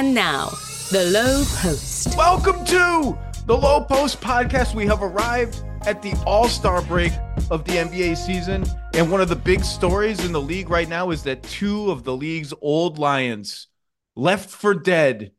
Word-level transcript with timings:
And 0.00 0.14
now, 0.14 0.48
the 0.90 1.10
Low 1.12 1.44
Post. 1.56 2.16
Welcome 2.16 2.64
to 2.64 3.18
the 3.44 3.54
Low 3.54 3.84
Post 3.84 4.22
podcast. 4.22 4.74
We 4.74 4.86
have 4.86 5.02
arrived 5.02 5.62
at 5.82 6.00
the 6.00 6.14
All 6.24 6.48
Star 6.48 6.80
break 6.80 7.12
of 7.50 7.66
the 7.66 7.72
NBA 7.72 8.16
season. 8.16 8.64
And 8.94 9.12
one 9.12 9.20
of 9.20 9.28
the 9.28 9.36
big 9.36 9.62
stories 9.62 10.24
in 10.24 10.32
the 10.32 10.40
league 10.40 10.70
right 10.70 10.88
now 10.88 11.10
is 11.10 11.22
that 11.24 11.42
two 11.42 11.90
of 11.90 12.04
the 12.04 12.16
league's 12.16 12.54
old 12.62 12.98
Lions, 12.98 13.66
left 14.16 14.48
for 14.48 14.72
dead, 14.72 15.32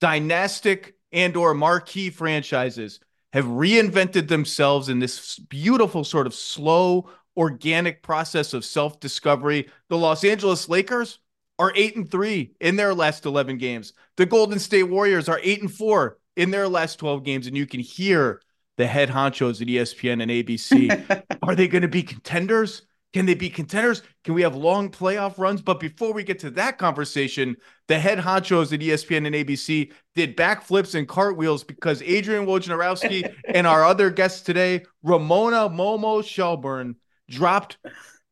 dynastic 0.00 0.96
and 1.12 1.36
or 1.36 1.52
marquee 1.52 2.08
franchises, 2.08 3.00
have 3.34 3.44
reinvented 3.44 4.28
themselves 4.28 4.88
in 4.88 4.98
this 4.98 5.38
beautiful 5.38 6.04
sort 6.04 6.26
of 6.26 6.32
slow, 6.32 7.10
organic 7.36 8.02
process 8.02 8.54
of 8.54 8.64
self-discovery. 8.64 9.68
The 9.90 9.98
Los 9.98 10.24
Angeles 10.24 10.70
Lakers 10.70 11.18
are 11.58 11.72
8 11.74 11.96
and 11.96 12.10
3 12.10 12.52
in 12.60 12.76
their 12.76 12.94
last 12.94 13.24
11 13.26 13.58
games. 13.58 13.92
The 14.16 14.26
Golden 14.26 14.58
State 14.58 14.84
Warriors 14.84 15.28
are 15.28 15.40
8 15.42 15.62
and 15.62 15.72
4 15.72 16.18
in 16.36 16.50
their 16.50 16.68
last 16.68 16.98
12 16.98 17.24
games 17.24 17.46
and 17.46 17.56
you 17.56 17.66
can 17.66 17.80
hear 17.80 18.40
the 18.76 18.86
head 18.86 19.08
honchos 19.08 19.62
at 19.62 19.68
ESPN 19.68 20.22
and 20.22 20.30
ABC. 20.30 21.24
are 21.42 21.54
they 21.54 21.68
going 21.68 21.82
to 21.82 21.88
be 21.88 22.02
contenders? 22.02 22.82
Can 23.14 23.24
they 23.24 23.34
be 23.34 23.48
contenders? 23.48 24.02
Can 24.24 24.34
we 24.34 24.42
have 24.42 24.54
long 24.54 24.90
playoff 24.90 25.38
runs? 25.38 25.62
But 25.62 25.80
before 25.80 26.12
we 26.12 26.22
get 26.22 26.38
to 26.40 26.50
that 26.50 26.76
conversation, 26.76 27.56
the 27.88 27.98
head 27.98 28.18
honchos 28.18 28.74
at 28.74 28.80
ESPN 28.80 29.26
and 29.26 29.34
ABC 29.34 29.92
did 30.14 30.36
backflips 30.36 30.94
and 30.94 31.08
cartwheels 31.08 31.64
because 31.64 32.02
Adrian 32.02 32.44
Wojnarowski 32.44 33.34
and 33.48 33.66
our 33.66 33.84
other 33.84 34.10
guests 34.10 34.42
today, 34.42 34.84
Ramona 35.02 35.70
Momo 35.70 36.22
Shelburne, 36.22 36.96
dropped 37.30 37.78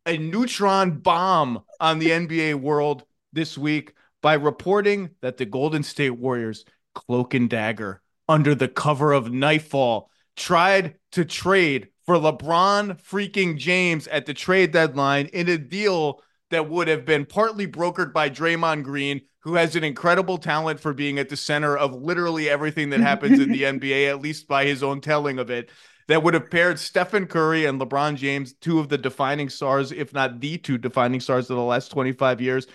a 0.04 0.18
neutron 0.18 0.98
bomb 0.98 1.62
on 1.80 1.98
the 1.98 2.10
NBA 2.10 2.56
world 2.56 3.04
this 3.34 3.58
week 3.58 3.94
by 4.22 4.34
reporting 4.34 5.10
that 5.20 5.36
the 5.36 5.44
Golden 5.44 5.82
State 5.82 6.10
Warriors, 6.10 6.64
cloak 6.94 7.34
and 7.34 7.50
dagger, 7.50 8.00
under 8.28 8.54
the 8.54 8.68
cover 8.68 9.12
of 9.12 9.32
nightfall, 9.32 10.10
tried 10.36 10.94
to 11.12 11.24
trade 11.24 11.88
for 12.06 12.16
LeBron 12.16 13.00
freaking 13.02 13.56
James 13.56 14.06
at 14.08 14.26
the 14.26 14.34
trade 14.34 14.72
deadline 14.72 15.26
in 15.26 15.48
a 15.48 15.58
deal 15.58 16.22
that 16.50 16.68
would 16.68 16.88
have 16.88 17.04
been 17.04 17.26
partly 17.26 17.66
brokered 17.66 18.12
by 18.12 18.30
Draymond 18.30 18.84
Green, 18.84 19.22
who 19.40 19.54
has 19.54 19.76
an 19.76 19.84
incredible 19.84 20.38
talent 20.38 20.80
for 20.80 20.92
being 20.92 21.18
at 21.18 21.28
the 21.28 21.36
center 21.36 21.76
of 21.76 21.94
literally 21.94 22.48
everything 22.48 22.90
that 22.90 23.00
happens 23.00 23.40
in 23.40 23.50
the 23.50 23.62
NBA, 23.64 24.08
at 24.08 24.20
least 24.20 24.46
by 24.48 24.64
his 24.64 24.82
own 24.82 25.00
telling 25.00 25.38
of 25.38 25.50
it. 25.50 25.70
That 26.08 26.22
would 26.22 26.34
have 26.34 26.50
paired 26.50 26.78
Stephen 26.78 27.26
Curry 27.26 27.64
and 27.64 27.80
LeBron 27.80 28.16
James, 28.16 28.52
two 28.52 28.78
of 28.78 28.90
the 28.90 28.98
defining 28.98 29.48
stars, 29.48 29.90
if 29.90 30.12
not 30.12 30.38
the 30.38 30.58
two 30.58 30.76
defining 30.76 31.20
stars 31.20 31.48
of 31.48 31.56
the 31.56 31.62
last 31.62 31.90
25 31.90 32.42
years. 32.42 32.66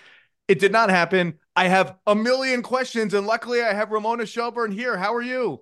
It 0.50 0.58
did 0.58 0.72
not 0.72 0.90
happen. 0.90 1.34
I 1.54 1.68
have 1.68 1.94
a 2.08 2.14
million 2.16 2.62
questions, 2.62 3.14
and 3.14 3.24
luckily 3.24 3.62
I 3.62 3.72
have 3.72 3.92
Ramona 3.92 4.26
Shelburne 4.26 4.72
here. 4.72 4.96
How 4.96 5.14
are 5.14 5.22
you? 5.22 5.60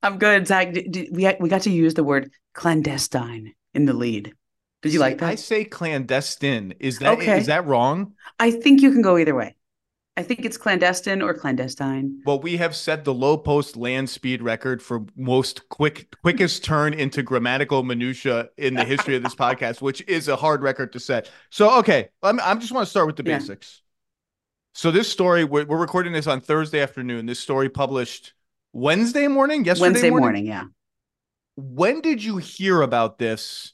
I'm 0.00 0.16
good, 0.16 0.46
Zach. 0.46 0.72
we 0.72 1.34
we 1.40 1.48
got 1.48 1.62
to 1.62 1.70
use 1.70 1.94
the 1.94 2.04
word 2.04 2.30
clandestine 2.54 3.54
in 3.74 3.84
the 3.84 3.94
lead. 3.94 4.32
Did 4.82 4.92
you 4.92 4.98
See, 4.98 4.98
like 5.00 5.18
that? 5.18 5.28
I 5.28 5.34
say 5.34 5.64
clandestine. 5.64 6.74
Is 6.78 7.00
that 7.00 7.18
okay. 7.18 7.38
is 7.38 7.46
that 7.46 7.66
wrong? 7.66 8.12
I 8.38 8.52
think 8.52 8.80
you 8.80 8.92
can 8.92 9.02
go 9.02 9.18
either 9.18 9.34
way. 9.34 9.56
I 10.16 10.22
think 10.22 10.44
it's 10.44 10.56
clandestine 10.56 11.20
or 11.20 11.34
clandestine. 11.34 12.22
Well, 12.24 12.38
we 12.38 12.58
have 12.58 12.76
set 12.76 13.04
the 13.04 13.14
low 13.14 13.36
Post 13.36 13.76
land 13.76 14.08
speed 14.08 14.40
record 14.40 14.80
for 14.80 15.04
most 15.16 15.68
quick 15.68 16.14
quickest 16.22 16.62
turn 16.62 16.94
into 16.94 17.24
grammatical 17.24 17.82
minutia 17.82 18.50
in 18.56 18.74
the 18.74 18.84
history 18.84 19.16
of 19.16 19.24
this 19.24 19.34
podcast, 19.44 19.82
which 19.82 20.00
is 20.06 20.28
a 20.28 20.36
hard 20.36 20.62
record 20.62 20.92
to 20.92 21.00
set. 21.00 21.28
So, 21.50 21.76
okay, 21.80 22.10
I'm, 22.22 22.38
I'm 22.38 22.60
just 22.60 22.70
want 22.70 22.86
to 22.86 22.90
start 22.90 23.08
with 23.08 23.16
the 23.16 23.24
yeah. 23.24 23.38
basics. 23.38 23.82
So, 24.74 24.90
this 24.90 25.10
story 25.10 25.44
we're, 25.44 25.64
we're 25.64 25.78
recording 25.78 26.12
this 26.12 26.26
on 26.26 26.40
Thursday 26.40 26.80
afternoon. 26.80 27.26
This 27.26 27.40
story 27.40 27.68
published 27.68 28.34
Wednesday 28.72 29.26
morning, 29.26 29.64
yesterday 29.64 29.90
Wednesday 29.90 30.10
morning? 30.10 30.24
morning, 30.24 30.46
yeah. 30.46 30.64
When 31.56 32.00
did 32.00 32.22
you 32.22 32.36
hear 32.36 32.82
about 32.82 33.18
this? 33.18 33.72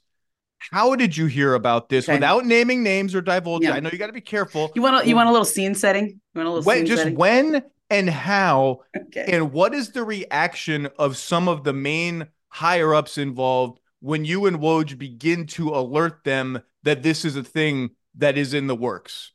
How 0.71 0.95
did 0.95 1.15
you 1.15 1.27
hear 1.27 1.53
about 1.53 1.89
this 1.89 2.05
okay. 2.05 2.15
without 2.15 2.45
naming 2.45 2.81
names 2.81 3.13
or 3.13 3.21
divulging? 3.21 3.69
Yeah. 3.69 3.75
I 3.75 3.79
know 3.79 3.89
you 3.91 3.99
got 3.99 4.07
to 4.07 4.13
be 4.13 4.21
careful. 4.21 4.71
You 4.75 4.81
want 4.81 5.05
a, 5.05 5.07
you 5.07 5.15
want 5.15 5.29
a 5.29 5.31
little 5.31 5.45
scene 5.45 5.75
setting? 5.75 6.07
You 6.07 6.19
want 6.35 6.47
a 6.47 6.51
little 6.51 6.63
when, 6.63 6.85
just 6.85 7.03
setting? 7.03 7.15
when 7.15 7.63
and 7.89 8.09
how 8.09 8.79
okay. 8.95 9.25
and 9.27 9.51
what 9.51 9.73
is 9.73 9.91
the 9.91 10.03
reaction 10.03 10.87
of 10.97 11.17
some 11.17 11.47
of 11.47 11.63
the 11.63 11.73
main 11.73 12.27
higher 12.49 12.95
ups 12.95 13.17
involved 13.17 13.79
when 13.99 14.25
you 14.25 14.47
and 14.47 14.57
Woj 14.57 14.97
begin 14.97 15.45
to 15.47 15.69
alert 15.69 16.23
them 16.23 16.61
that 16.83 17.03
this 17.03 17.25
is 17.25 17.35
a 17.35 17.43
thing 17.43 17.91
that 18.15 18.37
is 18.37 18.53
in 18.53 18.67
the 18.67 18.75
works? 18.75 19.33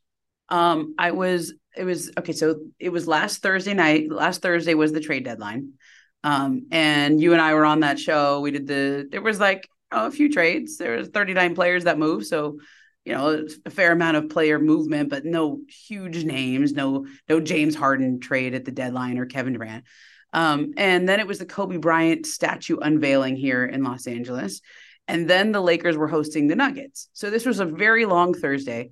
Um, 0.49 0.95
I 0.99 1.13
was 1.13 1.55
it 1.77 1.85
was 1.85 2.11
okay. 2.19 2.33
So 2.33 2.61
it 2.79 2.91
was 2.91 3.07
last 3.07 3.43
Thursday 3.43 3.75
night. 3.75 4.11
Last 4.11 4.43
Thursday 4.43 4.75
was 4.75 4.93
the 4.93 5.01
trade 5.01 5.25
deadline. 5.25 5.75
Um, 6.23 6.67
and 6.71 7.21
you 7.21 7.33
and 7.33 7.41
I 7.41 7.55
were 7.55 7.65
on 7.65 7.81
that 7.81 7.99
show. 7.99 8.41
We 8.41 8.51
did 8.51 8.67
the 8.67 9.09
there 9.11 9.23
was 9.23 9.41
like 9.41 9.69
oh, 9.93 10.07
a 10.07 10.11
few 10.11 10.33
trades. 10.33 10.77
There 10.77 10.97
was 10.97 11.09
39 11.09 11.55
players 11.55 11.85
that 11.85 11.99
moved. 11.99 12.27
So, 12.27 12.59
you 13.05 13.15
know, 13.15 13.47
a 13.65 13.71
fair 13.71 13.93
amount 13.93 14.17
of 14.17 14.29
player 14.29 14.59
movement, 14.59 15.09
but 15.09 15.25
no 15.25 15.61
huge 15.69 16.25
names, 16.25 16.73
no, 16.73 17.07
no 17.29 17.41
James 17.41 17.75
Harden 17.75 18.21
trade 18.21 18.55
at 18.55 18.65
the 18.65 18.73
deadline 18.73 19.19
or 19.19 19.27
Kevin 19.27 19.55
Durant. 19.55 19.85
Um, 20.33 20.75
and 20.77 21.09
then 21.09 21.19
it 21.19 21.27
was 21.27 21.39
the 21.39 21.47
Kobe 21.47 21.79
Bryant 21.79 22.27
statue 22.27 22.77
unveiling 22.77 23.37
here 23.37 23.65
in 23.65 23.83
Los 23.83 24.07
Angeles. 24.07 24.61
And 25.09 25.29
then 25.29 25.51
the 25.51 25.63
Lakers 25.63 25.97
were 25.97 26.07
hosting 26.07 26.47
the 26.47 26.55
Nuggets. 26.55 27.09
So 27.15 27.31
this 27.31 27.45
was 27.45 27.59
a 27.59 27.65
very 27.65 28.05
long 28.05 28.33
Thursday. 28.33 28.91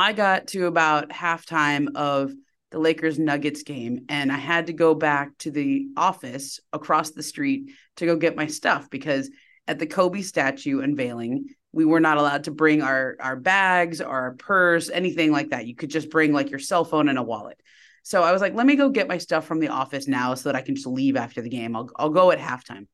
I 0.00 0.14
got 0.14 0.46
to 0.48 0.64
about 0.64 1.10
halftime 1.10 1.88
of 1.94 2.32
the 2.70 2.78
Lakers 2.78 3.18
Nuggets 3.18 3.64
game 3.64 4.06
and 4.08 4.32
I 4.32 4.38
had 4.38 4.68
to 4.68 4.72
go 4.72 4.94
back 4.94 5.36
to 5.40 5.50
the 5.50 5.88
office 5.94 6.58
across 6.72 7.10
the 7.10 7.22
street 7.22 7.72
to 7.96 8.06
go 8.06 8.16
get 8.16 8.34
my 8.34 8.46
stuff 8.46 8.88
because 8.88 9.30
at 9.68 9.78
the 9.78 9.86
Kobe 9.86 10.22
statue 10.22 10.80
unveiling, 10.80 11.48
we 11.72 11.84
were 11.84 12.00
not 12.00 12.16
allowed 12.16 12.44
to 12.44 12.50
bring 12.50 12.80
our 12.80 13.14
our 13.20 13.36
bags, 13.36 14.00
our 14.00 14.36
purse, 14.36 14.88
anything 14.88 15.32
like 15.32 15.50
that. 15.50 15.66
You 15.66 15.76
could 15.76 15.90
just 15.90 16.08
bring 16.08 16.32
like 16.32 16.48
your 16.48 16.60
cell 16.60 16.86
phone 16.86 17.10
and 17.10 17.18
a 17.18 17.22
wallet. 17.22 17.60
So 18.02 18.22
I 18.22 18.32
was 18.32 18.40
like, 18.40 18.54
let 18.54 18.64
me 18.64 18.76
go 18.76 18.88
get 18.88 19.06
my 19.06 19.18
stuff 19.18 19.44
from 19.44 19.60
the 19.60 19.68
office 19.68 20.08
now 20.08 20.32
so 20.32 20.48
that 20.48 20.56
I 20.56 20.62
can 20.62 20.76
just 20.76 20.86
leave 20.86 21.18
after 21.18 21.42
the 21.42 21.50
game. 21.50 21.76
I'll 21.76 21.90
I'll 21.96 22.08
go 22.08 22.30
at 22.30 22.38
halftime. 22.38 22.86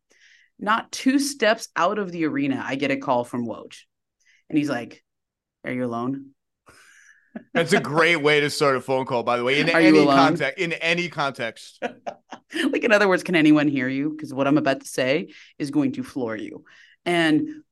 Not 0.59 0.91
two 0.91 1.21
steps 1.21 1.69
out 1.77 2.00
of 2.00 2.11
the 2.11 2.25
arena, 2.25 2.65
I 2.66 2.75
get 2.75 2.91
a 2.91 2.97
call 2.97 3.22
from 3.22 3.47
Woj. 3.47 3.83
And 4.49 4.59
he's 4.59 4.69
like, 4.69 5.05
Are 5.65 5.71
you 5.71 5.84
alone? 5.84 6.33
That's 7.55 7.73
a 7.73 7.81
great 7.81 8.17
way 8.17 8.41
to 8.41 8.51
start 8.51 8.77
a 8.77 8.81
phone 8.81 9.07
call, 9.07 9.23
by 9.23 9.37
the 9.37 9.45
way. 9.45 9.61
In 9.61 9.71
Are 9.71 9.79
any 9.79 10.05
context, 10.05 10.59
in 10.59 10.73
any 10.75 11.09
context. 11.09 11.83
like 12.71 12.85
in 12.85 12.93
other 12.93 13.09
words, 13.09 13.23
can 13.23 13.35
anyone 13.35 13.69
hear 13.69 13.89
you? 13.89 14.11
Because 14.11 14.33
what 14.33 14.47
I'm 14.47 14.59
about 14.59 14.81
to 14.81 14.87
say 14.87 15.29
is 15.59 15.71
going 15.71 15.93
to 15.93 16.03
floor 16.03 16.37
you. 16.37 16.65
And 17.05 17.63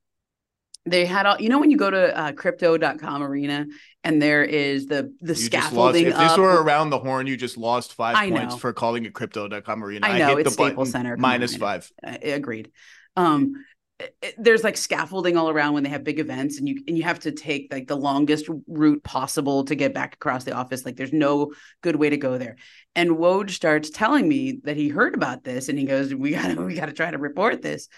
they 0.87 1.07
had 1.07 1.27
all 1.27 1.41
you 1.41 1.49
know 1.49 1.59
when 1.59 1.71
you 1.71 1.77
go 1.77 1.91
to 1.91 2.17
uh, 2.17 2.33
crypto.com 2.33 3.23
arena 3.23 3.67
and 4.03 4.21
there 4.21 4.45
is 4.45 4.87
the 4.87 5.15
the 5.21 5.35
you 5.35 5.47
scaffolding 5.47 6.07
if 6.07 6.17
this 6.17 6.37
were 6.37 6.63
around 6.63 6.91
the 6.91 6.99
horn 6.99 7.27
you 7.27 7.37
just 7.37 7.57
lost 7.57 7.95
five 7.95 8.17
I 8.17 8.31
points 8.31 8.55
know. 8.55 8.59
for 8.59 8.73
calling 8.73 9.05
it 9.05 9.15
crypto.com 9.15 9.83
arena 9.83 10.07
i 10.07 10.19
know 10.19 10.27
I 10.27 10.29
hit 10.31 10.39
it's 10.41 10.57
the 10.57 10.65
staples 10.65 10.91
center 10.91 11.17
minus 11.17 11.57
five 11.57 11.91
I 12.05 12.17
agreed 12.17 12.71
um 13.17 13.65
it, 14.00 14.34
there's 14.38 14.65
like 14.65 14.77
scaffolding 14.77 15.37
all 15.37 15.49
around 15.49 15.75
when 15.75 15.84
they 15.84 15.88
have 15.88 16.03
big 16.03 16.19
events 16.19 16.59
and 16.59 16.69
you 16.69 16.82
and 16.88 16.97
you 16.97 17.05
have 17.05 17.21
to 17.21 17.31
take 17.31 17.72
like 17.72 17.87
the 17.87 17.97
longest 17.97 18.49
route 18.66 19.03
possible 19.05 19.65
to 19.65 19.75
get 19.75 19.94
back 19.94 20.15
across 20.15 20.44
the 20.44 20.53
office 20.53 20.84
like 20.84 20.97
there's 20.97 21.12
no 21.12 21.53
good 21.81 21.97
way 21.97 22.10
to 22.10 22.16
go 22.16 22.37
there. 22.37 22.56
And 22.97 23.10
woj 23.10 23.50
starts 23.50 23.91
telling 23.91 24.28
me 24.28 24.60
that 24.65 24.77
he 24.77 24.88
heard 24.88 25.15
about 25.15 25.44
this 25.44 25.69
and 25.69 25.78
he 25.78 25.84
goes 25.84 26.15
we 26.15 26.32
gotta 26.32 26.60
we 26.62 26.75
gotta 26.75 26.93
try 26.93 27.10
to 27.10 27.19
report 27.19 27.62
this. 27.62 27.88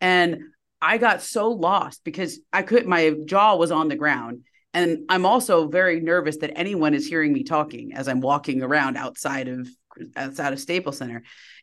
And 0.00 0.40
i 0.80 0.98
got 0.98 1.22
so 1.22 1.50
lost 1.50 2.02
because 2.02 2.40
i 2.52 2.62
could 2.62 2.86
my 2.86 3.14
jaw 3.26 3.54
was 3.54 3.70
on 3.70 3.88
the 3.88 3.96
ground 3.96 4.42
and 4.74 5.04
i'm 5.08 5.24
also 5.24 5.68
very 5.68 6.00
nervous 6.00 6.38
that 6.38 6.58
anyone 6.58 6.92
is 6.92 7.06
hearing 7.06 7.32
me 7.32 7.44
talking 7.44 7.92
as 7.94 8.08
i'm 8.08 8.20
walking 8.20 8.62
around 8.62 8.96
outside 8.96 9.46
of 9.46 9.68
outside 10.16 10.52
of 10.52 10.58
staples 10.58 10.98
center 10.98 11.22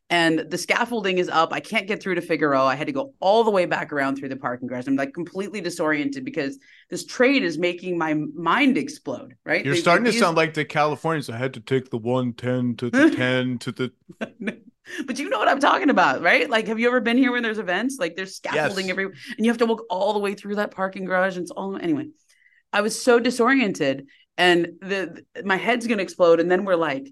and 0.09 0.39
the 0.39 0.57
scaffolding 0.57 1.19
is 1.19 1.29
up. 1.29 1.53
I 1.53 1.59
can't 1.59 1.87
get 1.87 2.01
through 2.01 2.15
to 2.15 2.21
Figueroa. 2.21 2.65
I 2.65 2.75
had 2.75 2.87
to 2.87 2.93
go 2.93 3.13
all 3.19 3.43
the 3.43 3.51
way 3.51 3.65
back 3.65 3.93
around 3.93 4.15
through 4.15 4.29
the 4.29 4.35
parking 4.35 4.67
garage. 4.67 4.87
I'm 4.87 4.95
like 4.95 5.13
completely 5.13 5.61
disoriented 5.61 6.25
because 6.25 6.57
this 6.89 7.05
trade 7.05 7.43
is 7.43 7.57
making 7.57 7.97
my 7.97 8.13
mind 8.13 8.77
explode. 8.77 9.35
Right? 9.45 9.63
You're 9.63 9.75
they, 9.75 9.81
starting 9.81 10.05
to 10.05 10.13
sound 10.13 10.37
like 10.37 10.53
the 10.53 10.65
Californians. 10.65 11.29
I 11.29 11.37
had 11.37 11.53
to 11.53 11.59
take 11.59 11.89
the 11.89 11.97
110 11.97 12.77
to 12.77 12.89
the 12.89 13.15
10 13.15 13.57
to 13.59 13.71
the. 13.71 13.91
but 15.05 15.19
you 15.19 15.29
know 15.29 15.37
what 15.37 15.47
I'm 15.47 15.59
talking 15.59 15.89
about, 15.89 16.21
right? 16.21 16.49
Like, 16.49 16.67
have 16.67 16.79
you 16.79 16.87
ever 16.87 16.99
been 16.99 17.17
here 17.17 17.31
when 17.31 17.43
there's 17.43 17.59
events? 17.59 17.97
Like, 17.99 18.15
there's 18.15 18.35
scaffolding 18.35 18.87
yes. 18.87 18.91
everywhere, 18.91 19.15
and 19.37 19.45
you 19.45 19.51
have 19.51 19.59
to 19.59 19.65
walk 19.65 19.83
all 19.89 20.13
the 20.13 20.19
way 20.19 20.33
through 20.33 20.55
that 20.55 20.71
parking 20.71 21.05
garage. 21.05 21.35
And 21.35 21.43
it's 21.43 21.51
all 21.51 21.75
anyway. 21.77 22.07
I 22.71 22.81
was 22.81 22.99
so 23.01 23.19
disoriented, 23.19 24.07
and 24.37 24.73
the 24.81 25.23
my 25.43 25.57
head's 25.57 25.87
gonna 25.87 26.03
explode. 26.03 26.39
And 26.39 26.49
then 26.49 26.65
we're 26.65 26.75
like 26.75 27.09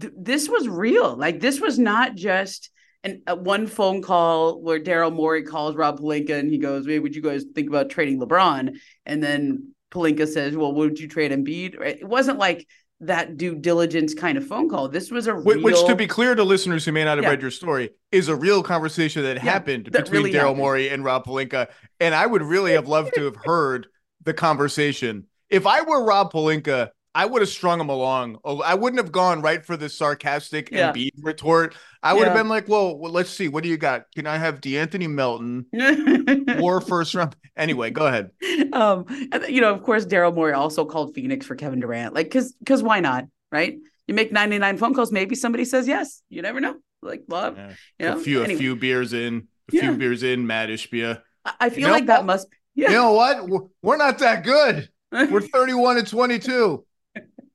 th- 0.00 0.12
this 0.16 0.48
was 0.48 0.68
real. 0.68 1.16
Like 1.16 1.40
this 1.40 1.60
was 1.60 1.78
not 1.78 2.14
just 2.14 2.70
an 3.04 3.22
uh, 3.26 3.36
one 3.36 3.66
phone 3.66 4.02
call 4.02 4.60
where 4.60 4.80
Daryl 4.80 5.12
Morey 5.12 5.42
calls 5.42 5.76
Rob 5.76 6.00
Pelinka 6.00 6.38
and 6.38 6.50
he 6.50 6.58
goes, 6.58 6.86
"Hey, 6.86 6.98
would 6.98 7.14
you 7.14 7.22
guys 7.22 7.44
think 7.54 7.68
about 7.68 7.90
trading 7.90 8.20
LeBron?" 8.20 8.76
And 9.06 9.22
then 9.22 9.72
Pelinka 9.90 10.26
says, 10.26 10.56
"Well, 10.56 10.74
would 10.74 10.98
you 10.98 11.08
trade 11.08 11.30
Embiid?" 11.32 11.80
It 11.80 12.06
wasn't 12.08 12.38
like 12.38 12.66
that 13.00 13.36
due 13.36 13.54
diligence 13.54 14.12
kind 14.12 14.36
of 14.36 14.44
phone 14.44 14.68
call. 14.68 14.88
This 14.88 15.08
was 15.08 15.28
a 15.28 15.34
Which, 15.36 15.54
real, 15.58 15.64
which, 15.64 15.86
to 15.86 15.94
be 15.94 16.08
clear 16.08 16.34
to 16.34 16.42
listeners 16.42 16.84
who 16.84 16.90
may 16.90 17.04
not 17.04 17.18
have 17.18 17.22
Yeah. 17.22 17.30
read 17.30 17.42
your 17.42 17.52
story, 17.52 17.90
is 18.10 18.26
a 18.26 18.34
real 18.34 18.60
conversation 18.64 19.22
that 19.22 19.38
happened 19.38 19.90
that 19.92 20.06
between 20.06 20.24
really 20.24 20.32
Daryl. 20.32 20.56
Morey 20.56 20.88
and 20.88 21.04
Rob 21.04 21.24
Pelinka. 21.24 21.68
And 22.00 22.12
I 22.12 22.26
would 22.26 22.42
really 22.42 22.72
have 22.72 22.88
loved 22.88 23.14
to 23.14 23.26
have 23.26 23.36
heard 23.44 23.86
the 24.24 24.34
conversation. 24.34 25.28
If 25.48 25.64
I 25.64 25.82
were 25.82 26.04
Rob 26.04 26.32
Pelinka, 26.32 26.88
I 27.14 27.26
would 27.26 27.42
have 27.42 27.48
strung 27.48 27.80
him 27.80 27.88
along. 27.88 28.38
Oh, 28.44 28.60
I 28.60 28.74
wouldn't 28.74 29.02
have 29.02 29.10
gone 29.10 29.40
right 29.42 29.64
for 29.64 29.76
the 29.76 29.88
sarcastic 29.88 30.70
Yeah. 30.70 30.86
and 30.88 30.94
beat 30.94 31.14
retort. 31.20 31.74
I 32.02 32.12
would 32.14 32.26
have 32.28 32.36
been 32.36 32.48
like, 32.48 32.68
well, 32.68 32.96
well, 32.96 33.10
let's 33.10 33.30
see. 33.30 33.48
What 33.48 33.64
do 33.64 33.68
you 33.68 33.76
got? 33.76 34.04
Can 34.14 34.26
I 34.26 34.36
have 34.36 34.60
De'Anthony 34.60 35.08
Melton 35.10 35.66
or 36.62 36.80
first 36.80 37.14
round? 37.14 37.34
Anyway, 37.56 37.90
go 37.90 38.06
ahead. 38.06 38.30
um, 38.72 39.04
and, 39.32 39.44
you 39.48 39.60
know, 39.60 39.72
of 39.74 39.82
course, 39.82 40.04
Daryl 40.06 40.32
Morey 40.34 40.52
also 40.52 40.84
called 40.84 41.14
Phoenix 41.14 41.44
for 41.46 41.56
Kevin 41.56 41.80
Durant, 41.80 42.14
like 42.14 42.26
because 42.26 42.52
because 42.52 42.82
why 42.82 43.00
not, 43.00 43.24
right? 43.50 43.78
You 44.06 44.14
make 44.14 44.30
ninety 44.30 44.58
nine 44.58 44.76
phone 44.78 44.94
calls, 44.94 45.10
maybe 45.10 45.34
somebody 45.34 45.64
says 45.64 45.88
yes. 45.88 46.22
You 46.28 46.42
never 46.42 46.60
know. 46.60 46.76
Like 47.02 47.22
love, 47.28 47.56
Yeah. 47.56 47.72
you 47.98 48.06
know. 48.06 48.16
a 48.18 48.20
few, 48.20 48.42
Anyway, 48.42 48.54
a 48.54 48.58
few 48.58 48.76
beers 48.76 49.12
in, 49.12 49.48
a 49.72 49.74
Yeah. 49.74 49.80
few 49.82 49.96
beers 49.96 50.22
in, 50.22 50.46
Mat 50.46 50.68
Ishbia. 50.68 51.20
I- 51.44 51.54
I 51.60 51.70
feel 51.70 51.80
You 51.80 51.86
know 51.86 51.92
like 51.92 52.06
that 52.06 52.24
must. 52.24 52.46
You 52.74 52.88
know 52.90 53.12
what? 53.12 53.48
We're- 53.48 53.66
We're 53.82 53.96
not 53.96 54.18
that 54.20 54.44
good. 54.44 54.88
We're 55.12 55.40
31 55.40 55.96
and 55.98 56.06
22. 56.06 56.84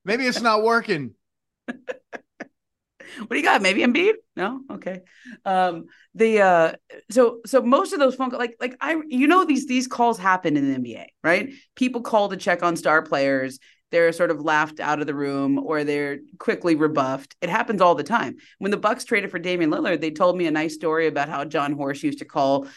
Maybe 0.06 0.26
it's 0.26 0.42
not 0.42 0.64
working. 0.64 1.14
what 1.66 3.30
do 3.30 3.38
you 3.38 3.44
got? 3.44 3.62
Maybe 3.62 3.82
Embiid? 3.82 4.14
No, 4.36 4.62
okay. 4.72 5.02
Um, 5.46 5.86
the 6.16 6.42
uh, 6.42 6.74
so 7.10 7.40
so 7.46 7.62
most 7.62 7.94
of 7.94 8.00
those 8.00 8.16
phone 8.16 8.30
calls, 8.30 8.40
like 8.40 8.56
like 8.60 8.76
I, 8.82 9.02
you 9.08 9.28
know, 9.28 9.46
these 9.46 9.66
these 9.66 9.88
calls 9.88 10.18
happen 10.18 10.58
in 10.58 10.72
the 10.72 10.80
NBA, 10.80 11.06
right? 11.24 11.54
People 11.76 12.02
call 12.02 12.30
to 12.30 12.38
check 12.38 12.64
on 12.64 12.76
star 12.76 13.02
players. 13.02 13.60
They're 13.92 14.12
sort 14.12 14.32
of 14.32 14.42
laughed 14.42 14.80
out 14.80 15.02
of 15.02 15.08
the 15.08 15.14
room, 15.14 15.60
or 15.60 15.84
they're 15.84 16.20
quickly 16.40 16.74
rebuffed. 16.76 17.36
It 17.42 17.50
happens 17.50 17.80
all 17.80 17.94
the 17.94 18.04
time. 18.04 18.38
When 18.58 18.72
the 18.72 18.78
Bucks 18.78 19.06
traded 19.06 19.30
for 19.30 19.38
Damian 19.38 19.70
Lillard, 19.70 20.02
they 20.02 20.10
told 20.10 20.36
me 20.36 20.48
a 20.48 20.52
nice 20.52 20.74
story 20.74 21.06
about 21.06 21.30
how 21.30 21.46
Jon 21.46 21.74
Horst 21.74 22.02
used 22.02 22.20
to 22.20 22.26
call 22.26 22.68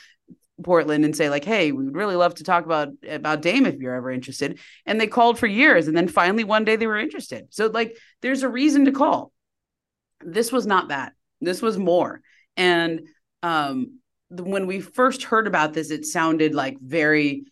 Portland 0.62 1.04
and 1.04 1.14
say 1.14 1.28
like, 1.28 1.44
"Hey, 1.44 1.72
we 1.72 1.84
would 1.84 1.96
really 1.96 2.16
love 2.16 2.34
to 2.36 2.44
talk 2.44 2.64
about 2.64 2.88
about 3.08 3.42
Dame 3.42 3.66
if 3.66 3.76
you're 3.76 3.94
ever 3.94 4.10
interested." 4.10 4.58
And 4.86 5.00
they 5.00 5.06
called 5.06 5.38
for 5.38 5.46
years, 5.46 5.86
and 5.86 5.96
then 5.96 6.08
finally 6.08 6.44
one 6.44 6.64
day 6.64 6.76
they 6.76 6.86
were 6.86 6.98
interested. 6.98 7.48
So 7.50 7.66
like, 7.66 7.96
there's 8.22 8.42
a 8.42 8.48
reason 8.48 8.86
to 8.86 8.92
call. 8.92 9.32
This 10.20 10.50
was 10.50 10.66
not 10.66 10.88
that. 10.88 11.12
This 11.40 11.60
was 11.60 11.78
more. 11.78 12.22
And 12.56 13.02
um, 13.42 13.98
when 14.30 14.66
we 14.66 14.80
first 14.80 15.24
heard 15.24 15.46
about 15.46 15.74
this, 15.74 15.90
it 15.90 16.06
sounded 16.06 16.54
like 16.54 16.78
very 16.80 17.44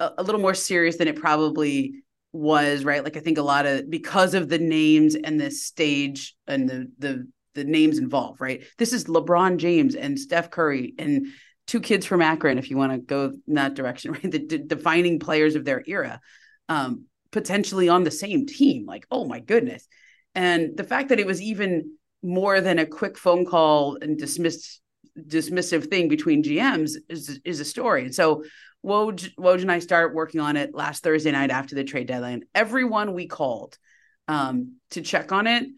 a, 0.00 0.12
a 0.18 0.22
little 0.22 0.40
more 0.40 0.54
serious 0.54 0.96
than 0.96 1.08
it 1.08 1.16
probably 1.16 2.02
was. 2.32 2.84
Right? 2.84 3.02
Like 3.02 3.16
I 3.16 3.20
think 3.20 3.38
a 3.38 3.42
lot 3.42 3.66
of 3.66 3.90
because 3.90 4.34
of 4.34 4.48
the 4.48 4.58
names 4.58 5.16
and 5.16 5.40
the 5.40 5.50
stage 5.50 6.36
and 6.46 6.68
the 6.68 6.90
the 6.98 7.28
the 7.54 7.64
names 7.64 7.98
involved. 7.98 8.40
Right? 8.40 8.62
This 8.78 8.92
is 8.92 9.06
LeBron 9.06 9.56
James 9.56 9.96
and 9.96 10.18
Steph 10.18 10.50
Curry 10.50 10.94
and 10.98 11.26
two 11.66 11.80
kids 11.80 12.06
from 12.06 12.22
Akron, 12.22 12.58
if 12.58 12.70
you 12.70 12.76
want 12.76 12.92
to 12.92 12.98
go 12.98 13.32
in 13.46 13.54
that 13.54 13.74
direction, 13.74 14.12
right? 14.12 14.30
The 14.30 14.38
d- 14.38 14.64
defining 14.66 15.18
players 15.18 15.54
of 15.54 15.64
their 15.64 15.82
era, 15.86 16.20
um, 16.68 17.06
potentially 17.30 17.88
on 17.88 18.04
the 18.04 18.10
same 18.10 18.46
team. 18.46 18.86
Like, 18.86 19.06
oh 19.10 19.24
my 19.24 19.40
goodness. 19.40 19.86
And 20.34 20.76
the 20.76 20.84
fact 20.84 21.10
that 21.10 21.20
it 21.20 21.26
was 21.26 21.42
even 21.42 21.96
more 22.22 22.60
than 22.60 22.78
a 22.78 22.86
quick 22.86 23.18
phone 23.18 23.44
call 23.44 23.98
and 24.00 24.18
dismissed 24.18 24.80
dismissive 25.18 25.90
thing 25.90 26.08
between 26.08 26.42
GMs 26.42 26.92
is 27.08 27.40
is 27.44 27.60
a 27.60 27.64
story. 27.64 28.04
And 28.04 28.14
so 28.14 28.44
Woj, 28.84 29.34
Woj 29.36 29.62
and 29.62 29.70
I 29.70 29.78
start 29.78 30.14
working 30.14 30.40
on 30.40 30.56
it 30.56 30.74
last 30.74 31.02
Thursday 31.02 31.30
night 31.30 31.50
after 31.50 31.74
the 31.74 31.84
trade 31.84 32.08
deadline. 32.08 32.44
Everyone 32.54 33.12
we 33.12 33.26
called 33.26 33.78
um, 34.26 34.76
to 34.90 35.02
check 35.02 35.32
on 35.32 35.46
it, 35.46 35.68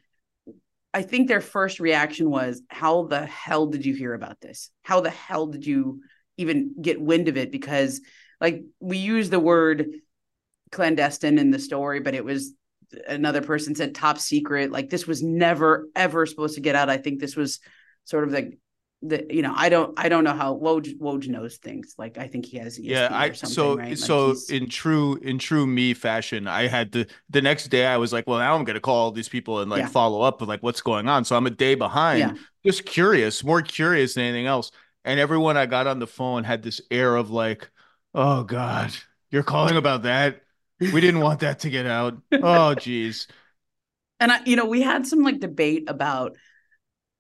I 0.95 1.03
think 1.03 1.27
their 1.29 1.41
first 1.41 1.81
reaction 1.81 2.31
was, 2.31 2.63
"How 2.69 3.03
the 3.03 3.27
hell 3.27 3.67
did 3.67 3.85
you 3.85 3.95
hear 3.95 4.15
about 4.15 4.41
this? 4.41 4.71
How 4.83 5.01
the 5.01 5.11
hell 5.11 5.49
did 5.49 5.67
you 5.67 6.03
even 6.37 6.75
get 6.81 7.01
wind 7.01 7.29
of 7.29 7.37
it?" 7.37 7.51
Because 7.51 8.01
like 8.41 8.63
we 8.79 8.97
use 8.99 9.29
the 9.29 9.41
word 9.41 9.87
clandestine 10.71 11.39
in 11.39 11.51
the 11.51 11.59
story, 11.59 12.01
but 12.01 12.15
it 12.15 12.25
was 12.25 12.55
another 13.09 13.43
person 13.43 13.75
said 13.75 13.95
top 13.95 14.19
secret. 14.19 14.71
Like 14.71 14.89
this 14.89 15.07
was 15.07 15.23
never 15.23 15.89
ever 15.97 16.27
supposed 16.27 16.55
to 16.55 16.61
get 16.61 16.77
out. 16.77 16.89
I 16.89 16.99
think 16.99 17.21
this 17.21 17.37
was 17.37 17.59
sort 18.05 18.25
of 18.25 18.31
the 18.31 18.53
the 19.07 19.27
you 19.31 19.43
know 19.43 19.53
I 19.55 19.69
don't 19.69 19.99
I 19.99 20.09
don't 20.09 20.25
know 20.25 20.35
how 20.35 20.55
Woj 20.57 20.99
Woj 20.99 21.29
knows 21.29 21.57
things. 21.59 21.95
Like 21.99 22.19
I 22.19 22.27
think 22.29 22.47
he 22.47 22.59
has 22.59 22.79
ESPN 22.79 22.91
yeah, 22.91 23.09
I 23.13 23.33
so 23.33 23.77
right? 23.77 23.91
Like, 23.91 23.97
so 23.97 24.35
in 24.49 24.69
true 24.69 25.17
in 25.17 25.39
true 25.39 25.67
me 25.67 25.95
fashion, 25.95 26.47
I 26.47 26.67
had 26.67 26.93
to 26.93 27.07
the 27.31 27.43
next 27.43 27.69
day 27.69 27.87
I 27.87 27.97
was 27.97 28.13
like, 28.13 28.27
well, 28.27 28.39
now 28.39 28.55
I'm 28.57 28.65
gonna 28.65 28.81
call 28.81 28.97
all 28.97 29.11
these 29.13 29.29
people 29.29 29.61
and 29.61 29.71
like 29.71 29.81
Yeah. 29.81 29.89
follow 29.89 30.23
up 30.23 30.41
with 30.41 30.49
like 30.49 30.63
what's 30.63 30.81
going 30.81 31.09
on. 31.09 31.25
So 31.25 31.37
I'm 31.37 31.47
a 31.47 31.51
day 31.51 31.75
behind, 31.75 32.21
Yeah. 32.21 32.35
just 32.65 32.85
curious, 32.87 33.45
more 33.45 33.63
curious 33.63 34.15
than 34.15 34.25
anything 34.25 34.47
else. 34.47 34.71
And 35.05 35.21
everyone 35.21 35.57
I 35.57 35.67
got 35.67 35.87
on 35.87 35.99
the 35.99 36.07
phone 36.07 36.45
had 36.45 36.63
this 36.63 36.81
air 36.91 37.15
of 37.17 37.31
like, 37.31 37.71
oh 38.15 38.45
God, 38.45 38.93
you're 39.31 39.43
calling 39.43 39.77
about 39.77 40.03
that. 40.05 40.41
We 40.81 41.01
didn't 41.01 41.21
want 41.21 41.41
that 41.41 41.61
to 41.61 41.71
get 41.71 41.87
out. 41.87 42.19
Oh 42.41 42.75
geez. 42.75 43.27
and 44.21 44.33
I, 44.33 44.41
you 44.45 44.57
know, 44.57 44.67
we 44.67 44.83
had 44.83 45.07
some 45.07 45.21
like 45.23 45.41
debate 45.41 45.85
about 45.89 46.37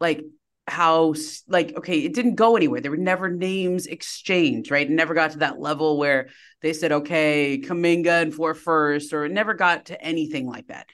like 0.00 0.24
how 0.66 1.14
like 1.46 1.76
okay, 1.76 1.98
it 2.00 2.14
didn't 2.14 2.36
go 2.36 2.56
anywhere. 2.56 2.80
There 2.80 2.90
were 2.90 2.96
never 2.96 3.28
names 3.28 3.86
exchanged, 3.86 4.70
right? 4.70 4.86
It 4.86 4.92
never 4.92 5.14
got 5.14 5.32
to 5.32 5.38
that 5.38 5.60
level 5.60 5.98
where 5.98 6.28
they 6.62 6.72
said, 6.72 6.92
okay, 6.92 7.60
Kuminga 7.62 8.22
and 8.22 8.34
four 8.34 8.54
first, 8.54 9.12
or 9.12 9.24
it 9.24 9.32
never 9.32 9.54
got 9.54 9.86
to 9.86 10.00
anything 10.02 10.46
like 10.46 10.68
that. 10.68 10.88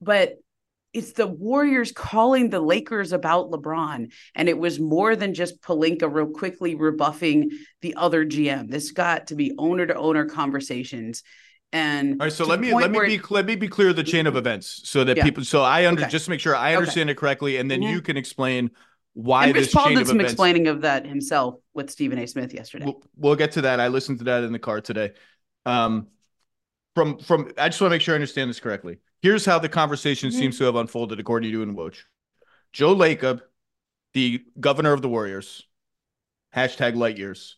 But 0.00 0.36
it's 0.92 1.12
the 1.12 1.26
Warriors 1.26 1.92
calling 1.92 2.50
the 2.50 2.60
Lakers 2.60 3.12
about 3.12 3.50
LeBron, 3.50 4.10
and 4.34 4.48
it 4.48 4.58
was 4.58 4.80
more 4.80 5.14
than 5.14 5.34
just 5.34 5.62
Pelinka 5.62 6.12
real 6.12 6.26
quickly 6.26 6.74
rebuffing 6.74 7.50
the 7.80 7.94
other 7.94 8.24
GM. 8.24 8.68
This 8.68 8.90
got 8.90 9.28
to 9.28 9.36
be 9.36 9.52
owner 9.58 9.86
to 9.86 9.94
owner 9.94 10.24
conversations. 10.24 11.22
And 11.72 12.20
All 12.20 12.26
right, 12.26 12.32
so 12.32 12.44
let 12.44 12.58
me 12.58 12.74
let 12.74 12.90
me 12.90 12.98
be 13.06 13.14
it- 13.16 13.30
let 13.30 13.46
me 13.46 13.54
be 13.54 13.68
clear 13.68 13.92
the 13.92 14.02
chain 14.02 14.26
of 14.26 14.34
events 14.34 14.80
so 14.84 15.04
that 15.04 15.16
Yeah. 15.18 15.24
people 15.24 15.44
so 15.44 15.62
I 15.62 15.86
under 15.86 16.02
Okay. 16.02 16.10
just 16.10 16.24
to 16.24 16.30
make 16.32 16.40
sure 16.40 16.56
I 16.56 16.70
Okay. 16.70 16.78
understand 16.78 17.10
it 17.10 17.16
correctly, 17.16 17.58
and 17.58 17.70
then 17.70 17.82
Mhm. 17.82 17.92
you 17.92 18.02
can 18.02 18.16
explain 18.16 18.70
why 19.14 19.46
and 19.46 19.54
this 19.54 19.66
Rich 19.66 19.74
Paul 19.74 19.88
did 19.94 20.06
some 20.06 20.16
events. 20.16 20.32
explaining 20.32 20.68
of 20.68 20.82
that 20.82 21.06
himself 21.06 21.56
with 21.74 21.90
Stephen 21.90 22.18
A. 22.18 22.26
Smith 22.26 22.54
yesterday. 22.54 22.84
We'll, 22.84 23.02
we'll 23.16 23.36
get 23.36 23.52
to 23.52 23.62
that. 23.62 23.80
I 23.80 23.88
listened 23.88 24.18
to 24.18 24.24
that 24.24 24.44
in 24.44 24.52
the 24.52 24.58
car 24.58 24.80
today. 24.80 25.12
Um, 25.66 26.08
from 26.94 27.18
from 27.18 27.52
I 27.58 27.68
just 27.68 27.80
want 27.80 27.90
to 27.90 27.94
make 27.94 28.02
sure 28.02 28.14
I 28.14 28.16
understand 28.16 28.50
this 28.50 28.60
correctly. 28.60 28.98
Here's 29.22 29.44
how 29.44 29.58
the 29.58 29.68
conversation 29.68 30.30
Mhm. 30.30 30.34
seems 30.34 30.58
to 30.58 30.64
have 30.64 30.76
unfolded 30.76 31.20
according 31.20 31.48
to 31.48 31.50
you 31.50 31.62
and 31.62 31.76
Woj. 31.76 31.96
Joe 32.72 32.94
Lacob, 32.94 33.40
the 34.14 34.44
governor 34.58 34.92
of 34.92 35.02
the 35.02 35.08
Warriors, 35.08 35.66
hashtag 36.54 36.96
light 36.96 37.18
years, 37.18 37.56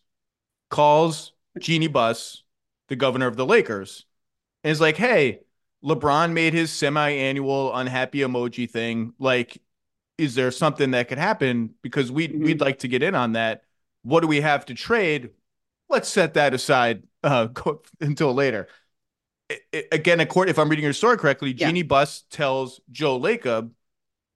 calls 0.69 1.33
Jeanie 1.59 1.87
Buss, 1.87 2.43
the 2.89 2.95
governor 2.95 3.27
of 3.27 3.35
the 3.37 3.45
Lakers, 3.45 4.05
and 4.63 4.71
is 4.71 4.81
like, 4.81 4.97
hey, 4.97 5.39
LeBron 5.83 6.31
made 6.33 6.53
his 6.53 6.71
semi-annual 6.71 7.73
unhappy 7.75 8.19
emoji 8.19 8.69
thing. 8.69 9.13
Like, 9.19 9.61
is 10.17 10.35
there 10.35 10.51
something 10.51 10.91
that 10.91 11.07
could 11.07 11.17
happen? 11.17 11.75
Because 11.81 12.11
we 12.11 12.27
Mhm. 12.27 12.43
we'd 12.45 12.61
like 12.61 12.79
to 12.79 12.87
get 12.87 13.03
in 13.03 13.15
on 13.15 13.33
that. 13.33 13.63
What 14.03 14.21
do 14.21 14.27
we 14.27 14.41
have 14.41 14.65
to 14.67 14.73
trade? 14.73 15.31
Let's 15.89 16.09
set 16.09 16.35
that 16.35 16.53
aside 16.53 17.03
uh, 17.23 17.47
until 18.01 18.33
later. 18.33 18.67
I- 19.51 19.59
I- 19.73 19.87
again, 19.91 20.19
according 20.19 20.51
if 20.51 20.59
I'm 20.59 20.69
reading 20.69 20.83
your 20.83 20.93
story 20.93 21.17
correctly, 21.17 21.51
Yeah. 21.51 21.67
Jeanie 21.67 21.83
Buss 21.83 22.23
tells 22.29 22.81
Joe 22.91 23.19
Lacob, 23.19 23.71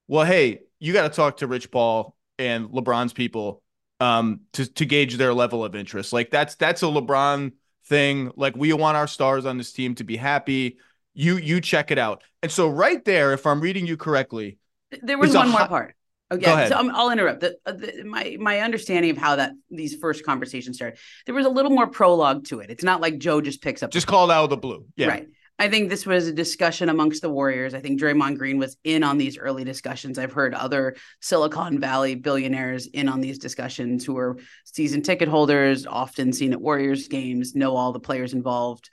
"Well, 0.08 0.26
hey, 0.26 0.62
you 0.80 0.94
got 0.94 1.04
to 1.04 1.16
talk 1.16 1.38
to 1.38 1.48
Rich 1.48 1.72
Paul 1.72 2.16
and 2.38 2.68
LeBron's 2.70 3.14
people 3.14 3.64
um, 4.00 4.42
to 4.54 4.66
to 4.74 4.86
gauge 4.86 5.18
their 5.18 5.34
level 5.34 5.64
of 5.66 5.76
interest. 5.76 6.14
Like 6.14 6.30
that's 6.30 6.56
that's 6.56 6.84
a 6.84 6.88
LeBron 6.88 7.54
thing. 7.86 8.32
Like 8.36 8.56
we 8.56 8.72
want 8.74 8.98
our 8.98 9.08
stars 9.08 9.46
on 9.46 9.58
this 9.58 9.72
team 9.74 9.96
to 9.96 10.04
be 10.04 10.18
happy. 10.18 10.78
You 11.14 11.38
you 11.38 11.62
check 11.62 11.90
it 11.92 11.98
out. 11.98 12.24
And 12.44 12.52
so 12.52 12.70
right 12.70 13.04
there, 13.06 13.34
if 13.34 13.46
I'm 13.48 13.60
reading 13.60 13.88
you 13.88 13.98
correctly, 13.98 14.60
There 15.02 15.18
was 15.18 15.34
one 15.34 15.50
more 15.50 15.60
hot- 15.60 15.70
part. 15.70 15.96
Ahead. 16.30 16.70
So 16.70 16.76
I'm, 16.76 16.94
I'll 16.94 17.10
interrupt. 17.10 17.40
The, 17.40 17.58
uh, 17.66 17.72
the, 17.72 18.04
my 18.04 18.36
my 18.38 18.60
understanding 18.60 19.12
of 19.12 19.18
how 19.18 19.38
that 19.38 19.54
these 19.70 19.96
first 19.96 20.26
conversations 20.26 20.76
started, 20.76 21.00
there 21.26 21.34
was 21.34 21.46
a 21.46 21.50
little 21.50 21.72
more 21.72 21.88
prologue 21.88 22.46
to 22.48 22.60
it. 22.60 22.70
It's 22.70 22.84
not 22.84 23.00
like 23.00 23.18
Joe 23.18 23.40
just 23.40 23.62
picks 23.62 23.82
up. 23.82 23.92
just 23.92 24.08
called 24.08 24.30
out 24.30 24.44
of 24.44 24.50
the 24.50 24.58
blue. 24.58 24.86
Yeah. 24.98 25.08
Right. 25.08 25.28
I 25.60 25.70
think 25.70 25.90
this 25.90 26.06
was 26.06 26.28
a 26.28 26.34
discussion 26.34 26.90
amongst 26.90 27.22
the 27.22 27.30
Warriors. 27.30 27.74
I 27.74 27.80
think 27.80 28.00
Draymond 28.00 28.38
Green 28.38 28.60
was 28.60 28.78
in 28.84 29.04
on 29.04 29.18
these 29.18 29.38
early 29.40 29.64
discussions. 29.64 30.20
I've 30.20 30.34
heard 30.34 30.54
other 30.54 30.96
Silicon 31.20 31.80
Valley 31.80 32.14
billionaires 32.14 32.86
in 32.86 33.10
on 33.10 33.22
these 33.22 33.40
discussions 33.40 34.06
who 34.06 34.18
are 34.18 34.38
season 34.66 35.02
ticket 35.02 35.30
holders, 35.30 35.88
often 35.88 36.32
seen 36.32 36.54
at 36.54 36.62
Warriors 36.62 37.08
games, 37.08 37.56
know 37.56 37.76
all 37.76 37.92
the 37.92 38.00
players 38.00 38.34
involved. 38.34 38.90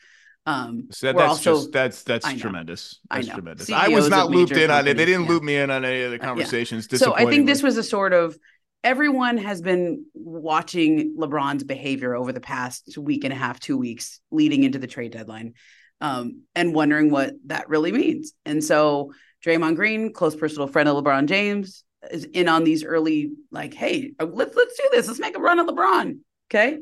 Um, 0.46 0.88
So 0.90 1.06
that- 1.06 1.16
that's 1.16 1.28
also 1.46 1.56
just 1.56 1.72
that's 1.72 2.02
that's 2.02 2.26
I 2.26 2.36
tremendous. 2.36 3.00
I 3.10 3.16
That's 3.16 3.28
know. 3.28 3.34
tremendous. 3.34 3.70
I 3.70 3.88
was 3.88 4.08
not 4.08 4.30
looped 4.30 4.56
in 4.56 4.70
on 4.70 4.86
it. 4.86 4.96
They 4.96 5.04
didn't 5.06 5.22
yeah. 5.24 5.28
loop 5.28 5.42
me 5.42 5.56
in 5.56 5.70
on 5.70 5.84
any 5.84 6.02
of 6.02 6.10
the 6.10 6.18
yeah. 6.18 6.24
conversations. 6.24 6.88
So 6.98 7.14
I 7.14 7.26
think 7.26 7.46
this 7.46 7.62
was 7.62 7.76
a 7.78 7.82
sort 7.82 8.12
of 8.12 8.36
everyone 8.82 9.38
has 9.38 9.62
been 9.62 10.04
watching 10.12 11.16
LeBron's 11.18 11.64
behavior 11.64 12.14
over 12.14 12.32
the 12.32 12.40
past 12.40 12.98
week 12.98 13.24
and 13.24 13.32
a 13.32 13.36
half, 13.36 13.58
two 13.58 13.78
weeks 13.78 14.20
leading 14.30 14.64
into 14.64 14.78
the 14.78 14.86
trade 14.86 15.12
deadline. 15.12 15.54
um, 16.00 16.42
and 16.54 16.74
wondering 16.74 17.10
what 17.10 17.32
that 17.46 17.68
really 17.70 17.92
means. 17.92 18.34
And 18.44 18.62
so 18.62 19.12
Draymond 19.44 19.76
Green, 19.76 20.12
close 20.12 20.36
personal 20.36 20.66
friend 20.66 20.88
of 20.88 21.02
LeBron 21.02 21.26
James, 21.26 21.84
is 22.10 22.24
in 22.24 22.48
on 22.48 22.64
these 22.64 22.84
early 22.84 23.30
like, 23.50 23.72
hey, 23.72 24.12
uh, 24.20 24.26
let's 24.26 24.54
let's 24.54 24.76
do 24.76 24.88
this. 24.92 25.06
Let's 25.08 25.20
make 25.20 25.36
a 25.36 25.40
run 25.40 25.60
at 25.60 25.66
LeBron. 25.66 26.18
Okay. 26.50 26.78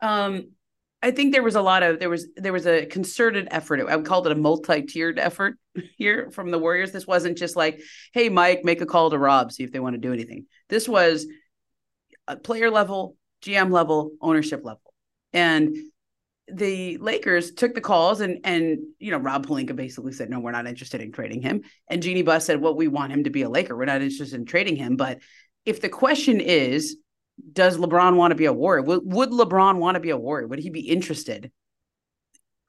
Um, 0.00 0.50
I 1.00 1.12
think 1.12 1.32
there 1.32 1.44
was 1.44 1.54
a 1.54 1.62
lot 1.62 1.82
of 1.82 2.00
there 2.00 2.10
was 2.10 2.26
there 2.36 2.52
was 2.52 2.66
a 2.66 2.86
concerted 2.86 3.48
effort. 3.50 3.80
I 3.88 3.94
would 3.94 4.04
call 4.04 4.26
it 4.26 4.32
a 4.32 4.34
multi-tiered 4.34 5.18
effort 5.18 5.56
here 5.96 6.30
from 6.30 6.50
the 6.50 6.58
Warriors. 6.58 6.90
This 6.90 7.06
wasn't 7.06 7.38
just 7.38 7.56
like, 7.56 7.80
hey, 8.12 8.28
Mike, 8.28 8.64
make 8.64 8.80
a 8.80 8.86
call 8.86 9.10
to 9.10 9.18
Rob, 9.18 9.52
see 9.52 9.62
if 9.62 9.72
they 9.72 9.80
want 9.80 9.94
to 9.94 10.00
do 10.00 10.12
anything. 10.12 10.46
This 10.68 10.88
was 10.88 11.26
a 12.26 12.36
player 12.36 12.70
level, 12.70 13.16
GM 13.42 13.70
level, 13.70 14.10
ownership 14.20 14.64
level. 14.64 14.92
And 15.32 15.76
the 16.50 16.96
Lakers 16.98 17.52
took 17.52 17.74
the 17.74 17.80
calls 17.80 18.20
and 18.20 18.40
and 18.44 18.78
you 18.98 19.10
know 19.10 19.18
Rob 19.18 19.46
Pelinka 19.46 19.76
basically 19.76 20.12
said 20.12 20.30
no 20.30 20.40
we're 20.40 20.50
not 20.50 20.66
interested 20.66 21.02
in 21.02 21.12
trading 21.12 21.42
him 21.42 21.60
and 21.88 22.02
Jeanie 22.02 22.22
Buss 22.22 22.46
said 22.46 22.60
well 22.60 22.74
we 22.74 22.88
want 22.88 23.12
him 23.12 23.24
to 23.24 23.30
be 23.30 23.42
a 23.42 23.50
Laker 23.50 23.76
we're 23.76 23.84
not 23.84 24.00
interested 24.00 24.34
in 24.34 24.46
trading 24.46 24.76
him 24.76 24.96
but 24.96 25.18
if 25.66 25.82
the 25.82 25.90
question 25.90 26.40
is 26.40 26.96
does 27.52 27.76
LeBron 27.76 28.16
want 28.16 28.30
to 28.32 28.36
be 28.36 28.46
a 28.46 28.52
Warrior 28.52 28.82
would, 28.82 29.00
would 29.04 29.30
LeBron 29.30 29.78
want 29.78 29.94
to 29.94 30.00
be 30.00 30.10
a 30.10 30.16
Warrior 30.16 30.46
would 30.46 30.58
he 30.58 30.70
be 30.70 30.88
interested 30.88 31.50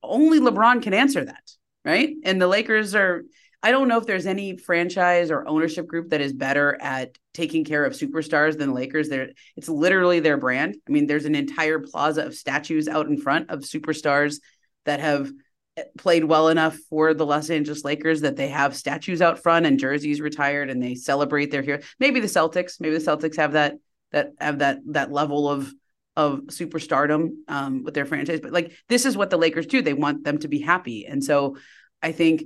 only 0.02 0.40
LeBron 0.40 0.82
can 0.82 0.94
answer 0.94 1.24
that 1.26 1.52
right 1.86 2.16
and 2.24 2.42
the 2.42 2.48
Lakers 2.48 2.96
are 2.96 3.24
I 3.62 3.72
don't 3.72 3.90
know 3.90 3.98
if 3.98 4.06
there's 4.06 4.26
any 4.26 4.56
franchise 4.56 5.32
or 5.32 5.46
ownership 5.46 5.86
group 5.86 6.10
that 6.10 6.22
is 6.22 6.32
better 6.32 6.78
at 6.82 7.18
taking 7.34 7.66
care 7.66 7.84
of 7.84 7.94
superstars 7.94 8.58
than 8.58 8.74
Lakers. 8.74 9.10
There, 9.10 9.32
it's 9.58 9.68
literally 9.68 10.22
their 10.22 10.38
brand. 10.38 10.78
I 10.88 10.92
mean, 10.92 11.08
there's 11.08 11.26
an 11.26 11.36
entire 11.36 11.80
plaza 11.80 12.26
of 12.26 12.36
statues 12.36 12.88
out 12.88 13.08
in 13.08 13.18
front 13.18 13.50
of 13.50 13.60
superstars 13.60 14.38
that 14.86 15.02
have 15.02 15.30
eh, 15.76 15.84
played 15.98 16.24
well 16.24 16.48
enough 16.48 16.78
for 16.90 17.14
the 17.14 17.26
Los 17.26 17.50
Angeles 17.50 17.84
Lakers 17.84 18.22
that 18.22 18.38
they 18.38 18.48
have 18.48 18.78
statues 18.78 19.22
out 19.22 19.44
front 19.44 19.66
and 19.66 19.78
jerseys 19.78 20.22
retired 20.22 20.70
and 20.70 20.82
they 20.82 20.96
celebrate 20.96 21.52
their 21.52 21.62
hero. 21.62 21.80
Maybe 22.00 22.22
the 22.22 22.28
Celtics, 22.28 22.80
maybe 22.80 22.98
the 22.98 23.06
Celtics 23.06 23.36
have 23.36 23.54
that 23.54 23.76
that 24.12 24.32
have 24.40 24.60
that 24.60 24.80
that 24.88 25.12
level 25.12 25.50
of 25.50 25.74
of 26.16 26.42
superstardom 26.48 27.30
um, 27.48 27.84
with 27.84 27.94
their 27.94 28.06
franchise. 28.06 28.40
But 28.42 28.52
like 28.52 28.74
this 28.90 29.06
is 29.06 29.16
what 29.16 29.30
the 29.30 29.38
Lakers 29.38 29.68
do. 29.68 29.82
They 29.82 29.94
want 29.94 30.24
them 30.24 30.38
to 30.40 30.48
be 30.48 30.60
happy, 30.60 31.06
and 31.06 31.24
so 31.24 31.58
I 32.02 32.12
think 32.12 32.44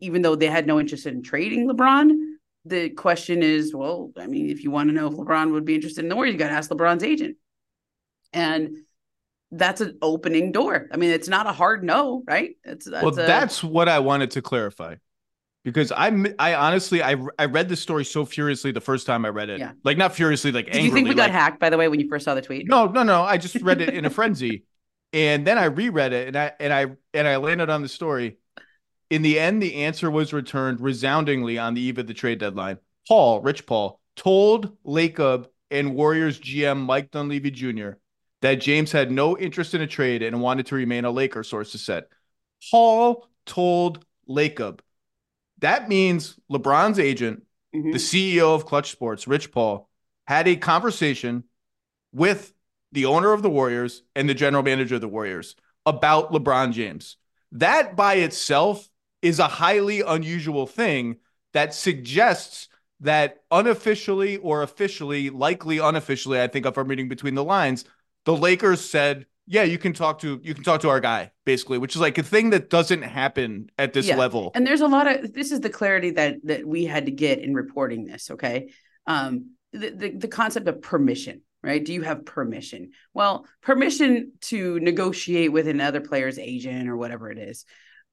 even 0.00 0.22
though 0.22 0.36
they 0.36 0.46
had 0.46 0.66
no 0.66 0.80
interest 0.80 1.06
in 1.06 1.22
trading 1.22 1.68
LeBron, 1.68 2.12
the 2.64 2.90
question 2.90 3.42
is, 3.42 3.74
well, 3.74 4.10
I 4.16 4.26
mean, 4.26 4.50
if 4.50 4.64
you 4.64 4.70
want 4.70 4.88
to 4.88 4.94
know 4.94 5.06
if 5.06 5.14
LeBron 5.14 5.52
would 5.52 5.64
be 5.64 5.74
interested 5.74 6.04
in 6.04 6.08
the 6.08 6.16
Warriors, 6.16 6.32
you 6.32 6.38
got 6.38 6.48
to 6.48 6.54
ask 6.54 6.70
LeBron's 6.70 7.04
agent. 7.04 7.36
And 8.32 8.76
that's 9.50 9.80
an 9.80 9.98
opening 10.02 10.50
door. 10.52 10.88
I 10.92 10.96
mean, 10.96 11.10
it's 11.10 11.28
not 11.28 11.46
a 11.46 11.52
hard 11.52 11.84
no, 11.84 12.22
right? 12.26 12.56
It's 12.64 12.86
that's 12.86 13.04
well, 13.04 13.12
a, 13.12 13.26
that's 13.26 13.62
what 13.62 13.88
I 13.88 14.00
wanted 14.00 14.32
to 14.32 14.42
clarify 14.42 14.96
because 15.66 15.90
I 15.90 16.12
I 16.38 16.54
honestly 16.54 17.02
I 17.02 17.16
I 17.40 17.46
read 17.46 17.68
the 17.68 17.74
story 17.74 18.04
so 18.04 18.24
furiously 18.24 18.70
the 18.70 18.80
first 18.80 19.04
time 19.04 19.24
I 19.24 19.30
read 19.30 19.50
it. 19.50 19.58
Yeah. 19.58 19.72
Like 19.82 19.98
not 19.98 20.14
furiously, 20.14 20.52
like 20.52 20.66
Did 20.66 20.76
angrily. 20.76 20.86
you 20.86 20.94
think 20.94 21.08
we 21.08 21.14
like, 21.20 21.32
got 21.32 21.32
hacked 21.32 21.58
by 21.58 21.70
the 21.70 21.76
way 21.76 21.88
when 21.88 21.98
you 21.98 22.08
first 22.08 22.24
saw 22.24 22.34
the 22.34 22.40
tweet? 22.40 22.68
No, 22.68 22.86
no, 22.86 23.02
no. 23.02 23.24
I 23.24 23.36
just 23.36 23.56
read 23.56 23.80
it 23.80 23.92
in 23.92 24.04
a 24.04 24.10
frenzy, 24.10 24.62
and 25.12 25.44
then 25.44 25.58
I 25.58 25.64
reread 25.64 26.12
it, 26.12 26.28
and 26.28 26.36
I 26.36 26.52
and 26.60 26.72
I 26.72 26.86
and 27.12 27.26
I 27.26 27.36
landed 27.38 27.68
on 27.68 27.82
the 27.82 27.88
story, 27.88 28.38
in 29.10 29.22
the 29.22 29.40
end, 29.40 29.60
the 29.60 29.74
answer 29.74 30.08
was 30.08 30.32
returned 30.32 30.80
resoundingly 30.80 31.58
on 31.58 31.74
the 31.74 31.80
eve 31.80 31.98
of 31.98 32.06
the 32.06 32.14
trade 32.14 32.38
deadline. 32.38 32.78
Paul, 33.08 33.40
Rich 33.40 33.66
Paul, 33.66 34.00
told 34.14 34.76
Lacob 34.84 35.46
and 35.70 35.96
Warriors 35.96 36.38
GM 36.38 36.78
Mike 36.78 37.10
Dunleavy 37.10 37.50
Jr. 37.50 37.90
that 38.42 38.56
James 38.56 38.92
had 38.92 39.10
no 39.10 39.36
interest 39.36 39.74
in 39.74 39.80
a 39.80 39.86
trade 39.86 40.22
and 40.22 40.40
wanted 40.40 40.66
to 40.66 40.76
remain 40.76 41.04
a 41.04 41.10
Laker, 41.10 41.42
sources 41.42 41.84
said. 41.84 42.04
Paul 42.70 43.28
told 43.46 44.04
Lacob. 44.28 44.78
That 45.58 45.88
means 45.88 46.38
LeBron's 46.50 46.98
agent, 46.98 47.42
mm-hmm. 47.74 47.92
the 47.92 47.98
CEO 47.98 48.54
of 48.54 48.66
Klutch 48.66 48.90
Sports, 48.90 49.26
Rich 49.26 49.52
Paul, 49.52 49.88
had 50.26 50.48
a 50.48 50.56
conversation 50.56 51.44
with 52.12 52.52
the 52.92 53.06
owner 53.06 53.32
of 53.32 53.42
the 53.42 53.50
Warriors 53.50 54.02
and 54.14 54.28
the 54.28 54.34
general 54.34 54.62
manager 54.62 54.96
of 54.96 55.00
the 55.00 55.08
Warriors 55.08 55.56
about 55.84 56.32
LeBron 56.32 56.72
James. 56.72 57.16
That 57.52 57.96
by 57.96 58.14
itself 58.14 58.88
is 59.22 59.38
a 59.38 59.46
highly 59.46 60.00
unusual 60.00 60.66
thing 60.66 61.16
that 61.52 61.74
suggests 61.74 62.68
that 63.00 63.42
unofficially 63.50 64.38
or 64.38 64.62
officially, 64.62 65.30
likely 65.30 65.78
unofficially, 65.78 66.40
I 66.40 66.48
think 66.48 66.66
if 66.66 66.76
I'm 66.76 66.88
reading 66.88 67.08
between 67.08 67.34
the 67.34 67.44
lines, 67.44 67.84
the 68.24 68.36
Lakers 68.36 68.80
said, 68.80 69.26
"Yeah, 69.46 69.62
you 69.62 69.78
can 69.78 69.92
talk 69.92 70.20
to 70.20 70.40
you 70.42 70.54
can 70.54 70.64
talk 70.64 70.80
to 70.82 70.88
our 70.88 71.00
guy," 71.00 71.30
basically, 71.44 71.78
which 71.78 71.94
is 71.94 72.00
like 72.00 72.18
a 72.18 72.22
thing 72.22 72.50
that 72.50 72.70
doesn't 72.70 73.02
happen 73.02 73.70
at 73.78 73.92
this 73.92 74.06
yeah. 74.06 74.16
level. 74.16 74.52
And 74.54 74.66
there's 74.66 74.80
a 74.80 74.88
lot 74.88 75.06
of 75.06 75.32
this 75.32 75.52
is 75.52 75.60
the 75.60 75.70
clarity 75.70 76.10
that 76.12 76.36
that 76.44 76.66
we 76.66 76.84
had 76.84 77.06
to 77.06 77.12
get 77.12 77.38
in 77.38 77.54
reporting 77.54 78.04
this. 78.04 78.30
Okay, 78.30 78.72
um, 79.06 79.52
the, 79.72 79.90
the 79.90 80.10
the 80.10 80.28
concept 80.28 80.68
of 80.68 80.80
permission 80.82 81.42
right? 81.62 81.84
Do 81.84 81.92
you 81.92 82.02
have 82.02 82.24
permission? 82.24 82.92
Well, 83.12 83.44
permission 83.60 84.32
to 84.42 84.78
negotiate 84.78 85.50
with 85.50 85.66
another 85.66 86.00
player's 86.00 86.38
agent 86.38 86.88
or 86.88 86.96
whatever 86.96 87.28
it 87.28 87.38
is 87.38 87.64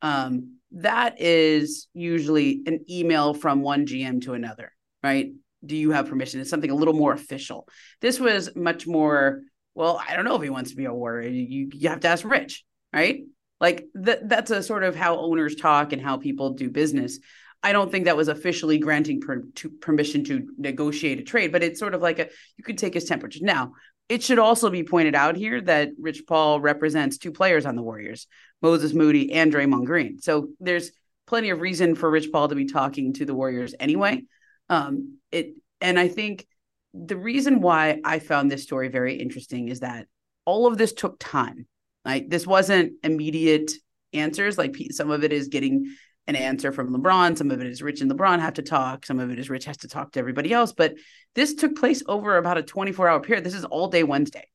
um, 0.04 0.58
that 0.74 1.20
is 1.22 1.88
usually 1.94 2.62
an 2.68 2.86
email 2.90 3.34
from 3.34 3.62
one 3.62 3.88
GM 3.88 4.22
to 4.24 4.34
another, 4.34 4.74
right? 5.02 5.32
Do 5.66 5.78
you 5.78 5.92
have 5.92 6.10
permission? 6.10 6.42
It's 6.42 6.50
something 6.50 6.70
a 6.70 6.76
little 6.76 6.94
more 6.94 7.14
official. 7.14 7.68
This 8.02 8.20
was 8.20 8.54
much 8.54 8.86
more, 8.86 9.44
well, 9.76 10.02
I 10.08 10.16
don't 10.16 10.26
know 10.26 10.36
if 10.36 10.44
he 10.44 10.50
wants 10.50 10.72
to 10.72 10.76
be 10.76 10.86
a 10.86 10.94
warrior. 10.94 11.30
You, 11.30 11.70
you 11.74 11.90
have 11.90 12.02
to 12.02 12.08
ask 12.08 12.24
Rich, 12.24 12.64
right? 12.94 13.24
Like 13.60 13.88
that, 13.96 14.28
that's 14.28 14.52
a 14.52 14.62
sort 14.62 14.84
of 14.84 14.96
how 14.96 15.18
owners 15.20 15.56
talk 15.56 15.94
and 15.94 16.02
how 16.02 16.18
people 16.18 16.52
do 16.52 16.70
business. 16.70 17.20
I 17.64 17.72
don't 17.72 17.90
think 17.90 18.06
that 18.06 18.18
was 18.18 18.28
officially 18.28 18.78
granting 18.78 19.22
per, 19.22 19.42
to 19.56 19.70
permission 19.70 20.26
to 20.26 20.50
negotiate 20.58 21.20
a 21.20 21.24
trade, 21.24 21.52
but 21.52 21.64
it's 21.64 21.80
sort 21.80 21.96
of 21.96 22.02
like 22.02 22.20
a 22.20 22.30
you 22.58 22.64
could 22.64 22.78
take 22.78 22.94
his 22.94 23.06
temperature. 23.06 23.40
Now, 23.42 23.74
it 24.10 24.22
should 24.22 24.40
also 24.40 24.70
be 24.70 24.84
pointed 24.84 25.16
out 25.16 25.38
here 25.38 25.62
that 25.62 25.92
Rich 25.98 26.24
Paul 26.28 26.60
represents 26.60 27.18
two 27.18 27.32
players 27.32 27.66
on 27.66 27.76
the 27.78 27.82
Warriors, 27.82 28.28
Moses 28.62 28.94
Moody 28.94 29.32
and 29.32 29.52
Draymond 29.52 29.86
Green. 29.86 30.20
So 30.20 30.50
there's 30.60 30.92
plenty 31.26 31.52
of 31.52 31.62
reason 31.62 31.96
for 31.96 32.12
Rich 32.12 32.32
Paul 32.32 32.50
to 32.50 32.56
be 32.56 32.66
talking 32.66 33.14
to 33.14 33.26
the 33.26 33.34
Warriors 33.34 33.74
anyway. 33.80 34.24
Um, 34.70 35.20
it 35.32 35.56
and 35.80 35.98
I 35.98 36.10
think 36.10 36.46
the 36.94 37.18
reason 37.18 37.62
why 37.62 38.00
I 38.04 38.20
found 38.20 38.52
this 38.52 38.64
story 38.64 38.88
very 38.88 39.16
interesting 39.16 39.70
is 39.70 39.80
that 39.80 40.08
all 40.46 40.68
of 40.68 40.78
this 40.78 40.94
took 40.94 41.18
time. 41.20 41.68
Like 42.06 42.30
this 42.30 42.46
wasn't 42.46 42.94
immediate 43.04 43.72
answers. 44.12 44.58
Like 44.58 44.76
some 44.92 45.10
of 45.10 45.24
it 45.24 45.34
is 45.34 45.48
getting 45.48 45.96
an 46.28 46.36
answer 46.36 46.72
from 46.72 46.94
LeBron. 46.94 47.38
Some 47.38 47.52
of 47.52 47.62
it 47.62 47.68
is 47.68 47.82
Rich 47.82 48.02
and 48.02 48.12
LeBron 48.12 48.40
have 48.40 48.54
to 48.56 48.62
talk. 48.62 49.06
Some 49.06 49.20
of 49.20 49.32
it 49.32 49.40
is 49.40 49.50
Rich 49.50 49.66
has 49.66 49.78
to 49.78 49.88
talk 49.88 50.12
to 50.14 50.20
everybody 50.20 50.54
else. 50.54 50.72
But 50.72 50.96
this 51.36 51.56
took 51.56 51.76
place 51.76 52.04
over 52.08 52.38
about 52.38 52.58
a 52.58 52.64
24 52.64 53.08
hour 53.08 53.20
period. 53.20 53.44
This 53.44 53.56
is 53.56 53.66
all 53.66 53.88
day 53.88 54.04
Wednesday. 54.04 54.48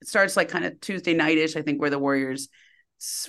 It 0.00 0.08
starts 0.08 0.36
like 0.36 0.48
kind 0.48 0.64
of 0.64 0.80
Tuesday 0.80 1.14
nightish, 1.14 1.56
I 1.56 1.62
think, 1.62 1.80
where 1.80 1.90
the 1.90 1.98
Warriors 1.98 2.48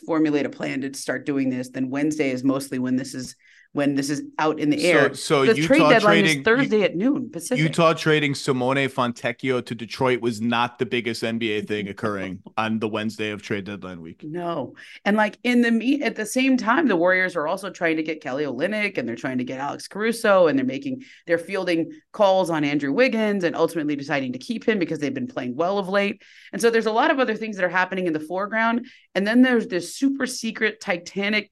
formulate 0.05 0.45
a 0.45 0.49
plan 0.49 0.81
to 0.81 0.93
start 0.93 1.25
doing 1.25 1.49
this. 1.49 1.69
Then 1.69 1.89
Wednesday 1.89 2.31
is 2.31 2.43
mostly 2.43 2.79
when 2.79 2.95
this 2.95 3.13
is 3.13 3.35
when 3.75 3.93
this 3.93 4.09
is 4.09 4.23
out 4.39 4.57
in 4.57 4.69
the 4.69 4.85
air. 4.85 5.13
So, 5.13 5.45
so 5.45 5.53
the 5.53 5.59
Utah 5.59 5.67
trade 5.67 5.79
deadline 5.89 6.23
trading, 6.23 6.39
is 6.39 6.45
Thursday 6.45 6.83
at 6.83 6.95
noon 6.95 7.29
Pacific. 7.29 7.61
Utah 7.61 7.93
trading 7.93 8.33
Simone 8.33 8.87
Fontecchio 8.87 9.65
to 9.65 9.75
Detroit 9.75 10.21
was 10.21 10.39
not 10.39 10.79
the 10.79 10.85
biggest 10.85 11.21
NBA 11.21 11.67
thing 11.67 11.89
occurring 11.89 12.41
on 12.55 12.79
the 12.79 12.87
Wednesday 12.87 13.31
of 13.31 13.41
trade 13.41 13.65
deadline 13.65 13.99
week. 13.99 14.23
No, 14.23 14.75
and 15.03 15.17
like 15.17 15.37
in 15.43 15.59
the 15.59 15.71
meet 15.71 16.03
at 16.03 16.15
the 16.15 16.25
same 16.25 16.55
time, 16.55 16.87
the 16.87 16.95
Warriors 16.95 17.35
are 17.35 17.47
also 17.47 17.69
trying 17.69 17.97
to 17.97 18.03
get 18.03 18.21
Kelly 18.21 18.45
Olynyk 18.45 18.97
and 18.97 19.05
they're 19.05 19.17
trying 19.17 19.39
to 19.39 19.43
get 19.43 19.59
Alex 19.59 19.89
Caruso 19.89 20.47
and 20.47 20.57
they're 20.57 20.65
making 20.65 21.03
they're 21.27 21.37
fielding 21.37 21.91
calls 22.13 22.49
on 22.49 22.63
Andrew 22.63 22.93
Wiggins 22.93 23.43
and 23.43 23.57
ultimately 23.57 23.97
deciding 23.97 24.31
to 24.31 24.39
keep 24.39 24.65
him 24.65 24.79
because 24.79 24.99
they've 24.99 25.13
been 25.13 25.27
playing 25.27 25.53
well 25.53 25.77
of 25.77 25.89
late. 25.89 26.21
And 26.53 26.61
so 26.61 26.69
there's 26.69 26.85
a 26.85 26.93
lot 26.93 27.11
of 27.11 27.19
other 27.19 27.35
things 27.35 27.57
that 27.57 27.65
are 27.65 27.69
happening 27.69 28.07
in 28.07 28.13
the 28.13 28.21
foreground, 28.21 28.87
and 29.13 29.27
then 29.27 29.41
there's 29.41 29.67
this 29.67 29.97
super 29.97 30.25
secret 30.25 30.79
Titanic 30.79 31.51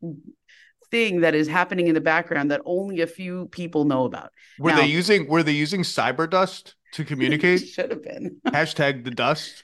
thing 0.94 1.22
that 1.22 1.34
is 1.34 1.48
happening 1.48 1.88
in 1.88 1.96
the 1.96 2.02
background 2.02 2.52
that 2.52 2.62
only 2.66 3.02
a 3.02 3.08
few 3.08 3.48
people 3.48 3.84
know 3.84 4.06
about. 4.06 4.30
Were 4.60 4.70
now, 4.70 4.78
they 4.78 4.86
using 4.86 5.28
were 5.28 5.42
they 5.42 5.52
using 5.54 5.82
cyber 5.82 6.30
dust 6.30 6.76
to 6.94 7.04
communicate? 7.12 7.68
should 7.68 7.90
have 7.90 8.04
been. 8.04 8.40
Hashtag 8.48 9.04
the 9.04 9.10
dust. 9.10 9.64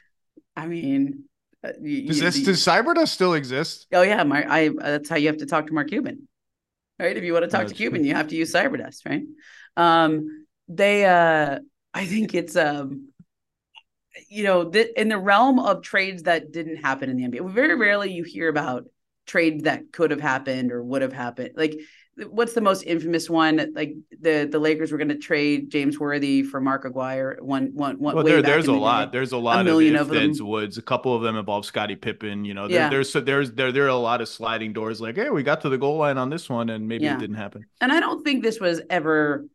I 0.55 0.65
mean, 0.65 1.25
uh, 1.63 1.74
you, 1.79 2.07
does 2.07 2.19
this 2.19 2.41
does 2.41 2.65
cyber 2.65 2.95
dust 2.95 3.13
still 3.13 3.36
exist? 3.36 3.86
Oh 3.93 4.01
yeah, 4.01 4.24
Mark. 4.24 4.48
I 4.50 4.69
that's 4.75 5.07
how 5.07 5.17
you 5.17 5.27
have 5.27 5.38
to 5.38 5.45
talk 5.45 5.67
to 5.67 5.74
Mark 5.74 5.89
Cuban, 5.89 6.27
right? 6.98 7.15
If 7.15 7.24
you 7.24 7.33
want 7.33 7.45
to 7.45 7.51
talk 7.51 7.67
to 7.67 7.75
Cuban, 7.75 8.01
true. 8.01 8.07
you 8.07 8.15
have 8.15 8.29
to 8.29 8.36
use 8.36 8.51
cyber 8.51 8.79
dust, 8.79 9.05
right? 9.05 9.21
Um, 9.77 10.48
they, 10.67 11.05
uh, 11.05 11.59
I 11.93 12.05
think 12.05 12.33
it's 12.33 12.55
um, 12.55 13.09
you 14.29 14.43
know, 14.43 14.67
th- 14.67 14.93
in 14.98 15.09
the 15.09 15.17
realm 15.19 15.59
of 15.59 15.83
trades 15.83 16.24
that 16.24 16.51
didn't 16.51 16.77
happen 16.77 17.07
in 17.12 17.17
the 17.17 17.25
NBA, 17.25 17.51
very 17.51 17.75
rarely 17.75 18.12
you 18.12 18.24
hear 18.24 18.50
about 18.50 18.86
trade 19.29 19.63
that 19.65 19.91
could 19.93 20.12
have 20.12 20.21
happened 20.21 20.71
or 20.71 20.83
would 20.83 21.01
have 21.01 21.13
happened. 21.13 21.51
Like 21.55 21.79
what's 22.27 22.53
the 22.53 22.62
most 22.62 22.83
infamous 22.83 23.29
one? 23.29 23.71
Like 23.74 23.95
the 24.19 24.48
the 24.51 24.59
Lakers 24.59 24.91
were 24.91 24.98
going 24.98 25.09
to 25.09 25.17
trade 25.17 25.69
James 25.69 26.00
Worthy 26.00 26.43
for 26.43 26.59
Mark 26.59 26.83
Aguirre. 26.86 27.38
One 27.39 27.71
one 27.74 27.98
one. 28.00 28.15
Well, 28.15 28.25
way 28.25 28.31
there, 28.31 28.41
there's 28.41 28.67
a 28.67 28.71
the 28.71 28.77
lot. 28.77 29.12
day. 29.12 29.17
There's 29.17 29.31
a 29.31 29.38
lot 29.38 29.63
million 29.65 29.95
of 29.95 30.09
of 30.09 30.15
if, 30.15 30.21
thens, 30.21 30.38
them. 30.39 30.48
woods. 30.48 30.77
A 30.77 30.81
couple 30.81 31.15
of 31.15 31.21
them 31.21 31.38
involve 31.38 31.65
Scottie 31.65 31.95
Pippen. 31.95 32.43
You 32.45 32.53
know, 32.53 32.67
there, 32.67 32.77
Yeah. 32.77 32.89
there's 32.89 33.12
so 33.12 33.21
there's 33.21 33.51
there 33.53 33.71
there 33.71 33.86
are 33.86 33.88
a 33.88 33.95
lot 33.95 34.21
of 34.21 34.27
sliding 34.27 34.74
doors. 34.74 35.00
Like, 35.00 35.15
hey, 35.15 35.29
we 35.29 35.43
got 35.43 35.62
to 35.62 35.69
the 35.69 35.77
goal 35.77 35.98
line 35.98 36.17
on 36.17 36.29
this 36.29 36.50
one, 36.50 36.69
and 36.69 36.88
maybe 36.88 37.05
Yeah. 37.05 37.15
it 37.15 37.19
didn't 37.19 37.38
happen. 37.38 37.65
And 37.79 37.91
I 37.91 38.00
don't 38.00 38.24
think 38.24 38.43
this 38.43 38.59
was 38.59 38.81
ever 38.89 39.45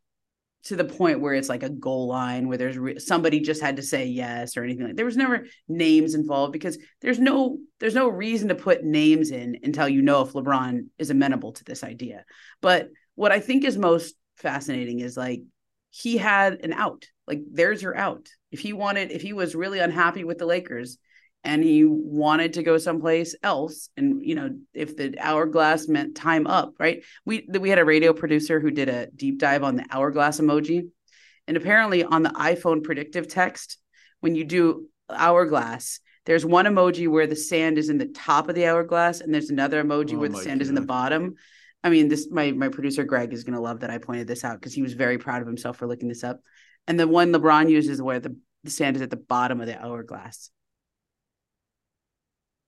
to 0.64 0.76
the 0.76 0.84
point 0.84 1.20
where 1.20 1.34
it's 1.34 1.48
like 1.48 1.62
a 1.62 1.68
goal 1.68 2.06
line 2.08 2.48
where 2.48 2.56
there's 2.56 2.78
re- 2.78 2.98
somebody 2.98 3.40
just 3.40 3.60
had 3.60 3.76
to 3.76 3.82
say 3.82 4.06
yes 4.06 4.56
or 4.56 4.64
anything 4.64 4.86
like 4.86 4.96
there 4.96 5.04
was 5.04 5.16
never 5.16 5.46
names 5.68 6.14
involved 6.14 6.52
because 6.52 6.78
there's 7.02 7.18
no 7.18 7.58
there's 7.80 7.94
no 7.94 8.08
reason 8.08 8.48
to 8.48 8.54
put 8.54 8.82
names 8.82 9.30
in 9.30 9.58
until 9.62 9.88
you 9.88 10.00
know 10.02 10.22
if 10.22 10.32
LeBron 10.32 10.86
is 10.98 11.10
amenable 11.10 11.52
to 11.52 11.64
this 11.64 11.84
idea. 11.84 12.24
But 12.62 12.88
what 13.14 13.32
I 13.32 13.40
think 13.40 13.64
is 13.64 13.76
most 13.76 14.14
fascinating 14.36 15.00
is 15.00 15.16
like 15.16 15.42
he 15.90 16.16
had 16.16 16.64
an 16.64 16.72
out. 16.72 17.04
Like 17.26 17.40
there's 17.52 17.82
your 17.82 17.96
out. 17.96 18.28
If 18.50 18.60
he 18.60 18.72
wanted 18.72 19.10
if 19.10 19.22
he 19.22 19.32
was 19.32 19.54
really 19.54 19.80
unhappy 19.80 20.24
with 20.24 20.38
the 20.38 20.46
Lakers 20.46 20.98
and 21.44 21.62
he 21.62 21.84
wanted 21.84 22.54
to 22.54 22.62
go 22.62 22.78
someplace 22.78 23.34
else. 23.42 23.90
And 23.96 24.24
you 24.24 24.34
know 24.34 24.50
if 24.72 24.96
the 24.96 25.14
hourglass 25.20 25.86
meant 25.86 26.16
time 26.16 26.46
up, 26.46 26.74
right? 26.78 27.04
we 27.24 27.46
we 27.48 27.68
had 27.68 27.78
a 27.78 27.84
radio 27.84 28.12
producer 28.12 28.60
who 28.60 28.70
did 28.70 28.88
a 28.88 29.06
deep 29.14 29.38
dive 29.38 29.62
on 29.62 29.76
the 29.76 29.84
hourglass 29.90 30.40
emoji. 30.40 30.88
And 31.46 31.58
apparently 31.58 32.02
on 32.02 32.22
the 32.22 32.30
iphone 32.30 32.82
predictive 32.82 33.28
text 33.28 33.78
when 34.20 34.34
you 34.34 34.44
do 34.44 34.88
hourglass 35.10 36.00
there's 36.24 36.46
one 36.46 36.64
emoji 36.64 37.06
where 37.06 37.26
the 37.26 37.36
sand 37.36 37.76
is 37.76 37.90
in 37.90 37.98
the 37.98 38.06
top 38.06 38.48
of 38.48 38.54
the 38.54 38.66
hourglass 38.66 39.20
and 39.20 39.32
there's 39.32 39.50
another 39.50 39.84
emoji 39.84 40.14
Oh 40.14 40.20
where 40.20 40.30
the 40.30 40.38
sand 40.38 40.62
is 40.62 40.70
in 40.70 40.74
the 40.74 40.80
bottom. 40.80 41.34
I 41.82 41.90
mean 41.90 42.08
this 42.08 42.28
my 42.30 42.52
my 42.52 42.70
producer 42.70 43.04
greg 43.04 43.34
is 43.34 43.44
going 43.44 43.54
to 43.54 43.60
love 43.60 43.80
that 43.80 43.90
i 43.90 43.98
pointed 43.98 44.26
this 44.26 44.42
out 44.42 44.58
because 44.58 44.72
he 44.72 44.80
was 44.80 44.94
very 44.94 45.18
proud 45.18 45.42
of 45.42 45.46
himself 45.46 45.76
for 45.76 45.86
looking 45.86 46.08
this 46.08 46.24
up. 46.24 46.40
And 46.86 46.98
the 46.98 47.06
one 47.06 47.32
lebron 47.32 47.68
uses 47.70 48.00
where 48.00 48.20
the, 48.20 48.34
the 48.62 48.70
sand 48.70 48.96
is 48.96 49.02
at 49.02 49.10
the 49.10 49.16
bottom 49.16 49.60
of 49.60 49.66
the 49.66 49.78
hourglass 49.78 50.50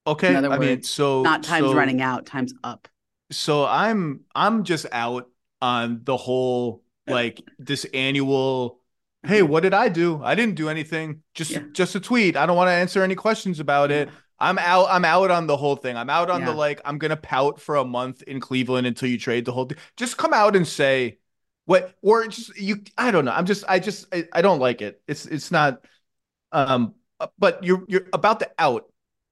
Okay, 0.07 0.29
In 0.31 0.37
other 0.37 0.51
I 0.53 0.59
mean, 0.59 0.83
so 0.83 1.23
not 1.23 1.43
time's 1.43 1.67
so- 1.67 1.75
running 1.75 2.01
out 2.01 2.27
time's 2.27 2.55
up. 2.63 2.89
So 3.33 3.65
i'm 3.67 4.21
i'm 4.37 4.63
just 4.63 4.87
out 4.93 5.29
on 5.61 6.03
the 6.05 6.17
whole 6.17 6.85
like 7.09 7.41
this 7.59 7.85
annual 7.93 8.81
hey 9.27 9.43
what 9.43 9.65
did 9.65 9.75
i 9.75 9.89
do? 9.89 10.23
I 10.23 10.37
didn't 10.37 10.55
do 10.55 10.69
anything. 10.69 11.23
Just 11.35 11.51
Yeah. 11.51 11.63
just 11.73 11.95
a 11.97 12.01
tweet. 12.01 12.37
I 12.37 12.47
don't 12.47 12.57
want 12.57 12.69
to 12.69 12.73
answer 12.73 13.03
any 13.03 13.17
questions 13.17 13.59
about 13.59 13.91
it. 13.91 14.09
I'm 14.39 14.59
out 14.59 14.87
i'm 14.91 15.05
out 15.05 15.31
on 15.33 15.47
the 15.49 15.57
whole 15.57 15.75
thing. 15.77 15.97
I'm 15.97 16.09
out 16.11 16.31
on 16.31 16.45
the 16.45 16.53
like 16.53 16.81
i'm 16.85 16.99
gonna 16.99 17.17
pout 17.17 17.61
for 17.61 17.75
a 17.77 17.85
month 17.85 18.23
in 18.23 18.39
cleveland 18.39 18.87
until 18.87 19.09
you 19.09 19.19
trade 19.19 19.45
the 19.45 19.53
whole 19.53 19.65
thing. 19.65 19.79
Just 19.97 20.17
come 20.19 20.33
out 20.33 20.55
and 20.55 20.65
say 20.67 21.19
what 21.65 21.97
or 22.03 22.29
just 22.29 22.57
you 22.57 22.83
i 22.97 23.11
don't 23.11 23.25
know. 23.25 23.33
I'm 23.33 23.47
just 23.47 23.65
i 23.67 23.81
just 23.81 24.07
i, 24.15 24.25
I 24.33 24.41
don't 24.43 24.61
like 24.61 24.83
it. 24.83 25.03
It's 25.09 25.27
it's 25.27 25.51
not 25.51 25.85
um 26.53 26.95
but 27.39 27.65
you're 27.65 27.83
you're 27.89 28.07
about 28.13 28.39
the 28.39 28.51
out 28.59 28.85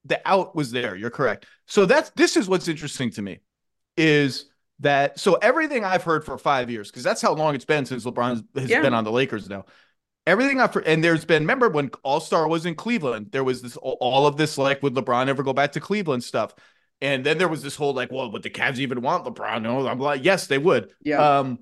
the 0.04 0.20
out 0.26 0.54
was 0.54 0.70
there 0.70 0.96
you're 0.96 1.10
correct 1.10 1.46
so 1.66 1.86
that's 1.86 2.10
this 2.10 2.36
is 2.36 2.48
what's 2.48 2.68
interesting 2.68 3.10
to 3.10 3.22
me 3.22 3.40
is 3.96 4.46
that 4.80 5.18
so 5.20 5.34
everything 5.34 5.84
I've 5.84 6.02
heard 6.02 6.24
for 6.24 6.36
five 6.36 6.68
years, 6.68 6.90
because 6.90 7.04
that's 7.04 7.22
how 7.22 7.32
long 7.32 7.54
it's 7.54 7.64
been 7.64 7.86
since 7.86 8.04
LeBron 8.04 8.44
has 8.58 8.68
Yeah. 8.68 8.82
been 8.82 8.92
on 8.92 9.04
the 9.04 9.12
Lakers 9.12 9.48
now. 9.48 9.66
Everything 10.26 10.60
I've 10.60 10.74
heard, 10.74 10.86
and 10.86 11.02
there's 11.02 11.24
been, 11.24 11.42
remember 11.42 11.68
when 11.68 11.90
All 12.02 12.18
Star 12.18 12.48
was 12.48 12.66
in 12.66 12.74
Cleveland, 12.74 13.28
there 13.30 13.44
was 13.44 13.62
this 13.62 13.76
all 13.76 14.26
of 14.26 14.36
this 14.36 14.58
like, 14.58 14.82
would 14.82 14.94
LeBron 14.94 15.28
ever 15.28 15.42
go 15.44 15.52
back 15.52 15.72
to 15.72 15.80
Cleveland 15.80 16.24
stuff? 16.24 16.54
And 17.00 17.24
then 17.24 17.38
there 17.38 17.48
was 17.48 17.62
this 17.62 17.76
whole 17.76 17.94
like, 17.94 18.10
well, 18.10 18.32
would 18.32 18.42
the 18.42 18.50
Cavs 18.50 18.78
even 18.78 19.00
want 19.00 19.24
LeBron? 19.24 19.62
No, 19.62 19.86
I'm 19.86 20.00
like, 20.00 20.24
yes, 20.24 20.48
they 20.48 20.58
would. 20.58 20.92
yeah 21.02 21.38
Um, 21.38 21.60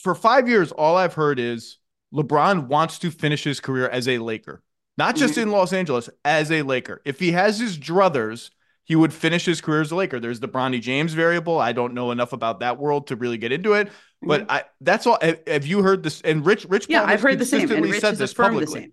for 0.00 0.14
five 0.14 0.48
years, 0.48 0.72
all 0.72 0.96
I've 0.96 1.14
heard 1.14 1.38
is 1.38 1.78
LeBron 2.12 2.66
wants 2.66 2.98
to 3.00 3.10
finish 3.10 3.44
his 3.44 3.60
career 3.60 3.88
as 3.88 4.08
a 4.08 4.18
Laker, 4.18 4.62
not 4.98 5.16
just 5.16 5.34
Mhm. 5.34 5.42
in 5.42 5.50
Los 5.50 5.72
Angeles, 5.72 6.08
as 6.24 6.50
a 6.50 6.62
Laker. 6.62 7.02
If 7.04 7.18
he 7.20 7.32
has 7.32 7.58
his 7.58 7.78
druthers, 7.78 8.50
he 8.84 8.94
would 8.96 9.12
finish 9.12 9.44
his 9.44 9.60
career 9.60 9.80
as 9.80 9.90
a 9.90 9.96
Laker. 9.96 10.20
There's 10.20 10.40
the 10.40 10.48
Bronny 10.48 10.80
James 10.80 11.12
variable. 11.12 11.58
I 11.58 11.72
don't 11.72 11.92
know 11.94 12.10
enough 12.12 12.32
about 12.32 12.60
that 12.60 12.78
world 12.78 13.08
to 13.08 13.16
really 13.16 13.36
get 13.38 13.52
into 13.52 13.72
it, 13.74 13.90
but 14.22 14.50
I 14.50 14.64
that's 14.80 15.06
all. 15.06 15.18
Have, 15.46 15.66
you 15.66 15.82
heard 15.82 16.02
this? 16.02 16.20
And 16.22 16.46
Rich, 16.46 16.66
Rich, 16.68 16.84
Mm-hmm. 16.84 16.92
yeah 16.92 17.00
Paul 17.00 17.10
i've 17.10 17.20
heard 17.22 17.38
the 17.38 17.44
same 17.44 17.70
and 17.70 17.84
rich 17.84 18.02
has 18.02 18.20
affirmed 18.20 18.60
the 18.60 18.66
same 18.66 18.92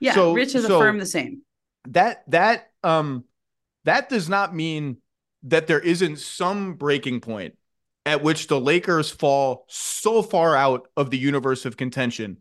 yeah 0.00 0.14
So- 0.14 0.32
rich 0.34 0.52
has 0.54 0.64
so- 0.66 0.76
affirmed 0.80 1.00
the 1.00 1.06
same 1.06 1.42
that 1.88 2.22
that 2.30 2.70
um 2.82 3.24
that 3.84 4.08
does 4.08 4.28
not 4.28 4.54
mean 4.54 4.96
that 5.44 5.66
there 5.66 5.78
isn't 5.80 6.18
some 6.18 6.74
breaking 6.74 7.20
point 7.20 7.56
at 8.06 8.22
which 8.22 8.46
the 8.48 8.58
Lakers 8.58 9.10
fall 9.10 9.66
so 9.68 10.22
far 10.22 10.56
out 10.56 10.88
of 10.96 11.10
the 11.10 11.18
universe 11.18 11.64
of 11.66 11.76
contention 11.76 12.38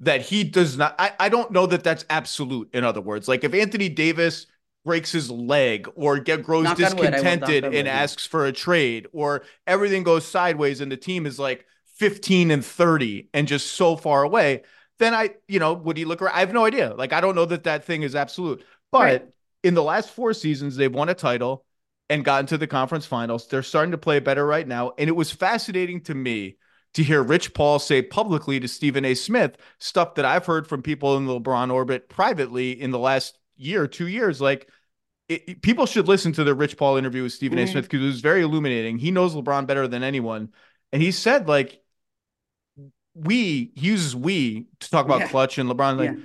that 0.00 0.22
he 0.22 0.44
does 0.44 0.76
not 0.76 0.94
I, 0.98 1.12
I 1.18 1.28
don't 1.28 1.50
know 1.50 1.66
that 1.66 1.82
that's 1.84 2.04
absolute 2.10 2.68
in 2.74 2.84
other 2.84 3.00
words 3.00 3.28
like 3.28 3.44
if 3.44 3.54
Anthony 3.54 3.88
Davis 3.88 4.46
breaks 4.84 5.10
his 5.10 5.30
leg 5.30 5.88
or 5.96 6.18
get 6.18 6.42
grows 6.42 6.64
Knock 6.64 6.82
on 6.82 6.96
wood, 6.96 7.14
I 7.14 7.20
will 7.20 7.36
knock 7.36 7.60
discontented 7.60 7.64
wood, 7.64 7.74
and 7.74 7.88
asks 7.88 8.26
for 8.26 8.46
a 8.46 8.52
trade 8.52 9.06
or 9.12 9.44
everything 9.66 10.02
goes 10.02 10.26
sideways 10.26 10.80
and 10.80 10.92
the 10.92 10.96
team 10.96 11.26
is 11.26 11.38
like 11.38 11.64
15 11.96 12.50
and 12.50 12.64
30 12.64 13.28
and 13.32 13.48
just 13.48 13.72
so 13.72 13.96
far 13.96 14.22
away 14.22 14.62
then 14.98 15.14
I 15.14 15.30
you 15.48 15.58
know 15.58 15.72
would 15.72 15.96
he 15.96 16.04
look 16.04 16.20
around 16.22 16.34
I 16.34 16.40
have 16.40 16.52
no 16.52 16.64
idea 16.64 16.94
like 16.94 17.12
I 17.12 17.20
don't 17.20 17.34
know 17.34 17.46
that 17.46 17.64
that 17.64 17.84
thing 17.84 18.02
is 18.02 18.14
absolute 18.14 18.64
but 18.92 19.22
Right. 19.22 19.32
in 19.62 19.74
the 19.74 19.82
last 19.82 20.10
four 20.10 20.32
seasons, 20.32 20.76
they've 20.76 20.92
won 20.92 21.08
a 21.08 21.14
title 21.14 21.64
and 22.08 22.24
gotten 22.24 22.46
to 22.46 22.58
the 22.58 22.66
conference 22.66 23.04
finals. 23.04 23.48
They're 23.48 23.62
starting 23.62 23.90
to 23.92 23.98
play 23.98 24.20
better 24.20 24.46
right 24.46 24.66
now. 24.66 24.92
And 24.96 25.08
it 25.08 25.12
was 25.16 25.32
fascinating 25.32 26.02
to 26.02 26.14
me 26.14 26.56
to 26.96 27.02
hear 27.02 27.22
Rich 27.22 27.54
Paul 27.54 27.78
say 27.78 28.02
publicly 28.02 28.58
to 28.60 28.66
Stephen 28.68 29.04
A. 29.04 29.14
Smith 29.14 29.56
stuff 29.78 30.14
that 30.16 30.24
I've 30.24 30.46
heard 30.46 30.66
from 30.66 30.82
people 30.82 31.16
in 31.16 31.26
the 31.26 31.38
LeBron 31.40 31.72
orbit 31.72 32.08
privately 32.08 32.72
in 32.72 32.90
the 32.90 32.98
last 32.98 33.38
year, 33.56 33.86
two 33.86 34.08
years. 34.08 34.40
Like, 34.40 34.68
it, 35.28 35.44
it- 35.46 35.62
people 35.62 35.86
should 35.86 36.08
listen 36.08 36.32
to 36.32 36.44
the 36.44 36.54
Rich 36.54 36.76
Paul 36.76 36.96
interview 36.96 37.22
with 37.22 37.32
Stephen 37.32 37.58
A. 37.58 37.64
Mhm. 37.66 37.72
Smith 37.72 37.84
because 37.84 38.02
it 38.02 38.06
was 38.06 38.20
very 38.20 38.42
illuminating. 38.42 38.98
He 38.98 39.10
knows 39.10 39.34
LeBron 39.34 39.66
better 39.66 39.86
than 39.86 40.02
anyone. 40.02 40.52
And 40.92 41.02
he 41.02 41.10
said, 41.12 41.48
like, 41.48 41.82
we, 43.14 43.72
he 43.74 43.88
uses 43.88 44.14
we 44.14 44.66
to 44.80 44.90
talk 44.90 45.04
about 45.06 45.20
Yeah. 45.20 45.28
Klutch 45.28 45.58
and 45.58 45.68
LeBron. 45.70 45.96
Like, 45.98 46.16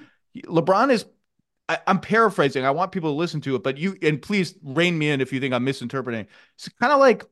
LeBron 0.46 0.92
is 0.92 1.06
I, 1.70 1.80
I'm 1.88 2.00
paraphrasing. 2.00 2.66
I 2.66 2.72
want 2.72 2.92
people 2.92 3.12
to 3.12 3.16
listen 3.18 3.42
to 3.42 3.56
it, 3.56 3.64
but 3.64 3.78
you 3.78 3.98
and 4.02 4.22
please 4.22 4.56
rein 4.64 4.98
me 4.98 5.10
in 5.10 5.22
if 5.22 5.32
you 5.32 5.40
think 5.40 5.54
I'm 5.54 5.64
misinterpreting. 5.64 6.28
It's 6.56 6.70
kind 6.82 6.92
of 6.92 7.00
like 7.00 7.24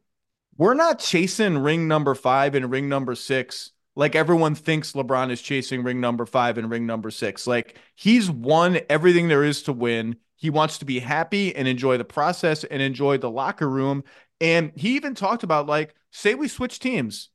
we're 0.59 0.75
not 0.75 0.99
chasing 0.99 1.57
ring 1.57 1.87
number 1.87 2.13
five 2.13 2.53
and 2.53 2.69
ring 2.69 2.87
number 2.87 3.15
six 3.15 3.71
like 3.99 4.15
everyone 4.15 4.55
thinks 4.55 4.93
LeBron 4.93 5.29
is 5.29 5.41
chasing 5.41 5.83
ring 5.83 5.99
number 5.99 6.25
five 6.25 6.57
and 6.57 6.69
ring 6.69 6.85
number 6.85 7.11
six. 7.11 7.45
Like 7.45 7.77
he's 7.95 8.31
won 8.31 8.79
everything 8.89 9.27
there 9.27 9.43
is 9.43 9.63
to 9.63 9.73
win. 9.73 10.15
He 10.37 10.49
wants 10.49 10.77
to 10.77 10.85
be 10.85 10.99
happy 10.99 11.53
and 11.53 11.67
enjoy 11.67 11.97
the 11.97 12.05
process 12.05 12.63
and 12.63 12.81
enjoy 12.81 13.17
the 13.17 13.29
locker 13.29 13.67
room. 13.69 14.05
And 14.39 14.71
he 14.73 14.95
even 14.95 15.15
talked 15.15 15.43
about 15.43 15.67
like, 15.67 15.95
say 16.11 16.33
we 16.33 16.47
switch 16.47 16.79
teams, 16.79 17.29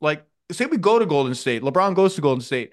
like 0.00 0.24
say 0.50 0.64
we 0.64 0.78
go 0.78 0.98
to 0.98 1.04
Golden 1.04 1.34
State. 1.34 1.60
LeBron 1.60 1.94
goes 1.94 2.14
to 2.14 2.22
Golden 2.22 2.40
State 2.40 2.72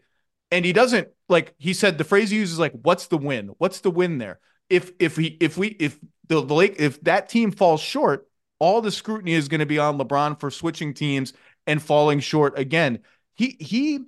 and 0.50 0.64
he 0.64 0.72
doesn't 0.72 1.10
like 1.28 1.54
he 1.58 1.74
said 1.74 1.98
the 1.98 2.06
phrase 2.06 2.30
he 2.30 2.38
uses 2.38 2.60
like 2.60 2.72
what's 2.84 3.08
the 3.08 3.18
win 3.18 3.50
what's 3.58 3.82
the 3.82 3.92
win 3.92 4.20
there 4.20 4.40
if 4.70 4.94
if 5.00 5.18
he 5.18 5.36
if 5.42 5.58
we 5.58 5.68
if 5.68 6.00
the, 6.28 6.36
the 6.46 6.54
lake 6.54 6.76
if 6.78 7.02
that 7.02 7.28
team 7.28 7.52
falls 7.52 7.82
short 7.82 8.26
all 8.64 8.82
the 8.82 8.92
scrutiny 8.92 9.34
is 9.34 9.50
going 9.50 9.60
to 9.60 9.66
be 9.66 9.78
on 9.78 9.98
lebron 9.98 10.40
for 10.40 10.50
switching 10.50 10.94
teams 10.94 11.34
and 11.68 11.82
falling 11.82 12.22
short 12.22 12.58
again 12.58 13.00
he 13.36 13.58
he 13.60 14.00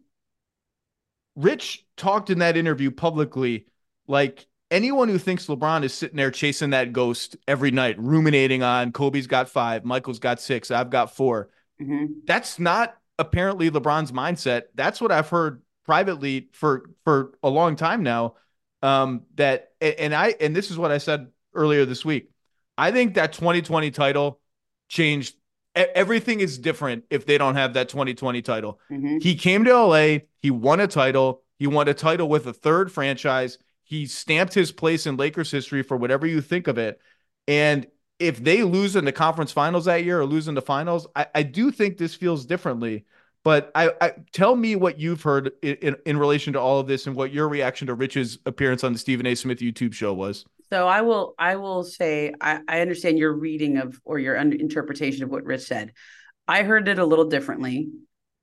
rich 1.36 1.86
talked 1.98 2.30
in 2.30 2.39
that 2.39 2.58
interview 2.58 2.89
publicly 2.91 3.65
like 4.08 4.48
anyone 4.72 5.10
who 5.10 5.18
thinks 5.18 5.48
lebron 5.48 5.84
is 5.84 5.94
sitting 5.94 6.15
there 6.18 6.32
chasing 6.32 6.70
that 6.70 6.94
ghost 6.94 7.36
every 7.48 7.72
night 7.72 8.00
ruminating 8.00 8.63
on 8.63 8.91
kobe's 8.91 9.28
got 9.28 9.50
five 9.50 9.84
michael's 9.84 10.20
got 10.20 10.39
six 10.39 10.72
i've 10.72 10.89
got 10.89 11.13
four 11.15 11.50
Mhm. 11.82 12.26
that's 12.26 12.58
not 12.58 12.96
apparently 13.20 13.70
LeBron's 13.70 14.13
mindset. 14.13 14.63
That's 14.76 15.02
what 15.02 15.12
I've 15.12 15.28
heard 15.28 15.62
privately 15.86 16.48
for 16.54 16.89
for 17.04 17.34
a 17.44 17.50
long 17.50 17.76
time 17.76 18.02
now. 18.02 18.36
Um, 18.82 19.24
that 19.36 19.74
and 19.82 20.15
I 20.15 20.36
and 20.39 20.56
this 20.56 20.72
is 20.72 20.78
what 20.78 20.91
I 20.91 21.00
said 21.00 21.28
earlier 21.54 21.86
this 21.86 22.06
week. 22.06 22.30
I 22.78 22.91
think 22.91 23.15
that 23.15 23.34
2020 23.34 23.91
title 23.91 24.39
changed. 24.88 25.36
Everything 25.76 26.39
is 26.39 26.58
different 26.58 27.04
if 27.10 27.26
they 27.26 27.38
don't 27.38 27.56
have 27.56 27.74
that 27.74 27.89
2020 27.89 28.41
title. 28.41 28.80
Mhm. 28.89 29.21
He 29.21 29.36
came 29.36 29.65
to 29.65 29.71
LA. 29.71 30.19
He 30.39 30.50
won 30.52 30.80
a 30.80 30.88
title. 30.88 31.43
He 31.60 31.67
won 31.67 31.88
a 31.88 31.93
title 31.93 32.30
with 32.30 32.48
a 32.48 32.54
third 32.54 32.91
franchise. 32.91 33.58
He 33.84 34.06
stamped 34.06 34.54
his 34.54 34.71
place 34.71 35.06
in 35.06 35.17
Lakers 35.17 35.52
history 35.52 35.84
for 35.84 35.98
whatever 35.98 36.26
you 36.26 36.41
think 36.41 36.67
of 36.67 36.78
it. 36.78 37.00
And 37.48 37.88
if 38.19 38.41
they 38.41 38.63
lose 38.63 38.95
in 38.95 39.04
the 39.06 39.12
conference 39.12 39.52
finals 39.52 39.86
that 39.86 40.06
year 40.06 40.21
or 40.21 40.26
lose 40.26 40.48
in 40.48 40.56
the 40.56 40.62
finals, 40.62 41.08
I, 41.15 41.28
I 41.36 41.43
do 41.43 41.71
think 41.71 41.98
this 41.98 42.15
feels 42.15 42.45
differently. 42.45 43.06
But 43.43 43.71
I, 43.76 43.91
I 44.02 44.13
tell 44.32 44.56
me 44.56 44.76
what 44.76 44.98
you've 45.00 45.21
heard 45.21 45.52
in, 45.62 45.76
in, 45.76 45.95
in 46.06 46.17
relation 46.17 46.54
to 46.54 46.60
all 46.60 46.80
of 46.80 46.88
this 46.88 47.06
and 47.06 47.15
what 47.15 47.32
your 47.32 47.48
reaction 47.48 47.88
to 47.88 47.93
Rich's 47.93 48.39
appearance 48.45 48.84
on 48.84 48.93
the 48.93 48.98
Stephen 49.00 49.26
A. 49.28 49.36
Smith 49.36 49.60
YouTube 49.60 49.93
show 49.93 50.13
was. 50.13 50.45
So 50.76 50.90
I 50.90 51.04
will 51.04 51.36
I 51.40 51.56
will 51.56 51.86
say 51.86 52.34
I, 52.42 52.60
I 52.68 52.82
understand 52.82 53.18
your 53.18 53.32
reading 53.32 53.78
of 53.78 53.98
or 54.04 54.20
your 54.20 54.36
interpretation 54.36 55.24
of 55.24 55.30
what 55.30 55.46
Rich 55.46 55.62
said. 55.62 55.94
I 56.50 56.64
heard 56.64 56.90
it 56.90 57.00
a 57.00 57.06
little 57.06 57.30
differently. 57.30 57.92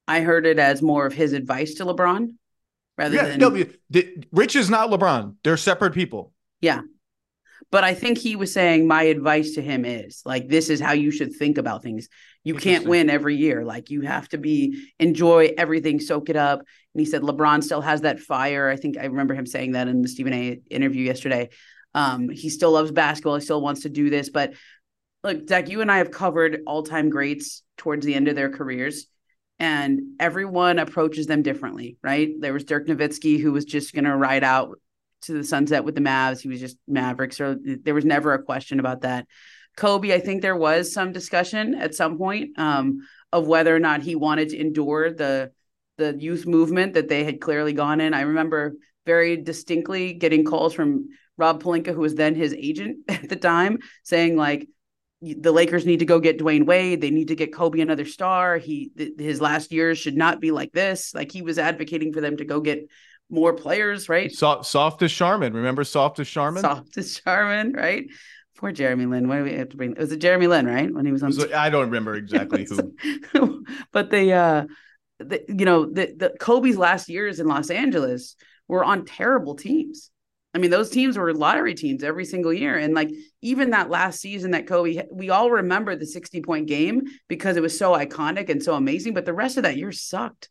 I 0.09 0.21
heard 0.21 0.47
it 0.47 0.59
as 0.59 0.81
more 0.81 1.05
of 1.05 1.13
his 1.13 1.35
advice 1.35 1.75
to 1.75 1.85
LeBron 1.85 2.29
rather 2.97 3.17
Yeah, 3.17 3.25
than 3.27 3.39
no, 3.39 3.51
the, 3.91 4.25
Rich 4.33 4.57
is 4.57 4.71
not 4.71 4.89
LeBron. 4.89 5.35
They're 5.45 5.59
separate 5.59 5.93
people. 5.93 6.33
yeah. 6.63 6.81
But 7.71 7.85
I 7.85 7.93
think 7.93 8.17
he 8.17 8.35
was 8.37 8.51
saying 8.51 8.87
my 8.87 9.03
advice 9.03 9.55
to 9.57 9.63
him 9.63 9.85
is 9.85 10.23
like 10.25 10.49
this 10.49 10.71
is 10.71 10.81
how 10.81 10.93
you 10.93 11.11
should 11.11 11.37
think 11.37 11.59
about 11.59 11.83
things. 11.83 12.09
You 12.45 12.55
can't 12.55 12.87
win 12.87 13.11
every 13.11 13.37
year. 13.37 13.63
Like 13.63 13.91
you 13.91 14.01
have 14.01 14.27
to 14.31 14.39
be 14.39 14.89
enjoy 14.99 15.53
everything, 15.59 16.01
soak 16.01 16.31
it 16.31 16.37
up. 16.37 16.61
And 16.61 17.01
he 17.01 17.05
said 17.05 17.21
LeBron 17.21 17.63
still 17.63 17.83
has 17.83 18.01
that 18.03 18.21
fire. 18.21 18.71
I 18.71 18.77
think 18.77 18.97
I 18.97 19.05
remember 19.05 19.35
him 19.35 19.45
saying 19.47 19.73
that 19.73 19.87
in 19.87 20.01
the 20.01 20.09
Stephen 20.09 20.33
A 20.33 20.61
interview 20.71 21.05
yesterday. 21.05 21.51
Um, 21.95 22.29
he 22.29 22.49
still 22.49 22.73
loves 22.73 22.91
basketball. 22.91 23.37
He 23.37 23.43
still 23.43 23.61
wants 23.61 23.83
to 23.83 23.89
do 23.89 24.11
this. 24.11 24.31
But 24.31 24.55
look, 25.23 25.49
Zach, 25.49 25.69
you 25.69 25.81
and 25.81 25.91
I 25.91 25.99
have 25.99 26.11
covered 26.11 26.63
all-time 26.67 27.11
greats 27.11 27.63
towards 27.77 28.07
the 28.07 28.15
end 28.15 28.29
of 28.29 28.37
their 28.37 28.51
careers. 28.51 29.07
And 29.59 30.15
everyone 30.19 30.79
approaches 30.79 31.27
them 31.27 31.43
differently, 31.43 31.97
right? 32.03 32.31
There 32.41 32.53
was 32.53 32.65
Dirk 32.65 32.89
Nowitzki 32.89 33.41
who 33.41 33.53
was 33.53 33.65
just 33.65 33.95
going 33.95 34.05
to 34.05 34.17
ride 34.17 34.43
out 34.43 34.81
to 35.23 35.33
the 35.35 35.45
sunset 35.45 35.85
with 35.85 35.95
the 35.95 36.01
Mavs. 36.01 36.41
He 36.41 36.49
was 36.49 36.59
just 36.59 36.77
Mavericks, 36.89 37.41
or 37.41 37.57
there 37.63 37.95
was 37.95 38.05
never 38.05 38.35
a 38.35 38.43
question 38.43 38.81
about 38.81 39.03
that. 39.03 39.29
Kobe, 39.77 40.13
I 40.13 40.19
think 40.19 40.43
there 40.43 40.57
was 40.57 40.93
some 40.93 41.13
discussion 41.13 41.75
at 41.75 41.95
some 41.95 42.19
point 42.19 42.59
um, 42.59 43.07
of 43.33 43.47
whether 43.47 43.75
or 43.75 43.79
not 43.79 44.03
he 44.03 44.17
wanted 44.17 44.49
to 44.51 44.61
endure 44.61 45.13
the 45.13 45.53
the 45.99 46.17
youth 46.19 46.47
movement 46.47 46.95
that 46.95 47.09
they 47.09 47.23
had 47.23 47.41
clearly 47.41 47.73
gone 47.73 48.01
in. 48.01 48.15
I 48.15 48.23
remember 48.23 48.75
very 49.07 49.37
distinctly 49.37 50.13
getting 50.13 50.45
calls 50.45 50.75
from 50.75 51.09
Rob 51.37 51.63
Pelinka, 51.63 51.95
who 51.95 52.01
was 52.01 52.15
then 52.15 52.35
his 52.35 52.55
agent 52.55 52.99
at 53.09 53.29
the 53.29 53.37
time, 53.37 53.79
saying 54.05 54.37
like 54.37 54.69
the 55.23 55.53
Lakers 55.53 55.87
need 55.87 56.01
to 56.01 56.05
go 56.05 56.19
get 56.19 56.39
Dwyane 56.39 56.67
Wade. 56.67 57.01
They 57.01 57.11
need 57.11 57.29
to 57.29 57.37
get 57.37 57.55
Kobe 57.55 57.81
another 57.81 58.05
star. 58.05 58.59
He 58.59 58.91
th- 58.97 59.13
his 59.19 59.41
last 59.41 59.73
years 59.73 59.99
should 59.99 60.17
not 60.17 60.41
be 60.41 60.51
like 60.51 60.73
this. 60.73 61.15
Like 61.15 61.31
he 61.31 61.43
was 61.43 61.59
advocating 61.59 62.13
for 62.13 62.21
them 62.21 62.37
to 62.39 62.45
go 62.45 62.61
get 62.61 62.89
more 63.31 63.53
players, 63.55 64.09
right? 64.09 64.31
Soft, 64.33 64.67
soft 64.67 65.03
as 65.03 65.13
Charmin. 65.13 65.55
Remember 65.55 65.85
soft 65.85 66.19
as 66.19 66.29
Charmin? 66.29 66.63
Soft 66.63 66.99
as 66.99 67.21
Charmin, 67.21 67.73
right? 67.73 68.05
Poor 68.59 68.73
Jeremy 68.73 69.07
Lin. 69.07 69.29
Why 69.29 69.39
do 69.39 69.45
we 69.45 69.55
have 69.55 69.71
to 69.71 69.77
bring? 69.77 69.93
It 69.93 69.99
was 69.99 70.13
it 70.13 70.19
Jeremy 70.19 70.49
Lin, 70.49 70.67
right? 70.67 70.93
When 70.93 71.07
he 71.07 71.13
was 71.13 71.23
on. 71.23 71.33
So 71.33 71.49
I 71.57 71.71
don't 71.71 71.87
remember 71.87 72.15
exactly 72.15 72.67
who. 73.33 73.65
but 73.93 74.11
they, 74.11 74.33
uh, 74.33 74.67
the, 75.19 75.45
you 75.49 75.65
know, 75.65 75.87
the, 75.87 76.15
the 76.17 76.35
Kobe's 76.39 76.77
last 76.77 77.09
years 77.09 77.41
in 77.41 77.47
Los 77.47 77.71
Angeles 77.71 78.37
were 78.73 78.83
on 78.85 79.05
terrible 79.05 79.55
teams. 79.55 80.11
I 80.55 80.59
mean, 80.59 80.71
those 80.71 80.89
teams 80.89 81.19
were 81.19 81.33
lottery 81.35 81.75
teams 81.75 82.03
every 82.03 82.25
single 82.25 82.53
year. 82.55 82.77
And 82.79 82.95
like 82.95 83.11
even 83.43 83.71
that 83.71 83.91
last 83.91 84.19
season 84.21 84.53
that 84.53 84.67
Kobe, 84.67 85.03
we 85.13 85.29
all 85.29 85.51
remember 85.51 85.95
the 85.95 86.07
60 86.07 86.41
point 86.41 86.69
game 86.69 87.03
because 87.29 87.57
it 87.59 87.63
was 87.63 87.79
so 87.79 87.93
iconic 87.93 88.49
and 88.49 88.63
so 88.63 88.75
amazing. 88.75 89.13
But 89.13 89.27
the 89.27 89.35
rest 89.35 89.59
of 89.59 89.65
that 89.65 89.77
year 89.77 89.93
sucked. 89.93 90.49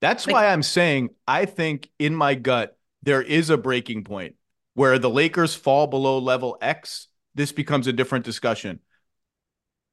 That's 0.00 0.24
Like- 0.26 0.34
why 0.34 0.46
I'm 0.46 0.62
saying 0.62 1.10
I 1.26 1.46
think 1.46 1.90
in 1.98 2.14
my 2.14 2.34
gut 2.36 2.78
there 3.02 3.22
is 3.22 3.50
a 3.50 3.56
breaking 3.58 4.04
point 4.04 4.36
where 4.74 4.98
the 4.98 5.10
Lakers 5.10 5.54
fall 5.56 5.88
below 5.88 6.18
level 6.18 6.56
X. 6.60 7.08
This 7.34 7.50
becomes 7.50 7.88
a 7.88 7.92
different 7.92 8.24
discussion. 8.24 8.78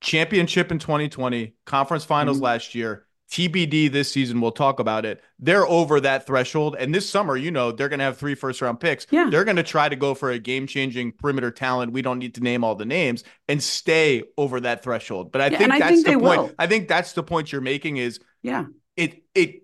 Championship 0.01 0.71
in 0.71 0.77
2020, 0.79 1.53
conference 1.65 2.05
finals 2.05 2.39
Mhm. 2.39 2.43
last 2.43 2.75
year, 2.75 3.07
TBD 3.31 3.91
this 3.91 4.11
season. 4.11 4.41
We'll 4.41 4.51
talk 4.51 4.79
about 4.79 5.05
it. 5.05 5.21
They're 5.39 5.65
over 5.65 5.99
that 6.01 6.27
threshold. 6.27 6.75
And 6.77 6.93
this 6.93 7.09
summer, 7.09 7.37
you 7.37 7.49
know, 7.49 7.71
they're 7.71 7.87
going 7.89 7.99
to 7.99 8.03
have 8.05 8.17
three 8.17 8.35
first 8.35 8.61
round 8.61 8.79
picks. 8.79 9.07
Yeah. 9.09 9.29
They're 9.31 9.45
going 9.45 9.55
to 9.55 9.63
try 9.63 9.87
to 9.89 9.95
go 9.95 10.13
for 10.13 10.31
a 10.31 10.37
game 10.37 10.67
changing 10.67 11.13
perimeter 11.13 11.49
talent. 11.49 11.93
We 11.93 12.01
don't 12.01 12.19
need 12.19 12.35
to 12.35 12.41
name 12.41 12.63
all 12.63 12.75
the 12.75 12.85
names 12.85 13.23
and 13.47 13.63
stay 13.63 14.23
over 14.37 14.59
that 14.59 14.83
threshold. 14.83 15.31
But 15.31 15.41
I 15.41 15.45
Yeah, 15.45 15.57
think 15.59 15.61
and 15.63 15.73
I 15.73 15.79
that's 15.79 16.03
think 16.03 16.05
the 16.05 16.13
point. 16.25 16.41
will. 16.41 16.51
I 16.59 16.67
think 16.67 16.87
that's 16.89 17.13
the 17.13 17.23
point 17.23 17.51
you're 17.51 17.61
making 17.61 17.97
is 17.97 18.19
Yeah. 18.43 18.65
it 18.97 19.23
it 19.33 19.63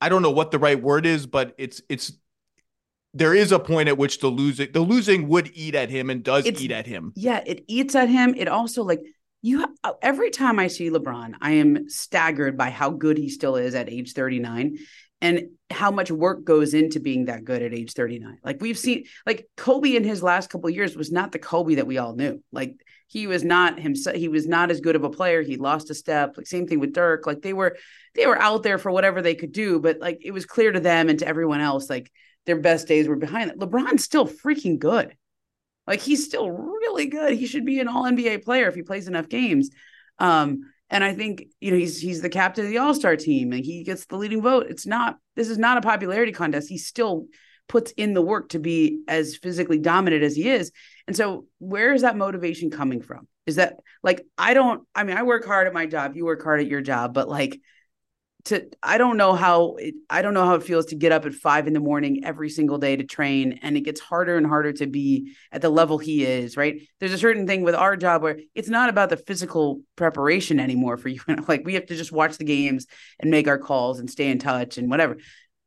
I 0.00 0.08
don't 0.08 0.22
know 0.22 0.30
what 0.30 0.52
the 0.52 0.60
right 0.60 0.80
word 0.80 1.04
is, 1.04 1.26
but 1.26 1.54
it's 1.58 1.82
it's 1.88 2.12
there 3.14 3.34
is 3.34 3.50
a 3.50 3.58
point 3.58 3.88
at 3.88 3.98
which 3.98 4.20
the 4.20 4.28
losing 4.28 4.70
the 4.70 4.80
losing 4.80 5.26
would 5.28 5.50
eat 5.54 5.74
at 5.74 5.90
him 5.90 6.10
and 6.10 6.22
does 6.22 6.46
It's- 6.46 6.62
eat 6.62 6.70
at 6.70 6.86
him. 6.86 7.12
Yeah. 7.16 7.42
It 7.44 7.64
eats 7.66 7.96
at 7.96 8.08
him. 8.08 8.34
It 8.36 8.46
also 8.46 8.84
like, 8.84 9.00
you 9.42 9.64
uh, 9.84 9.92
every 10.02 10.30
time 10.30 10.58
I 10.58 10.66
see 10.68 10.90
LeBron, 10.90 11.34
I 11.40 11.52
am 11.52 11.88
staggered 11.88 12.56
by 12.56 12.70
how 12.70 12.90
good 12.90 13.18
he 13.18 13.28
still 13.28 13.56
is 13.56 13.74
at 13.74 13.88
age 13.88 14.12
39 14.12 14.78
and 15.20 15.48
how 15.70 15.90
much 15.90 16.10
work 16.10 16.44
goes 16.44 16.74
into 16.74 17.00
being 17.00 17.26
that 17.26 17.44
good 17.44 17.62
at 17.62 17.74
age 17.74 17.92
39. 17.92 18.38
Like 18.44 18.60
we've 18.60 18.78
seen 18.78 19.04
like 19.26 19.48
Kobe 19.56 19.96
in 19.96 20.04
his 20.04 20.22
last 20.22 20.50
couple 20.50 20.70
years 20.70 20.96
was 20.96 21.12
not 21.12 21.32
the 21.32 21.38
Kobe 21.38 21.76
that 21.76 21.86
we 21.86 21.98
all 21.98 22.14
knew. 22.14 22.42
Like 22.52 22.76
he 23.06 23.26
was 23.26 23.44
not 23.44 23.80
himself 23.80 24.16
he 24.16 24.28
was 24.28 24.46
not 24.46 24.70
as 24.70 24.80
good 24.80 24.96
of 24.96 25.04
a 25.04 25.10
player. 25.10 25.42
He 25.42 25.56
lost 25.56 25.90
a 25.90 25.94
step. 25.94 26.34
Like 26.36 26.46
same 26.46 26.66
thing 26.66 26.80
with 26.80 26.92
Dirk. 26.92 27.26
Like 27.26 27.42
they 27.42 27.52
were 27.52 27.76
they 28.14 28.26
were 28.26 28.40
out 28.40 28.62
there 28.62 28.78
for 28.78 28.90
whatever 28.90 29.22
they 29.22 29.34
could 29.34 29.52
do, 29.52 29.80
but 29.80 29.98
like 30.00 30.18
it 30.22 30.32
was 30.32 30.46
clear 30.46 30.72
to 30.72 30.80
them 30.80 31.08
and 31.08 31.18
to 31.20 31.28
everyone 31.28 31.60
else 31.60 31.90
like 31.90 32.10
their 32.46 32.60
best 32.60 32.88
days 32.88 33.08
were 33.08 33.16
behind 33.16 33.50
it. 33.50 33.58
LeBron's 33.58 34.04
still 34.04 34.26
freaking 34.26 34.78
good. 34.78 35.14
Like 35.88 36.00
he's 36.00 36.24
still 36.24 36.50
really 36.50 37.06
good. 37.06 37.32
He 37.32 37.46
should 37.46 37.64
be 37.64 37.80
an 37.80 37.88
all 37.88 38.04
NBA 38.04 38.44
player 38.44 38.68
if 38.68 38.74
he 38.74 38.82
plays 38.82 39.08
enough 39.08 39.28
games. 39.28 39.70
Um, 40.18 40.60
and 40.90 41.02
I 41.02 41.14
think 41.14 41.46
you 41.60 41.70
know 41.70 41.78
he's 41.78 41.98
he's 41.98 42.20
the 42.20 42.28
captain 42.28 42.66
of 42.66 42.70
the 42.70 42.78
All 42.78 42.94
Star 42.94 43.16
team, 43.16 43.52
and 43.52 43.64
he 43.64 43.84
gets 43.84 44.04
the 44.06 44.16
leading 44.16 44.42
vote. 44.42 44.66
It's 44.68 44.86
not 44.86 45.16
this 45.34 45.48
is 45.48 45.58
not 45.58 45.78
a 45.78 45.80
popularity 45.80 46.32
contest. 46.32 46.68
He 46.68 46.78
still 46.78 47.26
puts 47.68 47.90
in 47.92 48.14
the 48.14 48.22
work 48.22 48.50
to 48.50 48.58
be 48.58 49.02
as 49.08 49.36
physically 49.36 49.78
dominant 49.78 50.22
as 50.22 50.36
he 50.36 50.48
is. 50.48 50.72
And 51.06 51.16
so, 51.16 51.46
where 51.58 51.94
is 51.94 52.02
that 52.02 52.16
motivation 52.16 52.70
coming 52.70 53.00
from? 53.00 53.26
Is 53.46 53.56
that 53.56 53.76
like 54.02 54.26
I 54.36 54.52
don't? 54.52 54.86
I 54.94 55.04
mean, 55.04 55.16
I 55.16 55.22
work 55.22 55.46
hard 55.46 55.66
at 55.66 55.72
my 55.72 55.86
job. 55.86 56.16
You 56.16 56.26
work 56.26 56.42
hard 56.42 56.60
at 56.60 56.66
your 56.66 56.82
job, 56.82 57.14
but 57.14 57.28
like 57.28 57.60
to 58.44 58.68
I 58.82 58.98
don't 58.98 59.16
know 59.16 59.34
how 59.34 59.76
it, 59.76 59.94
I 60.08 60.22
don't 60.22 60.34
know 60.34 60.44
how 60.44 60.54
it 60.54 60.62
feels 60.62 60.86
to 60.86 60.94
get 60.94 61.12
up 61.12 61.26
at 61.26 61.34
five 61.34 61.66
in 61.66 61.72
the 61.72 61.80
morning 61.80 62.24
every 62.24 62.50
single 62.50 62.78
day 62.78 62.96
to 62.96 63.04
train, 63.04 63.58
and 63.62 63.76
it 63.76 63.80
gets 63.82 64.00
harder 64.00 64.36
and 64.36 64.46
harder 64.46 64.72
to 64.74 64.86
be 64.86 65.32
at 65.52 65.60
the 65.60 65.68
level 65.68 65.98
he 65.98 66.24
is. 66.24 66.56
Right? 66.56 66.80
There's 67.00 67.12
a 67.12 67.18
certain 67.18 67.46
thing 67.46 67.62
with 67.62 67.74
our 67.74 67.96
job 67.96 68.22
where 68.22 68.38
it's 68.54 68.68
not 68.68 68.88
about 68.88 69.10
the 69.10 69.16
physical 69.16 69.82
preparation 69.96 70.60
anymore 70.60 70.96
for 70.96 71.08
you. 71.08 71.20
Like 71.46 71.62
we 71.64 71.74
have 71.74 71.86
to 71.86 71.96
just 71.96 72.12
watch 72.12 72.38
the 72.38 72.44
games 72.44 72.86
and 73.18 73.30
make 73.30 73.48
our 73.48 73.58
calls 73.58 73.98
and 73.98 74.10
stay 74.10 74.28
in 74.30 74.38
touch 74.38 74.78
and 74.78 74.88
whatever. 74.88 75.18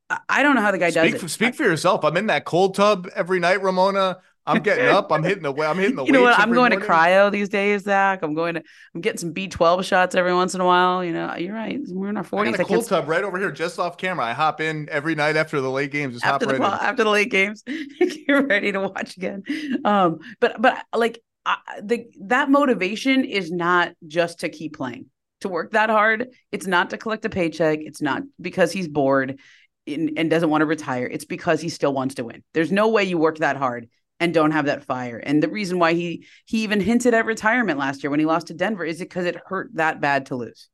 I, 0.10 0.20
I 0.30 0.44
don't 0.44 0.56
know 0.56 0.62
how 0.62 0.72
the 0.72 0.78
guy 0.78 0.90
Speak 0.90 1.14
does 1.14 1.24
it. 1.24 1.30
speak 1.30 1.56
for 1.56 1.64
yourself. 1.64 2.04
I'm 2.04 2.18
in 2.18 2.28
that 2.28 2.46
cold 2.46 2.76
tub 2.76 3.10
every 3.16 3.40
night, 3.40 3.62
Ramona. 3.62 4.18
I'm 4.46 4.62
getting 4.64 4.88
up. 4.88 5.12
I'm 5.12 5.24
hitting 5.24 5.44
the 5.44 5.54
I'm 5.54 5.78
hitting 5.78 5.96
the 5.96 6.06
you 6.06 6.12
know 6.12 6.22
what? 6.22 6.38
I'm 6.40 6.50
going 6.54 6.72
morning. 6.72 6.80
to 6.80 6.86
cryo 6.86 7.32
these 7.32 7.50
days, 7.50 7.84
Zach. 7.84 8.22
I'm 8.24 8.34
going 8.34 8.56
to. 8.56 8.64
I'm 8.96 9.02
getting 9.02 9.18
some 9.20 9.34
B12 9.34 9.84
shots 9.84 10.16
every 10.16 10.34
once 10.34 10.56
in 10.56 10.62
a 10.62 10.66
while. 10.66 11.04
You 11.04 11.14
know, 11.14 11.36
you're 11.36 11.54
right. 11.54 11.80
We're 11.88 12.10
in 12.10 12.18
our 12.18 12.24
I 12.24 12.28
40s. 12.28 12.52
got 12.52 12.60
I 12.60 12.64
a 12.64 12.66
cold 12.66 12.88
tub 12.88 13.08
right 13.08 13.24
over 13.24 13.38
here, 13.38 13.52
just 13.52 13.80
off 13.80 13.98
camera. 13.98 14.26
I 14.26 14.34
hop 14.34 14.62
in 14.62 14.88
every 14.90 15.16
night 15.16 15.36
after 15.36 15.62
the 15.62 15.70
late 15.70 15.92
games. 15.92 16.16
Just 16.16 16.26
after 16.26 16.46
hop 16.46 16.56
the 16.56 16.60
right 16.60 16.74
in. 16.74 16.80
after 16.88 17.04
the 17.04 17.10
late 17.10 17.32
games, 17.32 17.64
you're 17.68 18.46
ready 18.46 18.72
to 18.72 18.82
watch 18.82 19.18
again. 19.18 19.44
Um, 19.86 20.20
but 20.40 20.62
but 20.62 20.84
like 20.96 21.22
I, 21.46 21.58
the 21.82 22.08
that 22.22 22.50
motivation 22.50 23.26
is 23.26 23.52
not 23.52 23.94
just 24.08 24.40
to 24.40 24.50
keep 24.50 24.76
playing, 24.76 25.08
to 25.42 25.50
work 25.50 25.72
that 25.72 25.90
hard. 25.90 26.30
It's 26.52 26.68
not 26.68 26.90
to 26.92 26.98
collect 26.98 27.26
a 27.26 27.30
paycheck. 27.30 27.80
It's 27.82 28.02
not 28.02 28.24
because 28.40 28.72
he's 28.72 28.88
bored 28.88 29.40
and, 29.88 30.12
and 30.18 30.30
doesn't 30.30 30.50
want 30.50 30.62
to 30.62 30.66
retire. 30.66 31.06
It's 31.06 31.26
because 31.26 31.62
he 31.62 31.70
still 31.70 31.94
wants 31.94 32.16
to 32.16 32.24
win. 32.24 32.44
There's 32.54 32.72
no 32.72 32.90
way 32.90 33.04
you 33.04 33.18
work 33.18 33.40
that 33.40 33.58
hard 33.58 33.88
and 34.22 34.36
don't 34.36 34.52
have 34.52 34.68
that 34.68 34.86
fire. 34.86 35.18
And 35.18 35.42
the 35.42 35.50
reason 35.50 35.80
why 35.80 35.94
he 35.94 36.28
he 36.46 36.64
even 36.64 36.80
hinted 36.80 37.16
at 37.16 37.26
retirement 37.26 37.80
last 37.80 38.04
year 38.04 38.12
when 38.12 38.20
he 38.20 38.26
lost 38.26 38.48
to 38.48 38.54
Denver 38.54 38.86
is 38.86 39.02
it 39.02 39.10
because 39.10 39.26
it 39.26 39.36
hurt 39.48 39.72
that 39.74 40.00
bad 40.00 40.28
to 40.28 40.36
lose. 40.36 40.70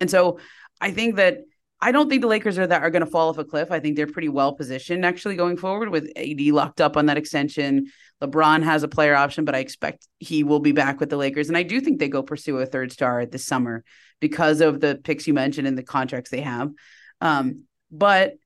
And 0.00 0.10
so 0.10 0.40
I 0.80 0.90
think 0.90 1.16
that 1.16 1.40
I 1.78 1.92
don't 1.92 2.08
think 2.08 2.22
the 2.22 2.28
Lakers 2.28 2.58
are 2.58 2.66
that 2.66 2.82
are 2.82 2.90
going 2.90 3.04
to 3.04 3.10
fall 3.10 3.28
off 3.28 3.36
a 3.36 3.44
cliff. 3.44 3.70
I 3.70 3.80
think 3.80 3.96
they're 3.96 4.06
pretty 4.06 4.30
well 4.30 4.54
positioned 4.54 5.04
actually 5.04 5.36
going 5.36 5.58
forward 5.58 5.90
with 5.90 6.10
AD 6.16 6.40
locked 6.40 6.80
up 6.80 6.96
on 6.96 7.06
that 7.06 7.18
extension. 7.18 7.88
LeBron 8.22 8.62
has 8.62 8.82
a 8.82 8.88
player 8.88 9.14
option, 9.14 9.44
but 9.44 9.54
I 9.54 9.58
expect 9.58 10.08
he 10.18 10.42
will 10.42 10.60
be 10.60 10.72
back 10.72 10.98
with 10.98 11.10
the 11.10 11.18
Lakers. 11.18 11.48
And 11.48 11.56
I 11.56 11.64
do 11.64 11.82
think 11.82 11.98
they 11.98 12.08
go 12.08 12.22
pursue 12.22 12.56
a 12.58 12.66
third 12.66 12.92
star 12.92 13.26
this 13.26 13.44
summer 13.44 13.84
because 14.20 14.62
of 14.62 14.80
the 14.80 14.98
picks 15.04 15.26
you 15.26 15.34
mentioned 15.34 15.68
and 15.68 15.76
the 15.76 15.82
contracts 15.82 16.30
they 16.30 16.40
have. 16.40 16.70
Um, 17.20 17.64
but 17.90 18.36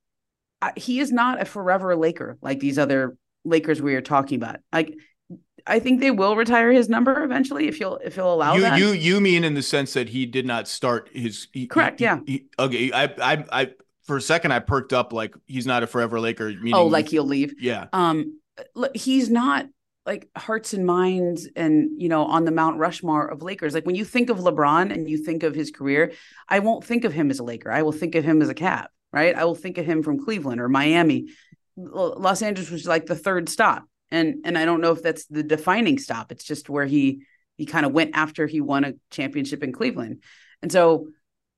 I, 0.61 0.73
he 0.75 0.99
is 0.99 1.13
not 1.13 1.41
a 1.41 1.45
forever 1.45 1.95
Laker 1.95 2.37
like 2.41 2.59
these 2.59 2.77
other 2.77 3.15
Lakers 3.43 3.81
we 3.81 3.95
are 3.95 4.01
talking 4.01 4.37
about. 4.37 4.57
Like 4.71 4.95
I 5.65 5.79
think 5.79 5.99
they 5.99 6.11
will 6.11 6.35
retire 6.35 6.71
his 6.71 6.89
number 6.89 7.23
eventually 7.23 7.67
if 7.67 7.77
he'll 7.77 7.97
if 7.97 8.15
he'll 8.15 8.33
allow 8.33 8.55
you 8.55 8.61
that. 8.61 8.79
you 8.79 8.91
you 8.91 9.21
mean 9.21 9.43
in 9.43 9.53
the 9.53 9.61
sense 9.61 9.93
that 9.93 10.09
he 10.09 10.25
did 10.25 10.45
not 10.45 10.67
start 10.67 11.09
his 11.13 11.47
he- 11.53 11.67
Correct, 11.67 11.99
he- 11.99 12.05
yeah. 12.05 12.19
he- 12.25 12.45
okay, 12.57 12.91
I 12.91 13.03
I 13.03 13.45
I 13.51 13.71
for 14.05 14.17
a 14.17 14.21
second 14.21 14.51
I 14.51 14.59
perked 14.59 14.93
up 14.93 15.13
like 15.13 15.35
he's 15.45 15.65
not 15.65 15.83
a 15.83 15.87
forever 15.87 16.19
Laker. 16.19 16.49
Meaning 16.49 16.73
oh, 16.75 16.87
like 16.87 17.09
he'll 17.09 17.23
leave. 17.23 17.53
yeah. 17.59 17.87
um 17.93 18.39
he's 18.93 19.29
not 19.29 19.65
like 20.05 20.27
hearts 20.35 20.73
and 20.73 20.85
minds 20.85 21.47
and 21.55 22.01
you 22.01 22.09
know 22.09 22.25
on 22.25 22.43
the 22.43 22.51
mount 22.51 22.77
rushmore 22.77 23.27
of 23.27 23.41
lakers 23.43 23.73
like 23.75 23.85
when 23.85 23.95
you 23.95 24.03
think 24.03 24.29
of 24.31 24.39
lebron 24.39 24.91
and 24.91 25.07
you 25.09 25.17
think 25.17 25.43
of 25.43 25.53
his 25.53 25.69
career 25.71 26.11
i 26.49 26.57
won't 26.59 26.83
think 26.83 27.05
of 27.05 27.13
him 27.13 27.29
as 27.29 27.37
a 27.39 27.43
laker 27.43 27.71
i 27.71 27.83
will 27.83 27.91
think 27.91 28.15
of 28.15 28.23
him 28.23 28.41
as 28.41 28.49
a 28.49 28.53
cap 28.55 28.89
right 29.13 29.35
i 29.35 29.45
will 29.45 29.55
think 29.55 29.77
of 29.77 29.85
him 29.85 30.01
from 30.01 30.23
cleveland 30.23 30.59
or 30.59 30.67
miami 30.67 31.27
los 31.77 32.41
angeles 32.41 32.69
was 32.71 32.85
like 32.85 33.05
the 33.05 33.15
third 33.15 33.47
stop 33.49 33.83
and 34.11 34.35
and 34.45 34.57
i 34.57 34.65
don't 34.65 34.81
know 34.81 34.91
if 34.91 35.01
that's 35.01 35.25
the 35.27 35.43
defining 35.43 35.97
stop 35.97 36.31
it's 36.31 36.43
just 36.43 36.69
where 36.69 36.85
he 36.85 37.21
he 37.57 37.65
kind 37.65 37.85
of 37.85 37.91
went 37.91 38.11
after 38.15 38.47
he 38.47 38.59
won 38.61 38.83
a 38.83 38.93
championship 39.11 39.63
in 39.63 39.71
cleveland 39.71 40.21
And 40.61 40.71
so, 40.71 41.07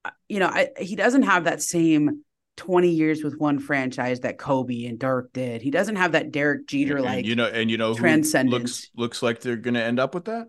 uh, 0.04 0.10
you 0.28 0.38
know, 0.38 0.48
I, 0.48 0.70
he 0.78 0.96
doesn't 0.96 1.22
have 1.22 1.44
that 1.44 1.62
same 1.62 2.24
20 2.56 2.88
years 2.88 3.22
with 3.24 3.36
one 3.38 3.58
franchise 3.58 4.20
that 4.20 4.38
Kobe 4.38 4.84
and 4.84 4.98
Dirk 4.98 5.32
did. 5.32 5.60
He 5.62 5.70
doesn't 5.70 5.96
have 5.96 6.12
that 6.12 6.30
Derek 6.30 6.66
Jeter 6.66 7.00
like 7.00 7.26
you 7.26 7.36
know, 7.36 7.46
and 7.46 7.70
you 7.70 7.76
know, 7.76 7.94
transcendence. 7.94 8.52
looks 8.52 8.90
looks 8.96 9.22
like 9.22 9.40
they're 9.40 9.56
going 9.56 9.74
to 9.74 9.82
end 9.82 9.98
up 9.98 10.14
with 10.14 10.26
that. 10.26 10.48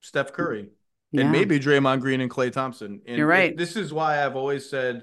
Steph 0.00 0.32
Curry 0.32 0.68
Yeah. 1.12 1.22
and 1.22 1.32
maybe 1.32 1.58
Draymond 1.58 2.00
Green 2.00 2.20
and 2.20 2.30
Klay 2.30 2.52
Thompson. 2.52 3.02
And 3.06 3.18
You're 3.18 3.26
right. 3.26 3.56
This 3.56 3.76
is 3.76 3.92
why 3.92 4.24
I've 4.24 4.36
always 4.36 4.68
said 4.70 5.02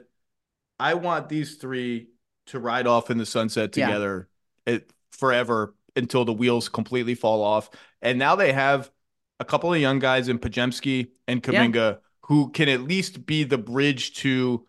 I 0.79 0.93
want 0.95 1.29
these 1.29 1.55
three 1.55 2.09
to 2.47 2.59
ride 2.59 2.87
off 2.87 3.09
in 3.09 3.17
the 3.17 3.25
sunset 3.25 3.75
Yeah. 3.75 3.87
together 3.87 4.29
it, 4.65 4.91
forever 5.11 5.75
until 5.95 6.25
the 6.25 6.33
wheels 6.33 6.69
completely 6.69 7.15
fall 7.15 7.43
off. 7.43 7.69
And 8.01 8.19
now 8.19 8.35
they 8.35 8.53
have 8.53 8.91
a 9.39 9.45
couple 9.45 9.73
of 9.73 9.79
young 9.79 9.99
guys 9.99 10.27
in 10.29 10.39
Podziemski 10.39 11.09
and 11.27 11.45
Yeah. 11.45 11.65
Kuminga 11.65 11.99
who 12.21 12.49
can 12.51 12.67
at 12.67 12.81
least 12.81 13.25
be 13.25 13.45
the 13.45 13.57
bridge 13.57 14.15
to 14.15 14.65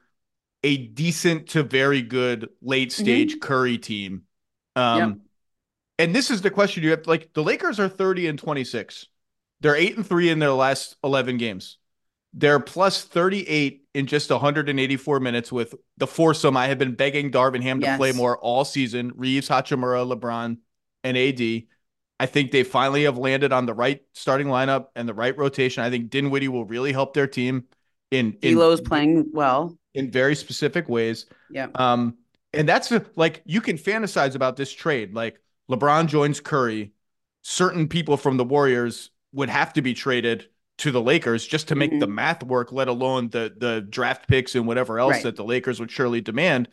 a 0.62 0.76
decent 0.76 1.48
to 1.50 1.62
very 1.62 2.02
good 2.02 2.48
late 2.62 2.92
stage 2.92 3.40
Curry 3.40 3.78
team. 3.78 4.22
Um, 4.76 5.00
Mm-hmm. 5.00 5.18
And 6.00 6.14
this 6.14 6.30
is 6.30 6.42
the 6.42 6.50
question 6.50 6.84
you 6.84 6.90
have 6.90 7.08
like 7.08 7.32
the 7.32 7.42
Lakers 7.42 7.80
are 7.80 7.88
30 7.88 8.28
and 8.28 8.38
26. 8.38 9.08
They're 9.60 9.74
8 9.74 9.96
and 9.96 10.06
3 10.06 10.30
in 10.30 10.38
their 10.38 10.52
last 10.52 10.96
11 11.02 11.38
games. 11.38 11.78
They're 12.38 12.60
plus 12.60 13.02
38 13.02 13.84
in 13.94 14.06
just 14.06 14.30
184 14.30 15.18
minutes 15.18 15.50
with 15.50 15.74
the 15.96 16.06
foursome 16.06 16.56
I 16.56 16.68
have 16.68 16.78
been 16.78 16.94
begging 16.94 17.32
Darvin 17.32 17.64
Ham 17.64 17.80
to 17.80 17.96
play 17.96 18.12
more 18.12 18.38
all 18.38 18.64
season. 18.64 19.10
Reaves, 19.16 19.48
Hachimura, 19.48 20.08
LeBron, 20.08 20.58
and 21.02 21.18
AD. 21.18 21.62
I 22.20 22.26
think 22.26 22.52
they 22.52 22.62
finally 22.62 23.04
have 23.04 23.18
landed 23.18 23.52
on 23.52 23.66
the 23.66 23.74
right 23.74 24.02
starting 24.12 24.46
lineup 24.46 24.86
and 24.94 25.08
the 25.08 25.14
right 25.14 25.36
rotation. 25.36 25.82
I 25.82 25.90
think 25.90 26.10
Dinwiddie 26.10 26.46
will 26.46 26.64
really 26.64 26.92
help 26.92 27.12
their 27.12 27.26
team 27.26 27.64
in 28.12 28.36
in, 28.40 28.54
D'Lo's 28.54 28.80
playing 28.80 29.30
well. 29.32 29.76
in 29.94 30.08
very 30.08 30.36
specific 30.36 30.88
ways. 30.88 31.26
Yeah. 31.50 31.66
Um, 31.74 32.18
and 32.52 32.68
that's 32.68 32.92
like 33.16 33.42
you 33.46 33.60
can 33.60 33.78
fantasize 33.78 34.36
about 34.36 34.56
this 34.56 34.72
trade. 34.72 35.12
Like 35.12 35.40
LeBron 35.68 36.06
joins 36.06 36.38
Curry, 36.38 36.92
certain 37.42 37.88
people 37.88 38.16
from 38.16 38.36
the 38.36 38.44
Warriors 38.44 39.10
would 39.32 39.48
have 39.48 39.72
to 39.72 39.82
be 39.82 39.92
traded 39.92 40.46
to 40.78 40.90
the 40.92 41.00
Lakers 41.02 41.46
just 41.46 41.68
to 41.68 41.74
make 41.74 41.90
Mhm. 41.92 42.00
the 42.00 42.06
math 42.06 42.42
work, 42.42 42.72
let 42.72 42.88
alone 42.88 43.28
the 43.30 43.52
the 43.56 43.80
draft 43.80 44.28
picks 44.28 44.54
and 44.54 44.66
whatever 44.66 44.98
else 44.98 45.14
Right. 45.14 45.22
that 45.24 45.36
the 45.36 45.44
Lakers 45.44 45.80
would 45.80 45.90
surely 45.90 46.20
demand. 46.20 46.68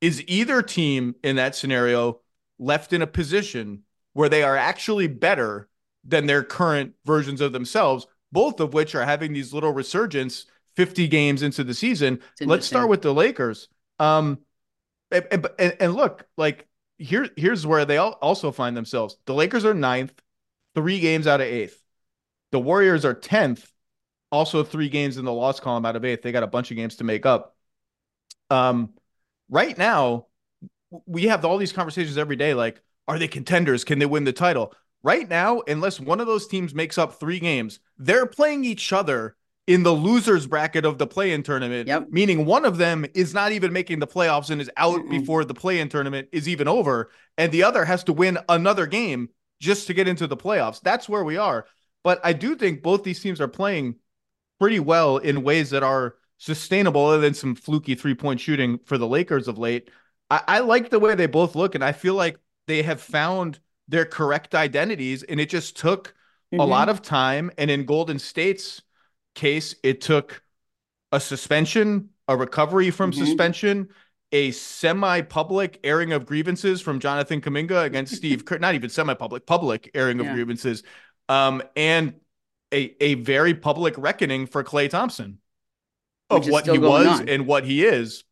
Is 0.00 0.22
either 0.26 0.62
team 0.62 1.14
in 1.22 1.36
that 1.36 1.54
scenario 1.54 2.20
left 2.58 2.92
in 2.92 3.02
a 3.02 3.06
position 3.06 3.84
where 4.12 4.28
they 4.28 4.42
are 4.42 4.56
actually 4.56 5.06
better 5.06 5.68
than 6.04 6.26
their 6.26 6.42
current 6.42 6.94
versions 7.04 7.40
of 7.40 7.52
themselves, 7.52 8.06
both 8.32 8.60
of 8.60 8.74
which 8.74 8.94
are 8.94 9.04
having 9.04 9.32
these 9.32 9.52
little 9.52 9.72
resurgence 9.72 10.46
50 10.74 11.08
games 11.08 11.42
into 11.42 11.64
the 11.64 11.74
season? 11.74 12.20
Let's 12.40 12.66
start 12.66 12.88
with 12.88 13.02
the 13.02 13.14
Lakers. 13.14 13.68
Um, 13.98 14.38
and, 15.10 15.26
and- 15.58 15.76
and, 15.80 15.94
look, 15.94 16.26
like 16.36 16.66
here, 16.98 17.28
here's 17.36 17.66
where 17.66 17.84
they 17.84 17.96
al- 17.98 18.18
also 18.20 18.50
find 18.52 18.76
themselves. 18.76 19.16
The 19.26 19.34
Lakers 19.34 19.64
are 19.64 19.74
ninth, 19.74 20.12
three 20.74 21.00
games 21.00 21.26
out 21.26 21.40
of 21.40 21.46
eighth. 21.46 21.82
The 22.56 22.60
Warriors 22.60 23.04
are 23.04 23.12
tenth, 23.12 23.70
also 24.32 24.64
three 24.64 24.88
games 24.88 25.18
in 25.18 25.26
the 25.26 25.32
loss 25.32 25.60
column 25.60 25.84
out 25.84 25.94
of 25.94 26.06
eighth. 26.06 26.22
They 26.22 26.32
got 26.32 26.42
a 26.42 26.46
bunch 26.46 26.70
of 26.70 26.78
games 26.78 26.96
to 26.96 27.04
make 27.04 27.26
up. 27.26 27.54
Um, 28.48 28.94
right 29.50 29.76
now, 29.76 30.28
we 31.04 31.24
have 31.24 31.44
all 31.44 31.58
these 31.58 31.74
conversations 31.74 32.16
every 32.16 32.36
day. 32.36 32.54
Like, 32.54 32.80
are 33.06 33.18
they 33.18 33.28
contenders? 33.28 33.84
Can 33.84 33.98
they 33.98 34.06
win 34.06 34.24
the 34.24 34.32
title? 34.32 34.72
Right 35.02 35.28
now, 35.28 35.60
unless 35.68 36.00
one 36.00 36.18
of 36.18 36.26
those 36.26 36.46
teams 36.46 36.74
makes 36.74 36.96
up 36.96 37.20
three 37.20 37.40
games, 37.40 37.78
they're 37.98 38.24
playing 38.24 38.64
each 38.64 38.90
other 38.90 39.36
in 39.66 39.82
the 39.82 39.92
losers 39.92 40.46
bracket 40.46 40.86
of 40.86 40.96
the 40.96 41.06
play-in 41.06 41.42
tournament. 41.42 41.88
Yep. 41.88 42.06
Meaning 42.08 42.46
one 42.46 42.64
of 42.64 42.78
them 42.78 43.04
is 43.12 43.34
not 43.34 43.52
even 43.52 43.70
making 43.70 43.98
the 43.98 44.06
playoffs 44.06 44.48
and 44.48 44.62
is 44.62 44.70
out 44.78 45.00
Mm-mm. 45.00 45.10
before 45.10 45.44
the 45.44 45.52
play-in 45.52 45.90
tournament 45.90 46.28
is 46.32 46.48
even 46.48 46.68
over, 46.68 47.10
and 47.36 47.52
the 47.52 47.64
other 47.64 47.84
has 47.84 48.02
to 48.04 48.14
win 48.14 48.38
another 48.48 48.86
game 48.86 49.28
just 49.60 49.88
to 49.88 49.92
get 49.92 50.08
into 50.08 50.26
the 50.26 50.38
playoffs. 50.38 50.80
That's 50.80 51.06
where 51.06 51.22
we 51.22 51.36
are. 51.36 51.66
But 52.06 52.20
I 52.22 52.34
do 52.34 52.54
think 52.54 52.84
both 52.84 53.02
these 53.02 53.18
teams 53.18 53.40
are 53.40 53.48
playing 53.48 53.96
pretty 54.60 54.78
well 54.78 55.16
in 55.16 55.42
ways 55.42 55.70
that 55.70 55.82
are 55.82 56.14
sustainable, 56.38 57.04
other 57.04 57.20
than 57.20 57.34
some 57.34 57.56
fluky 57.56 57.96
three-point 57.96 58.38
shooting 58.38 58.78
for 58.84 58.96
the 58.96 59.08
Lakers 59.08 59.48
of 59.48 59.58
late. 59.58 59.90
I, 60.30 60.40
I 60.46 60.58
like 60.60 60.90
the 60.90 61.00
way 61.00 61.16
they 61.16 61.26
both 61.26 61.56
look, 61.56 61.74
and 61.74 61.82
I 61.82 61.90
feel 61.90 62.14
like 62.14 62.38
they 62.68 62.82
have 62.82 63.00
found 63.00 63.58
their 63.88 64.04
correct 64.04 64.54
identities, 64.54 65.24
and 65.24 65.40
it 65.40 65.48
just 65.48 65.76
took 65.76 66.14
a 66.52 66.58
Mhm. 66.58 66.68
lot 66.68 66.88
of 66.88 67.02
time. 67.02 67.50
And 67.58 67.72
in 67.72 67.86
Golden 67.86 68.20
State's 68.20 68.82
case, 69.34 69.74
it 69.82 70.00
took 70.00 70.44
a 71.10 71.18
suspension, 71.18 72.10
a 72.28 72.36
recovery 72.36 72.92
from 72.92 73.10
Mhm. 73.10 73.14
suspension, 73.16 73.88
a 74.30 74.52
semi-public 74.52 75.80
airing 75.82 76.12
of 76.12 76.24
grievances 76.24 76.80
from 76.80 77.00
Jonathan 77.00 77.40
Kuminga 77.40 77.84
against 77.84 78.14
Steve 78.16 78.44
Kerr, 78.44 78.58
not 78.58 78.76
even 78.76 78.90
semi-public, 78.90 79.44
public 79.44 79.90
airing 79.92 80.20
of 80.20 80.26
Yeah. 80.26 80.34
grievances, 80.34 80.84
um, 81.28 81.62
and 81.74 82.14
a 82.72 82.94
a 83.00 83.14
very 83.14 83.54
public 83.54 83.94
reckoning 83.96 84.46
for 84.46 84.64
Klay 84.64 84.88
Thompson 84.90 85.38
of 86.30 86.48
what 86.48 86.66
he 86.66 86.78
was 86.78 87.20
on. 87.20 87.28
and 87.28 87.46
what 87.46 87.64
he 87.64 87.84
is. 87.84 88.24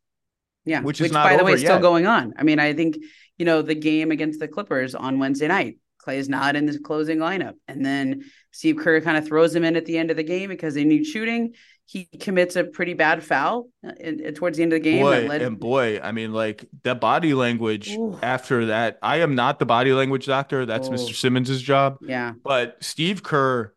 Yeah, 0.64 0.80
which 0.80 1.00
which, 1.00 1.08
is 1.08 1.12
not 1.12 1.24
by 1.24 1.36
the 1.36 1.44
way 1.44 1.52
is 1.52 1.60
still 1.60 1.80
going 1.80 2.06
on. 2.06 2.34
I 2.38 2.42
mean, 2.42 2.58
I 2.58 2.72
think 2.72 2.96
you 3.38 3.44
know 3.44 3.62
the 3.62 3.74
game 3.74 4.10
against 4.10 4.40
the 4.40 4.48
Clippers 4.48 4.94
on 4.94 5.18
Wednesday 5.18 5.48
night. 5.48 5.78
Klay 6.04 6.16
is 6.16 6.28
not 6.28 6.54
in 6.56 6.66
the 6.66 6.78
closing 6.78 7.18
lineup, 7.18 7.54
and 7.66 7.84
then 7.84 8.24
Steve 8.50 8.76
Kerr 8.76 9.00
kind 9.00 9.16
of 9.16 9.26
throws 9.26 9.54
him 9.54 9.64
in 9.64 9.76
at 9.76 9.86
the 9.86 9.96
end 9.96 10.10
of 10.10 10.16
the 10.16 10.22
game 10.22 10.50
because 10.50 10.74
they 10.74 10.84
need 10.84 11.04
shooting. 11.04 11.54
He 11.86 12.06
commits 12.18 12.56
a 12.56 12.64
pretty 12.64 12.94
bad 12.94 13.22
foul 13.22 13.68
uh, 13.86 13.92
in, 14.00 14.20
in- 14.20 14.34
towards 14.34 14.56
the 14.56 14.62
end 14.62 14.72
of 14.72 14.82
the 14.82 14.90
game. 14.90 15.02
boy, 15.02 15.26
led, 15.28 15.42
and 15.42 15.58
boy, 15.60 16.00
I 16.02 16.12
mean, 16.12 16.32
like 16.32 16.64
the 16.82 16.94
body 16.94 17.34
language 17.34 17.90
Ooh. 17.90 18.18
after 18.22 18.66
that. 18.66 18.98
I 19.02 19.18
am 19.18 19.34
not 19.34 19.58
the 19.58 19.66
body 19.66 19.92
language 19.92 20.26
doctor. 20.26 20.64
That's 20.66 20.88
Oh. 20.88 20.92
Mr. 20.92 21.14
Simmons's 21.14 21.60
job. 21.62 21.98
yeah, 22.00 22.32
But 22.42 22.78
Steve 22.80 23.22
Kerr 23.22 23.74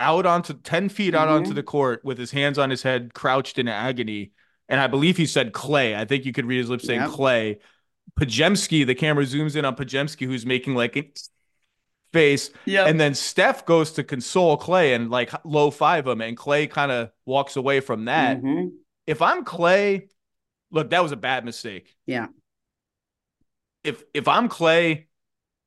out 0.00 0.26
onto 0.26 0.54
10 0.54 0.88
feet 0.88 1.14
out 1.14 1.28
onto 1.28 1.50
Mhm. 1.52 1.56
the 1.56 1.62
court 1.62 2.00
with 2.04 2.18
his 2.18 2.30
hands 2.30 2.56
on 2.58 2.70
his 2.70 2.82
head, 2.82 3.12
crouched 3.14 3.58
in 3.58 3.68
agony. 3.68 4.30
And 4.68 4.80
I 4.80 4.86
believe 4.86 5.16
he 5.16 5.26
said 5.26 5.52
Klay. 5.52 5.96
I 5.96 6.04
think 6.04 6.24
you 6.24 6.32
could 6.32 6.46
read 6.46 6.58
his 6.58 6.70
lips 6.70 6.84
saying 6.86 7.00
Yep. 7.00 7.10
Klay. 7.10 7.56
Podziemski, 8.18 8.86
the 8.86 8.94
camera 8.94 9.24
zooms 9.24 9.54
in 9.56 9.64
on 9.64 9.76
Podziemski, 9.76 10.26
who's 10.26 10.46
making 10.46 10.74
like 10.74 10.96
a 10.96 11.10
face. 12.12 12.50
yeah, 12.64 12.86
And 12.86 12.98
then 12.98 13.14
Steph 13.14 13.66
goes 13.66 13.92
to 13.92 14.04
console 14.04 14.58
Klay 14.58 14.94
and 14.94 15.10
like 15.10 15.30
low 15.44 15.70
five 15.70 16.06
him. 16.06 16.20
And 16.20 16.36
Klay 16.36 16.70
kind 16.70 16.90
of 16.90 17.10
walks 17.26 17.56
away 17.56 17.80
from 17.80 18.06
that. 18.06 18.42
Mhm. 18.42 18.70
If 19.06 19.22
I'm 19.22 19.44
Klay, 19.44 20.08
look, 20.70 20.90
that 20.90 21.02
was 21.02 21.12
a 21.12 21.16
bad 21.16 21.44
mistake. 21.44 21.94
Yeah. 22.06 22.28
If 23.84 24.02
if 24.12 24.28
I'm 24.28 24.48
Klay, 24.48 25.06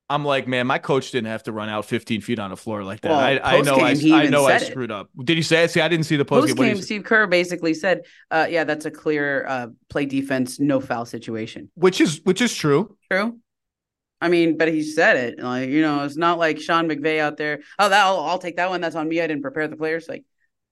I'm 0.09 0.25
like, 0.25 0.45
man, 0.45 0.67
my 0.67 0.77
coach 0.77 1.11
didn't 1.11 1.27
have 1.29 1.43
to 1.43 1.53
run 1.53 1.69
out 1.69 1.85
15 1.85 2.19
feet 2.19 2.37
on 2.37 2.49
the 2.49 2.57
floor 2.57 2.83
like 2.83 2.99
that. 3.01 3.11
Well, 3.11 3.19
I, 3.19 3.39
I 3.41 3.61
know 3.61 3.75
I, 3.77 3.91
I 3.91 4.27
know 4.27 4.45
I 4.45 4.57
said 4.57 4.67
it. 4.67 4.71
screwed 4.71 4.91
up. 4.91 5.09
Did 5.23 5.37
he 5.37 5.41
say 5.41 5.63
it? 5.63 5.71
See, 5.71 5.79
I 5.79 5.87
didn't 5.87 6.05
see 6.05 6.17
the 6.17 6.25
post 6.25 6.53
game, 6.57 6.81
Steve 6.81 7.05
Kerr 7.05 7.27
basically 7.27 7.73
said, 7.73 8.01
uh, 8.29 8.45
"Yeah, 8.49 8.65
that's 8.65 8.85
a 8.85 8.91
clear 8.91 9.45
uh, 9.47 9.67
play 9.89 10.05
defense, 10.05 10.59
no 10.59 10.81
foul 10.81 11.05
situation." 11.05 11.71
Which 11.75 12.01
is 12.01 12.19
which 12.25 12.41
is 12.41 12.53
true. 12.53 12.97
True. 13.09 13.39
I 14.21 14.29
mean, 14.29 14.57
but 14.57 14.67
he 14.67 14.83
said 14.83 15.17
it. 15.17 15.39
Like, 15.39 15.69
you 15.69 15.81
know, 15.81 16.03
it's 16.03 16.15
not 16.15 16.37
like 16.37 16.59
Sean 16.59 16.87
McVay 16.87 17.19
out 17.19 17.37
there. 17.37 17.61
Oh, 17.79 17.89
that 17.89 18.05
I'll, 18.05 18.19
I'll 18.19 18.39
take 18.39 18.57
that 18.57 18.69
one. 18.69 18.79
That's 18.79 18.95
on 18.95 19.09
me. 19.09 19.19
I 19.19 19.27
didn't 19.27 19.41
prepare 19.41 19.67
the 19.67 19.75
players. 19.75 20.07
Like, 20.07 20.23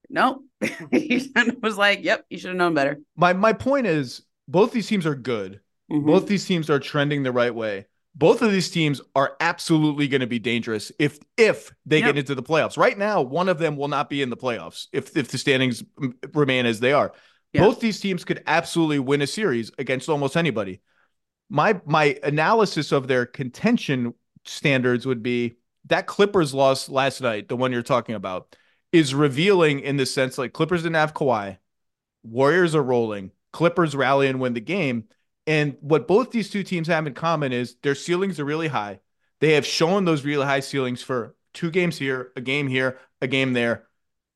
no. 0.10 0.44
he 0.92 1.32
was 1.62 1.78
like, 1.78 2.04
"Yep, 2.04 2.26
you 2.30 2.38
should 2.38 2.50
have 2.50 2.58
known 2.58 2.74
better." 2.74 3.00
My 3.16 3.34
my 3.34 3.54
point 3.54 3.88
is 3.88 4.22
both 4.48 4.72
these 4.72 4.88
teams 4.88 5.06
are 5.06 5.16
good. 5.16 5.62
Mhm. 5.92 6.06
Both 6.06 6.28
these 6.28 6.46
teams 6.46 6.70
are 6.70 6.80
trending 6.80 7.24
the 7.24 7.32
right 7.32 7.54
way. 7.54 7.88
Both 8.16 8.42
of 8.42 8.52
these 8.52 8.70
teams 8.70 9.02
are 9.16 9.36
absolutely 9.40 10.08
going 10.08 10.22
to 10.22 10.28
be 10.28 10.40
dangerous 10.40 10.92
if 11.00 11.20
if 11.38 11.72
they 11.86 12.00
Yep. 12.00 12.06
get 12.06 12.18
into 12.18 12.36
the 12.36 12.44
playoffs. 12.44 12.78
Right 12.78 12.98
now, 12.98 13.22
one 13.22 13.50
of 13.50 13.60
them 13.60 13.78
will 13.78 13.88
not 13.88 14.10
be 14.10 14.22
in 14.22 14.30
the 14.30 14.38
playoffs 14.38 14.88
if 14.92 15.16
if 15.16 15.30
the 15.30 15.38
standings 15.38 15.84
remain 16.34 16.66
as 16.66 16.80
they 16.80 16.92
are. 16.94 17.14
Yeah. 17.54 17.62
Both 17.62 17.80
these 17.80 18.00
teams 18.00 18.26
could 18.26 18.44
absolutely 18.46 19.00
win 19.00 19.22
a 19.22 19.28
series 19.28 19.72
against 19.80 20.10
almost 20.10 20.38
anybody. 20.38 20.82
My 21.50 21.82
my 21.86 22.18
analysis 22.24 22.92
of 22.92 23.08
their 23.08 23.26
contention 23.26 24.14
standards 24.46 25.06
would 25.06 25.24
be 25.24 25.56
that 25.86 26.08
Clippers 26.08 26.54
loss 26.54 26.90
last 26.90 27.22
night, 27.22 27.48
the 27.48 27.56
one 27.56 27.72
you're 27.72 27.82
talking 27.82 28.16
about, 28.16 28.56
is 28.92 29.16
revealing 29.16 29.80
in 29.80 29.98
the 29.98 30.06
sense 30.06 30.38
like 30.38 30.54
Clippers 30.54 30.84
didn't 30.84 30.96
have 30.96 31.14
Kawhi, 31.14 31.58
Warriors 32.24 32.76
are 32.76 32.84
rolling, 32.84 33.32
Clippers 33.52 33.96
rally 33.96 34.28
and 34.28 34.40
win 34.40 34.54
the 34.54 34.62
game. 34.62 35.06
And 35.48 35.78
what 35.82 36.08
both 36.08 36.32
these 36.32 36.50
two 36.50 36.64
teams 36.64 36.88
have 36.88 37.08
in 37.08 37.14
common 37.14 37.52
is 37.52 37.76
their 37.82 37.96
ceilings 37.96 38.40
are 38.40 38.46
really 38.46 38.68
high. 38.68 39.00
They 39.40 39.54
have 39.54 39.66
shown 39.66 40.06
those 40.06 40.24
really 40.24 40.46
high 40.46 40.60
ceilings 40.60 41.02
for 41.02 41.36
two 41.54 41.72
games 41.72 41.98
here, 41.98 42.32
a 42.36 42.42
game 42.42 42.68
here, 42.68 43.00
a 43.22 43.28
game 43.28 43.54
there. 43.54 43.88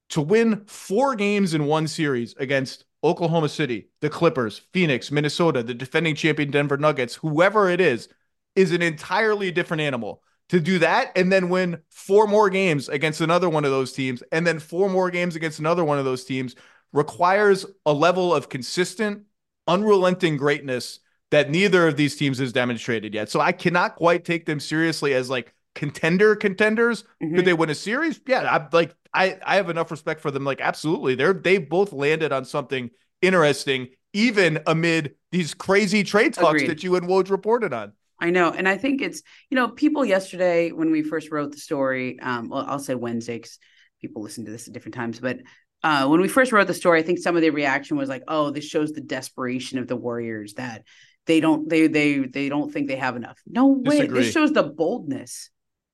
To 0.10 0.22
win 0.22 0.66
four 0.66 1.16
games 1.16 1.54
in 1.54 1.66
one 1.66 1.88
series 1.88 2.34
against 2.38 2.86
Oklahoma 3.04 3.50
City, 3.50 3.90
the 4.02 4.10
Clippers, 4.10 4.62
Phoenix, 4.72 5.12
Minnesota, 5.12 5.64
the 5.64 5.74
defending 5.74 6.16
champion 6.16 6.52
Denver 6.52 6.78
Nuggets, 6.78 7.16
whoever 7.16 7.70
it 7.70 7.82
is, 7.82 8.08
is 8.56 8.72
an 8.72 8.82
entirely 8.82 9.52
different 9.52 9.82
animal. 9.82 10.22
To 10.50 10.60
do 10.60 10.78
that 10.80 11.12
and 11.16 11.32
then 11.32 11.50
win 11.50 11.82
four 11.90 12.28
more 12.28 12.50
games 12.50 12.88
against 12.90 13.22
another 13.22 13.50
one 13.50 13.66
of 13.66 13.72
those 13.72 13.94
teams, 13.94 14.22
and 14.32 14.46
then 14.46 14.60
four 14.60 14.90
more 14.90 15.10
games 15.10 15.36
against 15.36 15.60
another 15.60 15.84
one 15.84 15.98
of 15.98 16.06
those 16.06 16.26
teams 16.26 16.56
requires 16.92 17.66
a 17.86 17.94
level 17.94 18.34
of 18.34 18.50
consistent, 18.50 19.24
unrelenting 19.68 20.38
greatness 20.38 21.00
that 21.32 21.50
neither 21.50 21.88
of 21.88 21.98
these 21.98 22.16
teams 22.16 22.38
has 22.38 22.54
demonstrated 22.54 23.14
yet. 23.14 23.30
So 23.30 23.40
I 23.40 23.52
cannot 23.52 23.96
quite 23.96 24.26
take 24.26 24.46
them 24.46 24.60
seriously 24.60 25.16
as 25.16 25.30
like 25.30 25.54
contender 25.74 26.36
contenders. 26.36 27.04
Mhm. 27.24 27.38
Could 27.38 27.46
they 27.46 27.54
win 27.54 27.72
a 27.72 27.76
series? 27.76 28.20
Yeah, 28.28 28.42
I'm 28.44 28.68
like 28.72 28.94
I 29.14 29.38
I 29.46 29.56
have 29.56 29.70
enough 29.70 29.92
respect 29.92 30.22
for 30.22 30.32
them. 30.32 30.44
Like 30.44 30.62
absolutely, 30.62 31.16
they're 31.16 31.34
they've 31.34 31.68
both 31.68 31.94
landed 31.94 32.32
on 32.32 32.46
something 32.46 32.90
interesting, 33.22 33.90
even 34.14 34.60
amid 34.68 35.16
these 35.32 35.54
crazy 35.54 36.04
trade 36.04 36.34
talks 36.34 36.62
Agreed. 36.62 36.70
that 36.70 36.84
you 36.84 36.96
and 36.96 37.08
Woj 37.08 37.30
reported 37.30 37.74
on. 37.74 37.94
I 38.20 38.30
know. 38.30 38.52
And 38.52 38.70
I 38.70 38.78
think 38.78 39.02
it's, 39.02 39.22
you 39.50 39.56
know, 39.56 39.68
people 39.68 40.06
yesterday 40.06 40.72
when 40.72 40.92
we 40.92 41.04
first 41.04 41.30
wrote 41.32 41.52
the 41.52 41.58
story, 41.58 42.20
um, 42.22 42.48
well, 42.48 42.64
I'll 42.66 42.80
say 42.80 42.96
Wednesday 42.96 43.38
because 43.38 43.60
people 44.02 44.22
listen 44.22 44.46
to 44.46 44.52
this 44.52 44.68
at 44.68 44.74
different 44.74 44.96
times, 44.96 45.20
but 45.20 45.40
uh, 45.84 46.08
when 46.08 46.22
we 46.22 46.30
first 46.30 46.54
wrote 46.54 46.68
the 46.68 46.74
story, 46.74 47.00
I 47.00 47.04
think 47.04 47.20
some 47.20 47.36
of 47.36 47.42
the 47.42 47.50
reaction 47.50 47.98
was 47.98 48.08
like, 48.08 48.24
oh, 48.30 48.52
this 48.52 48.64
shows 48.64 48.94
the 48.94 49.02
desperation 49.02 49.80
of 49.80 49.88
the 49.88 49.98
Warriors 49.98 50.54
that 50.54 50.84
they 51.26 51.42
don't 51.42 51.68
they 51.68 51.88
they 51.88 52.20
they 52.20 52.48
don't 52.48 52.72
think 52.72 52.88
they 52.88 52.96
have 52.96 53.18
enough. 53.18 53.40
No 53.46 53.68
way. 53.68 53.98
Disagree. 53.98 54.20
This 54.22 54.32
shows 54.32 54.54
the 54.54 54.64
boldness. 54.64 55.50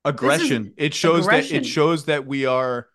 aggression. 0.05 0.73
It 0.77 0.93
shows 0.93 1.25
that 1.25 1.51
it 1.51 1.65
shows 1.65 2.05
that 2.05 2.27
we 2.27 2.45
are 2.45 2.87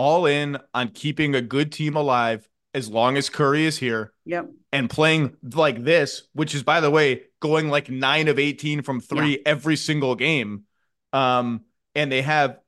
all 0.00 0.24
in 0.24 0.56
on 0.72 0.88
keeping 0.88 1.34
a 1.34 1.42
good 1.42 1.70
team 1.70 1.94
alive 1.94 2.48
as 2.72 2.88
long 2.88 3.18
as 3.18 3.28
Curry 3.28 3.66
is 3.66 3.76
here 3.76 4.12
Yep. 4.24 4.48
and 4.72 4.88
playing 4.88 5.36
like 5.42 5.84
this, 5.84 6.22
which 6.32 6.54
is 6.54 6.62
by 6.62 6.80
the 6.80 6.90
way 6.90 7.24
going 7.40 7.68
like 7.68 7.90
9 7.90 8.28
of 8.28 8.38
18 8.38 8.80
from 8.80 9.00
3 9.00 9.42
every 9.44 9.76
single 9.76 10.14
game. 10.14 10.64
Um 11.12 11.62
and 11.94 12.10
they 12.10 12.22
have 12.22 12.58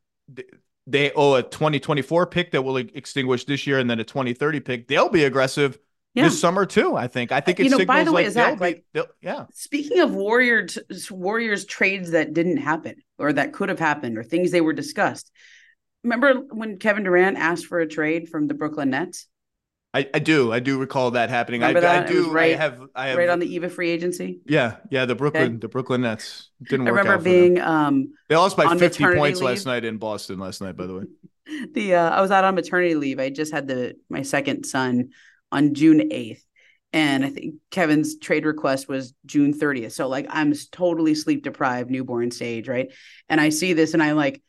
they 0.87 1.11
owe 1.12 1.35
a 1.37 1.42
2024 1.42 2.27
pick 2.27 2.51
that 2.51 2.62
will 2.62 2.77
extinguish 2.77 3.45
this 3.47 3.66
year 3.66 3.79
and 3.79 3.88
then 3.88 3.99
a 3.99 4.05
2030 4.05 4.61
pick. 4.61 4.88
They'll 4.88 5.09
be 5.09 5.25
aggressive 5.25 5.79
Yeah. 6.14 6.25
this 6.25 6.38
summer 6.38 6.66
too, 6.66 6.97
I 6.97 7.07
think. 7.07 7.33
I 7.33 7.40
think 7.40 7.61
it 7.61 7.64
You 7.64 7.71
know, 7.71 7.87
by 7.87 8.05
the 8.05 8.12
way, 8.12 8.25
like, 8.25 8.33
Zach, 8.33 8.61
like- 8.61 8.85
yeah. 9.23 9.47
Speaking 9.55 10.01
of 10.01 10.14
Warrior 10.14 10.66
Warriors 11.11 11.64
trades 11.64 12.11
that 12.11 12.35
didn't 12.35 12.59
happen 12.59 12.97
or 13.18 13.33
that 13.33 13.55
could 13.55 13.71
have 13.71 13.79
happened 13.79 14.18
or 14.18 14.23
things 14.25 14.51
they 14.51 14.61
were 14.61 14.75
discussed. 14.75 15.31
Remember 16.05 16.35
when 16.51 16.79
Kevin 16.79 17.05
Durant 17.05 17.38
asked 17.38 17.67
for 17.67 17.81
a 17.81 17.87
trade 17.87 18.29
from 18.29 18.49
the 18.49 18.55
Brooklyn 18.55 18.91
Nets? 18.91 19.27
I, 19.95 20.09
I 20.15 20.21
do. 20.21 20.51
I 20.53 20.59
do 20.61 20.79
recall 20.79 21.11
that 21.12 21.29
happening. 21.29 21.62
I, 21.62 21.69
Remember 21.69 21.87
I 21.87 22.01
that? 22.01 22.09
Was 22.15 22.25
do. 22.27 22.33
right- 22.33 22.55
I 22.55 22.57
have 22.57 22.81
I 22.95 23.09
have 23.09 23.19
right 23.19 23.29
on 23.29 23.38
the 23.41 23.55
eve 23.55 23.62
of 23.62 23.75
free 23.75 23.91
agency. 23.91 24.41
Yeah, 24.47 24.77
yeah, 24.91 25.05
the 25.05 25.15
Brooklyn, 25.15 25.61
the 25.61 25.69
Brooklyn 25.69 26.01
Nets 26.01 26.49
didn't 26.62 26.87
work 26.87 26.95
I 26.95 26.99
remember 26.99 27.12
out 27.12 27.19
for 27.19 27.25
them. 27.25 27.33
being 27.55 27.61
um 27.61 28.12
They 28.29 28.37
lost 28.37 28.57
by 28.57 28.75
50 28.75 29.05
points 29.05 29.41
leave. 29.41 29.51
last 29.51 29.67
night 29.67 29.85
in 29.85 29.99
Boston 29.99 30.38
last 30.38 30.62
night, 30.62 30.77
by 30.77 30.87
the 30.87 30.95
way. 30.95 31.05
the 31.73 31.95
uh, 31.97 32.11
I 32.11 32.21
was 32.23 32.31
out 32.31 32.45
on 32.45 32.55
maternity 32.55 32.95
leave. 32.95 33.21
I 33.21 33.29
just 33.29 33.53
had 33.53 33.69
the 33.69 33.95
my 34.09 34.23
second 34.23 34.65
son 34.65 35.11
on 35.51 35.75
June 35.75 36.01
8th. 36.11 36.41
And 36.95 37.25
I 37.25 37.31
think 37.31 37.55
Kevin's 37.71 38.19
trade 38.19 38.45
request 38.45 38.87
was 38.87 39.15
June 39.25 39.55
30th. 39.55 39.93
So 39.93 40.09
like 40.09 40.27
I'm 40.29 40.53
totally 40.73 41.15
sleep 41.15 41.43
deprived, 41.43 41.91
newborn 41.91 42.31
stage, 42.31 42.69
right? 42.69 42.93
And 43.31 43.41
I 43.41 43.49
see 43.49 43.73
this 43.73 43.95
and 43.95 44.03
I 44.03 44.12
like 44.12 44.43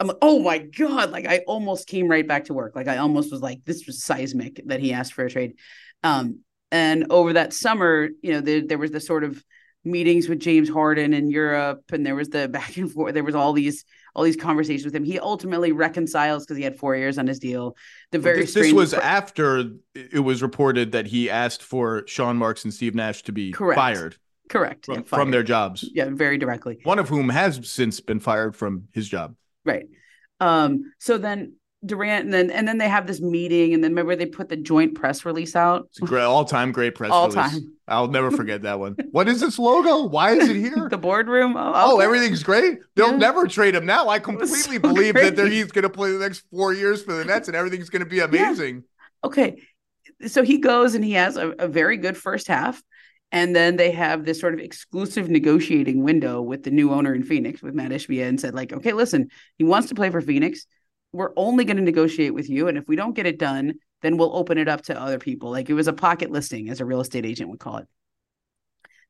I'm 0.00 0.08
like, 0.08 0.18
oh 0.22 0.40
my 0.40 0.58
God. 0.58 1.10
Like 1.10 1.26
I 1.26 1.38
almost 1.46 1.86
came 1.86 2.08
right 2.08 2.26
back 2.26 2.44
to 2.44 2.54
work. 2.54 2.74
Like 2.74 2.88
I 2.88 2.98
almost 2.98 3.30
was 3.30 3.40
like, 3.40 3.64
this 3.64 3.86
was 3.86 4.02
seismic 4.02 4.60
that 4.66 4.80
he 4.80 4.92
asked 4.92 5.12
for 5.12 5.24
a 5.24 5.30
trade. 5.30 5.54
Um, 6.02 6.40
and 6.70 7.06
over 7.10 7.34
that 7.34 7.52
summer, 7.52 8.08
you 8.22 8.32
know, 8.32 8.40
there, 8.40 8.60
there 8.60 8.78
was 8.78 8.90
the 8.90 9.00
sort 9.00 9.24
of 9.24 9.42
meetings 9.84 10.28
with 10.28 10.40
James 10.40 10.68
Harden 10.68 11.12
in 11.12 11.30
Europe, 11.30 11.84
and 11.92 12.04
there 12.04 12.14
was 12.14 12.30
the 12.30 12.48
back 12.52 12.76
and 12.76 12.90
forth. 12.90 13.14
There 13.14 13.24
was 13.24 13.34
all 13.34 13.52
these 13.52 13.84
all 14.14 14.24
these 14.24 14.36
conversations 14.36 14.84
with 14.84 14.94
him. 14.94 15.04
He 15.04 15.18
ultimately 15.18 15.72
reconciles 15.72 16.44
because 16.44 16.56
he 16.56 16.62
had 16.62 16.76
four 16.76 16.96
years 16.96 17.18
on 17.18 17.26
his 17.26 17.38
deal. 17.38 17.76
The 18.12 18.18
very 18.18 18.40
this, 18.42 18.54
this 18.54 18.72
was 18.72 18.94
pro- 18.94 19.02
after 19.02 19.70
it 19.94 20.20
was 20.20 20.42
reported 20.42 20.92
that 20.92 21.06
he 21.06 21.30
asked 21.30 21.62
for 21.62 22.04
Sean 22.06 22.36
Marks 22.36 22.64
and 22.64 22.72
Steve 22.72 22.94
Nash 22.94 23.22
to 23.22 23.32
be 23.32 23.52
Correct. 23.52 23.78
fired 23.78 24.16
correct 24.50 24.84
from, 24.84 24.96
yeah, 24.96 25.02
from 25.02 25.30
their 25.30 25.42
jobs. 25.42 25.88
yeah 25.94 26.10
very 26.10 26.36
directly 26.36 26.78
One 26.82 26.98
of 26.98 27.08
whom 27.08 27.30
has 27.30 27.66
since 27.66 28.00
been 28.00 28.20
fired 28.20 28.54
from 28.54 28.88
his 28.92 29.08
job. 29.08 29.34
Right. 29.64 29.86
Um, 30.40 30.92
so 30.98 31.18
then 31.18 31.54
Durant 31.84 32.24
and 32.24 32.32
then 32.32 32.50
and 32.50 32.66
then 32.66 32.78
they 32.78 32.88
have 32.88 33.06
this 33.06 33.20
meeting, 33.20 33.74
and 33.74 33.84
then 33.84 33.90
remember 33.92 34.16
they 34.16 34.24
put 34.26 34.48
the 34.48 34.56
joint 34.56 34.94
press 34.94 35.24
release 35.26 35.54
out. 35.54 35.86
It's 35.90 36.00
a 36.00 36.06
great, 36.06 36.22
all-time 36.22 36.72
great 36.72 36.94
press 36.94 37.10
All 37.10 37.28
release. 37.28 37.52
time. 37.52 37.74
I'll 37.86 38.08
never 38.08 38.30
forget 38.40 38.62
that 38.62 38.78
one. 38.78 38.96
What 39.10 39.28
is 39.28 39.40
this 39.40 39.58
logo? 39.58 40.06
Why 40.06 40.32
is 40.32 40.48
it 40.48 40.56
here? 40.56 40.88
the 40.88 40.96
boardroom. 40.96 41.56
Oh, 41.58 41.72
Oh, 41.74 41.94
okay. 41.96 42.04
everything's 42.06 42.42
great. 42.42 42.78
They'll 42.96 43.10
Yeah. 43.10 43.16
never 43.18 43.46
trade 43.46 43.74
him 43.74 43.84
now. 43.84 44.08
I 44.08 44.18
completely 44.18 44.56
so 44.76 44.78
believe 44.78 45.14
that 45.14 45.36
he's 45.52 45.70
going 45.72 45.82
to 45.82 45.90
play 45.90 46.10
the 46.12 46.18
next 46.20 46.44
four 46.50 46.72
years 46.72 47.02
for 47.02 47.12
the 47.12 47.24
Nets, 47.24 47.48
and 47.48 47.56
everything's 47.56 47.90
going 47.90 48.00
to 48.02 48.08
be 48.08 48.20
amazing. 48.20 48.84
okay 49.22 49.56
so 50.26 50.42
he 50.42 50.58
goes 50.58 50.94
and 50.94 51.04
he 51.04 51.12
has 51.12 51.36
a, 51.36 51.50
a 51.58 51.66
very 51.68 51.96
good 51.96 52.16
first 52.16 52.46
half 52.46 52.80
and 53.34 53.54
then 53.54 53.76
they 53.76 53.90
have 53.90 54.24
this 54.24 54.38
sort 54.38 54.54
of 54.54 54.60
exclusive 54.60 55.28
negotiating 55.28 56.02
window 56.04 56.40
with 56.40 56.62
the 56.62 56.70
new 56.70 56.92
owner 56.92 57.12
in 57.12 57.24
phoenix 57.24 57.60
with 57.60 57.74
Mat 57.74 57.90
Ishbia 57.90 58.28
and 58.28 58.40
said 58.40 58.54
like 58.54 58.72
okay 58.72 58.92
listen 58.92 59.28
he 59.58 59.64
wants 59.64 59.88
to 59.88 59.94
play 59.94 60.08
for 60.08 60.20
phoenix. 60.20 60.66
We're 61.12 61.32
only 61.36 61.64
going 61.64 61.76
to 61.76 61.82
negotiate 61.82 62.32
with 62.32 62.48
you 62.48 62.68
and 62.68 62.78
if 62.78 62.88
we 62.88 62.96
don't 62.96 63.14
get 63.14 63.26
it 63.26 63.38
done 63.38 63.74
then 64.02 64.16
we'll 64.16 64.36
open 64.36 64.58
it 64.58 64.68
up 64.68 64.82
to 64.82 65.00
other 65.00 65.18
people. 65.18 65.50
Like 65.50 65.68
it 65.68 65.74
was 65.74 65.88
a 65.88 65.92
pocket 65.92 66.30
listing 66.30 66.68
as 66.68 66.80
a 66.80 66.84
real 66.84 67.00
estate 67.00 67.26
agent 67.26 67.50
would 67.50 67.60
call 67.60 67.78
it. 67.78 67.88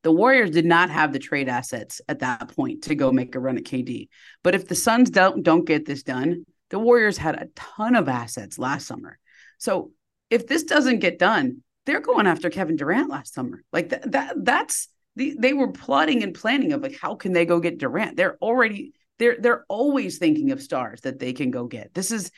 The 0.03 0.13
warriors 0.13 0.51
did 0.51 0.67
not 0.67 0.91
have 0.91 1.13
the 1.13 1.19
trade 1.19 1.49
assets 1.49 2.01
at 2.09 2.21
that 2.21 2.55
point 2.55 2.85
to 2.85 2.95
go 2.95 3.11
make 3.13 3.35
a 3.35 3.41
run 3.41 3.59
at 3.59 3.65
kd 3.65 4.09
but 4.43 4.55
if 4.55 4.67
the 4.69 4.75
suns 4.75 5.11
don't 5.11 5.43
don't 5.43 5.67
get 5.67 5.85
this 5.85 6.03
done 6.03 6.45
the 6.71 6.79
warriors 6.79 7.19
had 7.19 7.35
a 7.35 7.49
ton 7.55 7.95
of 7.95 8.09
assets 8.09 8.59
last 8.59 8.87
summer. 8.87 9.19
So 9.59 9.93
if 10.31 10.47
this 10.47 10.65
doesn't 10.65 11.01
get 11.01 11.19
done, 11.19 11.63
they're 11.87 12.01
going 12.01 12.27
after 12.27 12.51
Kevin 12.51 12.77
Durant 12.77 13.11
last 13.11 13.35
summer. 13.35 13.63
Like 13.73 13.91
that, 13.91 14.13
that 14.13 14.35
that's 14.37 14.89
the, 15.17 15.37
they 15.39 15.53
were 15.53 15.73
plotting 15.73 16.23
and 16.23 16.35
planning 16.35 16.73
of 16.73 16.83
like 16.83 16.99
how 16.99 17.15
can 17.15 17.33
they 17.33 17.47
go 17.47 17.61
get 17.61 17.79
Durant? 17.79 18.17
They're 18.17 18.37
already 18.39 18.93
they're 19.19 19.37
they're 19.39 19.65
always 19.69 20.19
thinking 20.19 20.51
of 20.51 20.63
stars 20.63 21.03
that 21.03 21.19
they 21.19 21.33
can 21.33 21.51
go 21.51 21.67
get. 21.67 21.95
This 21.95 22.11
is 22.11 22.31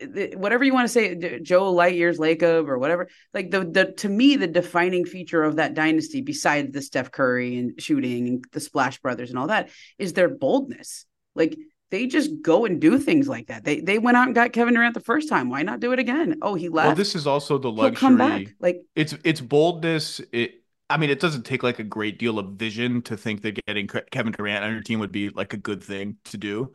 whatever 0.00 0.64
you 0.64 0.72
want 0.72 0.86
to 0.86 0.92
say, 0.92 1.40
Joe 1.40 1.74
Lightyear's 1.74 2.18
Lacob 2.18 2.68
or 2.68 2.78
whatever. 2.78 3.08
Like 3.34 3.50
the 3.50 3.64
the 3.64 3.92
to 3.98 4.08
me 4.08 4.36
the 4.36 4.46
defining 4.46 5.04
feature 5.04 5.42
of 5.42 5.56
that 5.56 5.74
dynasty, 5.74 6.20
besides 6.20 6.72
the 6.72 6.82
Steph 6.82 7.10
Curry 7.10 7.58
and 7.58 7.80
shooting 7.80 8.28
and 8.28 8.44
the 8.52 8.60
Splash 8.60 9.00
Brothers 9.00 9.30
and 9.30 9.38
all 9.38 9.48
that, 9.48 9.70
is 9.98 10.12
their 10.12 10.28
boldness. 10.28 11.04
Like 11.34 11.56
they 11.90 12.06
just 12.06 12.42
go 12.42 12.64
and 12.64 12.80
do 12.80 12.98
things 12.98 13.28
like 13.28 13.46
that. 13.48 13.64
They 13.64 13.80
they 13.80 13.98
went 13.98 14.16
out 14.16 14.26
and 14.26 14.34
got 14.34 14.52
Kevin 14.52 14.74
Durant 14.74 14.94
the 14.94 15.00
first 15.00 15.28
time. 15.28 15.48
Why 15.48 15.62
not 15.62 15.80
do 15.80 15.92
it 15.92 15.98
again? 15.98 16.38
Oh, 16.42 16.54
he 16.54 16.68
left. 16.68 16.86
Well, 16.88 16.94
this 16.96 17.14
is 17.14 17.26
also 17.26 17.58
the 17.58 17.70
luxury. 17.70 17.90
He'll 17.90 18.00
come 18.08 18.16
back. 18.16 18.54
Like 18.60 18.82
It's 18.94 19.14
it's 19.24 19.40
boldness. 19.40 20.20
It 20.32 20.62
I 20.90 20.96
mean, 20.96 21.10
it 21.10 21.20
doesn't 21.20 21.42
take 21.42 21.62
like 21.62 21.78
a 21.78 21.84
great 21.84 22.18
deal 22.18 22.38
of 22.38 22.52
vision 22.52 23.02
to 23.02 23.16
think 23.16 23.42
that 23.42 23.60
getting 23.66 23.86
Kevin 23.86 24.32
Durant 24.32 24.64
on 24.64 24.72
your 24.72 24.82
team 24.82 25.00
would 25.00 25.12
be 25.12 25.28
like 25.30 25.52
a 25.52 25.58
good 25.58 25.82
thing 25.82 26.16
to 26.24 26.38
do. 26.38 26.72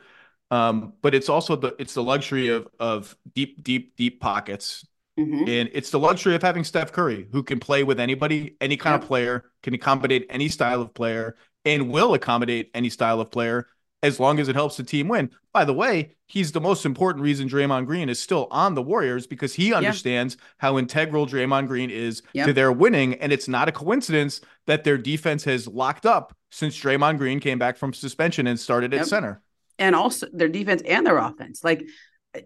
Um, 0.52 0.94
but 1.02 1.16
it's 1.16 1.30
also 1.30 1.56
the 1.56 1.76
it's 1.80 1.94
the 1.96 2.04
luxury 2.04 2.50
of 2.50 2.68
of 2.80 3.16
deep, 3.34 3.64
deep, 3.64 3.96
deep 3.96 4.22
pockets, 4.22 4.86
mhm. 5.18 5.48
and 5.48 5.70
it's 5.74 5.90
the 5.90 6.00
luxury 6.00 6.36
of 6.36 6.42
having 6.44 6.64
Steph 6.64 6.92
Curry, 6.92 7.28
who 7.32 7.44
can 7.44 7.60
play 7.60 7.84
with 7.84 8.00
anybody, 8.00 8.56
any 8.62 8.78
kind 8.78 8.94
Yep. 8.94 9.02
of 9.02 9.08
player, 9.08 9.52
can 9.64 9.74
accommodate 9.74 10.28
any 10.30 10.48
style 10.50 10.82
of 10.82 10.94
player, 10.94 11.36
and 11.66 11.90
will 11.92 12.14
accommodate 12.14 12.70
any 12.74 12.90
style 12.90 13.20
of 13.20 13.32
player 13.32 13.68
as 14.04 14.20
long 14.20 14.40
as 14.40 14.50
it 14.50 14.56
helps 14.56 14.78
the 14.78 14.84
team 14.84 15.08
win. 15.08 15.32
By 15.52 15.66
the 15.66 15.74
way, 15.74 16.12
he's 16.28 16.52
the 16.52 16.62
most 16.62 16.86
important 16.86 17.24
reason 17.24 17.50
Draymond 17.50 17.88
Green 17.88 18.10
is 18.10 18.20
still 18.20 18.48
on 18.52 18.76
the 18.76 18.82
Warriors 18.84 19.26
because 19.26 19.54
he 19.56 19.74
understands 19.74 20.38
how 20.58 20.78
integral 20.78 21.26
Draymond 21.26 21.68
Green 21.68 21.90
is 21.90 22.22
to 22.46 22.54
their 22.54 22.72
winning. 22.72 23.16
And 23.16 23.32
it's 23.32 23.48
not 23.48 23.68
a 23.70 23.72
coincidence 23.72 24.42
that 24.68 24.84
their 24.84 24.98
defense 24.98 25.44
has 25.46 25.68
locked 25.68 26.06
up 26.06 26.36
since 26.52 26.78
Draymond 26.80 27.18
Green 27.18 27.40
came 27.40 27.58
back 27.58 27.78
from 27.78 27.94
suspension 27.94 28.46
and 28.46 28.60
started 28.60 28.94
at 28.94 29.00
Yep. 29.00 29.08
center. 29.08 29.42
and 29.80 29.96
also 29.96 30.28
their 30.32 30.50
defense 30.50 30.84
and 30.88 31.04
their 31.06 31.18
offense. 31.18 31.64
Like 31.64 31.88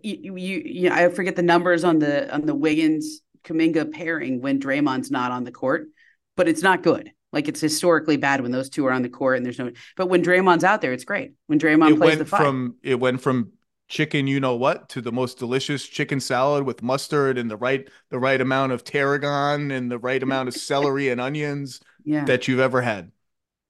you, 0.01 0.37
you, 0.37 0.61
you 0.63 0.89
I 0.91 1.09
forget 1.09 1.35
the 1.35 1.41
numbers 1.43 1.83
on 1.83 1.99
the 1.99 2.33
on 2.33 2.45
the 2.45 2.55
Wiggins 2.55 3.21
Kuminga 3.43 3.91
pairing 3.91 4.41
when 4.41 4.59
Draymond's 4.59 5.11
not 5.11 5.31
on 5.31 5.43
the 5.43 5.51
court, 5.51 5.87
but 6.35 6.47
it's 6.47 6.61
not 6.61 6.83
good. 6.83 7.11
Like 7.33 7.47
it's 7.47 7.59
historically 7.61 8.17
bad 8.17 8.41
when 8.41 8.51
those 8.51 8.69
two 8.69 8.85
are 8.87 8.91
on 8.91 9.01
the 9.01 9.09
court 9.09 9.37
and 9.37 9.45
there's 9.45 9.59
no. 9.59 9.71
But 9.95 10.07
when 10.07 10.23
Draymond's 10.23 10.63
out 10.63 10.81
there, 10.81 10.93
it's 10.93 11.03
great. 11.03 11.33
When 11.47 11.59
Draymond 11.59 11.91
it 11.93 11.97
plays 11.97 12.11
the 12.13 12.17
went 12.19 12.29
five, 12.29 12.39
from 12.41 12.75
it 12.83 12.99
went 12.99 13.21
from 13.21 13.51
chicken 13.89 14.27
you 14.27 14.39
know 14.39 14.55
what 14.55 14.89
to 14.89 15.01
the 15.01 15.11
most 15.13 15.37
delicious 15.39 15.85
chicken 15.85 16.19
salad 16.19 16.65
with 16.65 16.83
mustard 16.83 17.37
and 17.37 17.49
the 17.49 17.55
right 17.55 17.87
the 18.09 18.19
right 18.19 18.41
amount 18.41 18.73
of 18.73 18.83
tarragon 18.83 19.71
and 19.71 19.89
the 19.89 19.97
right 19.97 20.21
amount 20.21 20.49
of 20.49 20.53
celery 20.53 21.07
and 21.07 21.21
onions 21.21 21.79
yeah. 22.03 22.25
that 22.25 22.47
you've 22.49 22.59
ever 22.59 22.81
had. 22.81 23.11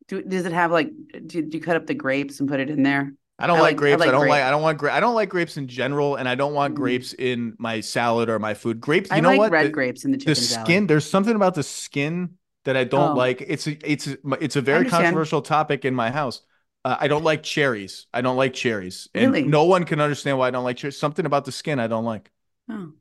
do, 0.08 0.22
does 0.24 0.46
it 0.46 0.54
have 0.54 0.72
like? 0.72 0.90
Do, 1.26 1.42
do 1.42 1.58
you 1.58 1.62
cut 1.64 1.76
up 1.76 1.86
the 1.88 1.94
grapes 1.94 2.40
and 2.40 2.48
put 2.50 2.60
it 2.60 2.70
in 2.70 2.84
there? 2.84 3.14
I 3.40 3.46
don't 3.46 3.58
I 3.58 3.62
like, 3.62 3.70
like- 3.72 3.78
grapes. 3.78 4.02
I, 4.02 4.06
like 4.06 4.12
don't 4.12 4.22
grape. 4.22 4.30
like. 4.32 4.44
I 4.44 4.50
don't 4.50 4.62
want. 4.64 4.78
Gra- 4.80 4.94
I 4.94 5.00
don't 5.00 5.14
like 5.16 5.30
grapes 5.30 5.58
in 5.58 5.68
general, 5.68 6.16
and 6.16 6.28
I 6.28 6.34
don't 6.36 6.54
want 6.56 6.74
Mm. 6.74 6.78
grapes 6.78 7.14
in 7.14 7.54
my 7.60 7.82
salad 7.82 8.30
or 8.30 8.40
my 8.40 8.54
food. 8.56 8.80
Grapes. 8.82 9.12
You 9.12 9.18
I 9.18 9.20
know 9.20 9.30
like 9.30 9.38
what? 9.40 9.52
red 9.52 9.68
The- 9.68 9.72
grapes 9.72 10.06
in 10.06 10.12
the 10.12 10.18
the 10.18 10.36
chicken 10.36 10.36
salad. 10.36 10.66
skin 10.68 10.88
there's 10.88 11.08
something 11.10 11.36
about 11.36 11.54
the 11.56 11.64
skin 11.64 12.38
that 12.68 12.78
i 12.78 12.84
don't 12.84 13.14
Oh. 13.14 13.16
like 13.16 13.42
it's 13.42 13.68
a, 13.68 13.78
it's 13.90 14.08
a, 14.08 14.18
it's 14.42 14.56
a 14.58 14.62
very 14.62 14.86
controversial 14.86 15.42
topic 15.42 15.86
in 15.86 15.96
my 15.96 16.12
house 16.12 16.42
uh, 16.86 16.98
i 17.00 17.08
don't 17.08 17.24
like 17.24 17.42
cherries 17.44 18.08
i 18.14 18.22
don't 18.22 18.38
like 18.38 18.54
cherries 18.54 19.08
and 19.16 19.32
Really? 19.34 19.48
no 19.48 19.64
one 19.64 19.86
can 19.86 20.00
understand 20.02 20.38
why 20.38 20.48
i 20.48 20.52
don't 20.52 20.64
like 20.66 20.78
cherries 20.78 20.98
something 21.00 21.26
about 21.26 21.46
the 21.46 21.52
skin 21.52 21.80
i 21.80 21.88
don't 21.88 22.06
like 22.06 22.30
Oh. 22.70 22.92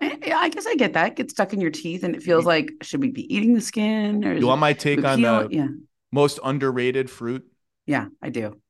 I, 0.00 0.18
I 0.34 0.48
guess 0.48 0.66
I 0.66 0.74
get 0.74 0.94
that. 0.94 1.12
It 1.12 1.16
gets 1.16 1.32
stuck 1.32 1.52
in 1.52 1.60
your 1.60 1.70
teeth, 1.70 2.02
and 2.02 2.14
it 2.16 2.22
feels 2.24 2.44
like 2.44 2.72
should 2.82 3.00
we 3.00 3.10
be 3.12 3.32
eating 3.34 3.54
the 3.54 3.60
skin? 3.60 4.24
Or 4.24 4.34
You 4.34 4.48
want 4.48 4.60
my 4.60 4.72
take 4.72 5.04
on 5.04 5.22
the 5.22 5.48
yeah, 5.50 5.68
most 6.10 6.40
underrated 6.42 7.08
fruit? 7.08 7.46
yeah, 7.86 8.06
I 8.20 8.30
do. 8.30 8.60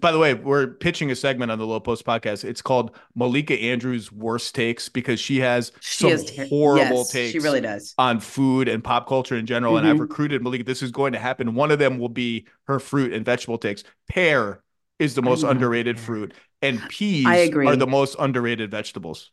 By 0.00 0.10
the 0.10 0.18
way, 0.18 0.34
we're 0.34 0.66
pitching 0.66 1.10
a 1.10 1.16
segment 1.16 1.52
on 1.52 1.58
the 1.58 1.66
Low 1.66 1.78
Post 1.80 2.04
podcast. 2.04 2.44
It's 2.44 2.60
called 2.62 2.96
Malika 3.14 3.54
Andrews' 3.54 4.10
worst 4.10 4.54
takes 4.54 4.88
because 4.88 5.20
she 5.20 5.38
has 5.40 5.70
She 5.80 6.10
some 6.10 6.26
ter- 6.26 6.46
horrible 6.48 6.98
yes, 6.98 7.10
takes 7.12 7.32
She 7.32 7.38
really 7.38 7.60
does. 7.60 7.94
on 7.96 8.20
food 8.20 8.68
and 8.68 8.82
pop 8.82 9.08
culture 9.08 9.36
in 9.36 9.46
general. 9.46 9.76
And 9.76 9.86
I've 9.86 9.96
Mhm. 9.96 10.00
recruited 10.00 10.42
Malika. 10.42 10.64
This 10.64 10.82
is 10.82 10.90
going 10.90 11.12
to 11.12 11.18
happen. 11.18 11.54
One 11.54 11.70
of 11.70 11.78
them 11.78 11.98
will 11.98 12.08
be 12.08 12.46
her 12.66 12.78
fruit 12.80 13.12
and 13.12 13.24
vegetable 13.24 13.58
takes. 13.58 13.84
Pear 14.08 14.62
is 14.98 15.14
the 15.14 15.22
most 15.22 15.42
underrated 15.44 15.96
pear. 15.96 16.04
fruit, 16.04 16.34
and 16.62 16.80
peas 16.88 17.26
are 17.26 17.76
the 17.76 17.86
most 17.86 18.16
underrated 18.18 18.70
vegetables. 18.70 19.30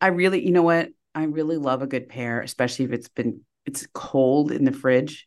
I 0.00 0.08
really, 0.08 0.44
you 0.44 0.50
know 0.50 0.62
what? 0.62 0.88
I 1.14 1.24
really 1.24 1.56
love 1.58 1.82
a 1.82 1.86
good 1.86 2.08
pear, 2.08 2.40
especially 2.40 2.86
if 2.86 2.92
it's 2.92 3.08
been 3.08 3.40
it's 3.66 3.86
cold 3.94 4.50
in 4.50 4.64
the 4.64 4.72
fridge. 4.72 5.26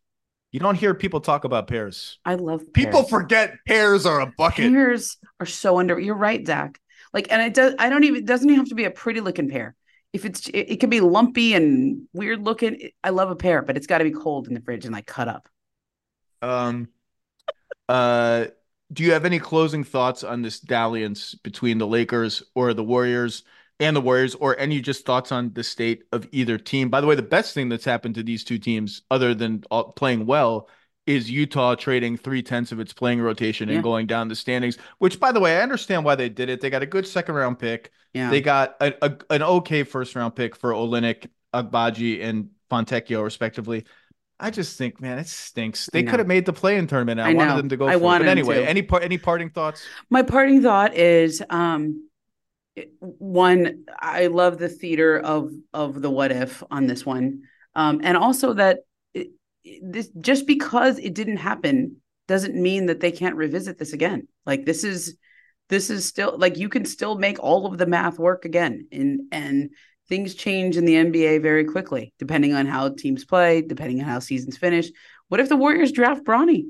You 0.52 0.60
don't 0.60 0.76
hear 0.76 0.94
people 0.94 1.20
talk 1.20 1.44
about 1.44 1.68
pears. 1.68 2.20
I 2.26 2.36
love 2.36 2.62
People 2.74 3.04
forget 3.04 3.56
pears 3.66 4.06
are 4.06 4.22
a 4.22 4.32
bucket. 4.38 4.72
pears 4.72 5.18
are 5.40 5.46
so 5.46 5.80
under. 5.80 6.00
You're 6.00 6.16
right, 6.16 6.46
Zach. 6.46 6.80
Like, 7.14 7.32
and 7.32 7.42
it 7.42 7.54
does. 7.54 7.76
I 7.78 7.90
don't 7.90 8.04
even. 8.04 8.22
It 8.22 8.26
doesn't 8.26 8.48
even 8.50 8.60
have 8.60 8.70
to 8.70 8.76
be 8.76 8.86
a 8.86 8.92
pretty 8.92 9.20
looking 9.22 9.50
pear. 9.50 9.76
If 10.14 10.24
it's, 10.26 10.48
it, 10.48 10.72
it 10.72 10.80
can 10.80 10.90
be 10.90 11.02
lumpy 11.02 11.54
and 11.54 12.08
weird 12.14 12.42
looking. 12.42 12.90
I 13.04 13.10
love 13.10 13.30
a 13.30 13.36
pear, 13.36 13.62
but 13.62 13.76
it's 13.76 13.88
got 13.88 13.98
to 13.98 14.04
be 14.06 14.12
cold 14.12 14.48
in 14.48 14.54
the 14.54 14.62
fridge 14.62 14.86
and 14.86 14.94
like 14.94 15.06
cut 15.06 15.28
up. 15.28 15.48
Um, 16.42 16.88
uh, 17.90 18.46
do 18.92 19.04
you 19.04 19.12
have 19.12 19.26
any 19.26 19.40
closing 19.40 19.84
thoughts 19.84 20.24
on 20.24 20.42
this 20.42 20.60
dalliance 20.60 21.36
between 21.36 21.78
the 21.78 21.88
Lakers 21.88 22.42
or 22.56 22.74
the 22.74 22.84
Warriors 22.84 23.44
and 23.80 23.96
the 23.96 24.02
Warriors, 24.02 24.36
or 24.36 24.58
any 24.60 24.82
just 24.82 25.06
thoughts 25.06 25.32
on 25.32 25.54
the 25.54 25.64
state 25.64 26.04
of 26.12 26.28
either 26.32 26.58
team? 26.58 26.90
By 26.90 27.02
the 27.02 27.08
way, 27.08 27.16
the 27.16 27.22
best 27.22 27.54
thing 27.54 27.70
that's 27.70 27.86
happened 27.86 28.16
to 28.16 28.24
these 28.24 28.44
two 28.44 28.58
teams, 28.58 29.04
other 29.12 29.34
than 29.36 29.64
playing 29.96 30.26
well, 30.26 30.70
is 31.06 31.32
Utah 31.32 31.76
trading 31.76 32.18
three 32.18 32.42
tenths 32.44 32.72
of 32.74 32.80
its 32.80 32.92
playing 32.92 33.22
rotation 33.22 33.70
and 33.70 33.78
Yeah. 33.78 33.82
going 33.82 34.08
down 34.08 34.28
the 34.28 34.36
standings. 34.36 34.78
Which, 34.98 35.20
by 35.20 35.32
the 35.32 35.40
way, 35.40 35.58
I 35.58 35.62
understand 35.62 36.04
why 36.04 36.16
they 36.16 36.28
did 36.28 36.50
it. 36.50 36.60
They 36.60 36.70
got 36.70 36.84
a 36.84 36.88
good 36.88 37.08
second 37.08 37.36
round 37.36 37.60
pick. 37.60 37.92
Yeah. 38.14 38.30
They 38.30 38.42
got 38.42 38.76
a, 38.82 38.94
a, 39.06 39.18
an 39.30 39.42
okay 39.44 39.84
first 39.84 40.16
round 40.16 40.36
pick 40.36 40.56
for 40.56 40.72
Olynyk, 40.72 41.28
Agbaji, 41.54 42.24
and 42.24 42.50
Fontecchio, 42.70 43.24
respectively. 43.24 43.86
I 44.40 44.52
just 44.52 44.78
think, 44.78 45.00
man, 45.02 45.18
it 45.18 45.28
stinks. 45.28 45.90
They 45.92 46.04
could 46.04 46.20
have 46.20 46.28
made 46.28 46.46
the 46.46 46.54
play-in 46.54 46.86
tournament. 46.88 47.20
I, 47.20 47.32
I 47.32 47.34
wanted 47.34 47.50
know. 47.52 47.58
them 47.58 47.70
to 47.70 47.78
go. 47.78 47.88
I 47.88 47.92
for 47.94 47.96
it. 47.96 48.02
wanted 48.02 48.26
But 48.26 48.32
anyway, 48.32 48.56
to. 48.58 48.70
any 48.70 48.82
part, 48.84 49.04
any 49.04 49.18
parting 49.18 49.50
thoughts? 49.50 49.82
My 50.10 50.22
parting 50.24 50.62
thought 50.62 50.94
is 50.96 51.42
um 51.50 51.84
it- 51.86 52.07
one 53.00 53.86
I 54.00 54.28
love 54.28 54.58
the 54.58 54.70
theater 54.70 55.20
of 55.20 55.52
of 55.74 56.02
the 56.02 56.10
what 56.10 56.32
if 56.32 56.64
on 56.70 56.88
this 56.88 57.06
one. 57.06 57.44
Um 57.76 58.02
and 58.04 58.18
also 58.18 58.54
that 58.54 58.80
it, 59.14 59.30
this 59.82 60.10
just 60.20 60.48
because 60.48 61.00
it 61.00 61.14
didn't 61.14 61.38
happen 61.38 61.98
doesn't 62.28 62.56
mean 62.56 62.88
that 62.88 63.00
they 63.00 63.12
can't 63.12 63.36
revisit 63.36 63.78
this 63.78 63.94
again. 63.94 64.28
Like 64.46 64.66
this 64.66 64.84
is 64.84 65.18
this 65.70 65.90
is 65.90 66.06
still 66.06 66.36
like 66.38 66.58
you 66.58 66.70
can 66.70 66.86
still 66.86 67.18
make 67.18 67.40
all 67.40 67.66
of 67.66 67.78
the 67.78 67.86
math 67.86 68.20
work 68.20 68.46
again 68.46 68.88
and 68.92 69.22
and 69.32 69.72
things 70.08 70.36
change 70.36 70.78
in 70.78 70.86
the 70.86 70.96
NBA 70.96 71.42
very 71.42 71.66
quickly 71.66 72.14
depending 72.18 72.54
on 72.54 72.66
how 72.66 72.90
teams 72.90 73.26
play, 73.26 73.62
depending 73.62 74.00
on 74.02 74.08
how 74.08 74.20
seasons 74.20 74.58
finish. 74.58 74.90
What 75.28 75.40
if 75.40 75.50
the 75.50 75.58
Warriors 75.58 75.92
draft 75.92 76.24
Bronny? 76.24 76.66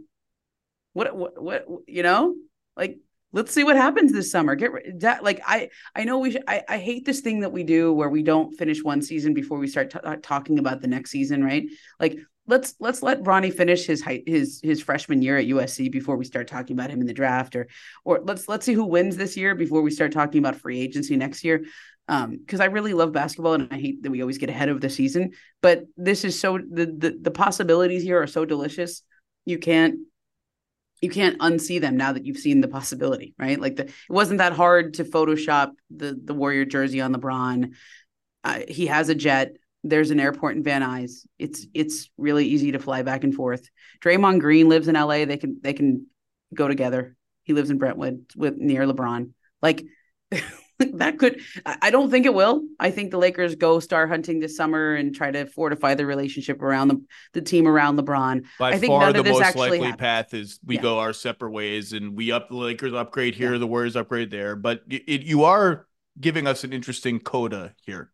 What 0.93 1.15
what 1.15 1.41
what 1.41 1.65
you 1.87 2.03
know? 2.03 2.35
Like 2.75 2.97
let's 3.33 3.53
see 3.53 3.63
what 3.63 3.75
happens 3.75 4.11
this 4.11 4.31
summer. 4.31 4.55
Get 4.55 4.71
that 5.01 5.23
like 5.23 5.41
I 5.45 5.69
I 5.95 6.03
know 6.03 6.19
we 6.19 6.31
should, 6.31 6.43
I 6.47 6.63
I 6.67 6.77
hate 6.77 7.05
this 7.05 7.21
thing 7.21 7.41
that 7.41 7.51
we 7.51 7.63
do 7.63 7.93
where 7.93 8.09
we 8.09 8.23
don't 8.23 8.57
finish 8.57 8.83
one 8.83 9.01
season 9.01 9.33
before 9.33 9.59
we 9.59 9.67
start 9.67 9.91
t- 9.91 9.99
uh, 10.03 10.17
talking 10.21 10.59
about 10.59 10.81
the 10.81 10.87
next 10.87 11.11
season, 11.11 11.43
right? 11.43 11.65
Like 11.99 12.17
let's 12.47 12.75
let's 12.79 13.03
let 13.03 13.23
Bronny 13.23 13.53
finish 13.53 13.85
his 13.85 14.03
his 14.25 14.59
his 14.63 14.81
freshman 14.81 15.21
year 15.21 15.37
at 15.37 15.47
USC 15.47 15.91
before 15.91 16.15
we 16.15 16.25
start 16.25 16.47
talking 16.47 16.75
about 16.75 16.89
him 16.89 17.01
in 17.01 17.07
the 17.07 17.13
draft 17.13 17.55
or 17.55 17.67
or 18.05 18.21
let's 18.23 18.47
let's 18.47 18.65
see 18.65 18.73
who 18.73 18.85
wins 18.85 19.17
this 19.17 19.37
year 19.37 19.53
before 19.55 19.81
we 19.81 19.91
start 19.91 20.11
talking 20.11 20.39
about 20.39 20.55
free 20.55 20.79
agency 20.79 21.15
next 21.17 21.43
year. 21.43 21.65
Um, 22.09 22.37
because 22.37 22.61
I 22.61 22.65
really 22.65 22.93
love 22.93 23.11
basketball 23.11 23.55
and 23.55 23.67
I 23.69 23.77
hate 23.77 24.01
that 24.03 24.11
we 24.11 24.21
always 24.21 24.37
get 24.37 24.49
ahead 24.49 24.69
of 24.69 24.79
the 24.79 24.89
season, 24.89 25.33
but 25.61 25.83
this 25.97 26.23
is 26.23 26.39
so 26.39 26.57
the 26.57 26.85
the, 26.85 27.17
the 27.21 27.31
possibilities 27.31 28.01
here 28.01 28.21
are 28.21 28.27
so 28.27 28.45
delicious. 28.45 29.03
You 29.43 29.57
can't 29.59 29.99
you 31.01 31.09
can't 31.09 31.39
unsee 31.39 31.79
them 31.79 31.97
now 31.97 32.13
that 32.13 32.25
you've 32.25 32.37
seen 32.37 32.61
the 32.61 32.67
possibility, 32.67 33.33
right? 33.37 33.59
Like 33.59 33.75
the 33.75 33.85
it 33.85 33.93
wasn't 34.09 34.39
that 34.39 34.53
hard 34.53 34.95
to 34.95 35.03
Photoshop 35.03 35.71
the 35.89 36.19
the 36.21 36.33
Warrior 36.33 36.65
jersey 36.65 37.01
on 37.01 37.13
LeBron. 37.13 37.73
Uh, 38.43 38.61
he 38.67 38.87
has 38.87 39.09
a 39.09 39.15
jet. 39.15 39.57
There's 39.83 40.11
an 40.11 40.19
airport 40.19 40.55
in 40.55 40.63
Van 40.63 40.81
Nuys. 40.81 41.25
It's 41.37 41.67
it's 41.73 42.09
really 42.17 42.47
easy 42.47 42.71
to 42.71 42.79
fly 42.79 43.03
back 43.03 43.23
and 43.23 43.33
forth. 43.33 43.69
Draymond 44.01 44.39
Green 44.39 44.69
lives 44.69 44.87
in 44.87 44.95
LA. 44.95 45.25
They 45.25 45.37
can 45.37 45.59
they 45.61 45.73
can 45.73 46.07
go 46.53 46.67
together. 46.67 47.15
He 47.43 47.53
lives 47.53 47.69
in 47.69 47.77
Brentwood 47.77 48.25
with 48.35 48.57
near 48.57 48.85
LeBron. 48.85 49.31
Like 49.61 49.85
that 50.93 51.17
could 51.17 51.41
I 51.65 51.89
don't 51.89 52.11
think 52.11 52.25
it 52.25 52.33
will. 52.33 52.63
I 52.79 52.91
think 52.91 53.11
the 53.11 53.17
Lakers 53.17 53.55
go 53.55 53.79
star 53.79 54.07
hunting 54.07 54.39
this 54.39 54.55
summer 54.55 54.93
and 54.93 55.13
try 55.13 55.31
to 55.31 55.45
fortify 55.47 55.95
the 55.95 56.05
relationship 56.05 56.61
around 56.61 56.89
the 56.89 57.01
the 57.33 57.41
team 57.41 57.67
around 57.67 57.97
LeBron. 57.97 58.45
By 58.59 58.69
I 58.73 58.77
think 58.77 58.91
far, 58.91 59.11
the 59.11 59.23
most 59.23 59.55
likely 59.55 59.79
happens. 59.79 59.97
path 59.97 60.33
is 60.33 60.59
we 60.65 60.75
Yeah. 60.75 60.81
go 60.81 60.99
our 60.99 61.13
separate 61.13 61.51
ways, 61.51 61.93
and 61.93 62.15
we 62.15 62.31
up 62.31 62.49
the 62.49 62.55
Lakers 62.55 62.93
upgrade 62.93 63.35
here, 63.35 63.57
the 63.57 63.67
Warriors 63.67 63.95
upgrade 63.95 64.29
there. 64.29 64.55
But 64.55 64.83
it, 64.89 65.03
it, 65.07 65.21
you 65.23 65.45
are 65.45 65.87
giving 66.19 66.47
us 66.47 66.63
an 66.63 66.73
interesting 66.73 67.19
coda 67.19 67.73
here. 67.85 68.11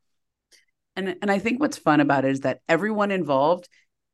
And 0.96 1.16
and 1.22 1.32
I 1.32 1.40
think 1.40 1.60
what's 1.60 1.78
fun 1.78 2.00
about 2.00 2.26
it 2.26 2.32
is 2.32 2.42
that 2.42 2.62
everyone 2.70 3.12
involved 3.12 3.68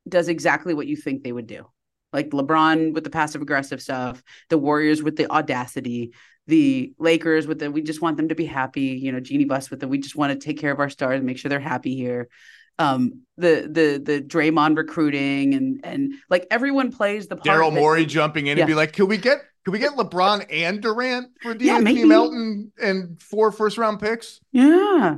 does 0.07 0.27
exactly 0.27 0.73
what 0.73 0.87
you 0.87 0.95
think 0.95 1.23
they 1.23 1.31
would 1.31 1.47
do. 1.47 1.65
Like 2.13 2.29
LeBron 2.29 2.93
with 2.93 3.03
the 3.03 3.09
passive 3.11 3.41
aggressive 3.41 3.81
stuff, 3.81 4.23
the 4.49 4.57
Warriors 4.57 5.03
with 5.03 5.15
the 5.15 5.29
audacity, 5.29 6.13
the 6.49 6.93
Lakers 6.99 7.47
with 7.47 7.59
the 7.59 7.71
we 7.71 7.81
just 7.81 8.01
want 8.01 8.17
them 8.17 8.27
to 8.29 8.35
be 8.35 8.45
happy, 8.45 8.81
you 9.03 9.11
know, 9.11 9.19
Jeanie 9.19 9.45
Buss 9.45 9.69
with 9.69 9.79
the 9.79 9.87
we 9.87 9.97
just 9.99 10.15
want 10.15 10.33
to 10.33 10.39
take 10.45 10.59
care 10.59 10.71
of 10.71 10.79
our 10.79 10.89
stars 10.89 11.17
and 11.17 11.25
make 11.25 11.37
sure 11.37 11.49
they're 11.49 11.59
happy 11.59 11.95
here. 11.95 12.27
Um, 12.77 13.21
the 13.37 13.67
the 13.71 14.01
the 14.03 14.21
Draymond 14.21 14.77
recruiting 14.77 15.53
and 15.53 15.79
and 15.83 16.13
like 16.29 16.47
everyone 16.49 16.91
plays 16.91 17.27
the 17.27 17.35
part. 17.35 17.45
Daryl 17.45 17.73
that- 17.73 17.79
Morey 17.79 18.05
jumping 18.05 18.47
in 18.47 18.57
Yeah. 18.57 18.63
and 18.63 18.67
be 18.69 18.75
like, 18.75 18.93
"Can 18.93 19.07
we 19.07 19.17
get 19.17 19.39
can 19.65 19.73
we 19.73 19.79
get 19.79 19.93
LeBron 19.93 20.45
and 20.51 20.81
Durant 20.81 21.27
for 21.41 21.55
Yeah, 21.55 21.79
De'Anthony 21.79 21.83
maybe. 21.83 22.05
Melton 22.05 22.71
and 22.81 23.21
four 23.21 23.51
first 23.51 23.77
round 23.77 23.99
picks?" 23.99 24.39
Yeah. 24.51 25.15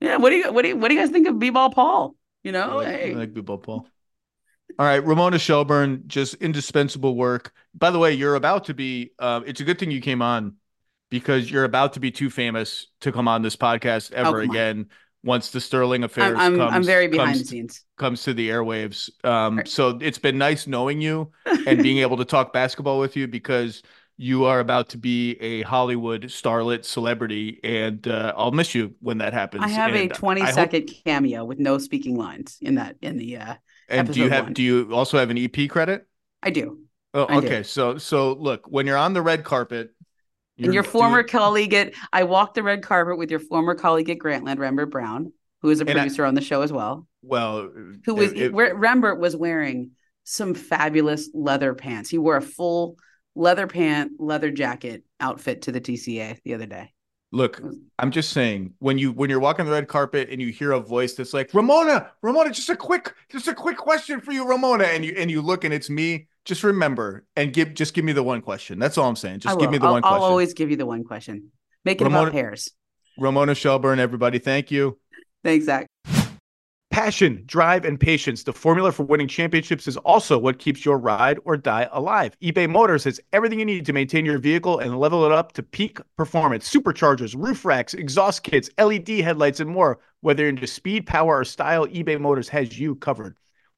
Yeah. 0.00 0.16
What 0.16 0.30
do 0.30 0.36
you 0.36 0.52
what 0.52 0.62
do 0.62 0.68
you 0.68 0.76
what 0.76 0.88
do 0.88 0.94
you 0.94 1.00
guys 1.00 1.10
think 1.10 1.28
of 1.28 1.38
B-ball 1.38 1.70
Paul? 1.70 2.14
You 2.42 2.50
I 2.50 2.52
know, 2.52 2.76
like, 2.76 2.86
hey. 2.88 3.12
I 3.12 3.14
like 3.16 3.32
Bebo 3.34 3.62
Paul. 3.62 3.86
All 4.78 4.86
right, 4.86 5.04
Ramona 5.04 5.38
Shelburne, 5.38 6.02
just 6.08 6.34
indispensable 6.36 7.14
work. 7.16 7.52
By 7.74 7.90
the 7.90 7.98
way, 7.98 8.12
you're 8.14 8.34
about 8.34 8.64
to 8.64 8.74
be. 8.74 9.12
Uh, 9.18 9.42
it's 9.46 9.60
a 9.60 9.64
good 9.64 9.78
thing 9.78 9.90
you 9.92 10.00
came 10.00 10.20
on 10.20 10.56
because 11.10 11.50
you're 11.50 11.64
about 11.64 11.92
to 11.94 12.00
be 12.00 12.10
too 12.10 12.30
famous 12.30 12.86
to 13.00 13.12
come 13.12 13.28
on 13.28 13.42
this 13.42 13.56
podcast 13.56 14.12
ever 14.12 14.28
Oh, 14.28 14.32
come 14.32 14.50
on. 14.50 14.50
again. 14.50 14.86
Once 15.22 15.52
the 15.52 15.60
Sterling 15.60 16.04
affair 16.04 16.36
I'm 16.36 16.56
comes, 16.58 16.72
I'm 16.74 16.82
very 16.84 17.08
behind 17.08 17.30
comes, 17.30 17.40
the 17.40 17.46
scenes. 17.46 17.82
comes 17.96 18.22
to 18.24 18.34
the 18.34 18.50
airwaves. 18.50 19.08
Um, 19.24 19.62
so 19.64 19.98
it's 20.02 20.18
been 20.18 20.36
nice 20.36 20.66
knowing 20.66 21.00
you 21.00 21.32
and 21.66 21.82
being 21.82 21.98
able 21.98 22.18
to 22.18 22.26
talk 22.26 22.52
basketball 22.52 22.98
with 22.98 23.16
you 23.16 23.26
because 23.26 23.82
you 24.18 24.44
are 24.44 24.60
about 24.60 24.90
to 24.90 24.98
be 24.98 25.32
a 25.40 25.62
Hollywood 25.62 26.24
starlet 26.24 26.84
celebrity, 26.84 27.58
and 27.64 28.06
uh, 28.06 28.34
I'll 28.36 28.52
miss 28.52 28.74
you 28.74 28.94
when 29.00 29.18
that 29.18 29.32
happens. 29.32 29.64
I 29.64 29.68
have 29.70 29.94
a 29.94 30.02
And 30.02 30.14
20 30.14 30.42
I 30.42 30.52
hope- 30.52 30.70
cameo 31.06 31.44
with 31.46 31.58
no 31.58 31.78
speaking 31.78 32.16
lines 32.16 32.58
in 32.60 32.74
that 32.74 32.96
in 33.00 33.16
the 33.16 33.38
uh 33.38 33.54
and 33.88 34.12
do 34.12 34.20
you 34.20 34.28
have? 34.28 34.44
one. 34.44 34.52
Do 34.52 34.62
you 34.62 34.90
also 34.92 35.18
have 35.18 35.30
an 35.30 35.38
EP 35.38 35.68
credit? 35.70 36.06
I 36.42 36.50
do. 36.50 36.80
Oh, 37.14 37.26
I 37.28 37.40
do. 37.40 37.46
okay. 37.46 37.62
So, 37.62 37.96
so 37.96 38.34
look, 38.34 38.66
when 38.68 38.86
you're 38.86 38.96
on 38.98 39.14
the 39.14 39.22
red 39.22 39.42
carpet, 39.44 39.93
and 40.58 40.72
your 40.74 40.82
former 40.82 41.22
doing- 41.22 41.28
colleague 41.28 41.74
at 41.74 41.92
I 42.12 42.24
walked 42.24 42.54
the 42.54 42.62
red 42.62 42.82
carpet 42.82 43.18
with 43.18 43.30
your 43.30 43.40
former 43.40 43.74
colleague 43.74 44.10
at 44.10 44.18
Grantland, 44.18 44.56
Rembert 44.58 44.90
Browne, 44.90 45.32
who 45.62 45.70
is 45.70 45.80
a 45.80 45.82
And 45.82 45.90
I- 45.90 45.94
producer 46.02 46.24
on 46.24 46.34
the 46.34 46.40
show 46.40 46.62
as 46.62 46.72
well. 46.72 47.06
well, 47.22 47.70
Who 48.04 48.14
was 48.14 48.32
it- 48.32 48.38
it- 48.38 48.52
where 48.52 48.74
Rembert 48.74 49.18
was 49.18 49.36
wearing 49.36 49.92
some 50.24 50.54
fabulous 50.54 51.30
leather 51.34 51.74
pants. 51.74 52.08
He 52.10 52.18
wore 52.18 52.36
a 52.36 52.42
full 52.42 52.96
leather 53.34 53.66
pant, 53.66 54.12
leather 54.18 54.50
jacket 54.50 55.04
outfit 55.20 55.62
to 55.62 55.72
the 55.72 55.80
TCA 55.80 56.38
the 56.44 56.54
other 56.54 56.66
day. 56.66 56.90
look. 57.32 57.60
I'm 57.98 58.12
just 58.12 58.30
saying 58.32 58.74
when 58.78 58.96
you 58.96 59.10
when 59.10 59.28
you're 59.28 59.40
walking 59.40 59.64
the 59.64 59.72
red 59.72 59.88
carpet 59.88 60.28
and 60.30 60.40
you 60.40 60.52
hear 60.52 60.70
a 60.70 60.78
voice 60.78 61.14
that's 61.14 61.34
like 61.34 61.52
Ramona, 61.52 62.12
Ramona, 62.22 62.52
just 62.52 62.68
a 62.68 62.76
quick, 62.76 63.12
just 63.28 63.48
a 63.48 63.54
quick 63.54 63.76
question 63.76 64.20
for 64.20 64.30
you, 64.30 64.48
Ramona, 64.48 64.84
and 64.84 65.04
you 65.04 65.14
and 65.16 65.28
you 65.28 65.42
look 65.42 65.64
and 65.64 65.74
it's 65.74 65.90
me. 65.90 66.28
Just 66.44 66.62
remember 66.62 67.24
and 67.36 67.52
give 67.52 67.74
just 67.74 67.94
give 67.94 68.04
me 68.04 68.12
the 68.12 68.22
one 68.22 68.42
question. 68.42 68.78
That's 68.78 68.98
all 68.98 69.08
I'm 69.08 69.16
saying. 69.16 69.40
Just 69.40 69.58
give 69.58 69.70
me 69.70 69.78
the 69.78 69.86
I'll, 69.86 69.92
one 69.92 70.02
question. 70.02 70.16
I'll 70.16 70.24
always 70.24 70.52
give 70.52 70.70
you 70.70 70.76
the 70.76 70.86
one 70.86 71.04
question. 71.04 71.50
Make 71.84 72.00
it 72.00 72.04
Ramona- 72.04 72.24
about 72.24 72.32
pears. 72.32 72.70
Ramona 73.18 73.54
Shelburne, 73.54 74.00
everybody, 74.00 74.38
thank 74.38 74.70
you. 74.70 74.98
Thanks, 75.44 75.66
Zach. 75.66 75.86
Passion, 76.90 77.42
drive, 77.46 77.84
and 77.84 77.98
patience. 77.98 78.44
The 78.44 78.52
formula 78.52 78.92
for 78.92 79.02
winning 79.02 79.26
championships 79.26 79.88
is 79.88 79.96
also 79.98 80.38
what 80.38 80.58
keeps 80.58 80.84
your 80.84 80.96
ride 80.96 81.38
or 81.44 81.56
die 81.56 81.88
alive. 81.92 82.36
eBay 82.40 82.68
Motors 82.70 83.02
has 83.04 83.20
everything 83.32 83.58
you 83.58 83.64
need 83.64 83.84
to 83.86 83.92
maintain 83.92 84.24
your 84.24 84.38
vehicle 84.38 84.78
and 84.78 84.98
level 84.98 85.24
it 85.26 85.32
up 85.32 85.52
to 85.52 85.62
peak 85.62 85.98
performance. 86.16 86.72
Superchargers, 86.72 87.34
roof 87.36 87.64
racks, 87.64 87.94
exhaust 87.94 88.44
kits, 88.44 88.70
LED 88.78 89.08
headlights, 89.08 89.58
and 89.60 89.70
more. 89.70 89.98
Whether 90.20 90.48
into 90.48 90.68
speed, 90.68 91.06
power, 91.06 91.40
or 91.40 91.44
style, 91.44 91.86
eBay 91.88 92.20
Motors 92.20 92.48
has 92.50 92.78
you 92.78 92.94
covered. 92.94 93.36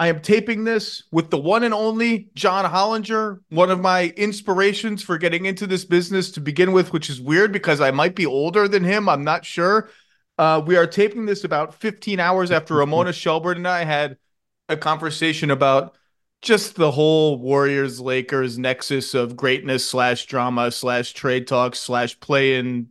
I 0.00 0.06
am 0.06 0.22
taping 0.22 0.64
this 0.64 1.02
with 1.12 1.28
the 1.28 1.36
one 1.36 1.62
and 1.62 1.74
only 1.74 2.30
John 2.34 2.64
Hollinger, 2.64 3.40
one 3.50 3.70
of 3.70 3.80
my 3.80 4.14
inspirations 4.16 5.02
for 5.02 5.18
getting 5.18 5.44
into 5.44 5.66
this 5.66 5.84
business 5.84 6.30
to 6.32 6.40
begin 6.40 6.72
with, 6.72 6.94
which 6.94 7.10
is 7.10 7.20
weird 7.20 7.52
because 7.52 7.82
I 7.82 7.90
might 7.90 8.14
be 8.14 8.24
older 8.24 8.66
than 8.66 8.82
him. 8.82 9.10
I'm 9.10 9.24
not 9.24 9.44
sure. 9.44 9.90
Uh, 10.38 10.62
we 10.64 10.78
are 10.78 10.86
taping 10.86 11.26
this 11.26 11.44
about 11.44 11.74
15 11.74 12.18
hours 12.18 12.50
after 12.50 12.76
Ramona 12.76 13.12
Shelburne 13.12 13.58
and 13.58 13.68
I 13.68 13.84
had 13.84 14.16
a 14.70 14.76
conversation 14.78 15.50
about 15.50 15.98
just 16.40 16.76
the 16.76 16.90
whole 16.90 17.38
Warriors 17.38 18.00
Lakers 18.00 18.58
nexus 18.58 19.12
of 19.12 19.36
greatness 19.36 19.84
slash 19.84 20.24
drama 20.24 20.70
slash 20.70 21.12
trade 21.12 21.46
talks 21.46 21.78
slash 21.78 22.18
play 22.20 22.54
in 22.54 22.88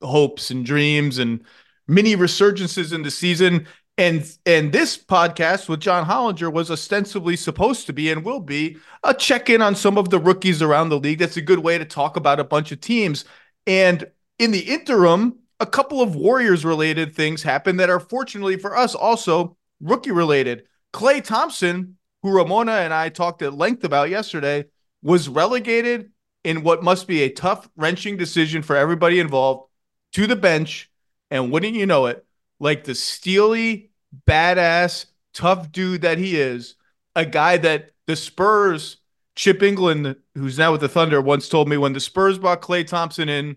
hopes 0.00 0.52
and 0.52 0.64
dreams 0.64 1.18
and 1.18 1.44
mini 1.88 2.14
resurgences 2.14 2.92
in 2.92 3.02
the 3.02 3.10
season. 3.10 3.66
And 3.98 4.26
and 4.46 4.72
this 4.72 4.96
podcast 4.96 5.68
with 5.68 5.80
John 5.80 6.06
Hollinger 6.06 6.52
was 6.52 6.70
ostensibly 6.70 7.36
supposed 7.36 7.86
to 7.86 7.92
be 7.92 8.10
and 8.10 8.24
will 8.24 8.40
be 8.40 8.78
a 9.04 9.12
check-in 9.12 9.60
on 9.60 9.76
some 9.76 9.98
of 9.98 10.10
the 10.10 10.18
rookies 10.18 10.62
around 10.62 10.88
the 10.88 10.98
league. 10.98 11.18
That's 11.18 11.36
a 11.36 11.42
good 11.42 11.58
way 11.58 11.76
to 11.78 11.84
talk 11.84 12.16
about 12.16 12.40
a 12.40 12.44
bunch 12.44 12.72
of 12.72 12.80
teams. 12.80 13.24
And 13.66 14.10
in 14.38 14.50
the 14.50 14.60
interim, 14.60 15.38
a 15.60 15.66
couple 15.66 16.00
of 16.00 16.16
Warriors 16.16 16.64
related 16.64 17.14
things 17.14 17.42
happen 17.42 17.76
that 17.76 17.90
are 17.90 18.00
fortunately 18.00 18.56
for 18.56 18.76
us 18.76 18.94
also 18.94 19.56
rookie 19.80 20.10
related. 20.10 20.64
Klay 20.92 21.22
Thompson 21.22 21.96
who 22.22 22.30
Ramona 22.30 22.72
and 22.72 22.94
I 22.94 23.08
talked 23.08 23.42
at 23.42 23.54
length 23.54 23.84
about 23.84 24.10
yesterday, 24.10 24.66
was 25.02 25.28
relegated 25.28 26.10
in 26.44 26.62
what 26.62 26.82
must 26.82 27.06
be 27.06 27.22
a 27.22 27.30
tough, 27.30 27.68
wrenching 27.76 28.16
decision 28.16 28.62
for 28.62 28.76
everybody 28.76 29.18
involved 29.20 29.68
to 30.12 30.26
the 30.26 30.36
bench. 30.36 30.90
And 31.30 31.50
wouldn't 31.50 31.74
you 31.74 31.86
know 31.86 32.06
it, 32.06 32.24
like 32.62 32.84
the 32.84 32.94
steely, 32.94 33.90
badass, 34.24 35.06
tough 35.34 35.72
dude 35.72 36.02
that 36.02 36.16
he 36.16 36.40
is, 36.40 36.76
a 37.16 37.26
guy 37.26 37.56
that 37.56 37.90
the 38.06 38.14
Spurs, 38.14 38.98
Chip 39.34 39.58
Engelland, 39.58 40.14
who's 40.36 40.58
now 40.58 40.70
with 40.70 40.80
the 40.80 40.88
Thunder, 40.88 41.20
once 41.20 41.48
told 41.48 41.68
me 41.68 41.76
when 41.76 41.92
the 41.92 41.98
Spurs 41.98 42.38
brought 42.38 42.62
Klay 42.62 42.86
Thompson 42.86 43.28
in 43.28 43.56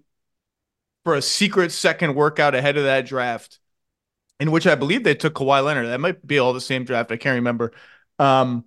for 1.03 1.14
a 1.14 1.22
secret 1.22 1.72
second 1.72 2.16
workout 2.16 2.56
ahead 2.56 2.78
of 2.78 2.86
that 2.86 3.06
draft, 3.06 3.60
in 4.39 4.49
which 4.49 4.66
I 4.66 4.74
believe 4.74 5.03
they 5.03 5.14
took 5.14 5.36
Kawhi 5.36 5.64
Leonard. 5.64 5.86
That 5.86 6.01
might 6.01 6.26
be 6.26 6.39
all 6.39 6.53
the 6.53 6.60
same 6.60 6.84
draft. 6.84 7.12
I 7.12 7.18
can't 7.18 7.36
remember. 7.36 7.74
Um, 8.18 8.66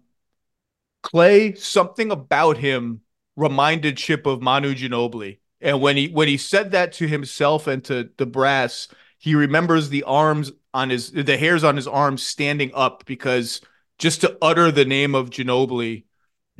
Klay, 1.02 1.58
something 1.58 2.12
about 2.12 2.58
him 2.58 3.00
reminded 3.34 3.96
Chip 3.96 4.24
of 4.24 4.40
Manu 4.40 4.72
Ginobili. 4.72 5.38
And 5.60 5.80
when 5.80 5.96
he 5.96 6.06
when 6.06 6.28
he 6.28 6.36
said 6.36 6.70
that 6.70 6.92
to 6.94 7.08
himself 7.08 7.66
and 7.66 7.82
to 7.86 8.10
the 8.18 8.26
brass, 8.26 8.86
he 9.18 9.34
remembers 9.34 9.88
the 9.88 10.04
arms 10.04 10.52
on 10.72 10.90
his 10.90 11.10
the 11.10 11.36
hairs 11.36 11.64
on 11.64 11.76
his 11.76 11.86
arms 11.86 12.22
standing 12.22 12.70
up 12.74 13.04
because 13.06 13.60
just 13.98 14.20
to 14.20 14.38
utter 14.40 14.70
the 14.70 14.84
name 14.84 15.14
of 15.14 15.30
Ginobili 15.30 16.04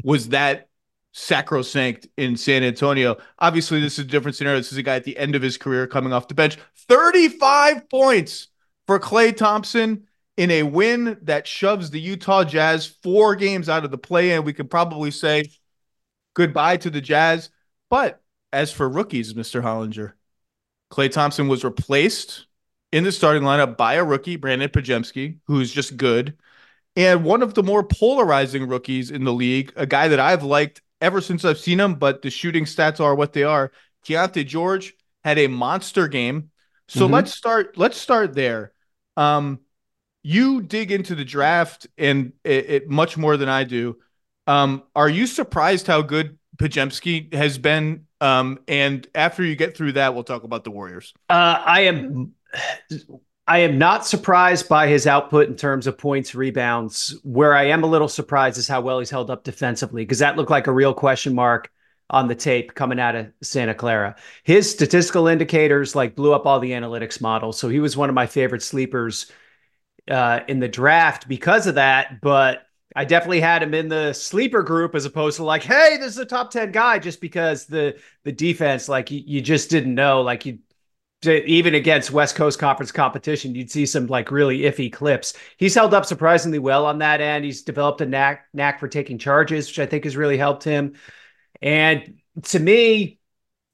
was 0.05 0.31
that 0.31 0.69
sacrosanct 1.13 2.07
in 2.17 2.37
San 2.37 2.63
Antonio. 2.63 3.17
Obviously, 3.39 3.81
this 3.81 3.95
is 3.95 4.05
a 4.05 4.09
different 4.09 4.37
scenario. 4.37 4.59
This 4.59 4.73
is 4.73 4.79
a 4.79 4.83
guy 4.83 4.97
at 4.97 5.05
the 5.05 5.17
end 5.17 5.35
of 5.35 5.43
his 5.43 5.57
career 5.57 5.87
coming 5.87 6.13
off 6.13 6.29
the 6.29 6.35
bench. 6.35 6.59
35 6.89 7.89
points 7.89 8.49
for 8.87 8.99
Klay 8.99 9.37
Thompson 9.37 10.07
in 10.37 10.51
a 10.51 10.63
win 10.63 11.19
that 11.23 11.47
shoves 11.47 11.91
the 11.91 12.01
Utah 12.01 12.45
Jazz 12.45 12.87
four 12.87 13.35
games 13.35 13.69
out 13.69 13.85
of 13.85 13.91
the 13.91 13.99
play 13.99 14.33
in. 14.33 14.45
We 14.45 14.53
can 14.53 14.69
probably 14.69 15.11
say 15.11 15.51
goodbye 16.35 16.77
to 16.79 16.91
the 16.91 17.01
Jazz. 17.01 17.51
But 17.91 18.23
as 18.53 18.73
for 18.73 18.89
rookies, 18.89 19.35
Mr. 19.35 19.63
Hollinger, 19.63 20.13
Klay 20.93 21.11
Thompson 21.11 21.49
was 21.49 21.65
replaced 21.65 22.47
in 22.93 23.05
the 23.05 23.13
starting 23.13 23.43
lineup 23.43 23.77
by 23.77 23.95
a 23.95 24.05
rookie, 24.05 24.39
Brandin 24.39 24.69
Podziemski, 24.69 25.39
who's 25.47 25.73
just 25.73 25.97
good. 25.97 26.37
And 26.97 27.25
one 27.25 27.43
of 27.43 27.55
the 27.55 27.63
more 27.63 27.85
polarizing 27.85 28.67
rookies 28.67 29.11
in 29.11 29.25
the 29.25 29.33
league, 29.33 29.73
a 29.77 29.87
guy 29.87 30.09
that 30.09 30.19
I've 30.19 30.43
liked 30.43 30.83
ever 31.01 31.21
since 31.21 31.45
I've 31.45 31.59
seen 31.59 31.79
him, 31.79 31.95
but 31.95 32.23
the 32.23 32.31
shooting 32.31 32.65
stats 32.65 33.01
are 33.01 33.15
what 33.15 33.33
they 33.33 33.45
are. 33.45 33.71
Keyonte 34.05 34.47
George 34.47 34.95
had 35.23 35.39
a 35.39 35.47
monster 35.47 36.09
game. 36.09 36.51
So 36.89 37.05
mm-hmm. 37.05 37.15
let's 37.15 37.35
start. 37.35 37.77
Let's 37.77 37.99
start 37.99 38.35
there. 38.35 38.73
Um, 39.17 39.61
you 40.23 40.63
dig 40.63 40.91
into 40.91 41.15
the 41.15 41.25
draft 41.25 41.87
and 41.97 42.33
it, 42.45 42.71
it 42.71 42.89
much 42.89 43.17
more 43.17 43.37
than 43.37 43.49
I 43.49 43.65
do. 43.65 43.99
Um, 44.47 44.83
are 44.97 45.09
you 45.09 45.27
surprised 45.27 45.87
how 45.87 46.03
good 46.03 46.39
Podziemski 46.57 47.33
has 47.35 47.59
been? 47.59 48.07
Um, 48.21 48.59
and 48.67 49.07
after 49.15 49.45
you 49.45 49.55
get 49.55 49.77
through 49.77 49.93
that, 49.93 50.15
we'll 50.15 50.25
talk 50.25 50.43
about 50.43 50.65
the 50.65 50.71
Warriors. 50.71 51.13
Uh, 51.29 51.63
I 51.65 51.83
am. 51.83 52.33
I 53.47 53.61
am 53.61 53.79
not 53.79 54.07
surprised 54.07 54.69
by 54.69 54.89
his 54.89 55.07
output 55.07 55.49
in 55.49 55.57
terms 55.57 55.87
of 55.87 55.97
points, 55.97 56.35
rebounds. 56.35 57.19
Where 57.25 57.55
I 57.55 57.65
am 57.65 57.83
a 57.83 57.87
little 57.87 58.09
surprised 58.09 58.59
is 58.59 58.69
how 58.69 58.83
well 58.83 58.99
he's 58.99 59.11
held 59.11 59.31
up 59.31 59.43
defensively, 59.43 60.03
because 60.03 60.19
that 60.19 60.37
looked 60.37 60.51
like 60.51 60.67
a 60.67 60.73
real 60.73 60.93
question 60.93 61.35
mark 61.35 61.71
on 62.11 62.29
the 62.29 62.35
tape 62.35 62.75
coming 62.75 63.01
out 63.01 63.17
of 63.17 63.33
Santa 63.43 63.75
Clara. 63.75 64.17
His 64.45 64.71
statistical 64.71 65.29
indicators 65.29 65.95
like 65.95 66.15
blew 66.15 66.33
up 66.33 66.47
all 66.47 66.61
the 66.61 66.73
analytics 66.73 67.21
models. 67.21 67.59
So 67.59 67.69
he 67.69 67.81
was 67.81 67.97
one 67.97 68.09
of 68.09 68.15
my 68.15 68.27
favorite 68.27 68.63
sleepers 68.63 69.31
uh, 70.11 70.41
in 70.49 70.61
the 70.61 70.69
draft 70.69 71.29
because 71.29 71.67
of 71.67 71.77
that. 71.77 72.21
But 72.21 72.67
I 72.97 73.05
definitely 73.05 73.41
had 73.41 73.63
him 73.63 73.75
in 73.75 73.89
the 73.89 74.13
sleeper 74.13 74.63
group 74.63 74.95
as 74.95 75.05
opposed 75.05 75.37
to 75.37 75.45
like, 75.45 75.63
hey, 75.63 75.97
this 75.99 76.13
is 76.13 76.19
a 76.19 76.25
top 76.25 76.51
10 76.51 76.73
guy, 76.73 76.99
just 76.99 77.21
because 77.21 77.67
the 77.67 77.99
the 78.25 78.33
defense, 78.33 78.89
like 78.89 79.11
you, 79.11 79.23
you 79.25 79.41
just 79.41 79.71
didn't 79.71 79.95
know. 79.95 80.23
Like 80.23 80.47
you 80.47 80.59
even 81.27 81.75
against 81.75 82.13
West 82.13 82.37
Coast 82.37 82.59
Conference 82.59 82.93
competition, 82.93 83.55
you'd 83.55 83.71
see 83.71 83.87
some 83.87 84.07
like 84.07 84.31
really 84.31 84.61
iffy 84.61 84.93
clips. 84.93 85.35
He's 85.57 85.75
held 85.75 85.93
up 85.93 86.07
surprisingly 86.07 86.61
well 86.61 86.87
on 86.87 86.99
that 86.99 87.21
end. 87.21 87.45
He's 87.45 87.63
developed 87.63 88.01
a 88.01 88.07
knack 88.07 88.47
knack 88.53 88.79
for 88.79 88.89
taking 88.89 89.19
charges, 89.19 89.67
which 89.67 89.81
I 89.81 89.87
think 89.87 90.05
has 90.05 90.17
really 90.17 90.37
helped 90.37 90.63
him. 90.63 90.95
And 91.61 92.19
to 92.45 92.59
me, 92.59 93.19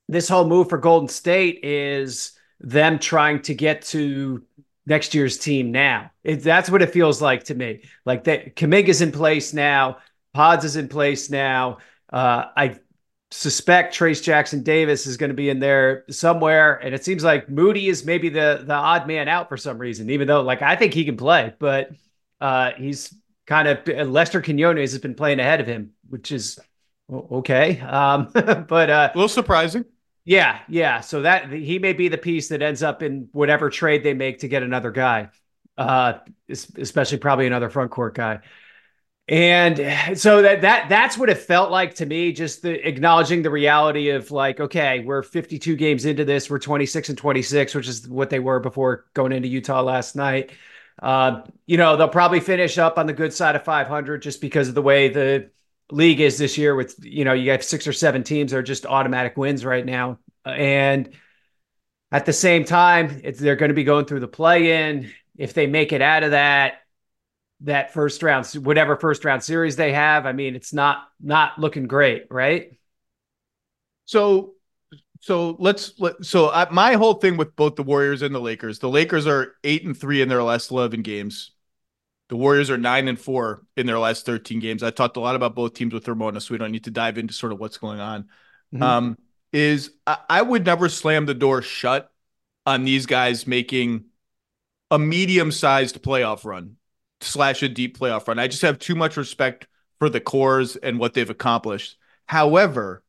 this 0.09 0.29
whole 0.29 0.47
move 0.47 0.69
for 0.69 0.79
Golden 0.79 1.09
State 1.09 1.65
is 1.65 2.33
them 2.61 2.99
trying 2.99 3.43
to 3.43 3.55
get 3.55 3.83
to 3.83 4.43
next 4.87 5.15
year's 5.15 5.39
team 5.39 5.71
now. 5.71 6.11
It, 6.23 6.43
that's 6.43 6.71
what 6.71 6.83
it 6.83 6.93
feels 6.93 7.21
like 7.21 7.45
to 7.45 7.55
me. 7.55 7.83
Like 8.05 8.25
that 8.25 8.59
is 8.63 9.01
in 9.03 9.13
place 9.13 9.53
now, 9.53 9.99
Pods 10.33 10.65
is 10.65 10.77
in 10.77 10.89
place 10.89 11.31
now. 11.31 11.79
Uh, 12.13 12.47
I 12.57 12.77
suspect 13.35 13.95
Trayce 13.95 14.23
Jackson 14.23 14.63
Davis 14.63 15.07
is 15.07 15.17
going 15.17 15.31
to 15.31 15.35
be 15.35 15.51
in 15.51 15.59
there 15.59 16.05
somewhere, 16.09 16.77
and 16.77 16.95
it 16.95 17.05
seems 17.05 17.25
like 17.25 17.49
Moody 17.49 17.89
is 17.89 18.05
maybe 18.05 18.29
the 18.29 18.63
the 18.65 18.75
odd 18.75 19.07
man 19.09 19.29
out 19.29 19.49
for 19.49 19.57
some 19.57 19.77
reason. 19.77 20.09
Even 20.11 20.29
though, 20.29 20.43
like, 20.43 20.63
I 20.63 20.77
think 20.77 20.95
he 20.95 21.05
can 21.05 21.17
play, 21.17 21.53
but 21.59 21.91
uh, 22.41 22.73
he's 22.77 23.13
kind 23.47 23.69
of 23.69 24.09
Lester 24.09 24.41
Quinones 24.41 24.93
has 24.93 24.99
been 25.01 25.15
playing 25.15 25.41
ahead 25.41 25.61
of 25.61 25.67
him, 25.67 25.91
which 26.09 26.31
is 26.31 26.59
okay. 27.11 27.81
Um, 27.81 28.31
but 28.33 28.91
uh, 28.91 29.11
a 29.13 29.17
little 29.17 29.29
surprising. 29.29 29.85
Yeah, 30.25 30.61
yeah. 30.69 31.01
So 31.01 31.23
that 31.23 31.53
he 31.53 31.79
may 31.81 31.93
be 31.93 32.09
the 32.09 32.19
piece 32.19 32.49
that 32.49 32.63
ends 32.63 32.83
up 32.83 33.03
in 33.03 33.29
whatever 33.33 33.69
trade 33.69 34.05
they 34.05 34.15
make 34.15 34.39
to 34.39 34.49
get 34.49 34.63
another 34.63 34.93
guy, 34.93 35.29
uh, 35.77 36.15
especially 36.49 37.19
probably 37.19 37.47
another 37.47 37.69
front 37.69 37.91
court 37.91 38.15
guy. 38.15 38.41
And 39.27 40.19
so 40.19 40.43
that 40.43 40.61
that 40.61 40.91
that's 40.91 41.17
what 41.17 41.31
it 41.31 41.39
felt 41.39 41.71
like 41.71 41.95
to 41.95 42.07
me, 42.07 42.33
just 42.33 42.61
the 42.61 42.87
acknowledging 42.87 43.41
the 43.43 43.51
reality 43.51 44.11
of 44.11 44.31
like, 44.31 44.61
okay, 44.61 45.01
we're 45.01 45.23
52 45.23 45.77
games 45.77 46.05
into 46.05 46.27
this, 46.27 46.51
we're 46.51 46.59
26 46.59 47.09
and 47.09 47.17
26, 47.17 47.75
which 47.75 47.89
is 47.89 48.07
what 48.07 48.29
they 48.29 48.39
were 48.39 48.61
before 48.61 49.07
going 49.15 49.33
into 49.33 49.49
Utah 49.49 49.81
last 49.81 50.15
night. 50.15 50.51
Uh, 51.03 51.43
you 51.67 51.79
know, 51.79 51.97
they'll 51.97 52.09
probably 52.09 52.41
finish 52.41 52.77
up 52.77 52.99
on 52.99 53.07
the 53.07 53.15
good 53.15 53.33
side 53.33 53.57
of 53.57 53.65
500 53.65 54.21
just 54.21 54.43
because 54.43 54.69
of 54.69 54.75
the 54.75 54.83
way 54.83 55.09
the 55.09 55.51
league 55.91 56.21
is 56.21 56.37
this 56.37 56.59
year. 56.59 56.75
With 56.75 56.95
you 57.03 57.25
know, 57.25 57.33
you 57.33 57.51
have 57.53 57.65
six 57.65 57.87
or 57.87 57.95
seven 57.95 58.25
teams 58.25 58.53
that 58.53 58.59
are 58.59 58.63
just 58.63 58.85
automatic 58.85 59.39
wins 59.39 59.65
right 59.65 59.87
now, 59.87 60.19
and 60.45 61.09
at 62.13 62.27
the 62.27 62.33
same 62.35 62.65
time, 62.65 63.23
they're 63.39 63.57
going 63.57 63.71
to 63.71 63.75
be 63.75 63.85
going 63.85 64.05
through 64.05 64.21
the 64.21 64.29
play-in. 64.29 65.11
If 65.37 65.55
they 65.55 65.67
make 65.67 65.93
it 65.93 66.03
out 66.03 66.23
of 66.23 66.33
that, 66.33 66.84
that 67.65 67.93
first 67.93 68.23
round, 68.23 68.47
whatever 68.55 68.97
first 68.97 69.25
round 69.25 69.43
series 69.43 69.77
they 69.77 69.93
have. 69.93 70.27
I 70.27 70.33
mean, 70.33 70.55
it's 70.55 70.73
not 70.73 71.09
not 71.21 71.59
looking 71.59 71.87
great, 71.87 72.27
right? 72.31 72.79
So, 74.07 74.55
so 75.21 75.57
let's 75.59 75.99
let, 75.99 76.25
so 76.25 76.51
I, 76.51 76.69
my 76.71 76.95
whole 76.95 77.15
thing 77.15 77.37
with 77.37 77.57
both 77.57 77.77
the 77.77 77.83
Warriors 77.83 78.23
and 78.23 78.35
the 78.35 78.41
Lakers. 78.41 78.79
The 78.79 78.89
Lakers 78.89 79.27
are 79.27 79.55
eight 79.65 79.85
and 79.85 79.97
three 79.97 80.21
in 80.23 80.29
their 80.29 80.43
last 80.43 80.71
eleven 80.71 81.03
games. 81.03 81.53
The 82.29 82.37
Warriors 82.37 82.71
are 82.71 82.79
nine 82.79 83.09
and 83.09 83.19
four 83.19 83.63
in 83.77 83.87
their 83.87 83.99
last 83.99 84.27
thirteen 84.27 84.61
games. 84.61 84.83
I 84.83 84.91
talked 84.91 85.17
a 85.17 85.21
lot 85.21 85.37
about 85.37 85.55
both 85.55 85.75
teams 85.75 85.95
with 85.95 86.07
Ramona, 86.07 86.41
so 86.41 86.55
we 86.55 86.59
don't 86.59 86.73
need 86.73 86.85
to 86.85 86.91
dive 86.91 87.19
into 87.19 87.35
sort 87.35 87.53
of 87.53 87.61
what's 87.61 87.79
going 87.79 88.01
on. 88.01 88.23
Mm-hmm. 88.75 88.83
Um, 88.83 89.19
is 89.53 89.91
I, 90.07 90.19
I 90.29 90.43
would 90.43 90.67
never 90.67 90.89
slam 90.89 91.27
the 91.27 91.35
door 91.35 91.63
shut 91.63 92.11
on 92.67 92.85
these 92.85 93.07
guys 93.07 93.47
making 93.47 94.05
a 94.91 94.99
medium 94.99 95.51
sized 95.51 96.03
playoff 96.03 96.45
run 96.45 96.77
slash 97.25 97.63
a 97.63 97.69
deep 97.69 97.99
playoff 97.99 98.29
run. 98.29 98.39
I 98.39 98.49
just 98.49 98.63
have 98.63 98.79
too 98.79 98.95
much 98.95 99.17
respect 99.17 99.67
for 99.99 100.09
the 100.09 100.21
cores 100.21 100.77
and 100.77 100.99
what 100.99 101.15
they've 101.15 101.29
accomplished. 101.29 101.97
However, 102.27 103.03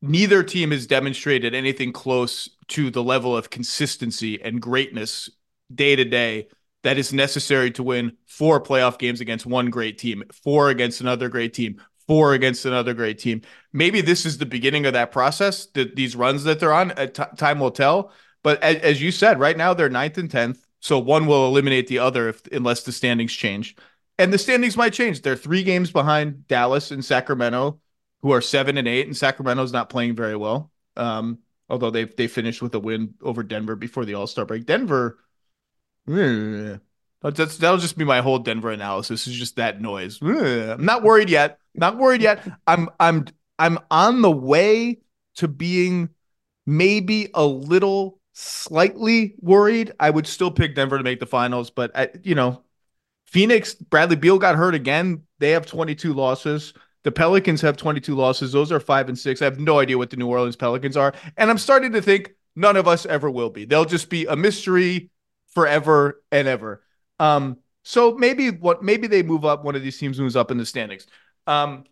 neither 0.00 0.42
team 0.42 0.70
has 0.70 0.86
demonstrated 0.86 1.54
anything 1.54 1.92
close 1.92 2.48
to 2.68 2.90
the 2.90 3.02
level 3.02 3.36
of 3.36 3.50
consistency 3.50 4.42
and 4.42 4.60
greatness 4.60 5.30
day 5.72 5.96
to 5.96 6.04
day 6.04 6.48
that 6.82 6.98
is 6.98 7.12
necessary 7.12 7.70
to 7.70 7.82
win 7.82 8.16
four 8.26 8.60
playoff 8.60 8.98
games 8.98 9.20
against 9.20 9.46
one 9.46 9.70
great 9.70 9.98
team, 9.98 10.24
four 10.42 10.68
against 10.68 11.00
another 11.00 11.28
great 11.28 11.54
team, 11.54 11.80
four 12.08 12.34
against 12.34 12.66
another 12.66 12.92
great 12.92 13.18
team. 13.18 13.40
Maybe 13.72 14.00
this 14.00 14.26
is 14.26 14.38
the 14.38 14.46
beginning 14.46 14.86
of 14.86 14.92
that 14.94 15.12
process, 15.12 15.66
that 15.66 15.94
these 15.94 16.16
runs 16.16 16.42
that 16.44 16.58
they're 16.58 16.72
on. 16.72 16.90
Uh, 16.92 17.06
T- 17.06 17.36
time 17.36 17.60
will 17.60 17.70
tell. 17.70 18.12
But 18.42 18.60
as, 18.62 18.76
as 18.78 19.02
you 19.02 19.12
said, 19.12 19.38
right 19.38 19.56
now 19.56 19.74
they're 19.74 19.88
ninth 19.88 20.18
and 20.18 20.30
tenth. 20.30 20.66
So 20.82 20.98
one 20.98 21.26
will 21.26 21.46
eliminate 21.46 21.86
the 21.86 22.00
other 22.00 22.28
if 22.28 22.44
unless 22.48 22.82
the 22.82 22.92
standings 22.92 23.32
change. 23.32 23.76
And 24.18 24.32
the 24.32 24.38
standings 24.38 24.76
might 24.76 24.92
change. 24.92 25.22
They're 25.22 25.36
three 25.36 25.62
games 25.62 25.90
behind 25.90 26.46
Dallas 26.48 26.90
and 26.90 27.04
Sacramento, 27.04 27.80
who 28.20 28.32
are 28.32 28.40
seven 28.40 28.76
and 28.76 28.86
eight, 28.86 29.06
and 29.06 29.16
Sacramento's 29.16 29.72
not 29.72 29.88
playing 29.88 30.16
very 30.16 30.36
well. 30.36 30.70
Um, 30.96 31.38
although 31.70 31.90
they 31.90 32.04
they 32.04 32.26
finished 32.26 32.60
with 32.60 32.74
a 32.74 32.80
win 32.80 33.14
over 33.22 33.42
Denver 33.44 33.76
before 33.76 34.04
the 34.04 34.14
All 34.14 34.26
Star 34.26 34.44
break. 34.44 34.66
Denver, 34.66 35.18
that's 36.06 37.56
that'll 37.56 37.78
just 37.78 37.96
be 37.96 38.04
my 38.04 38.20
whole 38.20 38.40
Denver 38.40 38.70
analysis. 38.70 39.28
Is 39.28 39.34
just 39.34 39.56
that 39.56 39.80
noise. 39.80 40.20
I'm 40.20 40.84
not 40.84 41.04
worried 41.04 41.30
yet. 41.30 41.58
Not 41.74 41.96
worried 41.96 42.22
yet. 42.22 42.46
I'm 42.66 42.88
I'm 42.98 43.26
I'm 43.58 43.78
on 43.90 44.20
the 44.20 44.30
way 44.30 44.98
to 45.36 45.46
being 45.46 46.10
maybe 46.66 47.28
a 47.34 47.46
little 47.46 48.18
slightly 48.42 49.34
worried. 49.40 49.92
I 50.00 50.10
would 50.10 50.26
still 50.26 50.50
pick 50.50 50.74
Denver 50.74 50.98
to 50.98 51.04
make 51.04 51.20
the 51.20 51.26
finals, 51.26 51.70
but 51.70 51.90
I, 51.96 52.08
you 52.22 52.34
know, 52.34 52.62
Phoenix, 53.26 53.74
Bradley 53.74 54.16
Beal 54.16 54.38
got 54.38 54.56
hurt 54.56 54.74
again. 54.74 55.22
They 55.38 55.50
have 55.50 55.66
22 55.66 56.12
losses. 56.12 56.74
The 57.04 57.12
Pelicans 57.12 57.60
have 57.62 57.76
22 57.76 58.14
losses. 58.14 58.52
Those 58.52 58.70
are 58.70 58.80
five 58.80 59.08
and 59.08 59.18
six. 59.18 59.42
I 59.42 59.46
have 59.46 59.58
no 59.58 59.78
idea 59.78 59.98
what 59.98 60.10
the 60.10 60.16
New 60.16 60.28
Orleans 60.28 60.56
Pelicans 60.56 60.96
are. 60.96 61.14
And 61.36 61.50
I'm 61.50 61.58
starting 61.58 61.92
to 61.92 62.02
think 62.02 62.34
none 62.54 62.76
of 62.76 62.86
us 62.86 63.06
ever 63.06 63.30
will 63.30 63.50
be. 63.50 63.64
They'll 63.64 63.84
just 63.84 64.10
be 64.10 64.26
a 64.26 64.36
mystery 64.36 65.10
forever 65.48 66.22
and 66.30 66.46
ever. 66.46 66.82
Um, 67.18 67.58
so 67.84 68.14
maybe 68.14 68.50
what 68.50 68.82
maybe 68.82 69.06
they 69.06 69.22
move 69.22 69.44
up, 69.44 69.64
one 69.64 69.74
of 69.74 69.82
these 69.82 69.98
teams 69.98 70.20
moves 70.20 70.36
up 70.36 70.50
in 70.50 70.58
the 70.58 70.66
standings. 70.66 71.06
Um, 71.46 71.84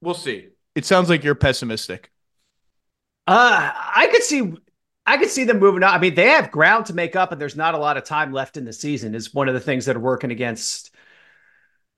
we'll 0.00 0.14
see. 0.14 0.48
It 0.74 0.84
sounds 0.84 1.08
like 1.08 1.22
you're 1.22 1.34
pessimistic. 1.34 2.10
Uh, 3.26 3.70
I 3.74 4.08
could 4.10 4.22
see 4.22 4.52
I 5.04 5.16
could 5.16 5.30
see 5.30 5.44
them 5.44 5.58
moving 5.58 5.82
on. 5.82 5.92
I 5.92 5.98
mean, 5.98 6.14
they 6.14 6.28
have 6.28 6.50
ground 6.50 6.86
to 6.86 6.94
make 6.94 7.16
up, 7.16 7.32
and 7.32 7.40
there's 7.40 7.56
not 7.56 7.74
a 7.74 7.78
lot 7.78 7.96
of 7.96 8.04
time 8.04 8.32
left 8.32 8.56
in 8.56 8.64
the 8.64 8.72
season. 8.72 9.14
Is 9.14 9.34
one 9.34 9.48
of 9.48 9.54
the 9.54 9.60
things 9.60 9.86
that 9.86 9.96
are 9.96 10.00
working 10.00 10.30
against 10.30 10.94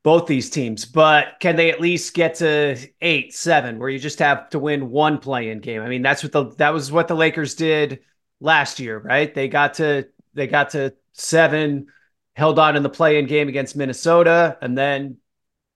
both 0.03 0.27
these 0.27 0.51
teams. 0.51 0.85
But 0.85 1.41
can 1.41 1.57
they 1.57 1.71
at 1.71 1.81
least 1.81 2.15
get 2.15 2.37
to 2.37 2.77
eight, 3.01 3.35
seven, 3.35 3.79
where 3.79 3.89
you 3.89 3.99
just 3.99 4.21
have 4.21 4.49
to 4.51 4.59
win 4.59 4.91
one 4.91 5.19
play-in 5.19 5.61
game? 5.61 5.83
I 5.83 5.89
mean, 5.89 6.03
that's 6.03 6.23
what 6.23 6.33
the 6.33 6.45
that 6.57 6.73
was 6.73 6.91
what 6.91 7.09
the 7.09 7.15
Lakers 7.15 7.55
did 7.55 8.01
last 8.41 8.81
year, 8.81 8.99
right? 8.99 9.35
They 9.35 9.49
got 9.49 9.75
to 9.75 10.09
they 10.33 10.47
got 10.47 10.71
to 10.71 10.95
seven, 11.13 11.89
held 12.35 12.59
on 12.59 12.77
in 12.77 12.83
the 12.83 12.91
play-in 12.91 13.27
game 13.27 13.49
against 13.49 13.77
Minnesota, 13.77 14.57
and 14.63 14.79
then 14.79 15.19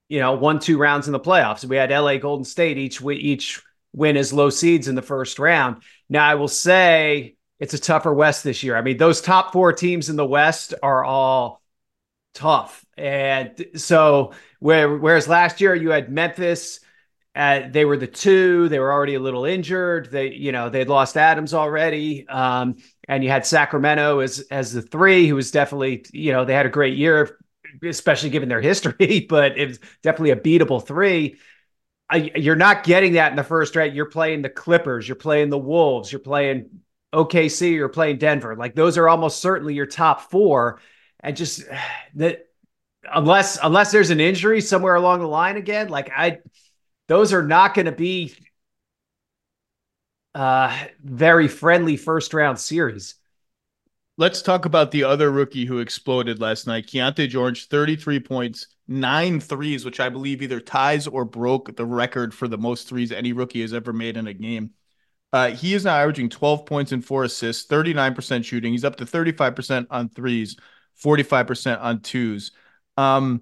you 0.07 0.19
know 0.19 0.33
won 0.33 0.59
two 0.59 0.77
rounds 0.77 1.07
in 1.07 1.13
the 1.13 1.19
playoffs. 1.19 1.65
We 1.65 1.75
had 1.75 1.91
LA 1.91 2.17
Golden 2.17 2.45
State 2.45 2.77
each 2.77 3.01
each 3.03 3.61
win 3.93 4.17
as 4.17 4.31
low 4.33 4.49
seeds 4.49 4.87
in 4.87 4.95
the 4.95 5.01
first 5.01 5.39
round. 5.39 5.83
Now, 6.09 6.25
I 6.25 6.35
will 6.35 6.47
say 6.47 7.35
it's 7.59 7.73
a 7.73 7.79
tougher 7.79 8.13
West 8.13 8.43
this 8.43 8.63
year. 8.63 8.75
I 8.75 8.81
mean, 8.81 8.97
those 8.97 9.21
top 9.21 9.53
four 9.53 9.73
teams 9.73 10.09
in 10.09 10.15
the 10.15 10.25
West 10.25 10.73
are 10.81 11.03
all 11.03 11.61
tough. 12.33 12.85
And 12.97 13.65
so, 13.75 14.33
where, 14.59 14.97
whereas 14.97 15.27
last 15.27 15.61
year 15.61 15.75
you 15.75 15.91
had 15.91 16.11
Memphis, 16.11 16.79
uh, 17.35 17.61
they 17.69 17.85
were 17.85 17.97
the 17.97 18.07
two. 18.07 18.69
They 18.69 18.79
were 18.79 18.91
already 18.91 19.15
a 19.15 19.19
little 19.19 19.45
injured. 19.45 20.11
They, 20.11 20.33
you 20.33 20.51
know, 20.51 20.69
they'd 20.69 20.89
lost 20.89 21.15
Adams 21.17 21.53
already, 21.53 22.27
um, 22.27 22.77
and 23.07 23.23
you 23.23 23.29
had 23.29 23.45
Sacramento 23.45 24.19
as 24.19 24.39
as 24.51 24.73
the 24.73 24.81
three, 24.81 25.27
who 25.27 25.35
was 25.35 25.51
definitely, 25.51 26.05
you 26.11 26.31
know, 26.33 26.43
they 26.43 26.53
had 26.53 26.65
a 26.65 26.69
great 26.69 26.97
year, 26.97 27.37
especially 27.83 28.31
given 28.31 28.49
their 28.49 28.61
history. 28.61 29.25
But 29.29 29.57
it 29.57 29.67
was 29.67 29.79
definitely 30.01 30.31
a 30.31 30.35
beatable 30.35 30.85
three. 30.85 31.37
You're 32.15 32.55
not 32.55 32.83
getting 32.83 33.13
that 33.13 33.31
in 33.31 33.35
the 33.35 33.43
first 33.43 33.75
round. 33.75 33.95
You're 33.95 34.05
playing 34.05 34.41
the 34.41 34.49
Clippers, 34.49 35.07
you're 35.07 35.15
playing 35.15 35.49
the 35.49 35.57
Wolves, 35.57 36.11
you're 36.11 36.19
playing 36.19 36.81
OKC, 37.13 37.73
you're 37.73 37.89
playing 37.89 38.17
Denver. 38.17 38.55
Like 38.55 38.75
those 38.75 38.97
are 38.97 39.07
almost 39.07 39.39
certainly 39.39 39.75
your 39.75 39.85
top 39.85 40.31
four. 40.31 40.79
And 41.19 41.37
just 41.37 41.63
that 42.15 42.47
unless 43.11 43.59
unless 43.61 43.91
there's 43.91 44.09
an 44.09 44.19
injury 44.19 44.61
somewhere 44.61 44.95
along 44.95 45.19
the 45.19 45.27
line 45.27 45.57
again, 45.57 45.89
like 45.89 46.09
I 46.15 46.39
those 47.07 47.31
are 47.33 47.43
not 47.43 47.73
going 47.73 47.85
to 47.85 47.91
be 47.91 48.35
uh 50.33 50.75
very 51.03 51.47
friendly 51.47 51.95
first 51.97 52.33
round 52.33 52.59
series. 52.59 53.15
Let's 54.19 54.41
talk 54.41 54.65
about 54.65 54.91
the 54.91 55.05
other 55.05 55.31
rookie 55.31 55.63
who 55.63 55.79
exploded 55.79 56.41
last 56.41 56.67
night. 56.67 56.87
Keyonte 56.87 57.29
George, 57.29 57.67
33 57.69 58.19
points, 58.19 58.67
nine 58.85 59.39
threes, 59.39 59.85
which 59.85 60.01
I 60.01 60.09
believe 60.09 60.41
either 60.41 60.59
ties 60.59 61.07
or 61.07 61.23
broke 61.23 61.73
the 61.77 61.85
record 61.85 62.33
for 62.33 62.49
the 62.49 62.57
most 62.57 62.89
threes 62.89 63.13
any 63.13 63.31
rookie 63.31 63.61
has 63.61 63.73
ever 63.73 63.93
made 63.93 64.17
in 64.17 64.27
a 64.27 64.33
game. 64.33 64.71
Uh, 65.31 65.51
he 65.51 65.73
is 65.73 65.85
now 65.85 65.95
averaging 65.95 66.27
12 66.27 66.65
points 66.65 66.91
and 66.91 67.05
four 67.05 67.23
assists, 67.23 67.65
39% 67.71 68.43
shooting. 68.43 68.73
He's 68.73 68.83
up 68.83 68.97
to 68.97 69.05
35% 69.05 69.87
on 69.89 70.09
threes, 70.09 70.57
45% 71.01 71.79
on 71.79 72.01
twos. 72.01 72.51
Um, 72.97 73.41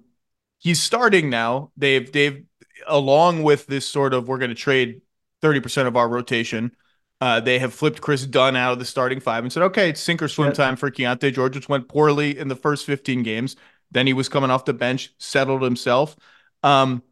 he's 0.58 0.80
starting 0.80 1.28
now. 1.28 1.72
They've 1.76 2.12
they've 2.12 2.44
along 2.86 3.42
with 3.42 3.66
this 3.66 3.84
sort 3.84 4.14
of 4.14 4.28
we're 4.28 4.38
going 4.38 4.50
to 4.50 4.54
trade 4.54 5.00
30% 5.42 5.88
of 5.88 5.96
our 5.96 6.08
rotation 6.08 6.70
uh, 7.20 7.40
they 7.40 7.58
have 7.58 7.74
flipped 7.74 8.00
Kris 8.00 8.26
Dunn 8.26 8.56
out 8.56 8.72
of 8.72 8.78
the 8.78 8.84
starting 8.84 9.20
five 9.20 9.44
and 9.44 9.52
said, 9.52 9.64
okay, 9.64 9.90
it's 9.90 10.00
sink 10.00 10.22
or 10.22 10.28
swim 10.28 10.52
time 10.52 10.76
for 10.76 10.90
Keyonte 10.90 11.32
George, 11.32 11.56
which 11.56 11.68
went 11.68 11.88
poorly 11.88 12.38
in 12.38 12.48
the 12.48 12.56
first 12.56 12.86
15 12.86 13.22
games. 13.22 13.56
Then 13.90 14.06
he 14.06 14.12
was 14.12 14.28
coming 14.28 14.50
off 14.50 14.64
the 14.64 14.74
bench, 14.74 15.12
settled 15.18 15.62
himself. 15.62 16.16
Um, 16.62 17.02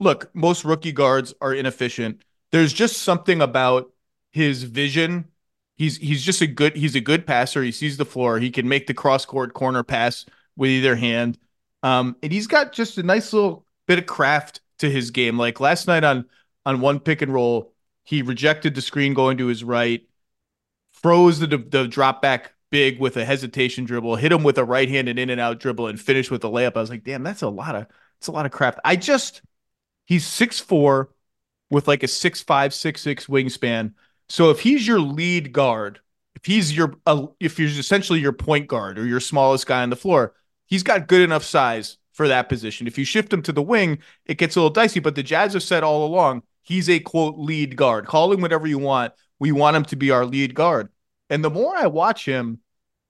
look, 0.00 0.34
most 0.34 0.64
rookie 0.64 0.92
guards 0.92 1.34
are 1.40 1.54
inefficient. 1.54 2.22
There's 2.50 2.72
just 2.72 2.98
something 3.02 3.40
about 3.40 3.92
his 4.30 4.62
vision. 4.62 5.28
He's 5.76 5.96
he's 5.96 6.22
just 6.22 6.40
a 6.42 6.46
good 6.46 6.76
he's 6.76 6.94
a 6.94 7.00
good 7.00 7.26
passer. 7.26 7.62
He 7.62 7.72
sees 7.72 7.96
the 7.96 8.04
floor. 8.04 8.38
He 8.38 8.50
can 8.50 8.68
make 8.68 8.86
the 8.86 8.94
cross 8.94 9.24
court 9.24 9.54
corner 9.54 9.82
pass 9.82 10.26
with 10.56 10.70
either 10.70 10.96
hand. 10.96 11.38
Um, 11.82 12.16
and 12.22 12.32
he's 12.32 12.46
got 12.46 12.72
just 12.72 12.98
a 12.98 13.02
nice 13.02 13.32
little 13.32 13.66
bit 13.86 13.98
of 13.98 14.06
craft 14.06 14.60
to 14.78 14.90
his 14.90 15.10
game. 15.10 15.38
Like 15.38 15.60
last 15.60 15.86
night 15.88 16.04
on 16.04 16.26
on 16.64 16.80
one 16.80 17.00
pick 17.00 17.22
and 17.22 17.32
roll, 17.32 17.71
he 18.04 18.22
rejected 18.22 18.74
the 18.74 18.80
screen 18.80 19.14
going 19.14 19.38
to 19.38 19.46
his 19.46 19.64
right, 19.64 20.06
froze 20.92 21.38
the, 21.38 21.46
the 21.46 21.86
drop 21.86 22.22
back 22.22 22.54
big 22.70 22.98
with 22.98 23.16
a 23.16 23.24
hesitation 23.24 23.84
dribble, 23.84 24.16
hit 24.16 24.32
him 24.32 24.42
with 24.42 24.58
a 24.58 24.64
right 24.64 24.88
handed 24.88 25.18
in 25.18 25.30
and 25.30 25.40
out 25.40 25.60
dribble, 25.60 25.86
and 25.86 26.00
finished 26.00 26.30
with 26.30 26.44
a 26.44 26.48
layup. 26.48 26.76
I 26.76 26.80
was 26.80 26.90
like, 26.90 27.04
damn, 27.04 27.22
that's 27.22 27.42
a 27.42 27.48
lot 27.48 27.76
of 27.76 27.86
it's 28.18 28.28
a 28.28 28.32
lot 28.32 28.46
of 28.46 28.52
crap. 28.52 28.80
I 28.84 28.96
just 28.96 29.42
he's 30.06 30.26
six 30.26 30.58
four 30.58 31.10
with 31.70 31.86
like 31.88 32.02
a 32.02 32.08
six 32.08 32.40
five 32.40 32.74
six 32.74 33.02
six 33.02 33.26
wingspan. 33.26 33.94
So 34.28 34.50
if 34.50 34.60
he's 34.60 34.86
your 34.86 35.00
lead 35.00 35.52
guard, 35.52 36.00
if 36.34 36.44
he's 36.44 36.76
your 36.76 36.94
uh, 37.06 37.26
if 37.38 37.56
he's 37.58 37.78
essentially 37.78 38.20
your 38.20 38.32
point 38.32 38.66
guard 38.66 38.98
or 38.98 39.06
your 39.06 39.20
smallest 39.20 39.66
guy 39.66 39.82
on 39.82 39.90
the 39.90 39.96
floor, 39.96 40.34
he's 40.66 40.82
got 40.82 41.08
good 41.08 41.22
enough 41.22 41.44
size 41.44 41.98
for 42.12 42.28
that 42.28 42.48
position. 42.48 42.86
If 42.86 42.98
you 42.98 43.04
shift 43.04 43.32
him 43.32 43.42
to 43.42 43.52
the 43.52 43.62
wing, 43.62 43.98
it 44.26 44.38
gets 44.38 44.56
a 44.56 44.60
little 44.60 44.70
dicey. 44.70 45.00
But 45.00 45.14
the 45.14 45.22
Jazz 45.22 45.54
have 45.54 45.62
said 45.62 45.82
all 45.82 46.06
along 46.06 46.42
he's 46.62 46.88
a 46.88 47.00
quote 47.00 47.38
lead 47.38 47.76
guard. 47.76 48.06
Call 48.06 48.32
him 48.32 48.40
whatever 48.40 48.66
you 48.66 48.78
want. 48.78 49.12
We 49.38 49.52
want 49.52 49.76
him 49.76 49.84
to 49.86 49.96
be 49.96 50.10
our 50.10 50.24
lead 50.24 50.54
guard. 50.54 50.88
And 51.28 51.44
the 51.44 51.50
more 51.50 51.76
I 51.76 51.86
watch 51.86 52.24
him, 52.24 52.60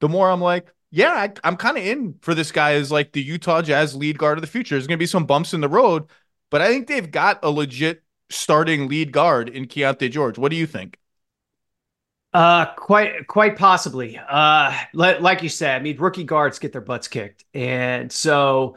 the 0.01 0.09
more 0.09 0.31
I'm 0.31 0.41
like, 0.41 0.73
yeah, 0.91 1.13
I, 1.13 1.49
am 1.49 1.57
kind 1.57 1.79
of 1.79 1.85
in 1.85 2.15
for 2.21 2.35
this 2.35 2.53
guy 2.53 2.75
as 2.75 2.93
like 2.93 3.13
the 3.13 3.23
Utah 3.23 3.63
Jazz 3.63 3.95
lead 3.95 4.19
guard 4.19 4.39
of 4.39 4.43
the 4.43 4.49
future. 4.49 4.75
There's 4.75 4.87
going 4.87 4.99
to 4.99 5.03
be 5.03 5.07
some 5.07 5.27
bumps 5.27 5.55
in 5.55 5.61
the 5.61 5.69
road, 5.69 6.05
but 6.51 6.61
I 6.61 6.69
think 6.69 6.87
they've 6.87 7.11
got 7.11 7.41
a 7.43 7.51
legit 7.51 8.03
starting 8.31 8.89
lead 8.89 9.11
guard 9.11 9.49
in 9.49 9.67
Keyonte 9.67 10.11
George. 10.11 10.39
What 10.39 10.51
do 10.51 10.57
you 10.57 10.67
think? 10.67 10.99
Uh, 12.33 12.67
quite, 12.75 13.27
quite 13.27 13.57
possibly. 13.57 14.19
Uh, 14.19 14.77
like 14.93 15.43
you 15.43 15.49
said, 15.49 15.81
I 15.81 15.83
mean, 15.83 15.99
rookie 15.99 16.25
guards 16.25 16.59
get 16.59 16.73
their 16.73 16.81
butts 16.81 17.09
kicked, 17.09 17.45
and 17.53 18.11
so 18.11 18.77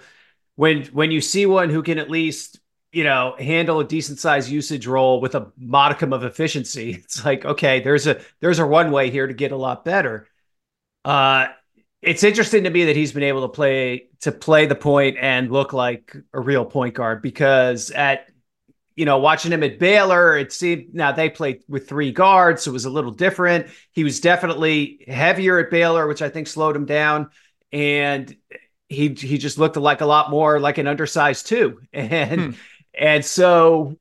when 0.56 0.84
when 0.88 1.12
you 1.12 1.22
see 1.22 1.46
one 1.46 1.70
who 1.70 1.84
can 1.84 1.98
at 1.98 2.10
least 2.10 2.60
you 2.96 3.04
know 3.04 3.36
handle 3.38 3.82
a 3.82 3.84
decent 3.84 4.20
size 4.20 4.50
usage 4.50 4.88
role 4.88 5.20
with 5.20 5.36
a 5.36 5.52
modicum 5.58 6.14
of 6.14 6.24
efficiency, 6.24 6.92
it's 7.04 7.26
like 7.26 7.44
okay, 7.44 7.82
there's 7.82 8.08
a 8.08 8.22
there's 8.40 8.60
a 8.60 8.66
runway 8.66 9.12
here 9.12 9.28
to 9.28 9.34
get 9.34 9.52
a 9.52 9.58
lot 9.58 9.84
better. 9.84 10.28
Uh, 11.04 11.48
it's 12.02 12.24
interesting 12.24 12.64
to 12.64 12.70
me 12.70 12.86
that 12.86 12.96
he's 12.96 13.12
been 13.12 13.24
able 13.24 13.42
to 13.42 13.50
play 13.50 14.08
to 14.22 14.32
play 14.32 14.66
the 14.66 14.76
point 14.76 15.18
and 15.20 15.52
look 15.52 15.74
like 15.74 16.16
a 16.34 16.40
real 16.40 16.64
point 16.64 16.94
guard 16.94 17.22
because 17.22 17.92
at 17.92 18.30
you 18.96 19.04
know, 19.04 19.18
watching 19.18 19.52
him 19.52 19.62
at 19.64 19.78
Baylor, 19.78 20.38
it 20.38 20.54
seemed 20.54 20.94
now 20.94 21.12
they 21.12 21.30
played 21.30 21.64
with 21.68 21.90
three 21.90 22.14
guards, 22.14 22.62
so 22.62 22.72
it 22.72 22.74
was 22.74 22.86
a 22.86 22.90
little 22.90 23.12
different. 23.12 23.68
He 23.92 24.06
was 24.06 24.22
definitely 24.22 25.04
heavier 25.06 25.60
at 25.60 25.70
Baylor, 25.70 26.08
which 26.08 26.22
I 26.22 26.30
think 26.30 26.48
slowed 26.48 26.78
him 26.78 26.86
down, 26.86 27.30
and 27.74 28.34
he 28.88 29.10
he 29.10 29.38
just 29.38 29.58
looked 29.58 29.76
like 29.76 30.00
a 30.00 30.06
lot 30.06 30.30
more 30.30 30.62
like 30.62 30.78
an 30.78 30.88
undersized 30.88 31.48
two, 31.48 31.82
and 31.94 32.42
hmm. 32.42 32.52
And 32.98 33.24
so 33.24 33.98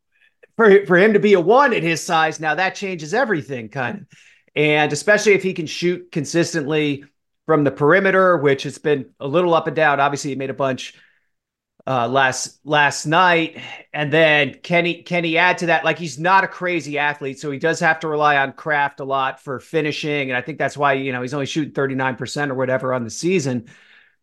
for 0.57 0.87
for 0.87 0.97
him 0.97 1.15
to 1.15 1.21
be 1.21 1.35
a 1.35 1.41
one 1.41 1.73
at 1.73 1.83
his 1.83 2.03
size 2.03 2.41
now 2.41 2.55
that 2.55 2.75
changes 2.75 3.15
everything, 3.15 3.69
kind 3.69 3.99
of, 3.99 4.07
and 4.55 4.93
especially 4.93 5.33
if 5.33 5.43
he 5.43 5.55
can 5.55 5.67
shoot 5.67 6.11
consistently 6.13 7.05
from 7.47 7.65
the 7.65 7.71
perimeter, 7.71 8.37
which 8.37 8.63
has 8.63 8.79
been 8.79 9.11
a 9.21 9.27
little 9.27 9.55
up 9.55 9.67
and 9.67 9.77
down. 9.77 10.01
Obviously, 10.01 10.31
he 10.31 10.37
made 10.37 10.51
a 10.51 10.55
bunch 10.55 10.95
uh, 11.87 12.09
last 12.09 12.61
last 12.65 13.07
night, 13.07 13.61
and 13.93 14.13
then 14.13 14.55
can 14.63 14.85
he 14.85 15.03
can 15.03 15.25
he 15.25 15.37
add 15.37 15.59
to 15.59 15.67
that? 15.67 15.85
Like 15.85 15.99
he's 15.99 16.19
not 16.19 16.45
a 16.45 16.49
crazy 16.49 16.99
athlete, 16.99 17.39
so 17.39 17.51
he 17.51 17.59
does 17.59 17.81
have 17.81 18.01
to 18.01 18.09
rely 18.09 18.37
on 18.39 18.53
craft 18.53 19.01
a 19.01 19.05
lot 19.05 19.41
for 19.41 19.61
finishing, 19.61 20.31
and 20.31 20.37
I 20.37 20.41
think 20.41 20.59
that's 20.59 20.77
why 20.77 20.95
you 20.95 21.13
know 21.13 21.23
he's 21.23 21.35
only 21.35 21.47
shooting 21.47 21.75
thirty 21.75 21.95
nine 21.95 22.17
percent 22.17 22.51
or 22.51 22.55
whatever 22.55 22.95
on 22.95 23.05
the 23.05 23.11
season. 23.11 23.67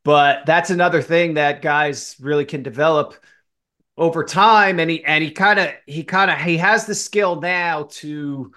But 0.04 0.48
that's 0.48 0.72
another 0.72 1.04
thing 1.04 1.36
that 1.36 1.62
guys 1.62 2.16
really 2.20 2.46
can 2.46 2.64
develop 2.64 3.14
over 3.98 4.24
time, 4.24 4.80
and 4.80 4.90
he 4.90 5.04
and 5.04 5.24
he 5.24 5.32
kind 5.32 5.60
of 5.60 5.70
he 5.86 6.04
kind 6.04 6.32
of 6.32 6.38
he 6.40 6.58
has 6.58 6.86
the 6.86 6.96
skill 6.96 7.40
now 7.40 7.84
to 7.92 8.52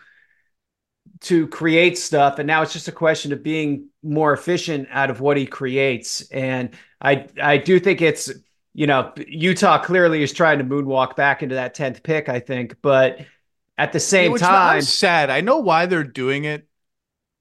to 1.20 1.46
create 1.48 1.96
stuff 1.96 2.38
and 2.38 2.46
now 2.46 2.60
it's 2.60 2.72
just 2.72 2.88
a 2.88 2.92
question 2.92 3.32
of 3.32 3.42
being 3.42 3.88
more 4.02 4.32
efficient 4.32 4.86
out 4.90 5.10
of 5.10 5.20
what 5.20 5.36
he 5.36 5.46
creates 5.46 6.28
and 6.30 6.70
i 7.00 7.26
i 7.40 7.56
do 7.56 7.78
think 7.78 8.02
it's 8.02 8.30
you 8.74 8.88
know, 8.88 9.12
Utah 9.28 9.78
clearly 9.78 10.22
is 10.22 10.32
trying 10.32 10.58
to 10.58 10.64
moonwalk 10.64 11.14
back 11.14 11.42
into 11.42 11.54
that 11.54 11.76
10th 11.76 12.02
pick, 12.02 12.28
I 12.28 12.40
think. 12.40 12.76
But 12.82 13.20
at 13.78 13.92
the 13.92 14.00
same 14.00 14.36
time, 14.36 14.82
sad. 14.82 15.30
I 15.30 15.40
know 15.40 15.58
why 15.58 15.86
they're 15.86 16.04
doing 16.04 16.44
it. 16.44 16.68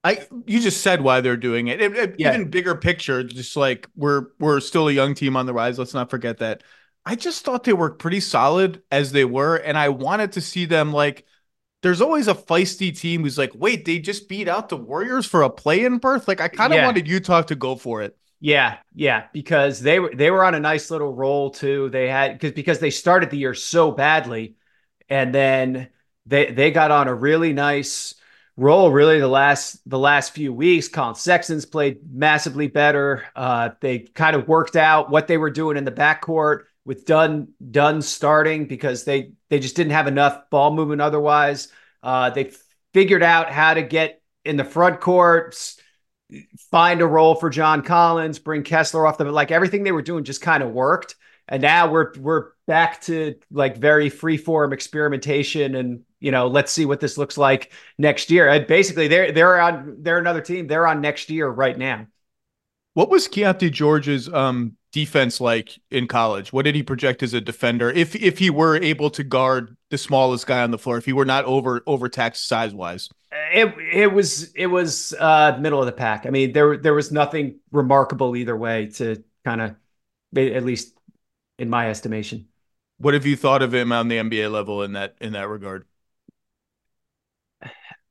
I 0.04 0.26
you 0.46 0.60
just 0.60 0.82
said 0.82 1.00
why 1.00 1.22
they're 1.22 1.36
doing 1.36 1.68
it. 1.68 1.80
it, 1.80 1.96
it 1.96 2.14
yeah. 2.18 2.34
Even 2.34 2.50
bigger 2.50 2.74
picture, 2.74 3.24
just 3.24 3.56
like 3.56 3.88
we're 3.96 4.26
we're 4.38 4.60
still 4.60 4.88
a 4.88 4.92
young 4.92 5.14
team 5.14 5.36
on 5.36 5.46
the 5.46 5.54
rise. 5.54 5.78
Let's 5.78 5.94
not 5.94 6.10
forget 6.10 6.38
that. 6.38 6.62
I 7.06 7.16
just 7.16 7.44
thought 7.44 7.64
they 7.64 7.72
were 7.72 7.90
pretty 7.90 8.20
solid 8.20 8.82
as 8.90 9.12
they 9.12 9.24
were, 9.24 9.56
and 9.56 9.76
I 9.76 9.90
wanted 9.90 10.32
to 10.32 10.40
see 10.40 10.64
them 10.66 10.92
like. 10.92 11.26
There's 11.82 12.00
always 12.00 12.28
a 12.28 12.34
feisty 12.34 12.98
team 12.98 13.22
who's 13.22 13.36
like, 13.36 13.52
wait, 13.54 13.84
they 13.84 13.98
just 13.98 14.26
beat 14.26 14.48
out 14.48 14.70
the 14.70 14.76
Warriors 14.78 15.26
for 15.26 15.42
a 15.42 15.50
play-in 15.50 15.98
berth. 15.98 16.26
Like 16.26 16.40
I 16.40 16.48
kind 16.48 16.72
of 16.72 16.78
yeah. 16.78 16.86
wanted 16.86 17.06
Utah 17.06 17.42
to 17.42 17.54
go 17.54 17.76
for 17.76 18.00
it. 18.00 18.16
Yeah, 18.40 18.76
yeah, 18.94 19.26
because 19.32 19.80
they 19.80 20.00
were 20.00 20.10
they 20.14 20.30
were 20.30 20.44
on 20.44 20.54
a 20.54 20.60
nice 20.60 20.90
little 20.90 21.14
roll 21.14 21.50
too. 21.50 21.88
They 21.88 22.08
had 22.08 22.34
because 22.34 22.52
because 22.52 22.78
they 22.78 22.90
started 22.90 23.30
the 23.30 23.38
year 23.38 23.54
so 23.54 23.90
badly, 23.90 24.56
and 25.08 25.34
then 25.34 25.88
they 26.26 26.52
they 26.52 26.70
got 26.70 26.90
on 26.90 27.08
a 27.08 27.14
really 27.14 27.54
nice 27.54 28.14
roll. 28.56 28.90
Really, 28.90 29.18
the 29.18 29.28
last 29.28 29.78
the 29.88 29.98
last 29.98 30.34
few 30.34 30.52
weeks, 30.52 30.88
Collin 30.88 31.14
Sexton's 31.14 31.64
played 31.64 32.00
massively 32.12 32.68
better. 32.68 33.24
Uh, 33.34 33.70
they 33.80 34.00
kind 34.00 34.36
of 34.36 34.46
worked 34.46 34.76
out 34.76 35.10
what 35.10 35.26
they 35.26 35.38
were 35.38 35.50
doing 35.50 35.78
in 35.78 35.84
the 35.84 35.92
backcourt 35.92 36.64
with 36.84 37.06
Dunn 37.06 37.48
Dunn 37.70 38.02
starting 38.02 38.66
because 38.66 39.04
they 39.04 39.32
they 39.48 39.58
just 39.58 39.76
didn't 39.76 39.92
have 39.92 40.06
enough 40.06 40.50
ball 40.50 40.74
movement 40.74 41.00
otherwise. 41.00 41.68
Uh, 42.02 42.30
they 42.30 42.52
figured 42.92 43.22
out 43.22 43.50
how 43.50 43.74
to 43.74 43.82
get 43.82 44.20
in 44.44 44.56
the 44.56 44.64
front 44.64 45.00
court 45.00 45.56
find 46.70 47.00
a 47.00 47.06
role 47.06 47.34
for 47.34 47.50
John 47.50 47.82
Collins, 47.82 48.38
bring 48.38 48.62
Kessler 48.62 49.06
off 49.06 49.18
the 49.18 49.24
like 49.24 49.50
everything 49.50 49.82
they 49.82 49.92
were 49.92 50.02
doing 50.02 50.24
just 50.24 50.40
kind 50.40 50.62
of 50.62 50.70
worked. 50.70 51.16
And 51.48 51.60
now 51.60 51.90
we're 51.90 52.12
we're 52.18 52.52
back 52.66 53.02
to 53.02 53.34
like 53.50 53.76
very 53.76 54.08
free 54.08 54.38
form 54.38 54.72
experimentation 54.72 55.74
and 55.74 56.04
you 56.20 56.30
know, 56.30 56.46
let's 56.46 56.72
see 56.72 56.86
what 56.86 57.00
this 57.00 57.18
looks 57.18 57.36
like 57.36 57.72
next 57.98 58.30
year. 58.30 58.48
And 58.48 58.66
basically 58.66 59.08
they're 59.08 59.32
they're 59.32 59.60
on 59.60 59.96
they're 60.00 60.18
another 60.18 60.40
team. 60.40 60.66
They're 60.66 60.86
on 60.86 61.00
next 61.00 61.28
year 61.28 61.48
right 61.48 61.76
now. 61.76 62.06
What 62.94 63.10
was 63.10 63.28
Keyonte 63.28 63.70
George's 63.70 64.32
um 64.32 64.76
defense 64.94 65.40
like 65.40 65.80
in 65.90 66.06
college? 66.06 66.52
What 66.52 66.64
did 66.64 66.76
he 66.76 66.84
project 66.84 67.24
as 67.24 67.34
a 67.34 67.40
defender? 67.40 67.90
If 67.90 68.14
if 68.14 68.38
he 68.38 68.48
were 68.48 68.76
able 68.76 69.10
to 69.10 69.24
guard 69.24 69.76
the 69.90 69.98
smallest 69.98 70.46
guy 70.46 70.62
on 70.62 70.70
the 70.70 70.78
floor, 70.78 70.96
if 70.96 71.04
he 71.04 71.12
were 71.12 71.24
not 71.24 71.44
over 71.46 71.82
overtaxed 71.86 72.46
size 72.46 72.72
wise? 72.72 73.10
It 73.52 73.74
it 73.92 74.12
was 74.12 74.52
it 74.54 74.68
was 74.68 75.12
uh 75.18 75.58
middle 75.60 75.80
of 75.80 75.86
the 75.86 75.92
pack. 75.92 76.26
I 76.26 76.30
mean, 76.30 76.52
there 76.52 76.76
there 76.76 76.94
was 76.94 77.10
nothing 77.10 77.58
remarkable 77.72 78.36
either 78.36 78.56
way 78.56 78.86
to 78.94 79.24
kind 79.44 79.60
of 79.60 79.74
at 80.36 80.64
least 80.64 80.96
in 81.58 81.68
my 81.68 81.90
estimation. 81.90 82.46
What 82.98 83.14
have 83.14 83.26
you 83.26 83.34
thought 83.36 83.62
of 83.62 83.74
him 83.74 83.90
on 83.90 84.06
the 84.06 84.18
NBA 84.18 84.48
level 84.48 84.82
in 84.84 84.92
that 84.92 85.16
in 85.20 85.32
that 85.32 85.48
regard? 85.48 85.86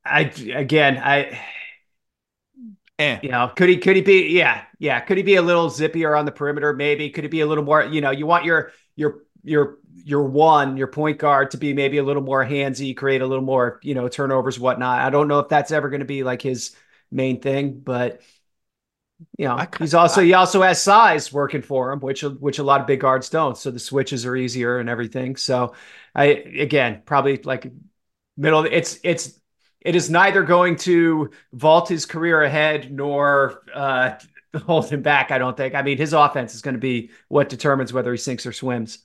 I 0.06 0.22
again, 0.54 0.98
I 0.98 1.40
Eh. 3.04 3.20
You 3.24 3.30
know, 3.30 3.52
could 3.56 3.70
he 3.70 3.78
could 3.78 3.96
he 3.96 4.02
be 4.02 4.30
yeah, 4.30 4.64
yeah, 4.80 5.00
could 5.02 5.18
he 5.18 5.24
be 5.24 5.36
a 5.36 5.42
little 5.42 5.70
zippier 5.70 6.18
on 6.18 6.26
the 6.26 6.32
perimeter 6.32 6.74
maybe? 6.74 7.10
Could 7.10 7.24
he 7.26 7.30
be 7.30 7.42
a 7.42 7.46
little 7.46 7.64
more, 7.64 7.84
you 7.84 8.02
know, 8.02 8.12
you 8.12 8.26
want 8.26 8.46
your 8.46 8.72
your 8.96 9.24
your 9.44 9.80
your 10.06 10.24
one, 10.24 10.78
your 10.78 10.88
point 10.88 11.18
guard 11.18 11.52
to 11.52 11.58
be 11.58 11.74
maybe 11.74 11.98
a 11.98 12.04
little 12.04 12.22
more 12.24 12.46
handsy, 12.46 12.96
create 12.96 13.22
a 13.22 13.28
little 13.28 13.44
more, 13.44 13.80
you 13.84 13.94
know, 13.94 14.08
turnovers, 14.08 14.60
whatnot. 14.60 15.00
I 15.02 15.10
don't 15.10 15.28
know 15.28 15.40
if 15.40 15.50
that's 15.50 15.72
ever 15.72 15.90
going 15.90 16.00
to 16.00 16.06
be 16.06 16.24
like 16.24 16.42
his 16.42 16.76
main 17.12 17.42
thing, 17.42 17.80
but 17.80 18.22
you 19.38 19.48
know, 19.48 19.68
he's 19.80 19.94
also 19.94 20.22
he 20.22 20.34
also 20.34 20.62
has 20.62 20.82
size 20.82 21.32
working 21.32 21.62
for 21.62 21.92
him, 21.92 22.00
which 22.00 22.24
which 22.24 22.60
a 22.60 22.64
lot 22.64 22.82
of 22.82 22.88
big 22.88 23.00
guards 23.02 23.30
don't. 23.30 23.58
So 23.58 23.72
the 23.72 23.80
switches 23.80 24.26
are 24.26 24.36
easier 24.36 24.80
and 24.80 24.90
everything. 24.90 25.36
So 25.36 25.76
I 26.16 26.26
again 26.26 27.02
probably 27.06 27.38
like 27.38 27.72
middle. 28.38 28.66
It's 28.66 29.00
it's 29.04 29.40
it 29.84 29.96
is 29.96 30.10
neither 30.10 30.44
going 30.44 30.78
to 30.78 31.32
vault 31.52 31.90
his 31.90 32.06
career 32.06 32.42
ahead 32.42 32.92
nor 32.92 33.64
uh, 33.74 34.18
hold 34.66 34.90
him 34.90 35.02
back. 35.02 35.32
I 35.32 35.38
don't 35.38 35.56
think. 35.56 35.76
I 35.76 35.82
mean, 35.82 35.98
his 35.98 36.14
offense 36.14 36.56
is 36.56 36.62
going 36.62 36.76
to 36.76 36.80
be 36.80 37.12
what 37.28 37.50
determines 37.50 37.94
whether 37.94 38.12
he 38.12 38.18
sinks 38.18 38.46
or 38.46 38.54
swims. 38.54 39.00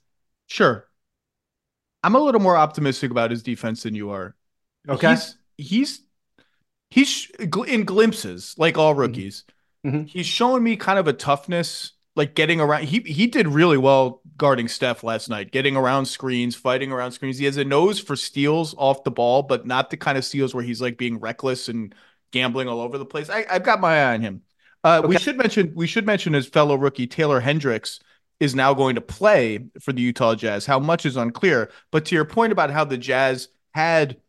Sure. 0.46 0.86
I'm 2.02 2.14
a 2.14 2.20
little 2.20 2.40
more 2.40 2.56
optimistic 2.56 3.10
about 3.10 3.30
his 3.30 3.42
defense 3.42 3.82
than 3.82 3.94
you 3.94 4.10
are. 4.10 4.36
Okay. 4.88 5.10
He's 5.10 5.36
he's 5.56 6.00
he's 6.90 7.30
in 7.66 7.84
glimpses, 7.84 8.54
like 8.56 8.78
all 8.78 8.92
mm-hmm. 8.92 9.00
rookies. 9.00 9.44
Mm-hmm. 9.84 10.04
He's 10.04 10.26
showing 10.26 10.62
me 10.62 10.76
kind 10.76 10.98
of 10.98 11.08
a 11.08 11.12
toughness 11.12 11.92
like 12.14 12.34
getting 12.34 12.60
around. 12.60 12.84
He 12.84 13.00
he 13.00 13.26
did 13.26 13.48
really 13.48 13.78
well 13.78 14.22
guarding 14.38 14.68
Steph 14.68 15.02
last 15.02 15.28
night, 15.28 15.50
getting 15.50 15.76
around 15.76 16.06
screens, 16.06 16.54
fighting 16.54 16.92
around 16.92 17.12
screens. 17.12 17.38
He 17.38 17.44
has 17.44 17.56
a 17.56 17.64
nose 17.64 17.98
for 17.98 18.16
steals 18.16 18.74
off 18.78 19.04
the 19.04 19.10
ball, 19.10 19.42
but 19.42 19.66
not 19.66 19.90
the 19.90 19.96
kind 19.96 20.16
of 20.16 20.24
steals 20.24 20.54
where 20.54 20.64
he's 20.64 20.80
like 20.80 20.96
being 20.96 21.18
reckless 21.18 21.68
and 21.68 21.94
gambling 22.30 22.68
all 22.68 22.80
over 22.80 22.96
the 22.96 23.04
place. 23.04 23.28
I, 23.28 23.44
have 23.48 23.64
got 23.64 23.80
my 23.80 24.00
eye 24.00 24.14
on 24.14 24.20
him. 24.20 24.42
Uh, 24.84 25.00
okay. 25.00 25.08
We 25.08 25.18
should 25.18 25.36
mention 25.36 25.72
we 25.74 25.88
should 25.88 26.06
mention 26.06 26.32
his 26.32 26.46
fellow 26.46 26.76
rookie 26.76 27.08
Taylor 27.08 27.40
Hendricks 27.40 27.98
is 28.38 28.54
now 28.54 28.72
going 28.72 28.94
to 28.94 29.00
play 29.00 29.66
for 29.80 29.92
the 29.92 30.00
Utah 30.00 30.36
Jazz. 30.36 30.64
How 30.64 30.78
much 30.78 31.04
is 31.04 31.16
unclear, 31.16 31.70
but 31.90 32.04
to 32.06 32.14
your 32.14 32.24
point 32.24 32.52
about 32.52 32.70
how 32.70 32.84
the 32.84 32.96
Jazz 32.96 33.48
had 33.74 34.20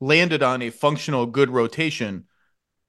landed 0.00 0.42
on 0.42 0.60
a 0.60 0.70
functional 0.70 1.24
good 1.24 1.48
rotation 1.48 2.26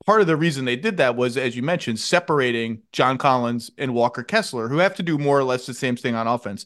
part 0.06 0.22
of 0.22 0.28
the 0.28 0.38
reason 0.38 0.66
they 0.66 0.76
did 0.76 0.97
that 0.97 1.16
was, 1.16 1.38
as 1.38 1.56
you 1.56 1.64
mentioned, 1.64 1.99
separating 1.99 2.82
John 2.91 3.18
Collins 3.18 3.72
and 3.78 3.93
Walker 3.93 4.24
Kessler, 4.24 4.68
who 4.68 4.78
have 4.78 4.95
to 4.95 5.03
do 5.03 5.18
more 5.18 5.39
or 5.39 5.43
less 5.43 5.66
the 5.66 5.74
same 5.74 5.95
thing 5.95 6.16
on 6.16 6.28
offense. 6.28 6.66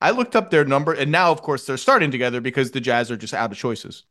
I 0.00 0.10
looked 0.10 0.36
up 0.36 0.50
their 0.50 0.64
number, 0.64 0.92
and 0.92 1.10
now, 1.10 1.32
of 1.32 1.42
course, 1.42 1.64
they're 1.64 1.76
starting 1.76 2.10
together 2.10 2.40
because 2.40 2.70
the 2.70 2.80
Jazz 2.80 3.10
are 3.10 3.16
just 3.16 3.34
out 3.34 3.50
of 3.50 3.58
choices. 3.58 4.04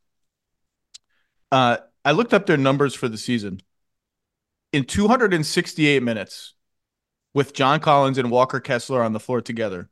Uh, 1.51 1.78
I 2.03 2.12
looked 2.12 2.34
up 2.34 2.45
their 2.45 2.58
numbers 2.58 2.95
for 2.95 3.08
the 3.08 3.18
season. 3.18 3.62
In 4.74 4.84
268 4.84 6.01
minutes, 6.01 6.56
with 7.36 7.53
John 7.53 7.82
Collins 7.82 8.18
and 8.18 8.32
Walker 8.32 8.62
Kessler 8.62 9.03
on 9.03 9.12
the 9.14 9.20
floor 9.20 9.41
together. 9.41 9.89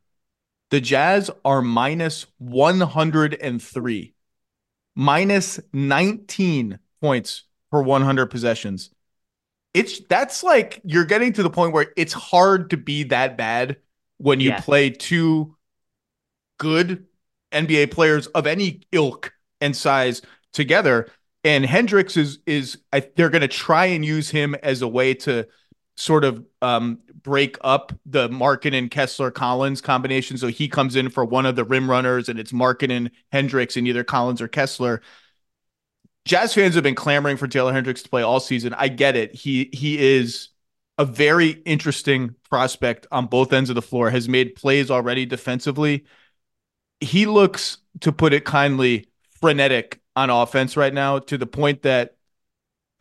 The 0.72 0.82
Jazz 0.82 1.30
are 1.46 1.62
minus 1.62 2.26
103, 2.40 4.14
minus 4.96 5.60
19 5.74 6.80
points 7.02 7.44
per 7.74 7.82
100 7.82 8.28
possessions. 8.28 8.92
It's 9.74 10.00
that's 10.02 10.44
like 10.44 10.80
you're 10.84 11.06
getting 11.06 11.34
to 11.34 11.42
the 11.42 11.50
point 11.50 11.74
where 11.74 11.92
it's 11.98 12.14
hard 12.14 12.70
to 12.70 12.78
be 12.78 13.06
that 13.06 13.36
bad 13.36 13.78
when 14.20 14.40
you 14.40 14.50
Yeah. 14.52 14.62
play 14.62 14.92
two 14.92 15.56
good 16.60 17.08
NBA 17.52 17.88
players 17.88 18.28
of 18.28 18.46
any 18.46 18.82
ilk 18.92 19.34
and 19.60 19.76
size 19.76 20.22
together. 20.52 21.10
And 21.44 21.66
Hendricks 21.66 22.16
is 22.16 22.38
is 22.46 22.78
I, 22.94 23.00
they're 23.16 23.32
going 23.32 23.42
to 23.42 23.48
try 23.48 23.88
and 23.88 24.06
use 24.06 24.30
him 24.30 24.54
as 24.62 24.84
a 24.84 24.88
way 24.88 25.16
to 25.16 25.48
sort 25.98 26.24
of 26.26 26.46
um, 26.62 27.00
break 27.24 27.58
up 27.62 27.92
the 28.06 28.30
Markkanen 28.30 28.78
and 28.78 28.92
Kessler 28.92 29.32
Collins 29.32 29.82
combination. 29.82 30.38
So 30.38 30.48
he 30.48 30.68
comes 30.68 30.96
in 30.96 31.10
for 31.10 31.26
one 31.26 31.48
of 31.48 31.56
the 31.56 31.64
rim 31.64 31.90
runners, 31.90 32.30
and 32.30 32.40
it's 32.40 32.52
Markkanen 32.52 32.92
and 32.98 33.12
Hendricks 33.32 33.78
and 33.78 33.88
either 33.88 34.04
Collins 34.04 34.42
or 34.42 34.48
Kessler. 34.48 35.02
Jazz 36.26 36.54
fans 36.54 36.76
have 36.76 36.84
been 36.84 36.96
clamoring 36.96 37.38
for 37.38 37.48
Taylor 37.48 37.74
Hendricks 37.74 38.04
to 38.04 38.10
play 38.10 38.22
all 38.22 38.40
season. 38.40 38.74
I 38.74 38.88
get 38.88 39.16
it. 39.16 39.36
He 39.36 39.70
he 39.74 40.00
is 40.00 40.50
a 40.98 41.06
very 41.06 41.50
interesting 41.66 42.36
prospect 42.50 43.08
on 43.12 43.26
both 43.26 43.52
ends 43.52 43.70
of 43.70 43.76
the 43.76 43.82
floor. 43.82 44.10
Has 44.10 44.30
made 44.30 44.56
plays 44.56 44.90
already 44.90 45.26
defensively. 45.26 46.06
He 47.00 47.26
looks, 47.26 47.80
to 48.00 48.14
put 48.14 48.34
it 48.34 48.46
kindly, 48.46 49.08
frenetic 49.42 50.00
on 50.16 50.30
offense 50.30 50.78
right 50.78 50.94
now 50.94 51.20
to 51.20 51.38
the 51.38 51.46
point 51.46 51.82
that 51.82 52.16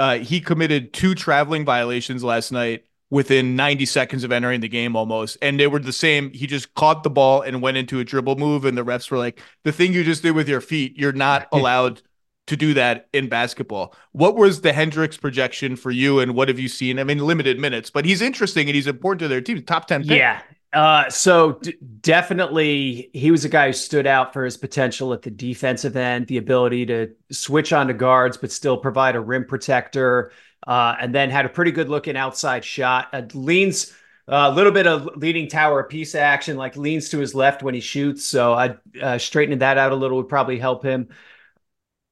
uh, 0.00 0.18
he 0.18 0.40
committed 0.40 0.92
two 0.92 1.14
traveling 1.14 1.64
violations 1.64 2.24
last 2.24 2.50
night 2.50 2.84
within 3.10 3.54
90 3.54 3.86
seconds 3.86 4.24
of 4.24 4.32
entering 4.32 4.60
the 4.60 4.68
game 4.68 4.96
almost. 4.96 5.36
And 5.42 5.60
they 5.60 5.68
were 5.68 5.78
the 5.78 5.92
same. 5.92 6.32
He 6.32 6.48
just 6.48 6.74
caught 6.74 7.04
the 7.04 7.10
ball 7.10 7.42
and 7.42 7.62
went 7.62 7.76
into 7.76 8.00
a 8.00 8.04
dribble 8.04 8.36
move. 8.36 8.64
And 8.64 8.76
the 8.76 8.84
refs 8.84 9.10
were 9.10 9.18
like, 9.18 9.40
the 9.62 9.70
thing 9.70 9.92
you 9.92 10.02
just 10.02 10.22
did 10.22 10.32
with 10.32 10.48
your 10.48 10.62
feet, 10.62 10.98
you're 10.98 11.12
not 11.12 11.46
allowed 11.52 12.02
to 12.46 12.56
do 12.56 12.74
that 12.74 13.08
in 13.12 13.28
basketball. 13.28 13.94
What 14.12 14.36
was 14.36 14.60
the 14.62 14.72
Hendricks 14.72 15.16
projection 15.16 15.76
for 15.76 15.90
you 15.90 16.20
and 16.20 16.34
what 16.34 16.48
have 16.48 16.58
you 16.58 16.68
seen? 16.68 16.98
I 16.98 17.04
mean, 17.04 17.18
limited 17.18 17.58
minutes, 17.58 17.90
but 17.90 18.04
he's 18.04 18.20
interesting 18.20 18.68
and 18.68 18.74
he's 18.74 18.86
important 18.86 19.20
to 19.20 19.28
their 19.28 19.40
team. 19.40 19.62
Top 19.62 19.86
10 19.86 20.02
pick. 20.02 20.18
Yeah. 20.18 20.42
Uh, 20.72 21.08
so 21.10 21.52
d- 21.62 21.76
definitely 22.00 23.10
he 23.12 23.30
was 23.30 23.44
a 23.44 23.48
guy 23.48 23.66
who 23.66 23.72
stood 23.72 24.06
out 24.06 24.32
for 24.32 24.44
his 24.44 24.56
potential 24.56 25.12
at 25.12 25.22
the 25.22 25.30
defensive 25.30 25.96
end, 25.96 26.26
the 26.26 26.38
ability 26.38 26.86
to 26.86 27.10
switch 27.30 27.72
onto 27.72 27.92
guards, 27.92 28.36
but 28.36 28.50
still 28.50 28.76
provide 28.76 29.14
a 29.14 29.20
rim 29.20 29.44
protector. 29.44 30.32
Uh, 30.66 30.94
and 31.00 31.12
then 31.12 31.28
had 31.28 31.44
a 31.44 31.48
pretty 31.48 31.72
good 31.72 31.88
looking 31.88 32.16
outside 32.16 32.64
shot. 32.64 33.08
Uh, 33.12 33.22
leans 33.34 33.92
a 34.28 34.50
little 34.50 34.72
bit 34.72 34.86
of 34.86 35.08
leading 35.16 35.48
tower 35.48 35.82
piece 35.82 36.14
action, 36.14 36.56
like 36.56 36.76
leans 36.76 37.08
to 37.08 37.18
his 37.18 37.34
left 37.34 37.62
when 37.62 37.74
he 37.74 37.80
shoots. 37.80 38.24
So 38.24 38.52
I 38.52 38.76
uh, 39.00 39.18
that 39.18 39.78
out 39.78 39.92
a 39.92 39.96
little 39.96 40.18
would 40.18 40.28
probably 40.28 40.58
help 40.58 40.84
him. 40.84 41.08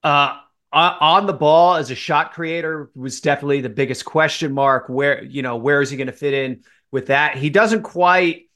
Uh, 0.03 0.39
on 0.73 1.27
the 1.27 1.33
ball 1.33 1.75
as 1.75 1.91
a 1.91 1.95
shot 1.95 2.33
creator 2.33 2.91
was 2.95 3.21
definitely 3.21 3.61
the 3.61 3.69
biggest 3.69 4.05
question 4.05 4.53
mark. 4.53 4.89
Where 4.89 5.23
you 5.25 5.43
know 5.43 5.57
where 5.57 5.83
is 5.83 5.91
he 5.91 5.97
going 5.97 6.07
to 6.07 6.13
fit 6.13 6.35
in 6.35 6.63
with 6.91 7.07
that? 7.09 7.37
He 7.37 7.51
doesn't 7.51 7.83
quite. 7.83 8.47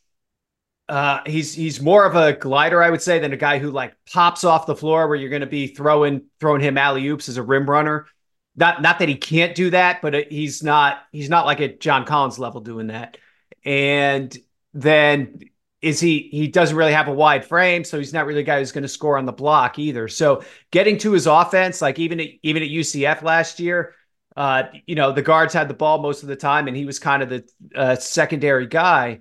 Uh, 0.88 1.20
he's 1.26 1.55
he's 1.55 1.80
more 1.80 2.05
of 2.05 2.14
a 2.14 2.34
glider, 2.34 2.82
I 2.82 2.90
would 2.90 3.03
say, 3.03 3.18
than 3.18 3.32
a 3.32 3.38
guy 3.38 3.59
who 3.59 3.70
like 3.70 3.97
pops 4.12 4.45
off 4.45 4.66
the 4.66 4.76
floor 4.76 5.09
where 5.09 5.16
you're 5.16 5.30
going 5.30 5.40
to 5.40 5.47
be 5.47 5.68
throwing 5.68 6.26
throwing 6.40 6.61
him 6.61 6.78
alley 6.78 7.07
oops 7.09 7.28
as 7.28 7.36
a 7.36 7.42
rim 7.42 7.68
runner. 7.68 8.07
Not 8.55 8.82
not 8.82 9.01
that 9.01 9.09
he 9.09 9.16
can't 9.16 9.55
do 9.55 9.70
that, 9.70 10.03
but 10.03 10.30
he's 10.30 10.62
not 10.62 11.03
he's 11.11 11.30
not 11.30 11.47
like 11.47 11.61
at 11.61 11.80
John 11.80 12.05
Collins 12.05 12.38
level 12.38 12.61
doing 12.61 12.88
that. 12.88 13.16
And 13.64 14.36
then 14.74 15.40
is 15.85 16.01
he 16.01 16.30
he 16.32 16.49
doesn't 16.49 16.78
really 16.78 16.95
have 16.95 17.09
a 17.09 17.12
wide 17.12 17.45
frame, 17.45 17.85
so 17.85 17.99
he's 17.99 18.14
not 18.14 18.24
really 18.24 18.41
a 18.41 18.45
guy 18.45 18.59
who's 18.59 18.72
going 18.72 18.82
to 18.82 18.89
score 18.89 19.18
on 19.18 19.26
the 19.26 19.32
block 19.32 19.78
either. 19.78 20.09
So 20.09 20.43
getting 20.70 20.97
to 20.99 21.12
his 21.12 21.26
offense, 21.26 21.82
like 21.82 21.99
even 21.99 22.20
at, 22.20 22.28
even 22.43 22.62
at 22.62 22.70
UCF 22.70 23.22
last 23.22 23.61
year, 23.61 23.95
uh, 24.35 24.64
you 24.87 24.95
know 24.95 25.12
the 25.12 25.20
guards 25.20 25.53
had 25.53 25.68
the 25.68 25.74
ball 25.74 26.01
most 26.01 26.22
of 26.22 26.30
the 26.30 26.37
time, 26.37 26.68
and 26.68 26.76
he 26.76 26.87
was 26.87 26.99
kind 26.99 27.22
of 27.22 27.28
the 27.28 27.45
uh, 27.76 27.97
secondary 27.97 28.66
guy. 28.66 29.20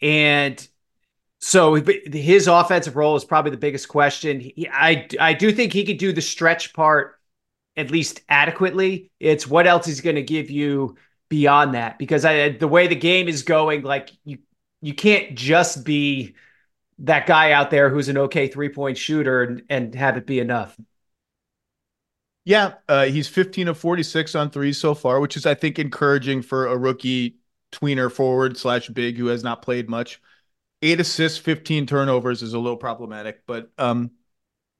And 0.00 0.66
so 1.40 1.74
his 1.74 2.46
offensive 2.46 2.94
role 2.94 3.16
is 3.16 3.24
probably 3.24 3.50
the 3.50 3.56
biggest 3.56 3.88
question. 3.88 4.38
He, 4.38 4.68
I 4.72 5.08
I 5.18 5.32
do 5.32 5.50
think 5.50 5.72
he 5.72 5.84
could 5.84 5.98
do 5.98 6.12
the 6.12 6.22
stretch 6.22 6.74
part 6.74 7.18
at 7.76 7.90
least 7.90 8.20
adequately. 8.28 9.10
It's 9.18 9.48
what 9.48 9.66
else 9.66 9.86
he's 9.86 10.00
going 10.00 10.16
to 10.16 10.22
give 10.22 10.48
you 10.48 10.96
beyond 11.28 11.74
that 11.74 11.98
because 11.98 12.24
I, 12.24 12.50
the 12.50 12.68
way 12.68 12.86
the 12.86 12.94
game 12.94 13.26
is 13.26 13.42
going, 13.42 13.82
like 13.82 14.10
you 14.24 14.38
you 14.82 14.94
can't 14.94 15.34
just 15.34 15.84
be 15.84 16.34
that 16.98 17.26
guy 17.26 17.52
out 17.52 17.70
there 17.70 17.88
who's 17.88 18.08
an 18.08 18.18
okay 18.18 18.48
three 18.48 18.68
point 18.68 18.98
shooter 18.98 19.42
and, 19.42 19.62
and 19.70 19.94
have 19.94 20.16
it 20.16 20.26
be 20.26 20.40
enough. 20.40 20.76
Yeah, 22.44 22.74
uh, 22.88 23.04
he's 23.04 23.28
15 23.28 23.68
of 23.68 23.78
46 23.78 24.34
on 24.34 24.50
threes 24.50 24.76
so 24.76 24.94
far, 24.94 25.20
which 25.20 25.36
is, 25.36 25.46
I 25.46 25.54
think, 25.54 25.78
encouraging 25.78 26.42
for 26.42 26.66
a 26.66 26.76
rookie 26.76 27.36
tweener 27.70 28.10
forward 28.10 28.56
slash 28.56 28.88
big 28.88 29.16
who 29.16 29.26
has 29.26 29.44
not 29.44 29.62
played 29.62 29.88
much. 29.88 30.20
Eight 30.82 30.98
assists, 30.98 31.38
15 31.38 31.86
turnovers 31.86 32.42
is 32.42 32.54
a 32.54 32.58
little 32.58 32.76
problematic, 32.76 33.46
but 33.46 33.70
um, 33.78 34.10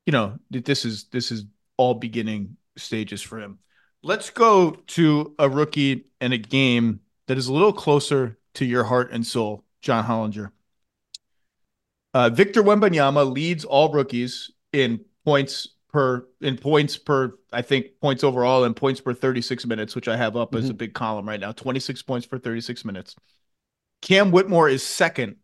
you 0.06 0.12
know, 0.12 0.38
this 0.50 0.84
is 0.84 1.04
this 1.04 1.30
is 1.30 1.44
all 1.76 1.94
beginning 1.94 2.56
stages 2.76 3.22
for 3.22 3.38
him. 3.38 3.58
Let's 4.02 4.30
go 4.30 4.72
to 4.88 5.34
a 5.38 5.48
rookie 5.48 6.06
and 6.20 6.32
a 6.32 6.38
game 6.38 7.00
that 7.28 7.38
is 7.38 7.46
a 7.46 7.52
little 7.52 7.72
closer 7.72 8.38
to 8.54 8.64
your 8.64 8.82
heart 8.82 9.12
and 9.12 9.24
soul, 9.24 9.64
John 9.82 10.04
Hollinger. 10.04 10.50
Uh, 12.14 12.30
Victor 12.30 12.62
Wembanyama 12.62 13.30
leads 13.30 13.64
all 13.64 13.92
rookies 13.92 14.50
in 14.72 15.04
points 15.24 15.68
per 15.92 16.26
in 16.40 16.56
points 16.56 16.96
per 16.96 17.34
I 17.52 17.62
think 17.62 18.00
points 18.00 18.24
overall 18.24 18.64
and 18.64 18.74
points 18.74 19.00
per 19.00 19.12
36 19.12 19.66
minutes, 19.66 19.94
which 19.94 20.08
I 20.08 20.16
have 20.16 20.36
up 20.36 20.54
as 20.54 20.68
a 20.68 20.74
big 20.74 20.94
column 20.94 21.28
right 21.28 21.40
now. 21.40 21.52
26 21.52 22.02
points 22.02 22.26
per 22.26 22.38
36 22.38 22.84
minutes. 22.84 23.14
Cam 24.00 24.30
Whitmore 24.30 24.68
is 24.68 24.82
second, 24.82 25.36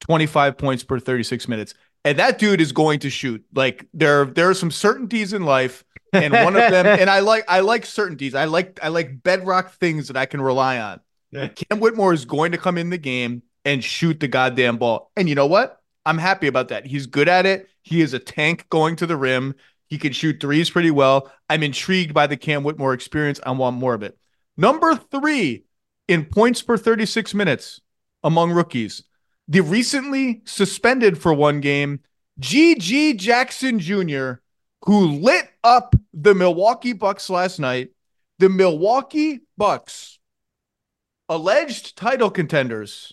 25 0.00 0.58
points 0.58 0.84
per 0.84 0.98
36 0.98 1.48
minutes. 1.48 1.74
And 2.04 2.18
that 2.18 2.38
dude 2.38 2.60
is 2.60 2.72
going 2.72 2.98
to 3.00 3.10
shoot. 3.10 3.44
Like 3.54 3.86
there 3.94 4.24
there 4.24 4.48
are 4.50 4.54
some 4.54 4.70
certainties 4.70 5.32
in 5.32 5.44
life 5.44 5.84
and 6.12 6.32
one 6.32 6.56
of 6.56 6.70
them 6.70 6.86
and 6.86 7.08
I 7.08 7.20
like 7.20 7.44
I 7.48 7.60
like 7.60 7.86
certainties. 7.86 8.34
I 8.34 8.44
like 8.44 8.78
I 8.82 8.88
like 8.88 9.22
bedrock 9.22 9.72
things 9.72 10.08
that 10.08 10.16
I 10.16 10.26
can 10.26 10.40
rely 10.40 10.78
on. 10.78 11.00
Yeah. 11.30 11.48
Cam 11.48 11.80
Whitmore 11.80 12.12
is 12.12 12.24
going 12.24 12.52
to 12.52 12.58
come 12.58 12.76
in 12.76 12.90
the 12.90 12.98
game 12.98 13.42
and 13.64 13.82
shoot 13.82 14.20
the 14.20 14.28
goddamn 14.28 14.78
ball. 14.78 15.10
And 15.16 15.28
you 15.28 15.34
know 15.34 15.46
what? 15.46 15.80
I'm 16.04 16.18
happy 16.18 16.46
about 16.46 16.68
that. 16.68 16.86
He's 16.86 17.06
good 17.06 17.28
at 17.28 17.46
it. 17.46 17.68
He 17.82 18.00
is 18.00 18.14
a 18.14 18.18
tank 18.18 18.68
going 18.70 18.96
to 18.96 19.06
the 19.06 19.16
rim. 19.16 19.54
He 19.88 19.98
can 19.98 20.12
shoot 20.12 20.40
threes 20.40 20.70
pretty 20.70 20.90
well. 20.90 21.30
I'm 21.48 21.62
intrigued 21.62 22.14
by 22.14 22.26
the 22.26 22.36
Cam 22.36 22.64
Whitmore 22.64 22.94
experience. 22.94 23.40
I 23.44 23.52
want 23.52 23.76
more 23.76 23.94
of 23.94 24.02
it. 24.02 24.16
Number 24.56 24.96
three 24.96 25.64
in 26.08 26.24
points 26.24 26.62
per 26.62 26.76
36 26.76 27.34
minutes 27.34 27.80
among 28.24 28.52
rookies, 28.52 29.02
the 29.48 29.60
recently 29.60 30.42
suspended 30.44 31.18
for 31.18 31.34
one 31.34 31.60
game, 31.60 32.00
GG 32.40 33.16
Jackson 33.18 33.78
Jr., 33.78 34.34
who 34.84 35.06
lit 35.06 35.48
up 35.62 35.94
the 36.12 36.34
Milwaukee 36.34 36.92
Bucks 36.92 37.30
last 37.30 37.58
night. 37.58 37.90
The 38.38 38.48
Milwaukee 38.48 39.40
Bucks, 39.56 40.18
alleged 41.28 41.96
title 41.96 42.30
contenders, 42.30 43.12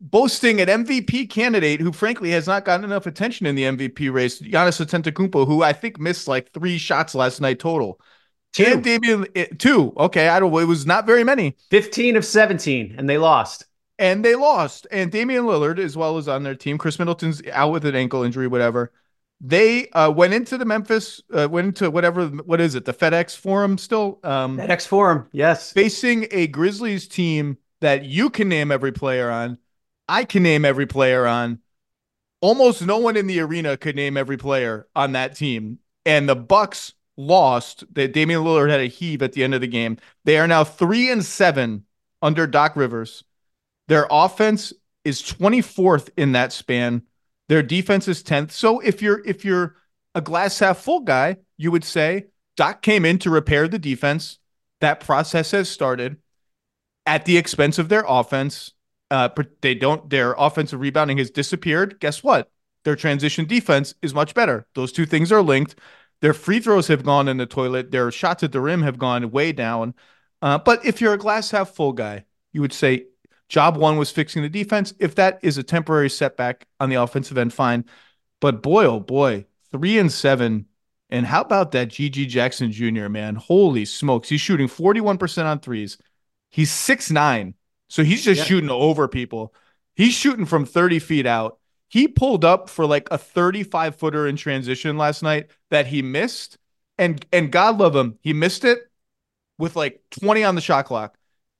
boasting 0.00 0.60
an 0.60 0.68
MVP 0.68 1.28
candidate 1.30 1.80
who, 1.80 1.92
frankly, 1.92 2.30
has 2.30 2.46
not 2.46 2.64
gotten 2.64 2.84
enough 2.84 3.06
attention 3.06 3.46
in 3.46 3.54
the 3.54 3.64
MVP 3.64 4.12
race, 4.12 4.40
Giannis 4.40 4.84
Antetokounmpo, 4.84 5.46
who 5.46 5.62
I 5.62 5.72
think 5.72 5.98
missed 5.98 6.28
like 6.28 6.52
three 6.52 6.78
shots 6.78 7.14
last 7.14 7.40
night 7.40 7.58
total. 7.58 8.00
Two. 8.52 8.64
And 8.64 8.82
Damian, 8.84 9.26
eh, 9.34 9.46
two. 9.58 9.92
Okay, 9.96 10.28
I 10.28 10.40
don't. 10.40 10.52
It 10.62 10.64
was 10.66 10.86
not 10.86 11.06
very 11.06 11.24
many, 11.24 11.56
15 11.70 12.16
of 12.16 12.24
17, 12.24 12.94
and 12.96 13.08
they 13.08 13.18
lost. 13.18 13.66
and 13.98 14.24
they 14.24 14.34
lost. 14.34 14.86
And 14.90 15.10
Damian 15.12 15.44
Lillard, 15.44 15.78
as 15.78 15.96
well 15.96 16.16
as 16.18 16.28
on 16.28 16.42
their 16.44 16.54
team, 16.54 16.78
Khris 16.78 16.98
Middleton's 16.98 17.42
out 17.52 17.72
with 17.72 17.84
an 17.84 17.94
ankle 17.94 18.22
injury, 18.22 18.46
whatever. 18.46 18.92
They 19.40 19.88
uh, 19.90 20.10
went 20.10 20.34
into 20.34 20.58
the 20.58 20.64
Memphis, 20.64 21.22
uh, 21.32 21.48
went 21.48 21.66
into 21.68 21.90
whatever. 21.90 22.26
What 22.26 22.60
is 22.60 22.74
it? 22.74 22.84
The 22.84 22.94
FedEx 22.94 23.36
Forum 23.36 23.78
still. 23.78 24.18
Um, 24.24 24.58
FedEx 24.58 24.86
Forum, 24.86 25.28
yes. 25.32 25.72
facing 25.72 26.26
a 26.30 26.46
Grizzlies 26.48 27.06
team 27.06 27.58
that 27.80 28.04
you 28.04 28.30
can 28.30 28.48
name 28.48 28.72
every 28.72 28.92
player 28.92 29.30
on. 29.30 29.58
I 30.08 30.24
can 30.24 30.42
name 30.42 30.64
every 30.64 30.86
player 30.86 31.26
on. 31.26 31.60
Almost 32.40 32.82
no 32.82 32.98
one 32.98 33.16
in 33.16 33.26
the 33.26 33.40
arena 33.40 33.76
could 33.76 33.96
name 33.96 34.16
every 34.16 34.36
player 34.36 34.86
on 34.94 35.12
that 35.12 35.36
team. 35.36 35.80
And 36.06 36.28
the 36.28 36.36
Bucks 36.36 36.94
lost. 37.16 37.84
That 37.94 38.12
Damian 38.12 38.42
Lillard 38.42 38.70
had 38.70 38.80
a 38.80 38.86
heave 38.86 39.22
at 39.22 39.32
the 39.32 39.44
end 39.44 39.54
of 39.54 39.60
the 39.60 39.66
game. 39.66 39.98
They 40.24 40.38
are 40.38 40.46
now 40.46 40.64
three 40.64 41.10
and 41.10 41.24
seven 41.24 41.84
under 42.22 42.46
Doc 42.46 42.76
Rivers. 42.76 43.24
Their 43.88 44.06
offense 44.10 44.72
is 45.04 45.22
24th 45.22 46.10
in 46.16 46.32
that 46.32 46.52
span. 46.52 47.02
Their 47.48 47.62
defense 47.62 48.08
is 48.08 48.22
10th. 48.22 48.52
So 48.52 48.80
if 48.80 49.02
you're 49.02 49.24
if 49.26 49.44
you're 49.44 49.76
a 50.14 50.20
glass 50.20 50.58
half 50.58 50.78
full 50.78 51.00
guy, 51.00 51.38
you 51.56 51.70
would 51.70 51.84
say 51.84 52.26
Doc 52.56 52.82
came 52.82 53.04
in 53.04 53.18
to 53.20 53.30
repair 53.30 53.68
the 53.68 53.78
defense. 53.78 54.38
That 54.80 55.00
process 55.00 55.50
has 55.52 55.68
started. 55.68 56.18
at 57.06 57.24
the 57.24 57.36
expense 57.38 57.78
of 57.78 57.88
their 57.88 58.04
offense. 58.06 58.72
Uh, 59.10 59.28
they 59.62 59.74
don't. 59.74 60.08
Their 60.10 60.34
offensive 60.36 60.80
rebounding 60.80 61.18
has 61.18 61.30
disappeared. 61.30 61.98
Guess 62.00 62.22
what? 62.22 62.50
Their 62.84 62.96
transition 62.96 63.46
defense 63.46 63.94
is 64.02 64.14
much 64.14 64.34
better. 64.34 64.66
Those 64.74 64.92
two 64.92 65.06
things 65.06 65.32
are 65.32 65.42
linked. 65.42 65.76
Their 66.20 66.34
free 66.34 66.60
throws 66.60 66.88
have 66.88 67.04
gone 67.04 67.28
in 67.28 67.36
the 67.36 67.46
toilet. 67.46 67.90
Their 67.90 68.10
shots 68.10 68.42
at 68.42 68.52
the 68.52 68.60
rim 68.60 68.82
have 68.82 68.98
gone 68.98 69.30
way 69.30 69.52
down. 69.52 69.94
Uh, 70.42 70.58
but 70.58 70.84
if 70.84 71.00
you're 71.00 71.14
a 71.14 71.18
glass 71.18 71.50
half 71.50 71.70
full 71.70 71.92
guy, 71.92 72.24
you 72.52 72.60
would 72.60 72.72
say 72.72 73.06
job 73.48 73.76
one 73.76 73.96
was 73.96 74.10
fixing 74.10 74.42
the 74.42 74.48
defense. 74.48 74.94
If 74.98 75.14
that 75.16 75.38
is 75.42 75.58
a 75.58 75.62
temporary 75.62 76.10
setback 76.10 76.66
on 76.80 76.90
the 76.90 76.96
offensive 76.96 77.38
end, 77.38 77.52
fine. 77.52 77.84
But 78.40 78.62
boy, 78.62 78.84
oh 78.86 79.00
boy, 79.00 79.46
three 79.70 79.98
and 79.98 80.12
seven. 80.12 80.66
And 81.10 81.24
how 81.24 81.40
about 81.40 81.72
that 81.72 81.88
GG 81.88 82.28
Jackson 82.28 82.70
Jr., 82.70 83.08
man? 83.08 83.34
Holy 83.36 83.84
smokes. 83.84 84.28
He's 84.28 84.40
shooting 84.42 84.68
41% 84.68 85.44
on 85.46 85.60
threes. 85.60 85.98
He's 86.50 86.70
six 86.70 87.10
nine, 87.10 87.54
So 87.88 88.04
he's 88.04 88.22
just 88.22 88.38
yeah. 88.38 88.44
shooting 88.44 88.70
over 88.70 89.08
people. 89.08 89.54
He's 89.96 90.14
shooting 90.14 90.46
from 90.46 90.64
30 90.64 90.98
feet 90.98 91.26
out. 91.26 91.58
He 91.88 92.06
pulled 92.06 92.44
up 92.44 92.68
for 92.68 92.86
like 92.86 93.08
a 93.10 93.18
35 93.18 93.96
footer 93.96 94.26
in 94.26 94.36
transition 94.36 94.98
last 94.98 95.22
night 95.22 95.50
that 95.70 95.86
he 95.86 96.02
missed. 96.02 96.58
And 96.98 97.24
and 97.32 97.50
God 97.50 97.78
love 97.78 97.96
him, 97.96 98.18
he 98.20 98.32
missed 98.32 98.64
it 98.64 98.80
with 99.58 99.76
like 99.76 100.00
20 100.20 100.44
on 100.44 100.54
the 100.54 100.60
shot 100.60 100.86
clock. 100.86 101.16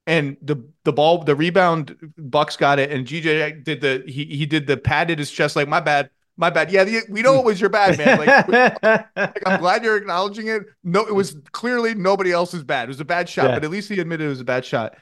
And 0.06 0.36
the 0.40 0.64
the 0.84 0.92
ball, 0.92 1.22
the 1.22 1.36
rebound, 1.36 1.96
Bucks 2.16 2.56
got 2.56 2.78
it, 2.78 2.90
and 2.90 3.06
GJ 3.06 3.62
did 3.62 3.80
the 3.80 4.02
he 4.06 4.24
he 4.24 4.46
did 4.46 4.66
the 4.66 4.76
padded 4.76 5.18
his 5.18 5.30
chest 5.30 5.54
like 5.54 5.68
my 5.68 5.80
bad, 5.80 6.08
my 6.38 6.48
bad. 6.48 6.72
Yeah, 6.72 7.00
we 7.10 7.20
know 7.20 7.38
it 7.38 7.44
was 7.44 7.60
your 7.60 7.68
bad, 7.68 7.98
man. 7.98 8.18
Like, 8.18 8.48
like, 9.16 9.42
I'm 9.46 9.60
glad 9.60 9.84
you're 9.84 9.98
acknowledging 9.98 10.48
it. 10.48 10.62
No, 10.82 11.04
it 11.04 11.14
was 11.14 11.36
clearly 11.52 11.94
nobody 11.94 12.32
else's 12.32 12.64
bad. 12.64 12.84
It 12.84 12.88
was 12.88 13.00
a 13.00 13.04
bad 13.04 13.28
shot, 13.28 13.48
yeah. 13.48 13.54
but 13.56 13.64
at 13.64 13.70
least 13.70 13.90
he 13.90 14.00
admitted 14.00 14.24
it 14.24 14.30
was 14.30 14.40
a 14.40 14.44
bad 14.44 14.64
shot. 14.64 14.94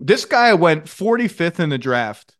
This 0.00 0.24
guy 0.24 0.54
went 0.54 0.86
45th 0.86 1.60
in 1.60 1.68
the 1.68 1.78
draft, 1.78 2.36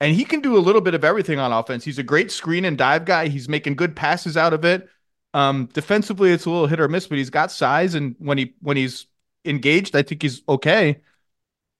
and 0.00 0.14
he 0.14 0.24
can 0.24 0.40
do 0.40 0.56
a 0.56 0.58
little 0.58 0.80
bit 0.80 0.94
of 0.94 1.04
everything 1.04 1.38
on 1.38 1.52
offense. 1.52 1.84
He's 1.84 2.00
a 2.00 2.02
great 2.02 2.32
screen 2.32 2.64
and 2.64 2.76
dive 2.76 3.04
guy. 3.04 3.28
He's 3.28 3.48
making 3.48 3.76
good 3.76 3.94
passes 3.94 4.36
out 4.36 4.52
of 4.52 4.64
it. 4.64 4.88
Um, 5.32 5.68
defensively, 5.72 6.32
it's 6.32 6.46
a 6.46 6.50
little 6.50 6.66
hit 6.66 6.80
or 6.80 6.88
miss, 6.88 7.06
but 7.06 7.18
he's 7.18 7.30
got 7.30 7.52
size, 7.52 7.94
and 7.94 8.16
when 8.18 8.38
he 8.38 8.54
when 8.60 8.76
he's 8.76 9.06
engaged, 9.44 9.94
I 9.94 10.02
think 10.02 10.22
he's 10.22 10.42
okay. 10.48 11.00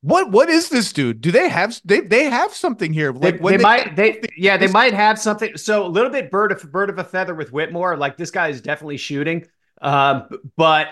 What 0.03 0.31
what 0.31 0.49
is 0.49 0.69
this 0.69 0.93
dude? 0.93 1.21
Do 1.21 1.33
they 1.33 1.49
have 1.49 1.81
they 1.85 2.01
they 2.01 2.25
have 2.25 2.53
something 2.53 2.93
here? 2.93 3.13
Like 3.13 3.39
they, 3.39 3.51
they, 3.51 3.57
they 3.57 3.63
might 3.63 3.97
they 3.97 4.21
yeah 4.37 4.57
they 4.57 4.69
might 4.69 4.95
have 4.95 5.19
something. 5.19 5.57
So 5.57 5.85
a 5.85 5.89
little 5.89 6.11
bit 6.11 6.31
bird 6.31 6.53
of 6.53 6.71
bird 6.71 6.91
of 6.91 6.99
a 6.99 7.05
feather 7.05 7.35
with 7.35 7.53
Whitmore. 7.53 7.97
Like 7.97 8.17
this 8.17 8.31
guy 8.31 8.49
is 8.49 8.61
definitely 8.61 8.99
shooting. 8.99 9.47
Um, 9.83 10.29
but 10.57 10.89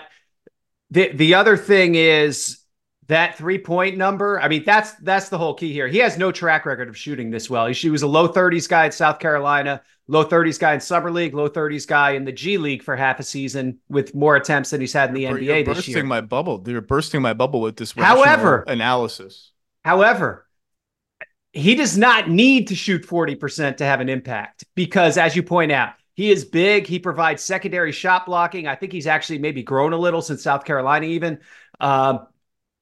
the 0.91 1.13
the 1.13 1.35
other 1.35 1.55
thing 1.55 1.95
is 1.95 2.64
that 3.07 3.37
three 3.37 3.57
point 3.57 3.97
number. 3.97 4.39
I 4.41 4.47
mean 4.47 4.63
that's 4.65 4.93
that's 4.95 5.29
the 5.29 5.37
whole 5.37 5.53
key 5.53 5.73
here. 5.73 5.87
He 5.87 5.99
has 5.99 6.17
no 6.17 6.31
track 6.31 6.65
record 6.65 6.89
of 6.89 6.97
shooting 6.97 7.31
this 7.31 7.49
well. 7.49 7.67
He, 7.67 7.73
he 7.73 7.89
was 7.89 8.01
a 8.01 8.07
low 8.07 8.27
thirties 8.27 8.67
guy 8.67 8.85
at 8.85 8.93
South 8.93 9.19
Carolina 9.19 9.81
low 10.07 10.25
30s 10.25 10.59
guy 10.59 10.73
in 10.73 10.79
summer 10.79 11.11
league, 11.11 11.33
low 11.33 11.49
30s 11.49 11.87
guy 11.87 12.11
in 12.11 12.25
the 12.25 12.31
G 12.31 12.57
League 12.57 12.83
for 12.83 12.95
half 12.95 13.19
a 13.19 13.23
season 13.23 13.79
with 13.89 14.13
more 14.13 14.35
attempts 14.35 14.69
than 14.71 14.81
he's 14.81 14.93
had 14.93 15.09
in 15.09 15.15
the 15.15 15.21
you're, 15.21 15.37
NBA 15.37 15.43
you're 15.43 15.63
this 15.63 15.87
year. 15.87 15.95
Bursting 15.95 16.07
my 16.07 16.21
bubble. 16.21 16.59
They're 16.59 16.81
bursting 16.81 17.21
my 17.21 17.33
bubble 17.33 17.61
with 17.61 17.77
this. 17.77 17.91
However, 17.91 18.63
analysis. 18.67 19.51
However, 19.83 20.47
he 21.53 21.75
does 21.75 21.97
not 21.97 22.29
need 22.29 22.67
to 22.67 22.75
shoot 22.75 23.05
40% 23.05 23.77
to 23.77 23.85
have 23.85 24.01
an 24.01 24.09
impact 24.09 24.65
because, 24.75 25.17
as 25.17 25.35
you 25.35 25.43
point 25.43 25.71
out, 25.71 25.93
he 26.13 26.31
is 26.31 26.45
big. 26.45 26.87
He 26.87 26.99
provides 26.99 27.43
secondary 27.43 27.91
shot 27.91 28.25
blocking. 28.25 28.67
I 28.67 28.75
think 28.75 28.91
he's 28.91 29.07
actually 29.07 29.39
maybe 29.39 29.63
grown 29.63 29.93
a 29.93 29.97
little 29.97 30.21
since 30.21 30.43
South 30.43 30.65
Carolina, 30.65 31.07
even. 31.07 31.39
Um, 31.79 32.27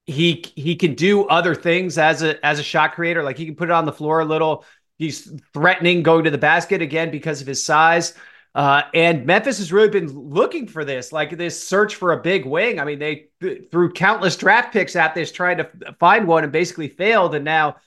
he 0.05 0.43
he 0.55 0.75
can 0.75 0.95
do 0.95 1.25
other 1.25 1.55
things 1.55 1.97
as 1.97 2.23
a 2.23 2.43
as 2.45 2.59
a 2.59 2.63
shot 2.63 2.93
creator. 2.93 3.23
Like 3.23 3.37
he 3.37 3.45
can 3.45 3.55
put 3.55 3.69
it 3.69 3.73
on 3.73 3.85
the 3.85 3.93
floor 3.93 4.19
a 4.19 4.25
little. 4.25 4.65
He's 4.97 5.31
threatening 5.53 6.03
going 6.03 6.25
to 6.25 6.29
the 6.29 6.37
basket 6.37 6.81
again 6.81 7.11
because 7.11 7.41
of 7.41 7.47
his 7.47 7.65
size. 7.65 8.13
Uh, 8.55 8.83
and 8.93 9.25
Memphis 9.25 9.57
has 9.57 9.73
really 9.73 9.89
been 9.89 10.07
looking 10.07 10.67
for 10.67 10.85
this, 10.85 11.11
like 11.11 11.35
this 11.35 11.67
search 11.67 11.95
for 11.95 12.11
a 12.11 12.21
big 12.21 12.45
wing. 12.45 12.79
I 12.79 12.85
mean, 12.85 12.99
they 12.99 13.29
threw 13.71 13.91
countless 13.91 14.37
draft 14.37 14.71
picks 14.71 14.95
at 14.95 15.15
this, 15.15 15.31
trying 15.31 15.57
to 15.57 15.69
find 15.99 16.27
one, 16.27 16.43
and 16.43 16.53
basically 16.53 16.87
failed. 16.87 17.33
And 17.33 17.43
now 17.43 17.77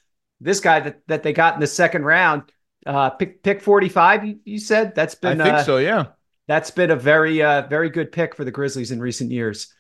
this 0.41 0.59
guy 0.59 0.81
that, 0.81 1.07
that 1.07 1.23
they 1.23 1.33
got 1.33 1.55
in 1.55 1.61
the 1.61 1.69
second 1.69 2.05
round, 2.05 2.51
uh, 2.85 3.11
pick 3.11 3.43
pick 3.43 3.63
forty 3.63 3.89
five. 3.89 4.25
You, 4.25 4.41
you, 4.45 4.59
said 4.59 4.95
that's 4.95 5.15
been. 5.15 5.41
I 5.41 5.45
think 5.45 5.57
uh, 5.59 5.63
so. 5.65 5.77
Yeah, 5.77 6.07
that's 6.49 6.73
been 6.73 6.91
a 6.91 6.97
very 6.97 7.43
uh, 7.43 7.69
very 7.69 7.91
good 7.91 8.11
pick 8.11 8.35
for 8.35 8.45
the 8.45 8.51
Grizzlies 8.51 8.91
in 8.91 9.01
recent 9.01 9.31
years 9.31 9.73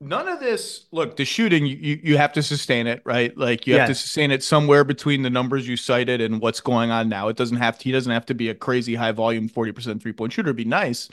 none 0.00 0.28
of 0.28 0.38
this 0.38 0.86
look 0.92 1.16
the 1.16 1.24
shooting 1.24 1.66
you 1.66 1.98
you 2.02 2.16
have 2.16 2.32
to 2.32 2.42
sustain 2.42 2.86
it 2.86 3.02
right? 3.04 3.36
Like 3.36 3.66
you 3.66 3.74
have 3.74 3.88
to 3.88 3.94
sustain 3.94 4.30
it 4.30 4.44
somewhere 4.44 4.84
between 4.84 5.22
the 5.22 5.30
numbers 5.30 5.66
you 5.66 5.76
cited 5.76 6.20
and 6.20 6.40
what's 6.40 6.60
going 6.60 6.90
on 6.90 7.08
now. 7.08 7.28
It 7.28 7.36
doesn't 7.36 7.56
have 7.56 7.78
to 7.78 7.84
he 7.84 7.92
doesn't 7.92 8.12
have 8.12 8.26
to 8.26 8.34
be 8.34 8.48
a 8.48 8.54
crazy 8.54 8.94
high 8.94 9.12
volume 9.12 9.48
40% 9.48 10.00
three 10.00 10.12
point 10.12 10.32
shooter. 10.32 10.48
It'd 10.48 10.56
be 10.56 10.64
nice. 10.64 11.08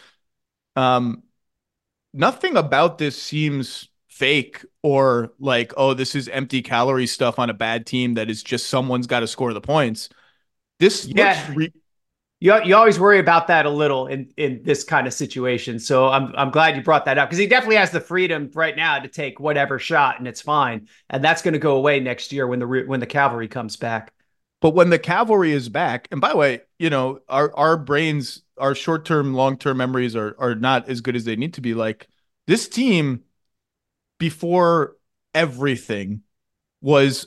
Um 0.75 1.23
nothing 2.13 2.57
about 2.57 2.97
this 2.99 3.19
seems 3.19 3.89
fake 4.07 4.63
or 4.83 5.33
like 5.39 5.73
oh 5.77 5.93
this 5.93 6.13
is 6.13 6.29
empty 6.29 6.61
calorie 6.61 7.07
stuff 7.07 7.39
on 7.39 7.49
a 7.49 7.53
bad 7.53 7.87
team 7.87 8.13
that 8.13 8.29
is 8.29 8.43
just 8.43 8.67
someone's 8.67 9.07
got 9.07 9.21
to 9.21 9.27
score 9.27 9.53
the 9.53 9.61
points. 9.61 10.09
This 10.79 11.05
yeah. 11.05 11.47
looks 11.47 11.57
re- 11.57 11.73
you, 12.45 12.63
you 12.63 12.75
always 12.75 12.99
worry 12.99 13.17
about 13.17 13.47
that 13.47 13.65
a 13.65 13.69
little 13.71 14.05
in, 14.05 14.31
in 14.37 14.61
this 14.61 14.83
kind 14.83 15.07
of 15.07 15.13
situation. 15.13 15.79
So 15.79 16.09
I'm 16.09 16.31
I'm 16.37 16.51
glad 16.51 16.75
you 16.75 16.83
brought 16.83 17.05
that 17.05 17.17
up 17.17 17.27
because 17.27 17.39
he 17.39 17.47
definitely 17.47 17.77
has 17.77 17.89
the 17.89 17.99
freedom 17.99 18.51
right 18.53 18.75
now 18.75 18.99
to 18.99 19.07
take 19.07 19.39
whatever 19.39 19.79
shot 19.79 20.19
and 20.19 20.27
it's 20.27 20.41
fine. 20.41 20.87
And 21.09 21.23
that's 21.23 21.41
going 21.41 21.55
to 21.55 21.59
go 21.59 21.75
away 21.75 21.99
next 21.99 22.31
year 22.31 22.45
when 22.45 22.59
the 22.59 22.67
when 22.85 22.99
the 22.99 23.07
cavalry 23.07 23.47
comes 23.47 23.77
back. 23.77 24.13
But 24.61 24.75
when 24.75 24.91
the 24.91 24.99
cavalry 24.99 25.53
is 25.53 25.69
back, 25.69 26.07
and 26.11 26.21
by 26.21 26.29
the 26.29 26.37
way, 26.37 26.61
you 26.77 26.91
know 26.91 27.19
our 27.27 27.51
our 27.55 27.77
brains, 27.77 28.43
our 28.59 28.75
short 28.75 29.05
term, 29.05 29.33
long 29.33 29.57
term 29.57 29.77
memories 29.77 30.15
are 30.15 30.35
are 30.37 30.53
not 30.53 30.87
as 30.87 31.01
good 31.01 31.15
as 31.15 31.25
they 31.25 31.35
need 31.35 31.55
to 31.55 31.61
be. 31.61 31.73
Like 31.73 32.07
this 32.45 32.69
team 32.69 33.23
before 34.19 34.97
everything 35.33 36.21
was 36.79 37.25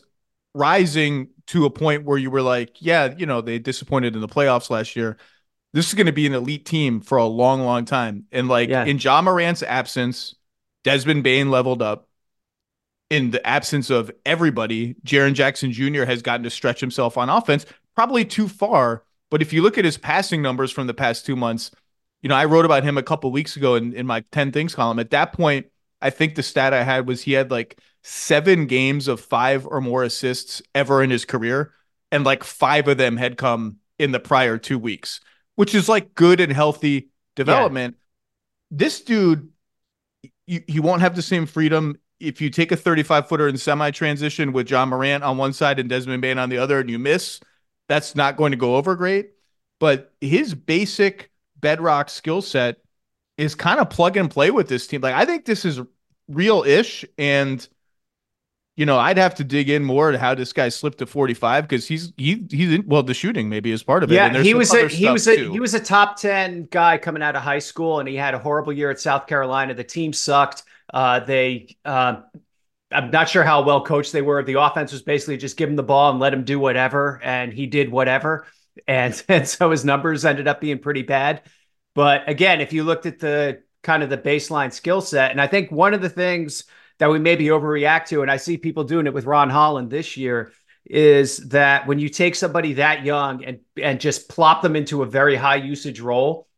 rising 0.54 1.30
to 1.48 1.64
a 1.64 1.70
point 1.70 2.04
where 2.04 2.18
you 2.18 2.30
were 2.30 2.42
like, 2.42 2.76
yeah, 2.80 3.14
you 3.16 3.26
know, 3.26 3.40
they 3.40 3.58
disappointed 3.58 4.14
in 4.14 4.20
the 4.20 4.28
playoffs 4.28 4.70
last 4.70 4.96
year. 4.96 5.16
This 5.72 5.88
is 5.88 5.94
going 5.94 6.06
to 6.06 6.12
be 6.12 6.26
an 6.26 6.34
elite 6.34 6.64
team 6.64 7.00
for 7.00 7.18
a 7.18 7.24
long, 7.24 7.62
long 7.62 7.84
time. 7.84 8.24
And 8.32 8.48
like 8.48 8.68
yeah. 8.68 8.84
in 8.84 8.98
Ja 8.98 9.20
Morant's 9.22 9.62
absence, 9.62 10.34
Desmond 10.84 11.24
Bane 11.24 11.50
leveled 11.50 11.82
up. 11.82 12.06
In 13.10 13.30
the 13.30 13.46
absence 13.46 13.88
of 13.88 14.10
everybody, 14.26 14.94
Jaren 15.02 15.32
Jackson 15.32 15.72
Jr. 15.72 16.04
has 16.04 16.20
gotten 16.20 16.44
to 16.44 16.50
stretch 16.50 16.78
himself 16.78 17.16
on 17.16 17.30
offense, 17.30 17.64
probably 17.94 18.26
too 18.26 18.48
far. 18.48 19.02
But 19.30 19.40
if 19.40 19.54
you 19.54 19.62
look 19.62 19.78
at 19.78 19.86
his 19.86 19.96
passing 19.96 20.42
numbers 20.42 20.70
from 20.70 20.86
the 20.86 20.94
past 20.94 21.24
two 21.24 21.34
months, 21.34 21.70
you 22.20 22.28
know, 22.28 22.34
I 22.34 22.44
wrote 22.44 22.66
about 22.66 22.84
him 22.84 22.98
a 22.98 23.02
couple 23.02 23.32
weeks 23.32 23.56
ago 23.56 23.76
in, 23.76 23.94
in 23.94 24.06
my 24.06 24.24
10 24.32 24.52
things 24.52 24.74
column. 24.74 24.98
At 24.98 25.10
that 25.10 25.32
point, 25.32 25.68
I 26.02 26.10
think 26.10 26.34
the 26.34 26.42
stat 26.42 26.74
I 26.74 26.82
had 26.82 27.06
was 27.06 27.22
he 27.22 27.32
had 27.32 27.50
like 27.50 27.78
seven 28.02 28.66
games 28.66 29.08
of 29.08 29.20
five 29.20 29.66
or 29.66 29.80
more 29.80 30.02
assists 30.02 30.62
ever 30.74 31.02
in 31.02 31.10
his 31.10 31.24
career. 31.24 31.72
And 32.10 32.24
like 32.24 32.44
five 32.44 32.88
of 32.88 32.96
them 32.96 33.16
had 33.16 33.36
come 33.36 33.78
in 33.98 34.12
the 34.12 34.20
prior 34.20 34.58
two 34.58 34.78
weeks, 34.78 35.20
which 35.56 35.74
is 35.74 35.88
like 35.88 36.14
good 36.14 36.40
and 36.40 36.52
healthy 36.52 37.10
development. 37.36 37.96
Yeah. 37.98 38.78
This 38.78 39.00
dude, 39.00 39.50
you, 40.46 40.62
he 40.66 40.80
won't 40.80 41.02
have 41.02 41.16
the 41.16 41.22
same 41.22 41.46
freedom 41.46 41.98
if 42.20 42.40
you 42.40 42.50
take 42.50 42.72
a 42.72 42.76
35 42.76 43.28
footer 43.28 43.48
in 43.48 43.56
semi 43.56 43.90
transition 43.90 44.52
with 44.52 44.70
Ja 44.70 44.84
Morant 44.84 45.22
on 45.22 45.36
one 45.36 45.52
side 45.52 45.78
and 45.78 45.88
Desmond 45.88 46.22
Bane 46.22 46.38
on 46.38 46.48
the 46.48 46.58
other 46.58 46.80
and 46.80 46.90
you 46.90 46.98
miss, 46.98 47.40
that's 47.88 48.14
not 48.14 48.36
going 48.36 48.52
to 48.52 48.56
go 48.56 48.76
over 48.76 48.96
great. 48.96 49.30
But 49.78 50.12
his 50.20 50.54
basic 50.54 51.30
bedrock 51.60 52.10
skill 52.10 52.42
set 52.42 52.78
is 53.36 53.54
kind 53.54 53.78
of 53.78 53.90
plug 53.90 54.16
and 54.16 54.30
play 54.30 54.50
with 54.50 54.68
this 54.68 54.86
team. 54.86 55.00
Like 55.00 55.14
I 55.14 55.24
think 55.24 55.44
this 55.44 55.64
is 55.64 55.80
real 56.28 56.64
ish 56.64 57.04
and 57.16 57.66
you 58.78 58.86
know, 58.86 58.96
I'd 58.96 59.18
have 59.18 59.34
to 59.34 59.44
dig 59.44 59.70
in 59.70 59.84
more 59.84 60.12
to 60.12 60.18
how 60.18 60.36
this 60.36 60.52
guy 60.52 60.68
slipped 60.68 60.98
to 60.98 61.06
45 61.06 61.66
because 61.66 61.88
he's 61.88 62.12
he 62.16 62.46
he's 62.48 62.74
in, 62.74 62.84
well 62.86 63.02
the 63.02 63.12
shooting 63.12 63.48
maybe 63.48 63.72
is 63.72 63.82
part 63.82 64.04
of 64.04 64.12
it. 64.12 64.14
Yeah, 64.14 64.40
he 64.40 64.54
was 64.54 64.72
a, 64.72 64.86
he 64.86 65.10
was 65.10 65.26
a 65.26 65.34
too. 65.34 65.50
he 65.50 65.58
was 65.58 65.74
a 65.74 65.80
top 65.80 66.16
10 66.16 66.68
guy 66.70 66.96
coming 66.96 67.20
out 67.20 67.34
of 67.34 67.42
high 67.42 67.58
school 67.58 67.98
and 67.98 68.08
he 68.08 68.14
had 68.14 68.34
a 68.34 68.38
horrible 68.38 68.72
year 68.72 68.88
at 68.88 69.00
South 69.00 69.26
Carolina. 69.26 69.74
The 69.74 69.82
team 69.82 70.12
sucked. 70.12 70.62
Uh, 70.94 71.18
they 71.18 71.76
uh, 71.84 72.20
I'm 72.92 73.10
not 73.10 73.28
sure 73.28 73.42
how 73.42 73.62
well 73.62 73.84
coached 73.84 74.12
they 74.12 74.22
were. 74.22 74.44
The 74.44 74.60
offense 74.60 74.92
was 74.92 75.02
basically 75.02 75.38
just 75.38 75.56
give 75.56 75.68
him 75.68 75.74
the 75.74 75.82
ball 75.82 76.12
and 76.12 76.20
let 76.20 76.32
him 76.32 76.44
do 76.44 76.60
whatever, 76.60 77.20
and 77.24 77.52
he 77.52 77.66
did 77.66 77.90
whatever. 77.90 78.46
And 78.86 79.20
and 79.26 79.46
so 79.48 79.72
his 79.72 79.84
numbers 79.84 80.24
ended 80.24 80.46
up 80.46 80.60
being 80.60 80.78
pretty 80.78 81.02
bad. 81.02 81.42
But 81.96 82.28
again, 82.28 82.60
if 82.60 82.72
you 82.72 82.84
looked 82.84 83.06
at 83.06 83.18
the 83.18 83.64
kind 83.82 84.04
of 84.04 84.08
the 84.08 84.16
baseline 84.16 84.72
skill 84.72 85.00
set, 85.00 85.32
and 85.32 85.40
I 85.40 85.48
think 85.48 85.72
one 85.72 85.94
of 85.94 86.00
the 86.00 86.08
things 86.08 86.62
that 86.98 87.10
we 87.10 87.18
maybe 87.18 87.46
overreact 87.46 88.06
to, 88.06 88.22
and 88.22 88.30
I 88.30 88.36
see 88.36 88.56
people 88.56 88.84
doing 88.84 89.06
it 89.06 89.14
with 89.14 89.24
Ron 89.24 89.50
Holland 89.50 89.90
this 89.90 90.16
year, 90.16 90.52
is 90.84 91.36
that 91.48 91.86
when 91.86 91.98
you 91.98 92.08
take 92.08 92.34
somebody 92.34 92.74
that 92.74 93.04
young 93.04 93.44
and 93.44 93.60
and 93.80 94.00
just 94.00 94.28
plop 94.28 94.62
them 94.62 94.76
into 94.76 95.02
a 95.02 95.06
very 95.06 95.36
high 95.36 95.56
usage 95.56 96.00
role, 96.00 96.48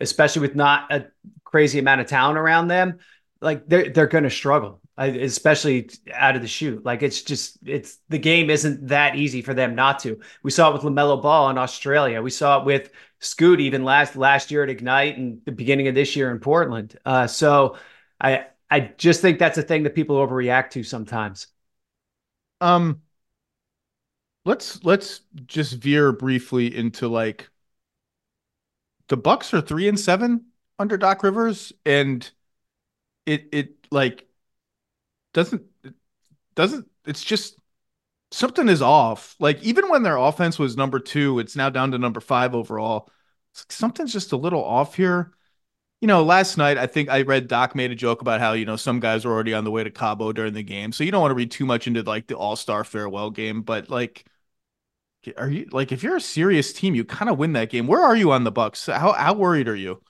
especially 0.00 0.42
with 0.42 0.56
not 0.56 0.92
a 0.92 1.06
crazy 1.44 1.78
amount 1.78 2.00
of 2.00 2.06
talent 2.06 2.38
around 2.38 2.68
them, 2.68 2.98
like 3.40 3.68
they're 3.68 3.90
they're 3.90 4.06
going 4.06 4.24
to 4.24 4.30
struggle. 4.30 4.80
especially 4.96 5.90
out 6.12 6.36
of 6.36 6.42
the 6.42 6.48
shoot. 6.48 6.84
Like 6.84 7.02
it's 7.02 7.22
just 7.22 7.58
it's 7.64 7.98
the 8.08 8.18
game 8.18 8.48
isn't 8.50 8.88
that 8.88 9.16
easy 9.16 9.42
for 9.42 9.54
them 9.54 9.74
not 9.74 9.98
to. 10.00 10.20
We 10.42 10.50
saw 10.50 10.70
it 10.70 10.72
with 10.74 10.82
LaMelo 10.82 11.20
Ball 11.20 11.50
in 11.50 11.58
Australia. 11.58 12.22
We 12.22 12.30
saw 12.30 12.60
it 12.60 12.64
with 12.64 12.90
Scoot 13.18 13.60
even 13.60 13.84
last 13.84 14.16
last 14.16 14.50
year 14.50 14.62
at 14.62 14.70
Ignite 14.70 15.16
and 15.18 15.40
the 15.44 15.52
beginning 15.52 15.88
of 15.88 15.94
this 15.94 16.14
year 16.14 16.30
in 16.30 16.38
Portland. 16.38 16.96
Uh, 17.04 17.26
so 17.26 17.76
I 18.20 18.46
I 18.74 18.80
just 18.98 19.20
think 19.22 19.38
that's 19.38 19.56
a 19.56 19.62
thing 19.62 19.84
that 19.84 19.94
people 19.94 20.16
overreact 20.16 20.70
to 20.70 20.82
sometimes. 20.82 21.46
Um, 22.60 23.02
let's 24.44 24.82
let's 24.82 25.20
just 25.46 25.74
veer 25.74 26.10
briefly 26.10 26.74
into 26.74 27.06
like 27.06 27.50
the 29.06 29.16
Bucks 29.16 29.54
are 29.54 29.60
three 29.60 29.86
and 29.86 30.00
seven 30.00 30.46
under 30.76 30.96
Doc 30.96 31.22
Rivers, 31.22 31.72
and 31.86 32.28
it 33.26 33.48
it 33.52 33.86
like 33.92 34.26
doesn't 35.34 35.62
it 35.84 35.94
doesn't 36.56 36.90
it's 37.06 37.22
just 37.22 37.56
something 38.32 38.68
is 38.68 38.82
off. 38.82 39.36
Like 39.38 39.62
even 39.62 39.88
when 39.88 40.02
their 40.02 40.16
offense 40.16 40.58
was 40.58 40.76
number 40.76 40.98
two, 40.98 41.38
it's 41.38 41.54
now 41.54 41.70
down 41.70 41.92
to 41.92 41.98
number 41.98 42.18
five 42.18 42.56
overall. 42.56 43.08
Something's 43.52 44.12
just 44.12 44.32
a 44.32 44.36
little 44.36 44.64
off 44.64 44.96
here. 44.96 45.32
You 46.04 46.08
know, 46.08 46.22
last 46.22 46.58
night 46.58 46.76
I 46.76 46.86
think 46.86 47.08
I 47.08 47.22
read 47.22 47.48
Doc 47.48 47.74
made 47.74 47.90
a 47.90 47.94
joke 47.94 48.20
about 48.20 48.38
how 48.38 48.52
you 48.52 48.66
know 48.66 48.76
some 48.76 49.00
guys 49.00 49.24
were 49.24 49.32
already 49.32 49.54
on 49.54 49.64
the 49.64 49.70
way 49.70 49.82
to 49.82 49.90
Cabo 49.90 50.32
during 50.32 50.52
the 50.52 50.62
game, 50.62 50.92
so 50.92 51.02
you 51.02 51.10
don't 51.10 51.22
want 51.22 51.30
to 51.30 51.34
read 51.34 51.50
too 51.50 51.64
much 51.64 51.86
into 51.86 52.02
like 52.02 52.26
the 52.26 52.36
All 52.36 52.56
Star 52.56 52.84
farewell 52.84 53.30
game. 53.30 53.62
But 53.62 53.88
like, 53.88 54.26
are 55.38 55.48
you 55.48 55.66
like 55.72 55.92
if 55.92 56.02
you're 56.02 56.16
a 56.16 56.20
serious 56.20 56.74
team, 56.74 56.94
you 56.94 57.06
kind 57.06 57.30
of 57.30 57.38
win 57.38 57.54
that 57.54 57.70
game. 57.70 57.86
Where 57.86 58.02
are 58.02 58.14
you 58.14 58.32
on 58.32 58.44
the 58.44 58.52
Bucks? 58.52 58.84
How 58.84 59.12
how 59.12 59.32
worried 59.32 59.66
are 59.66 59.74
you? 59.74 60.02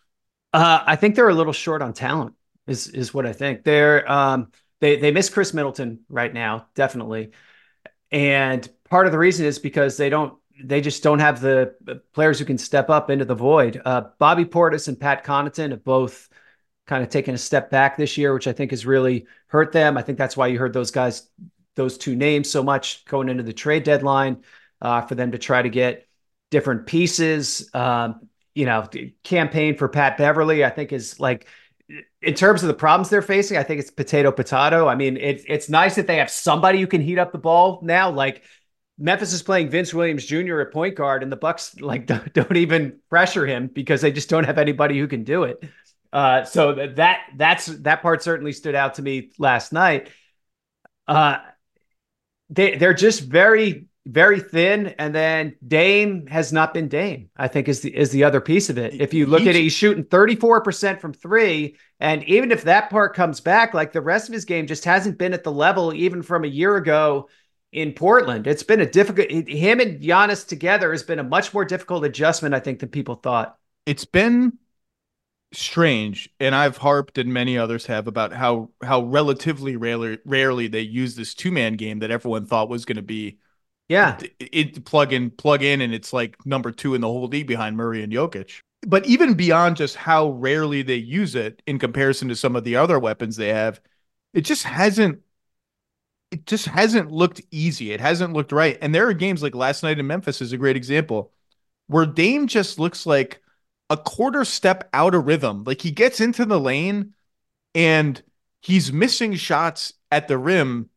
Uh, 0.53 0.83
I 0.85 0.97
think 0.97 1.15
they're 1.15 1.29
a 1.29 1.33
little 1.35 1.53
short 1.53 1.81
on 1.81 1.93
talent. 1.93 2.35
Is 2.67 2.89
is 2.89 3.15
what 3.15 3.25
I 3.25 3.33
think. 3.33 3.63
They're 3.63 4.11
um 4.11 4.51
they 4.81 4.97
they 4.97 5.13
miss 5.13 5.31
Khris 5.31 5.55
Middleton 5.55 6.01
right 6.09 6.35
now, 6.35 6.67
definitely, 6.75 7.31
and 8.11 8.69
part 8.91 9.07
of 9.07 9.13
the 9.13 9.19
reason 9.19 9.47
is 9.47 9.61
because 9.61 9.97
they 9.97 10.11
don't 10.11 10.37
they 10.63 10.81
just 10.81 11.03
don't 11.03 11.19
have 11.19 11.41
the 11.41 11.75
players 12.13 12.39
who 12.39 12.45
can 12.45 12.59
step 12.59 12.91
up 12.91 13.11
into 13.11 13.25
the 13.25 13.35
void. 13.35 13.81
Uh, 13.85 14.03
Bobby 14.19 14.45
Portis 14.45 14.89
and 14.89 14.99
Pat 14.99 15.25
Connaughton 15.25 15.71
have 15.71 15.85
both 15.85 16.29
kind 16.87 17.03
of 17.03 17.09
taken 17.09 17.35
a 17.35 17.39
step 17.39 17.71
back 17.71 17.97
this 17.97 18.17
year, 18.19 18.35
which 18.35 18.47
I 18.47 18.53
think 18.53 18.71
has 18.71 18.87
really 18.87 19.27
hurt 19.49 19.73
them. 19.73 19.97
I 19.97 20.03
think 20.03 20.19
that's 20.19 20.37
why 20.37 20.49
you 20.49 20.59
heard 20.59 20.73
those 20.73 20.91
guys, 20.91 21.29
those 21.75 21.99
two 21.99 22.15
names 22.15 22.51
so 22.51 22.63
much 22.63 23.05
going 23.07 23.29
into 23.29 23.43
the 23.43 23.53
trade 23.53 23.85
deadline 23.85 24.43
uh, 24.81 25.01
for 25.01 25.15
them 25.15 25.33
to 25.33 25.39
try 25.39 25.63
to 25.63 25.69
get 25.69 26.07
different 26.51 26.87
pieces. 26.87 27.71
Um, 27.75 28.29
you 28.55 28.67
know, 28.67 28.87
campaign 29.25 29.77
for 29.77 29.89
Pat 29.89 30.17
Beverley, 30.17 30.65
I 30.65 30.71
think 30.71 30.93
is 30.93 31.19
like 31.19 31.49
in 32.23 32.35
terms 32.35 32.63
of 32.63 32.69
the 32.69 32.75
problems 32.75 33.11
they're 33.11 33.23
facing, 33.23 33.57
I 33.57 33.63
think 33.63 33.81
it's 33.81 33.91
potato 33.91 34.31
potato. 34.31 34.87
I 34.87 34.95
mean, 34.95 35.17
it's 35.17 35.45
it's 35.49 35.69
nice 35.69 35.97
that 35.97 36.07
they 36.07 36.17
have 36.17 36.31
somebody 36.31 36.81
who 36.81 36.87
can 36.87 37.01
heat 37.01 37.19
up 37.19 37.33
the 37.33 37.39
ball 37.39 37.81
now. 37.83 38.11
Like 38.11 38.45
Memphis 38.99 39.33
is 39.33 39.43
playing 39.43 39.71
Vince 39.71 39.93
Williams 39.93 40.25
Jr. 40.25 40.61
at 40.61 40.73
point 40.73 40.95
guard, 40.95 41.23
and 41.23 41.33
the 41.33 41.37
Bucks 41.37 41.81
like 41.81 42.07
don't, 42.07 42.33
don't 42.33 42.57
even 42.57 42.99
pressure 43.11 43.47
him 43.47 43.69
because 43.69 44.01
they 44.01 44.13
just 44.13 44.29
don't 44.29 44.45
have 44.45 44.59
anybody 44.59 44.99
who 44.99 45.09
can 45.09 45.25
do 45.25 45.45
it. 45.45 45.63
Uh, 46.13 46.45
so 46.45 46.75
that 46.95 47.21
that's 47.37 47.67
that 47.67 48.03
part 48.03 48.23
certainly 48.23 48.53
stood 48.53 48.77
out 48.77 48.95
to 48.95 49.03
me 49.03 49.31
last 49.39 49.73
night. 49.73 50.11
Uh, 51.09 51.39
they 52.51 52.77
they're 52.77 52.95
just 52.95 53.23
very 53.23 53.87
very 54.07 54.39
thin, 54.39 54.89
and 54.99 55.15
then 55.15 55.57
Dame 55.67 56.27
has 56.27 56.53
not 56.53 56.73
been 56.73 56.89
Dame. 56.89 57.31
I 57.37 57.49
think 57.49 57.69
is 57.69 57.81
the 57.81 57.95
is 57.95 58.11
the 58.11 58.23
other 58.23 58.41
piece 58.41 58.71
of 58.71 58.79
it. 58.79 59.01
If 59.01 59.13
you 59.13 59.27
look 59.27 59.41
at 59.41 59.49
it, 59.49 59.57
he's 59.57 59.73
shooting 59.73 60.05
thirty 60.05 60.37
four 60.37 60.61
percent 60.61 61.01
from 61.01 61.13
three, 61.15 61.77
and 61.99 62.23
even 62.25 62.53
if 62.53 62.63
that 62.63 62.91
part 62.91 63.17
comes 63.17 63.41
back, 63.41 63.75
like 63.75 63.93
the 63.93 64.01
rest 64.01 64.29
of 64.29 64.35
his 64.35 64.45
game 64.45 64.69
just 64.69 64.85
hasn't 64.85 65.19
been 65.19 65.33
at 65.33 65.43
the 65.43 65.53
level 65.53 65.93
even 65.93 66.23
from 66.23 66.45
a 66.45 66.49
year 66.49 66.77
ago 66.77 67.29
in 67.75 67.93
Portland. 67.93 68.47
It's 68.47 68.63
been 68.63 68.81
a 68.81 68.87
difficult 68.87 69.31
him 69.31 69.81
and 69.81 70.01
Giannis 70.01 70.47
together 70.47 70.93
has 70.93 71.03
been 71.03 71.19
a 71.19 71.25
much 71.25 71.53
more 71.53 71.65
difficult 71.65 72.05
adjustment, 72.05 72.55
I 72.55 72.61
think, 72.61 72.79
than 72.79 72.89
people 72.89 73.17
thought. 73.17 73.59
It's 73.85 74.05
been 74.05 74.59
strange, 75.53 76.31
and 76.39 76.55
I've 76.55 76.77
harped 76.77 77.19
and 77.19 77.33
many 77.33 77.59
others 77.59 77.87
have 77.87 78.07
about 78.07 78.33
how 78.33 78.71
how 78.83 79.03
relatively 79.03 79.77
rarely 79.77 80.19
rarely 80.25 80.69
they 80.69 80.81
use 80.81 81.17
this 81.17 81.35
two 81.35 81.51
man 81.51 81.75
game 81.75 81.99
that 81.99 82.13
everyone 82.13 82.47
thought 82.47 82.69
was 82.69 82.85
going 82.85 82.97
to 82.97 83.03
be. 83.03 83.39
Yeah, 83.89 84.19
it, 84.39 84.49
it 84.53 84.85
plug 84.85 85.13
in, 85.13 85.31
plug 85.31 85.63
in, 85.63 85.81
and 85.81 85.93
it's 85.93 86.13
like 86.13 86.37
number 86.47 86.71
two 86.71 86.95
in 86.95 87.01
the 87.01 87.09
whole 87.09 87.27
league 87.27 87.49
behind 87.49 87.77
Murray 87.77 88.03
and 88.03 88.13
Jokic. 88.13 88.61
But 88.87 89.05
even 89.07 89.35
beyond 89.35 89.77
just 89.77 89.97
how 89.97 90.31
rarely 90.31 90.83
they 90.83 90.95
use 90.95 91.35
it 91.35 91.61
in 91.67 91.79
comparison 91.79 92.29
to 92.29 92.37
some 92.37 92.55
of 92.55 92.65
the 92.65 92.77
other 92.77 92.99
weapons 92.99 93.37
they 93.37 93.49
have, 93.49 93.81
it 94.33 94.43
just 94.43 94.63
hasn't 94.63 95.24
it 96.35 96.47
just 96.47 96.67
hasn't 96.67 97.13
looked 97.13 97.41
easy. 97.53 97.93
It 97.93 98.01
hasn't 98.01 98.33
looked 98.33 98.51
right. 98.51 98.77
And 98.83 98.93
there 98.93 99.07
are 99.07 99.13
games 99.13 99.41
like 99.41 99.55
last 99.55 99.85
night 99.85 100.01
in 100.01 100.07
Memphis 100.09 100.43
is 100.43 100.53
a 100.53 100.57
great 100.57 100.75
example 100.75 101.31
where 101.87 102.07
Dame 102.07 102.49
just 102.49 102.77
looks 102.77 103.07
like 103.07 103.41
a 103.89 103.97
quarter 103.97 104.45
step 104.45 104.91
out 104.93 105.15
of 105.15 105.27
rhythm. 105.27 105.63
Like 105.63 105.81
he 105.81 105.93
gets 105.93 106.21
into 106.21 106.45
the 106.45 106.59
lane 106.59 107.15
and 107.73 108.21
he's 108.63 108.93
missing 108.93 109.37
shots 109.37 109.93
at 110.11 110.27
the 110.27 110.37
rim 110.37 110.91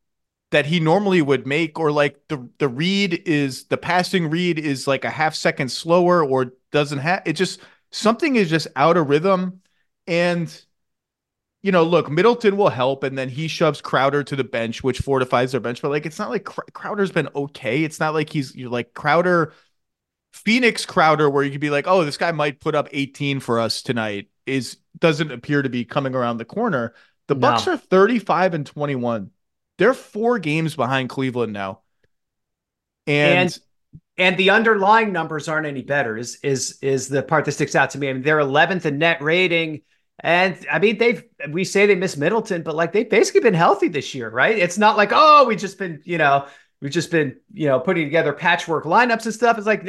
that 0.49 0.65
he 0.65 0.79
normally 0.79 1.21
would 1.21 1.45
make 1.45 1.79
or 1.79 1.91
like 1.91 2.19
the 2.29 2.49
the 2.57 2.67
read 2.67 3.21
is 3.27 3.65
the 3.65 3.77
passing 3.77 4.31
read 4.31 4.57
is 4.57 4.87
like 4.87 5.05
a 5.05 5.09
half 5.11 5.35
second 5.35 5.69
slower 5.69 6.25
or 6.25 6.53
doesn't 6.71 6.99
have 6.99 7.21
it 7.25 7.33
just 7.33 7.59
something 7.91 8.37
is 8.37 8.49
just 8.49 8.67
out 8.75 8.97
of 8.97 9.07
rhythm 9.07 9.61
and 10.07 10.63
you 11.67 11.73
know, 11.73 11.83
look, 11.83 12.09
Middleton 12.09 12.55
will 12.55 12.69
help, 12.69 13.03
and 13.03 13.17
then 13.17 13.27
he 13.27 13.49
shoves 13.49 13.81
Crowder 13.81 14.23
to 14.23 14.37
the 14.37 14.45
bench, 14.45 14.85
which 14.85 14.99
fortifies 14.99 15.51
their 15.51 15.59
bench. 15.59 15.81
But 15.81 15.91
like, 15.91 16.05
it's 16.05 16.17
not 16.17 16.29
like 16.29 16.45
Crowder's 16.45 17.11
been 17.11 17.27
okay. 17.35 17.83
It's 17.83 17.99
not 17.99 18.13
like 18.13 18.29
he's 18.29 18.55
you're 18.55 18.69
like 18.69 18.93
Crowder, 18.93 19.51
Phoenix 20.31 20.85
Crowder, 20.85 21.29
where 21.29 21.43
you 21.43 21.51
could 21.51 21.59
be 21.59 21.69
like, 21.69 21.85
oh, 21.85 22.05
this 22.05 22.15
guy 22.15 22.31
might 22.31 22.61
put 22.61 22.73
up 22.73 22.87
18 22.93 23.41
for 23.41 23.59
us 23.59 23.81
tonight. 23.81 24.29
Is 24.45 24.77
doesn't 24.97 25.29
appear 25.29 25.61
to 25.61 25.67
be 25.67 25.83
coming 25.83 26.15
around 26.15 26.37
the 26.37 26.45
corner. 26.45 26.93
The 27.27 27.35
Bucks 27.35 27.67
are 27.67 27.75
35 27.75 28.53
and 28.53 28.65
21. 28.65 29.31
They're 29.77 29.93
four 29.93 30.39
games 30.39 30.73
behind 30.73 31.09
Cleveland 31.09 31.51
now, 31.51 31.81
and, 33.07 33.39
and 33.39 33.59
and 34.17 34.37
the 34.37 34.51
underlying 34.51 35.11
numbers 35.11 35.49
aren't 35.49 35.67
any 35.67 35.81
better. 35.81 36.15
Is 36.15 36.39
is 36.43 36.79
is 36.81 37.09
the 37.09 37.23
part 37.23 37.43
that 37.43 37.51
sticks 37.51 37.75
out 37.75 37.89
to 37.89 37.97
me? 37.97 38.09
I 38.09 38.13
mean, 38.13 38.21
they're 38.21 38.39
11th 38.39 38.85
in 38.85 38.99
net 38.99 39.21
rating. 39.21 39.81
And 40.19 40.57
I 40.71 40.79
mean, 40.79 40.97
they've 40.97 41.23
we 41.49 41.63
say 41.63 41.85
they 41.85 41.95
miss 41.95 42.17
Middleton, 42.17 42.63
but 42.63 42.75
like 42.75 42.91
they've 42.91 43.09
basically 43.09 43.41
been 43.41 43.53
healthy 43.53 43.87
this 43.87 44.15
year, 44.15 44.29
right? 44.29 44.57
It's 44.57 44.77
not 44.77 44.97
like 44.97 45.11
oh, 45.13 45.45
we 45.45 45.55
just 45.55 45.77
been 45.77 46.01
you 46.05 46.17
know 46.17 46.47
we've 46.81 46.91
just 46.91 47.11
been 47.11 47.37
you 47.53 47.67
know 47.67 47.79
putting 47.79 48.05
together 48.05 48.33
patchwork 48.33 48.85
lineups 48.85 49.25
and 49.25 49.33
stuff. 49.33 49.57
It's 49.57 49.67
like 49.67 49.87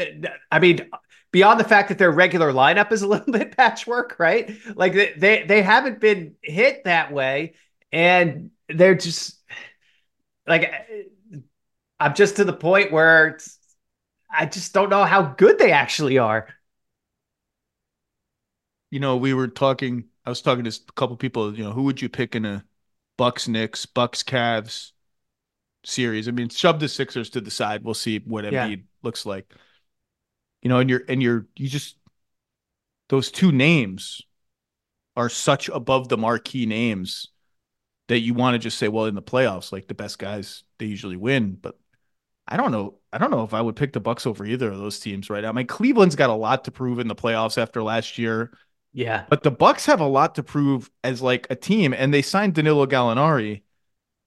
I 0.50 0.58
mean, 0.58 0.90
beyond 1.32 1.58
the 1.58 1.64
fact 1.64 1.88
that 1.88 1.98
their 1.98 2.10
regular 2.10 2.52
lineup 2.52 2.92
is 2.92 3.02
a 3.02 3.06
little 3.08 3.32
bit 3.32 3.56
patchwork, 3.56 4.16
right? 4.18 4.50
Like 4.74 4.92
they 4.92 5.14
they, 5.16 5.44
they 5.44 5.62
haven't 5.62 6.00
been 6.00 6.34
hit 6.42 6.84
that 6.84 7.12
way, 7.12 7.54
and 7.90 8.50
they're 8.68 8.94
just 8.94 9.38
like 10.46 10.64
eh, 10.64 11.38
I'm 12.00 12.14
just 12.14 12.36
to 12.36 12.44
the 12.44 12.52
point 12.52 12.92
where 12.92 13.38
I 14.30 14.46
just 14.46 14.72
don't 14.72 14.90
know 14.90 15.04
how 15.04 15.22
good 15.22 15.58
they 15.58 15.72
actually 15.72 16.18
are. 16.18 16.48
You 18.90 19.00
know, 19.00 19.16
we 19.16 19.34
were 19.34 19.48
talking 19.48 20.04
I 20.28 20.30
was 20.30 20.42
talking 20.42 20.64
to 20.64 20.70
a 20.70 20.92
couple 20.92 21.16
people. 21.16 21.56
You 21.56 21.64
know, 21.64 21.72
who 21.72 21.84
would 21.84 22.02
you 22.02 22.10
pick 22.10 22.36
in 22.36 22.44
a 22.44 22.62
Bucks 23.16 23.48
Knicks, 23.48 23.86
Bucks 23.86 24.22
Cavs 24.22 24.92
series? 25.84 26.28
I 26.28 26.32
mean, 26.32 26.50
shove 26.50 26.80
the 26.80 26.88
Sixers 26.90 27.30
to 27.30 27.40
the 27.40 27.50
side. 27.50 27.82
We'll 27.82 27.94
see 27.94 28.18
what 28.18 28.44
Embiid 28.44 28.52
yeah. 28.52 28.76
looks 29.02 29.24
like. 29.24 29.50
You 30.60 30.68
know, 30.68 30.80
and 30.80 30.90
you're 30.90 31.02
and 31.08 31.22
you're 31.22 31.46
you 31.56 31.70
just 31.70 31.96
those 33.08 33.30
two 33.30 33.52
names 33.52 34.20
are 35.16 35.30
such 35.30 35.70
above 35.70 36.10
the 36.10 36.18
marquee 36.18 36.66
names 36.66 37.28
that 38.08 38.18
you 38.18 38.34
want 38.34 38.52
to 38.52 38.58
just 38.58 38.76
say, 38.76 38.88
well, 38.88 39.06
in 39.06 39.14
the 39.14 39.22
playoffs, 39.22 39.72
like 39.72 39.88
the 39.88 39.94
best 39.94 40.18
guys, 40.18 40.62
they 40.78 40.84
usually 40.84 41.16
win. 41.16 41.56
But 41.58 41.78
I 42.46 42.58
don't 42.58 42.70
know. 42.70 42.98
I 43.14 43.16
don't 43.16 43.30
know 43.30 43.44
if 43.44 43.54
I 43.54 43.62
would 43.62 43.76
pick 43.76 43.94
the 43.94 44.00
Bucks 44.00 44.26
over 44.26 44.44
either 44.44 44.70
of 44.70 44.76
those 44.76 45.00
teams 45.00 45.30
right 45.30 45.42
now. 45.42 45.48
I 45.48 45.52
mean, 45.52 45.66
Cleveland's 45.66 46.16
got 46.16 46.28
a 46.28 46.34
lot 46.34 46.64
to 46.64 46.70
prove 46.70 46.98
in 46.98 47.08
the 47.08 47.14
playoffs 47.14 47.56
after 47.56 47.82
last 47.82 48.18
year. 48.18 48.52
Yeah. 48.98 49.26
But 49.30 49.44
the 49.44 49.52
Bucks 49.52 49.86
have 49.86 50.00
a 50.00 50.06
lot 50.06 50.34
to 50.34 50.42
prove 50.42 50.90
as 51.04 51.22
like 51.22 51.46
a 51.50 51.54
team 51.54 51.94
and 51.94 52.12
they 52.12 52.20
signed 52.20 52.54
Danilo 52.54 52.84
Gallinari 52.84 53.62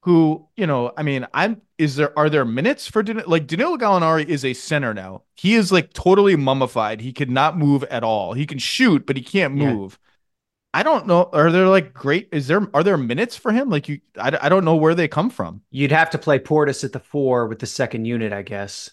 who, 0.03 0.47
you 0.55 0.65
know, 0.65 0.93
I 0.95 1.03
mean, 1.03 1.27
I'm 1.33 1.61
is 1.77 1.97
there 1.97 2.17
are 2.17 2.29
there 2.29 2.45
minutes 2.45 2.87
for 2.87 3.03
Dan- 3.03 3.23
like 3.27 3.47
Danilo 3.47 3.75
Gallinari 3.75 4.25
is 4.25 4.45
a 4.45 4.53
center 4.53 4.93
now. 4.93 5.23
He 5.35 5.55
is 5.55 5.73
like 5.73 5.91
totally 5.91 6.37
mummified. 6.37 7.01
He 7.01 7.11
cannot 7.11 7.57
move 7.57 7.83
at 7.83 8.01
all. 8.01 8.31
He 8.31 8.45
can 8.45 8.59
shoot, 8.59 9.05
but 9.05 9.17
he 9.17 9.21
can't 9.21 9.53
move. 9.55 9.99
Yeah. 10.01 10.79
I 10.79 10.83
don't 10.83 11.05
know. 11.05 11.29
Are 11.33 11.51
there 11.51 11.67
like 11.67 11.93
great? 11.93 12.29
Is 12.31 12.47
there 12.47 12.65
are 12.73 12.81
there 12.81 12.95
minutes 12.95 13.35
for 13.35 13.51
him? 13.51 13.69
Like 13.69 13.89
you, 13.89 13.99
I, 14.17 14.39
I 14.41 14.47
don't 14.47 14.63
know 14.63 14.77
where 14.77 14.95
they 14.95 15.09
come 15.09 15.29
from. 15.29 15.63
You'd 15.69 15.91
have 15.91 16.11
to 16.11 16.17
play 16.17 16.39
Portis 16.39 16.85
at 16.85 16.93
the 16.93 16.99
four 17.01 17.47
with 17.47 17.59
the 17.59 17.67
second 17.67 18.05
unit, 18.05 18.31
I 18.31 18.41
guess. 18.41 18.89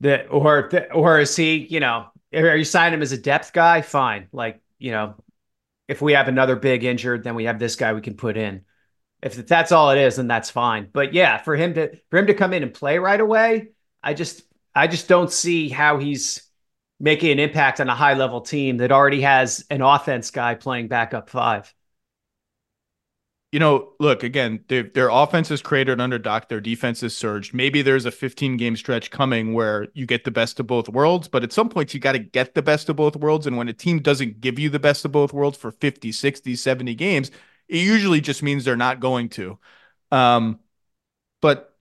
That 0.00 0.28
or 0.30 0.70
or 0.94 1.20
is 1.20 1.36
he? 1.36 1.66
You 1.68 1.80
know, 1.80 2.06
are 2.32 2.56
you 2.56 2.64
signing 2.64 2.94
him 2.94 3.02
as 3.02 3.12
a 3.12 3.18
depth 3.18 3.52
guy? 3.52 3.82
Fine. 3.82 4.28
Like 4.32 4.62
you 4.78 4.92
know, 4.92 5.14
if 5.88 6.02
we 6.02 6.14
have 6.14 6.28
another 6.28 6.56
big 6.56 6.84
injured, 6.84 7.24
then 7.24 7.34
we 7.34 7.44
have 7.44 7.58
this 7.58 7.76
guy 7.76 7.92
we 7.92 8.00
can 8.00 8.16
put 8.16 8.36
in. 8.36 8.64
If 9.22 9.46
that's 9.46 9.72
all 9.72 9.90
it 9.90 9.98
is, 9.98 10.16
then 10.16 10.26
that's 10.26 10.50
fine. 10.50 10.88
But 10.92 11.14
yeah, 11.14 11.38
for 11.38 11.56
him 11.56 11.74
to 11.74 11.96
for 12.10 12.18
him 12.18 12.26
to 12.26 12.34
come 12.34 12.52
in 12.52 12.62
and 12.62 12.74
play 12.74 12.98
right 12.98 13.20
away, 13.20 13.68
I 14.02 14.14
just 14.14 14.42
I 14.74 14.86
just 14.88 15.08
don't 15.08 15.32
see 15.32 15.68
how 15.68 15.98
he's 15.98 16.42
making 16.98 17.30
an 17.30 17.38
impact 17.38 17.80
on 17.80 17.88
a 17.88 17.94
high 17.94 18.14
level 18.14 18.40
team 18.40 18.78
that 18.78 18.92
already 18.92 19.22
has 19.22 19.64
an 19.70 19.82
offense 19.82 20.30
guy 20.30 20.54
playing 20.54 20.88
backup 20.88 21.30
five 21.30 21.72
you 23.52 23.60
know, 23.60 23.92
look 24.00 24.22
again. 24.22 24.64
Their, 24.68 24.82
their 24.82 25.08
offense 25.08 25.50
is 25.50 25.62
created 25.62 26.00
under 26.00 26.18
Doc. 26.18 26.48
Their 26.48 26.60
defense 26.60 27.02
is 27.02 27.16
surged. 27.16 27.54
Maybe 27.54 27.80
there's 27.80 28.04
a 28.04 28.10
15 28.10 28.56
game 28.56 28.76
stretch 28.76 29.10
coming 29.10 29.54
where 29.54 29.88
you 29.94 30.04
get 30.04 30.24
the 30.24 30.30
best 30.30 30.58
of 30.60 30.66
both 30.66 30.88
worlds. 30.88 31.28
But 31.28 31.44
at 31.44 31.52
some 31.52 31.68
point, 31.68 31.94
you 31.94 32.00
got 32.00 32.12
to 32.12 32.18
get 32.18 32.54
the 32.54 32.62
best 32.62 32.88
of 32.88 32.96
both 32.96 33.16
worlds. 33.16 33.46
And 33.46 33.56
when 33.56 33.68
a 33.68 33.72
team 33.72 34.00
doesn't 34.00 34.40
give 34.40 34.58
you 34.58 34.68
the 34.68 34.78
best 34.80 35.04
of 35.04 35.12
both 35.12 35.32
worlds 35.32 35.56
for 35.56 35.70
50, 35.70 36.12
60, 36.12 36.56
70 36.56 36.94
games, 36.94 37.30
it 37.68 37.78
usually 37.78 38.20
just 38.20 38.42
means 38.42 38.64
they're 38.64 38.76
not 38.76 39.00
going 39.00 39.28
to. 39.30 39.58
Um, 40.10 40.58
but 41.40 41.76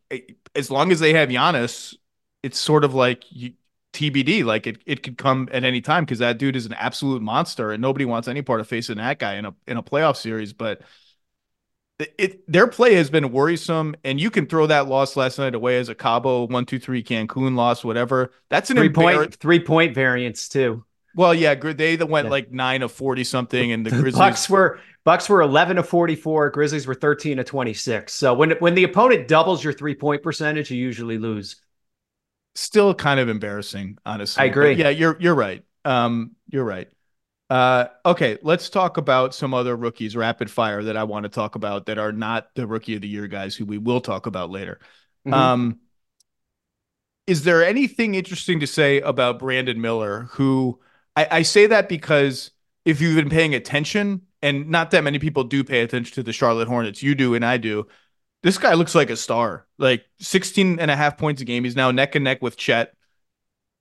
as 0.56 0.70
long 0.70 0.92
as 0.92 1.00
they 1.00 1.14
have 1.14 1.30
Giannis, 1.30 1.96
it's 2.44 2.60
sort 2.60 2.84
of 2.84 2.94
like 2.94 3.24
you, 3.30 3.54
TBD. 3.94 4.44
Like 4.46 4.68
it, 4.68 4.82
it 4.86 5.04
could 5.04 5.18
come 5.18 5.50
at 5.52 5.64
any 5.64 5.82
time 5.82 6.06
because 6.06 6.20
that 6.20 6.38
dude 6.38 6.56
is 6.56 6.66
an 6.66 6.74
absolute 6.74 7.22
monster, 7.22 7.72
and 7.72 7.82
nobody 7.82 8.06
wants 8.06 8.28
any 8.28 8.42
part 8.42 8.60
of 8.60 8.68
facing 8.68 8.98
that 8.98 9.20
guy 9.20 9.36
in 9.36 9.46
a 9.46 9.56
in 9.68 9.78
a 9.78 9.84
playoff 9.84 10.18
series. 10.18 10.54
But 10.54 10.82
it 12.00 12.52
their 12.52 12.68
play 12.68 12.96
has 12.96 13.10
been 13.10 13.32
worrisome, 13.32 13.96
and 14.04 14.20
you 14.20 14.30
can 14.30 14.48
throw 14.48 14.68
that 14.68 14.88
loss 14.88 15.16
last 15.16 15.38
night 15.38 15.56
away 15.56 15.78
as 15.78 15.90
a 15.90 15.96
Cabo 15.96 16.48
one 16.48 16.66
two 16.66 16.80
three 16.80 17.04
Cancun 17.04 17.56
loss, 17.56 17.84
whatever. 17.84 18.32
That's 18.50 18.70
an 18.70 18.78
three 18.78 18.90
point 18.90 19.36
three 19.36 19.60
point 19.60 19.96
variance 19.96 20.50
too. 20.50 20.84
Well, 21.16 21.34
yeah, 21.34 21.56
they 21.56 21.96
that 21.96 22.08
went 22.08 22.26
yeah. 22.26 22.32
like 22.32 22.52
nine 22.52 22.82
of 22.82 22.92
forty 22.92 23.24
something, 23.24 23.72
and 23.72 23.86
the, 23.86 23.92
the 23.92 24.02
Grizzlies 24.02 24.20
Bucks 24.20 24.50
were 24.50 24.80
Bucks 25.06 25.30
were 25.30 25.42
eleven 25.42 25.78
of 25.78 25.88
forty 25.88 26.16
four. 26.16 26.50
Grizzlies 26.50 26.86
were 26.86 26.96
thirteen 26.96 27.40
of 27.40 27.46
twenty 27.46 27.74
six. 27.74 28.14
So 28.14 28.34
when 28.34 28.52
when 28.60 28.76
the 28.76 28.84
opponent 28.84 29.30
doubles 29.30 29.64
your 29.64 29.72
three 29.72 29.96
point 29.96 30.22
percentage, 30.22 30.70
you 30.70 30.78
usually 30.78 31.18
lose. 31.18 31.56
Still 32.56 32.94
kind 32.94 33.20
of 33.20 33.30
embarrassing, 33.30 33.98
honestly. 34.06 34.44
I 34.44 34.46
agree. 34.48 34.72
But 34.72 34.78
yeah, 34.78 34.90
you're 34.90 35.16
you're 35.20 35.36
right. 35.36 35.64
Um, 35.86 36.32
you're 36.50 36.66
right. 36.66 36.90
Uh, 37.50 37.86
okay, 38.06 38.38
let's 38.42 38.70
talk 38.70 38.98
about 38.98 39.36
some 39.36 39.54
other 39.54 39.76
rookies 39.76 40.16
rapid 40.16 40.50
fire 40.50 40.84
that 40.84 40.98
I 40.98 41.04
want 41.04 41.24
to 41.24 41.30
talk 41.30 41.56
about 41.56 41.86
that 41.86 42.00
are 42.00 42.12
not 42.12 42.48
the 42.56 42.66
rookie 42.66 42.96
of 42.96 43.02
the 43.02 43.08
year 43.08 43.28
guys 43.28 43.56
who 43.56 43.66
we 43.66 43.78
will 43.78 44.02
talk 44.02 44.26
about 44.26 44.50
later. 44.50 44.80
Mm-hmm. 45.28 45.34
Um, 45.34 45.80
is 47.28 47.44
there 47.44 47.64
anything 47.64 48.16
interesting 48.16 48.60
to 48.62 48.68
say 48.68 49.00
about 49.02 49.40
Brandon 49.40 49.80
Miller? 49.80 50.28
Who 50.32 50.80
I, 51.16 51.28
I 51.32 51.42
say 51.44 51.68
that 51.68 51.88
because 51.88 52.52
if 52.84 53.00
you've 53.00 53.16
been 53.16 53.30
paying 53.30 53.54
attention, 53.54 54.22
and 54.42 54.70
not 54.70 54.92
that 54.92 55.04
many 55.04 55.20
people 55.20 55.44
do 55.44 55.64
pay 55.64 55.82
attention 55.82 56.14
to 56.16 56.24
the 56.24 56.34
Charlotte 56.34 56.68
Hornets, 56.68 57.02
you 57.02 57.16
do 57.16 57.36
and 57.36 57.46
I 57.46 57.58
do. 57.58 57.88
This 58.44 58.60
guy 58.60 58.74
looks 58.74 58.94
like 58.94 59.10
a 59.10 59.16
star. 59.16 59.66
Like 59.80 60.06
16 60.20 60.80
and 60.80 60.92
a 60.92 60.96
half 60.96 61.18
points 61.18 61.42
a 61.42 61.46
game. 61.46 61.64
He's 61.64 61.76
now 61.76 61.92
neck 61.92 62.16
and 62.16 62.24
neck 62.24 62.42
with 62.42 62.58
Chet 62.58 62.95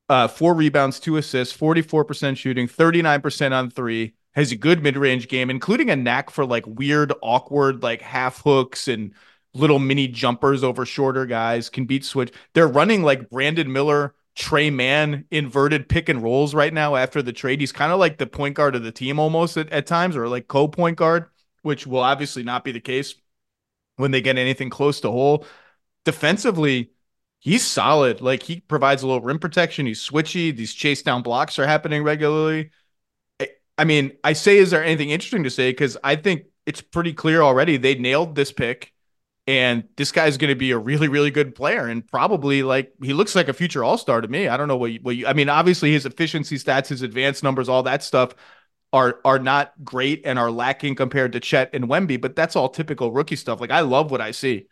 uh, 0.08 0.28
four 0.28 0.54
rebounds, 0.54 1.00
two 1.00 1.16
assists, 1.16 1.56
44% 1.56 2.36
shooting, 2.36 2.68
39% 2.68 3.52
on 3.52 3.70
three. 3.70 4.14
Has 4.34 4.50
a 4.50 4.56
good 4.56 4.82
mid 4.82 4.96
range 4.96 5.28
game, 5.28 5.48
including 5.48 5.90
a 5.90 5.96
knack 5.96 6.28
for 6.28 6.44
like 6.44 6.66
weird, 6.66 7.12
awkward, 7.22 7.84
like 7.84 8.02
half 8.02 8.42
hooks 8.42 8.88
and 8.88 9.12
little 9.54 9.78
mini 9.78 10.08
jumpers 10.08 10.64
over 10.64 10.84
shorter 10.84 11.24
guys. 11.24 11.70
Can 11.70 11.84
beat 11.84 12.04
switch. 12.04 12.32
They're 12.52 12.66
running 12.66 13.04
like 13.04 13.30
Brandon 13.30 13.72
Miller, 13.72 14.14
Tre 14.34 14.70
Mann 14.70 15.24
inverted 15.30 15.88
pick 15.88 16.08
and 16.08 16.20
rolls 16.20 16.52
right 16.52 16.74
now 16.74 16.96
after 16.96 17.22
the 17.22 17.32
trade. 17.32 17.60
He's 17.60 17.70
kind 17.70 17.92
of 17.92 18.00
like 18.00 18.18
the 18.18 18.26
point 18.26 18.56
guard 18.56 18.74
of 18.74 18.82
the 18.82 18.90
team 18.90 19.20
almost 19.20 19.56
at, 19.56 19.70
at 19.70 19.86
times, 19.86 20.16
or 20.16 20.28
like 20.28 20.48
co 20.48 20.66
point 20.66 20.96
guard, 20.96 21.26
which 21.62 21.86
will 21.86 22.00
obviously 22.00 22.42
not 22.42 22.64
be 22.64 22.72
the 22.72 22.80
case 22.80 23.14
when 23.96 24.10
they 24.10 24.20
get 24.20 24.36
anything 24.36 24.70
close 24.70 25.00
to 25.02 25.10
whole. 25.12 25.46
Defensively, 26.04 26.90
he's 27.44 27.64
solid. 27.64 28.20
Like 28.20 28.42
he 28.42 28.60
provides 28.60 29.02
a 29.02 29.06
little 29.06 29.20
rim 29.20 29.38
protection. 29.38 29.86
He's 29.86 30.00
switchy. 30.00 30.56
These 30.56 30.74
chase 30.74 31.02
down 31.02 31.22
blocks 31.22 31.58
are 31.58 31.66
happening 31.66 32.02
regularly. 32.02 32.70
I 33.76 33.84
mean, 33.84 34.12
I 34.22 34.32
say, 34.32 34.58
is 34.58 34.70
there 34.70 34.84
anything 34.84 35.10
interesting 35.10 35.44
to 35.44 35.50
say? 35.50 35.70
Because 35.70 35.96
I 36.02 36.16
think 36.16 36.44
it's 36.64 36.80
pretty 36.80 37.12
clear 37.12 37.42
already. 37.42 37.76
They 37.76 37.96
nailed 37.96 38.34
this 38.34 38.52
pick, 38.52 38.92
and 39.46 39.84
this 39.96 40.12
guy's 40.12 40.36
going 40.36 40.50
to 40.50 40.54
be 40.54 40.70
a 40.70 40.78
really, 40.78 41.08
really 41.08 41.30
good 41.32 41.54
player, 41.54 41.86
and 41.88 42.06
probably 42.06 42.62
like 42.62 42.92
he 43.02 43.12
looks 43.12 43.34
like 43.34 43.48
a 43.48 43.52
future 43.52 43.82
All 43.84 43.98
Star 43.98 44.20
to 44.20 44.28
me. 44.28 44.48
I 44.48 44.56
don't 44.56 44.68
know 44.68 44.76
what 44.76 44.92
you, 44.92 45.00
what 45.02 45.16
you. 45.16 45.26
I 45.26 45.32
mean, 45.32 45.48
obviously 45.48 45.92
his 45.92 46.06
efficiency 46.06 46.56
stats, 46.56 46.88
his 46.88 47.02
advanced 47.02 47.42
numbers, 47.42 47.68
all 47.68 47.82
that 47.82 48.02
stuff 48.02 48.34
are 48.92 49.18
are 49.24 49.40
not 49.40 49.72
great 49.84 50.22
and 50.24 50.38
are 50.38 50.52
lacking 50.52 50.94
compared 50.94 51.32
to 51.32 51.40
Chet 51.40 51.70
and 51.74 51.86
Wemby, 51.86 52.20
but 52.20 52.36
that's 52.36 52.54
all 52.54 52.68
typical 52.68 53.10
rookie 53.12 53.36
stuff. 53.36 53.60
Like 53.60 53.72
I 53.72 53.80
love 53.80 54.12
what 54.12 54.20
I 54.20 54.30
see. 54.30 54.68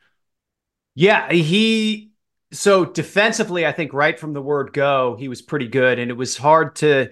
Yeah, 0.94 1.32
he 1.32 2.11
so 2.52 2.84
defensively, 2.84 3.66
I 3.66 3.72
think 3.72 3.92
right 3.92 4.18
from 4.18 4.34
the 4.34 4.42
word 4.42 4.72
go, 4.72 5.16
he 5.18 5.28
was 5.28 5.42
pretty 5.42 5.68
good, 5.68 5.98
and 5.98 6.10
it 6.10 6.14
was 6.14 6.36
hard 6.36 6.76
to 6.76 7.10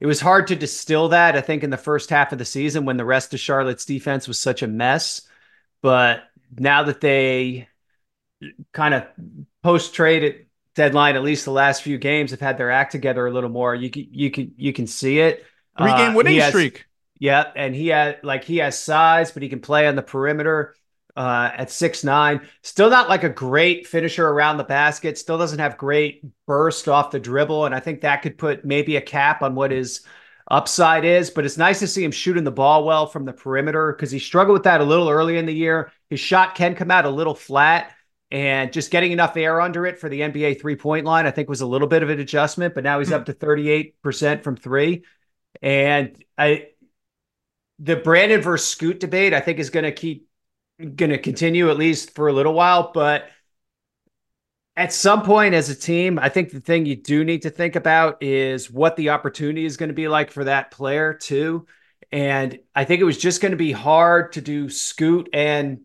it 0.00 0.06
was 0.06 0.20
hard 0.20 0.46
to 0.46 0.56
distill 0.56 1.10
that. 1.10 1.36
I 1.36 1.42
think 1.42 1.62
in 1.62 1.70
the 1.70 1.76
first 1.76 2.08
half 2.08 2.32
of 2.32 2.38
the 2.38 2.44
season 2.44 2.86
when 2.86 2.96
the 2.96 3.04
rest 3.04 3.34
of 3.34 3.40
Charlotte's 3.40 3.84
defense 3.84 4.26
was 4.26 4.38
such 4.38 4.62
a 4.62 4.66
mess, 4.66 5.22
but 5.82 6.22
now 6.58 6.84
that 6.84 7.02
they 7.02 7.68
kind 8.72 8.94
of 8.94 9.04
post 9.62 9.94
trade 9.94 10.46
deadline, 10.74 11.16
at 11.16 11.22
least 11.22 11.44
the 11.44 11.50
last 11.50 11.82
few 11.82 11.98
games, 11.98 12.30
have 12.30 12.40
had 12.40 12.56
their 12.56 12.70
act 12.70 12.92
together 12.92 13.26
a 13.26 13.30
little 13.30 13.50
more. 13.50 13.74
You 13.74 13.90
can 13.90 14.06
you 14.10 14.30
can 14.30 14.54
you 14.56 14.72
can 14.72 14.86
see 14.86 15.20
it. 15.20 15.44
Three 15.76 15.92
game 15.92 16.12
uh, 16.12 16.14
winning 16.14 16.38
has, 16.38 16.48
streak. 16.48 16.86
Yeah, 17.18 17.50
and 17.54 17.74
he 17.74 17.88
had 17.88 18.20
like 18.22 18.44
he 18.44 18.58
has 18.58 18.78
size, 18.78 19.30
but 19.30 19.42
he 19.42 19.50
can 19.50 19.60
play 19.60 19.86
on 19.86 19.94
the 19.94 20.02
perimeter 20.02 20.74
uh, 21.16 21.50
at 21.56 21.70
six 21.70 22.04
nine. 22.04 22.46
Still 22.62 22.90
not 22.90 23.08
like 23.08 23.24
a 23.24 23.28
great 23.28 23.86
finisher 23.86 24.28
around 24.28 24.56
the 24.56 24.64
basket. 24.64 25.18
Still 25.18 25.38
doesn't 25.38 25.58
have 25.58 25.76
great 25.76 26.24
burst 26.46 26.88
off 26.88 27.10
the 27.10 27.20
dribble, 27.20 27.66
and 27.66 27.74
I 27.74 27.80
think 27.80 28.00
that 28.00 28.22
could 28.22 28.38
put 28.38 28.64
maybe 28.64 28.96
a 28.96 29.00
cap 29.00 29.42
on 29.42 29.54
what 29.54 29.70
his 29.70 30.02
upside 30.50 31.04
is. 31.04 31.30
But 31.30 31.44
it's 31.44 31.56
nice 31.56 31.78
to 31.80 31.86
see 31.86 32.04
him 32.04 32.10
shooting 32.10 32.44
the 32.44 32.50
ball 32.50 32.84
well 32.84 33.06
from 33.06 33.24
the 33.24 33.32
perimeter 33.32 33.92
because 33.92 34.10
he 34.10 34.18
struggled 34.18 34.54
with 34.54 34.64
that 34.64 34.80
a 34.80 34.84
little 34.84 35.08
early 35.08 35.38
in 35.38 35.46
the 35.46 35.54
year. 35.54 35.92
His 36.08 36.20
shot 36.20 36.54
can 36.54 36.74
come 36.74 36.90
out 36.90 37.04
a 37.04 37.10
little 37.10 37.34
flat. 37.34 37.94
And 38.32 38.72
just 38.72 38.92
getting 38.92 39.10
enough 39.10 39.36
air 39.36 39.60
under 39.60 39.86
it 39.86 39.98
for 39.98 40.08
the 40.08 40.20
NBA 40.20 40.60
three 40.60 40.76
point 40.76 41.04
line, 41.04 41.26
I 41.26 41.32
think, 41.32 41.48
was 41.48 41.62
a 41.62 41.66
little 41.66 41.88
bit 41.88 42.04
of 42.04 42.10
an 42.10 42.20
adjustment. 42.20 42.76
But 42.76 42.84
now 42.84 43.00
he's 43.00 43.10
up 43.10 43.26
to 43.26 43.32
38% 43.32 44.44
from 44.44 44.56
three. 44.56 45.02
And 45.60 46.16
I, 46.38 46.68
the 47.80 47.96
Brandon 47.96 48.40
versus 48.40 48.68
Scoot 48.68 49.00
debate, 49.00 49.34
I 49.34 49.40
think, 49.40 49.58
is 49.58 49.70
going 49.70 49.84
to 49.84 49.92
keep 49.92 50.28
going 50.96 51.10
to 51.10 51.18
continue 51.18 51.70
at 51.70 51.78
least 51.78 52.14
for 52.14 52.28
a 52.28 52.32
little 52.32 52.54
while. 52.54 52.90
But 52.92 53.28
at 54.76 54.92
some 54.92 55.22
point 55.22 55.54
as 55.54 55.68
a 55.68 55.74
team, 55.74 56.18
I 56.18 56.28
think 56.28 56.50
the 56.50 56.60
thing 56.60 56.86
you 56.86 56.96
do 56.96 57.24
need 57.24 57.42
to 57.42 57.50
think 57.50 57.76
about 57.76 58.22
is 58.22 58.70
what 58.70 58.96
the 58.96 59.10
opportunity 59.10 59.64
is 59.64 59.76
going 59.76 59.90
to 59.90 59.94
be 59.94 60.08
like 60.08 60.30
for 60.30 60.44
that 60.44 60.70
player, 60.70 61.14
too. 61.14 61.66
And 62.12 62.58
I 62.74 62.84
think 62.84 63.00
it 63.00 63.04
was 63.04 63.18
just 63.18 63.40
going 63.40 63.52
to 63.52 63.58
be 63.58 63.72
hard 63.72 64.32
to 64.32 64.40
do 64.40 64.68
Scoot 64.68 65.28
and 65.32 65.82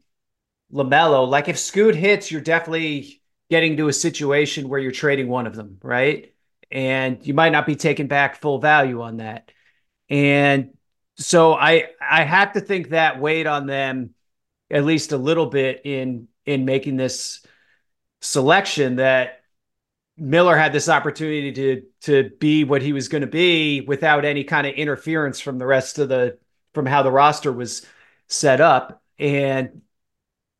LaMelo. 0.74 1.28
Like 1.28 1.50
if 1.50 1.60
Scoot 1.60 1.96
hits, 1.96 2.32
you're 2.32 2.42
definitely 2.42 3.22
getting 3.50 3.78
to 3.78 3.88
a 3.88 3.94
situation 3.94 4.70
where 4.70 4.80
you're 4.80 4.92
trading 4.92 5.28
one 5.28 5.46
of 5.46 5.56
them, 5.56 5.78
right? 5.84 6.34
And 6.72 7.26
you 7.26 7.34
might 7.36 7.52
not 7.52 7.68
be 7.68 7.76
taking 7.76 8.08
back 8.08 8.42
full 8.42 8.60
value 8.60 9.02
on 9.02 9.18
that. 9.18 9.52
And 10.10 10.72
so 11.18 11.54
I 11.54 11.90
I 12.02 12.24
have 12.24 12.54
to 12.54 12.62
think 12.62 12.90
that 12.90 13.20
weighed 13.22 13.48
on 13.48 13.68
them 13.68 14.15
at 14.72 14.86
least 14.86 15.12
a 15.12 15.18
little 15.18 15.46
bit 15.48 15.82
in 15.86 16.28
in 16.46 16.66
making 16.66 16.98
this 16.98 17.46
selection 18.22 18.98
that 18.98 19.42
Miller 20.18 20.56
had 20.56 20.72
this 20.72 20.90
opportunity 20.90 21.52
to 21.52 21.84
to 22.02 22.30
be 22.40 22.64
what 22.64 22.82
he 22.82 22.94
was 22.94 23.08
going 23.08 23.22
to 23.22 23.28
be 23.28 23.82
without 23.82 24.26
any 24.26 24.44
kind 24.44 24.66
of 24.66 24.74
interference 24.74 25.40
from 25.40 25.58
the 25.58 25.66
rest 25.66 26.00
of 26.00 26.10
the 26.10 26.38
from 26.74 26.86
how 26.86 27.04
the 27.04 27.12
roster 27.12 27.52
was 27.52 27.86
set 28.28 28.62
up. 28.62 29.02
And 29.20 29.82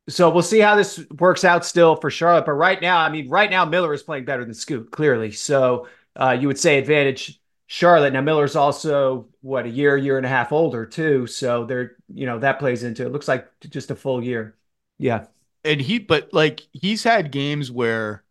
so 0.08 0.30
we'll 0.30 0.42
see 0.42 0.60
how 0.60 0.76
this 0.76 1.04
works 1.18 1.44
out 1.44 1.64
still 1.64 1.96
for 1.96 2.10
Charlotte. 2.10 2.46
But 2.46 2.52
right 2.52 2.80
now 2.80 2.98
I 2.98 3.10
mean 3.10 3.28
right 3.28 3.50
now 3.50 3.64
Miller 3.64 3.94
is 3.94 4.02
playing 4.02 4.26
better 4.26 4.44
than 4.44 4.54
Scoot 4.54 4.90
clearly. 4.90 5.32
So 5.32 5.88
uh, 6.14 6.36
you 6.38 6.48
would 6.48 6.58
say 6.58 6.78
advantage 6.78 7.40
Charlotte. 7.66 8.12
Now 8.12 8.20
Miller's 8.20 8.56
also 8.56 9.26
what 9.40 9.66
a 9.66 9.70
year, 9.70 9.96
year 9.96 10.16
and 10.16 10.26
a 10.26 10.28
half 10.28 10.52
older 10.52 10.86
too. 10.86 11.26
So 11.26 11.64
they're 11.64 11.96
you 12.12 12.26
know 12.26 12.38
that 12.38 12.58
plays 12.58 12.82
into 12.82 13.04
it. 13.04 13.12
Looks 13.12 13.28
like 13.28 13.48
just 13.60 13.90
a 13.90 13.96
full 13.96 14.22
year. 14.22 14.56
Yeah. 14.98 15.26
And 15.64 15.80
he, 15.80 15.98
but 15.98 16.32
like 16.32 16.62
he's 16.72 17.02
had 17.02 17.32
games 17.32 17.72
where 17.72 18.22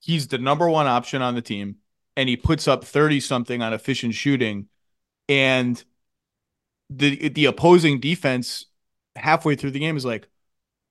he's 0.00 0.28
the 0.28 0.38
number 0.38 0.68
one 0.68 0.86
option 0.86 1.22
on 1.22 1.34
the 1.34 1.42
team, 1.42 1.76
and 2.16 2.28
he 2.28 2.36
puts 2.36 2.68
up 2.68 2.84
thirty 2.84 3.18
something 3.20 3.62
on 3.62 3.72
efficient 3.72 4.14
shooting, 4.14 4.68
and 5.28 5.82
the 6.88 7.28
the 7.30 7.46
opposing 7.46 7.98
defense 7.98 8.66
halfway 9.16 9.56
through 9.56 9.72
the 9.72 9.80
game 9.80 9.96
is 9.96 10.04
like, 10.04 10.28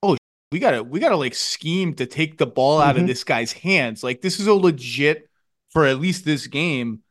oh, 0.03 0.17
we 0.51 0.59
gotta 0.59 0.83
we 0.83 0.99
gotta 0.99 1.15
like 1.15 1.35
scheme 1.35 1.93
to 1.93 2.05
take 2.05 2.37
the 2.37 2.45
ball 2.45 2.81
out 2.81 2.95
mm-hmm. 2.95 3.03
of 3.03 3.07
this 3.07 3.23
guy's 3.23 3.53
hands. 3.53 4.03
Like 4.03 4.21
this 4.21 4.41
is 4.41 4.47
a 4.47 4.53
legit 4.53 5.29
for 5.69 5.85
at 5.85 6.01
least 6.01 6.25
this 6.25 6.47
game 6.47 7.01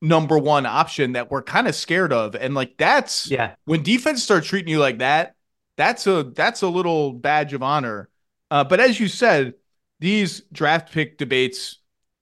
number 0.00 0.38
one 0.38 0.66
option 0.66 1.12
that 1.12 1.30
we're 1.30 1.42
kind 1.42 1.68
of 1.68 1.74
scared 1.74 2.12
of. 2.12 2.34
And 2.34 2.54
like 2.54 2.76
that's 2.76 3.30
yeah, 3.30 3.54
when 3.64 3.82
defense 3.82 4.22
start 4.22 4.44
treating 4.44 4.70
you 4.70 4.78
like 4.78 4.98
that, 4.98 5.34
that's 5.76 6.06
a 6.06 6.24
that's 6.24 6.62
a 6.62 6.68
little 6.68 7.12
badge 7.12 7.52
of 7.52 7.62
honor. 7.62 8.08
Uh, 8.50 8.64
but 8.64 8.80
as 8.80 8.98
you 8.98 9.08
said, 9.08 9.54
these 10.00 10.40
draft 10.52 10.92
pick 10.92 11.18
debates 11.18 11.78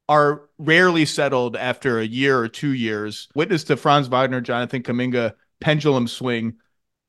are 0.08 0.48
rarely 0.58 1.04
settled 1.04 1.56
after 1.56 1.98
a 1.98 2.06
year 2.06 2.38
or 2.38 2.48
two 2.48 2.72
years. 2.72 3.28
Witness 3.34 3.64
to 3.64 3.76
Franz 3.76 4.08
Wagner, 4.08 4.40
Jonathan 4.40 4.82
Kuminga 4.82 5.34
pendulum 5.60 6.08
swing. 6.08 6.54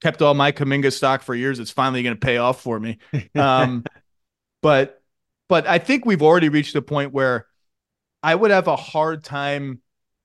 Kept 0.02 0.22
all 0.22 0.34
my 0.34 0.52
Kuminga 0.52 0.94
stock 0.94 1.22
for 1.22 1.36
years. 1.36 1.60
It's 1.60 1.72
finally 1.72 2.04
going 2.04 2.16
to 2.16 2.20
pay 2.20 2.38
off 2.38 2.62
for 2.62 2.80
me. 2.80 3.00
Um, 3.36 3.84
but 4.62 5.02
but 5.48 5.68
I 5.68 5.80
think 5.80 6.06
we've 6.06 6.22
already 6.22 6.50
reached 6.50 6.76
a 6.76 6.82
point 6.82 7.14
where 7.14 7.48
I 8.22 8.36
would 8.36 8.52
have 8.52 8.68
a 8.68 8.76
hard 8.76 9.24
time 9.24 9.82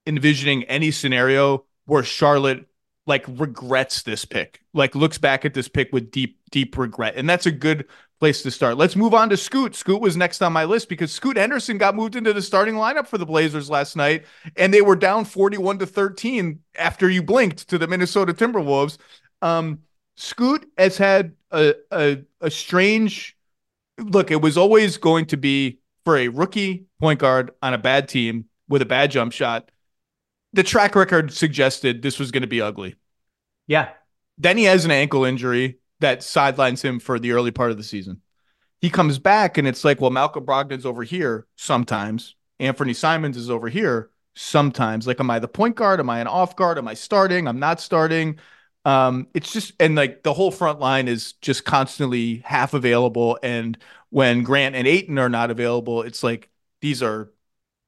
envisioning 0.06 0.64
any 0.64 0.90
scenario 0.90 1.64
where 1.86 2.02
Charlotte 2.02 2.66
like 3.06 3.24
regrets 3.28 4.02
this 4.02 4.24
pick, 4.24 4.60
like 4.72 4.94
looks 4.94 5.18
back 5.18 5.44
at 5.44 5.55
this 5.55 5.68
pick 5.68 5.93
with 5.93 6.10
deep, 6.10 6.39
deep 6.51 6.76
regret. 6.78 7.14
And 7.16 7.28
that's 7.28 7.47
a 7.47 7.51
good 7.51 7.86
place 8.18 8.43
to 8.43 8.51
start. 8.51 8.78
Let's 8.78 8.97
move 8.97 9.12
on 9.12 9.28
to 9.28 9.36
Scoot. 9.36 9.74
Scoot 9.74 10.01
was 10.01 10.16
next 10.16 10.40
on 10.40 10.52
my 10.52 10.64
list 10.64 10.89
because 10.89 11.12
Scoot 11.12 11.36
Henderson 11.36 11.76
got 11.76 11.94
moved 11.94 12.16
into 12.16 12.32
the 12.32 12.40
starting 12.40 12.74
lineup 12.74 13.06
for 13.06 13.18
the 13.18 13.26
Blazers 13.26 13.68
last 13.68 13.97
night, 13.97 14.24
and 14.56 14.72
they 14.72 14.81
were 14.81 14.97
down 14.97 15.24
41 15.26 15.81
to 15.81 15.86
13 15.86 16.60
after 16.78 17.10
you 17.10 17.22
blinked 17.22 17.68
to 17.68 17.76
the 17.76 17.86
Minnesota 17.86 18.32
Timberwolves. 18.32 18.97
Um, 19.43 19.81
Scoot 20.16 20.66
has 20.78 20.97
had 20.97 21.32
a, 21.51 21.74
a, 21.90 22.18
a 22.40 22.51
strange 22.51 23.36
look. 23.98 24.31
It 24.31 24.40
was 24.40 24.56
always 24.56 24.97
going 24.97 25.26
to 25.26 25.36
be 25.36 25.81
for 26.05 26.16
a 26.16 26.28
rookie 26.28 26.86
point 27.01 27.20
guard 27.20 27.51
on 27.62 27.74
a 27.74 27.78
bad 27.78 28.09
team 28.09 28.47
with 28.68 28.81
a 28.81 28.86
bad 28.86 29.10
jump 29.10 29.32
shot 29.32 29.70
the 30.55 30.62
track 30.62 30.94
record 30.94 31.32
suggested 31.32 32.01
this 32.01 32.18
was 32.18 32.31
going 32.31 32.43
to 32.43 32.48
be 32.48 32.60
ugly. 32.60 32.94
Yeah. 33.66 33.90
Then 34.39 34.56
he 34.56 34.64
has 34.64 34.85
an 34.85 34.90
ankle 34.90 35.24
injury 35.24 35.78
that 36.01 36.22
sidelines 36.22 36.82
him 36.82 37.01
for 37.01 37.18
the 37.18 37.32
early 37.32 37.51
part 37.51 37.70
of 37.70 37.76
the 37.76 37.82
season. 37.82 38.20
He 38.81 38.90
comes 38.90 39.18
back 39.18 39.59
and 39.59 39.66
it's 39.66 39.85
like, 39.85 40.01
well, 40.01 40.10
Malcolm 40.10 40.44
Brogdon's 40.44 40.86
over 40.86 41.02
here 41.02 41.47
sometimes. 41.56 42.36
Anfernee 42.60 42.94
Simons 42.94 43.36
is 43.36 43.51
over 43.51 43.68
here 43.68 44.10
sometimes. 44.35 45.06
Like, 45.06 45.20
am 45.20 45.31
I 45.31 45.39
the 45.39 45.48
point 45.48 45.76
guard? 45.76 46.01
Am 46.01 46.10
I 46.10 46.20
an 46.20 46.26
off 46.26 46.56
guard? 46.56 46.78
Am 46.78 46.89
I 46.89 46.94
starting? 46.94 47.48
I'm 47.48 47.59
not 47.59 47.81
starting. 47.81 48.39
Um, 48.85 49.28
it's 49.35 49.52
just 49.52 49.72
and 49.81 49.94
like 49.94 50.22
the 50.22 50.35
whole 50.35 50.51
front 50.51 50.78
line 50.78 51.09
is 51.09 51.32
just 51.35 51.64
constantly 51.64 52.43
half 52.44 52.74
available. 52.74 53.39
And 53.43 53.78
when 54.10 54.43
Grant 54.43 54.76
and 54.76 54.86
Ayton 54.86 55.18
are 55.18 55.31
not 55.31 55.51
available, 55.51 56.02
it's 56.02 56.22
like 56.22 56.51
these 56.81 57.02
are 57.02 57.32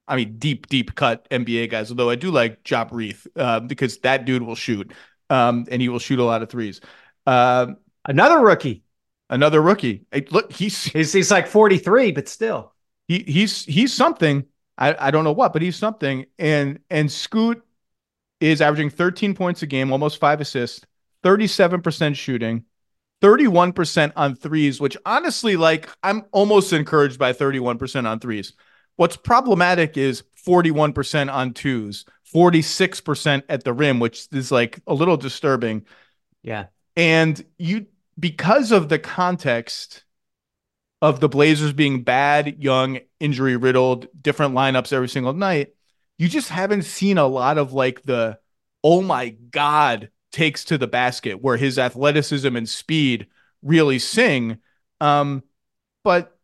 I 0.09 0.17
mean, 0.17 0.39
deep, 0.39 0.69
deep 0.69 0.95
cut 0.95 1.29
NBA 1.31 1.67
guys. 1.69 1.91
Although 1.91 2.11
I 2.11 2.15
do 2.17 2.31
like 2.31 2.69
Ja 2.69 2.87
Reith 2.91 3.27
uh, 3.37 3.61
because 3.61 3.99
that 3.99 4.25
dude 4.25 4.43
will 4.43 4.55
shoot, 4.55 4.93
um, 5.31 5.67
and 5.71 5.83
he 5.83 5.89
will 5.89 5.99
shoot 5.99 6.19
a 6.19 6.25
lot 6.25 6.43
of 6.43 6.49
threes. 6.49 6.81
Uh, 7.27 7.69
another 8.05 8.41
rookie, 8.41 8.85
another 9.31 9.61
rookie. 9.61 10.07
Hey, 10.13 10.27
look, 10.31 10.53
he's, 10.53 10.85
he's 10.85 11.13
he's 11.13 11.31
like 11.31 11.47
forty 11.47 11.79
three, 11.79 12.13
but 12.13 12.29
still, 12.29 12.73
he 13.09 13.21
he's 13.23 13.65
he's 13.65 13.93
something. 13.93 14.45
I 14.79 15.09
I 15.09 15.11
don't 15.11 15.25
know 15.25 15.33
what, 15.33 15.53
but 15.53 15.63
he's 15.63 15.77
something. 15.77 16.27
And 16.39 16.81
and 16.91 17.11
Scoot 17.11 17.63
is 18.41 18.61
averaging 18.61 18.91
thirteen 18.91 19.35
points 19.35 19.63
a 19.63 19.67
game, 19.67 19.93
almost 19.93 20.19
five 20.19 20.41
assists, 20.41 20.85
thirty 21.23 21.47
seven 21.47 21.83
percent 21.83 22.17
shooting. 22.17 22.65
31% 23.23 24.13
on 24.15 24.35
threes, 24.35 24.79
which 24.79 24.97
honestly, 25.07 25.57
like, 25.57 25.89
I'm 26.03 26.25
almost 26.33 26.75
encouraged 26.75 27.19
by 27.19 27.33
31% 27.33 28.07
on 28.07 28.21
threes. 28.21 28.53
What's 28.97 29.17
problematic 29.17 29.97
is 29.97 30.25
41% 30.47 31.33
on 31.33 31.53
twos, 31.53 32.05
46% 32.35 33.43
at 33.49 33.65
the 33.65 33.73
rim, 33.73 34.01
which 34.01 34.29
is 34.33 34.51
like 34.51 34.81
a 34.87 34.95
little 34.95 35.17
disturbing. 35.17 35.85
Yeah. 36.43 36.67
And 36.97 37.45
you, 37.59 37.87
because 38.19 38.73
of 38.73 38.89
the 38.89 38.99
context 38.99 40.05
of 41.03 41.21
the 41.21 41.29
Blazers 41.29 41.73
being 41.73 42.03
bad, 42.03 42.63
young, 42.63 43.01
injury 43.21 43.57
riddled, 43.57 44.07
different 44.21 44.55
lineups 44.55 44.93
every 44.93 45.09
single 45.09 45.35
night, 45.35 45.75
you 46.19 46.29
just 46.29 46.49
haven't 46.49 46.83
seen 46.83 47.19
a 47.19 47.27
lot 47.27 47.59
of 47.59 47.73
like 47.73 48.03
the, 48.05 48.39
oh 48.83 49.03
my 49.03 49.31
God, 49.31 50.11
takes 50.33 50.65
to 50.67 50.79
the 50.79 50.87
basket 50.87 51.43
where 51.43 51.57
his 51.57 51.79
athleticism 51.79 52.57
and 52.57 52.69
speed 52.69 53.27
really 53.63 53.99
sing. 53.99 54.59
Um, 55.01 55.43
but 56.05 56.39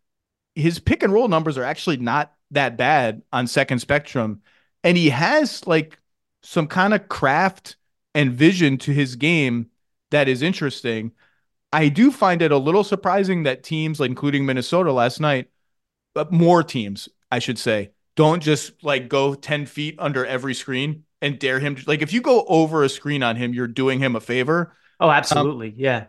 his 0.55 0.79
pick 0.79 1.03
and 1.03 1.13
roll 1.13 1.29
numbers 1.29 1.57
are 1.57 1.65
actually 1.65 1.97
not 1.97 2.33
that 2.53 2.77
bad 2.77 3.23
on 3.33 3.47
second 3.47 3.81
spectrum. 3.81 4.43
And 4.85 4.97
he 4.97 5.11
has 5.11 5.67
like 5.67 5.99
some 6.43 6.67
kind 6.67 6.95
of 6.95 7.09
craft 7.09 7.77
and 8.15 8.33
vision 8.33 8.79
to 8.79 8.93
his 8.93 9.17
game 9.17 9.71
that 10.11 10.29
is 10.29 10.43
interesting. 10.43 11.13
I 11.73 11.89
do 11.89 12.13
find 12.13 12.43
it 12.43 12.53
a 12.53 12.59
little 12.59 12.85
surprising 12.85 13.45
that 13.45 13.63
teams, 13.63 13.99
like 13.99 14.11
including 14.11 14.45
Minnesota 14.45 14.93
last 14.93 15.21
night, 15.21 15.49
but 16.15 16.31
more 16.31 16.63
teams, 16.63 17.09
I 17.31 17.39
should 17.39 17.59
say, 17.59 17.93
don't 18.15 18.43
just 18.43 18.85
like 18.85 19.09
go 19.09 19.35
10 19.35 19.67
feet 19.67 19.97
under 19.99 20.27
every 20.27 20.55
screen 20.55 21.05
and 21.23 21.39
dare 21.39 21.59
him. 21.61 21.77
To, 21.77 21.83
like 21.87 22.03
if 22.03 22.13
you 22.13 22.21
go 22.21 22.45
over 22.47 22.85
a 22.85 22.89
screen 22.89 23.23
on 23.23 23.37
him, 23.37 23.55
you're 23.55 23.67
doing 23.67 23.99
him 23.99 24.17
a 24.17 24.21
favor. 24.21 24.77
Oh, 25.01 25.11
absolutely. 25.11 25.69
Um, 25.69 25.75
yeah. 25.77 26.05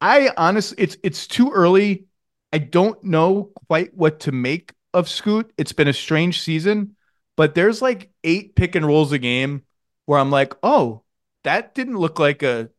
I 0.00 0.30
honestly, 0.36 0.82
it's 0.82 0.96
it's 1.04 1.26
too 1.26 1.52
early. 1.52 2.06
I 2.52 2.58
don't 2.58 3.02
know 3.04 3.52
quite 3.68 3.94
what 3.94 4.20
to 4.20 4.32
make 4.32 4.72
of 4.94 5.08
Scoot. 5.08 5.52
It's 5.56 5.72
been 5.72 5.88
a 5.88 5.92
strange 5.92 6.40
season, 6.40 6.96
but 7.36 7.54
there's 7.54 7.82
like 7.82 8.10
eight 8.24 8.54
pick 8.54 8.74
and 8.74 8.86
rolls 8.86 9.12
a 9.12 9.18
game 9.18 9.62
where 10.06 10.18
I'm 10.18 10.30
like, 10.30 10.54
oh, 10.62 11.02
that 11.44 11.74
didn't 11.74 11.98
look 11.98 12.18
like 12.18 12.42
a 12.42 12.70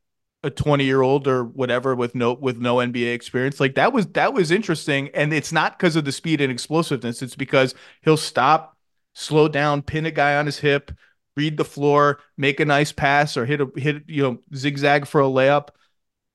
a 0.43 0.49
20 0.49 0.85
year 0.85 1.01
old 1.01 1.27
or 1.27 1.43
whatever 1.43 1.95
with 1.95 2.15
no 2.15 2.33
with 2.33 2.57
no 2.57 2.77
NBA 2.77 3.13
experience. 3.13 3.59
Like 3.59 3.75
that 3.75 3.93
was 3.93 4.07
that 4.07 4.33
was 4.33 4.51
interesting. 4.51 5.09
And 5.13 5.33
it's 5.33 5.51
not 5.51 5.77
because 5.77 5.95
of 5.95 6.05
the 6.05 6.11
speed 6.11 6.41
and 6.41 6.51
explosiveness. 6.51 7.21
It's 7.21 7.35
because 7.35 7.75
he'll 8.01 8.17
stop, 8.17 8.75
slow 9.13 9.47
down, 9.47 9.83
pin 9.83 10.05
a 10.05 10.11
guy 10.11 10.37
on 10.37 10.47
his 10.47 10.59
hip, 10.59 10.91
read 11.35 11.57
the 11.57 11.65
floor, 11.65 12.19
make 12.37 12.59
a 12.59 12.65
nice 12.65 12.91
pass, 12.91 13.37
or 13.37 13.45
hit 13.45 13.61
a 13.61 13.67
hit, 13.75 14.03
you 14.07 14.23
know, 14.23 14.39
zigzag 14.55 15.05
for 15.05 15.21
a 15.21 15.25
layup 15.25 15.69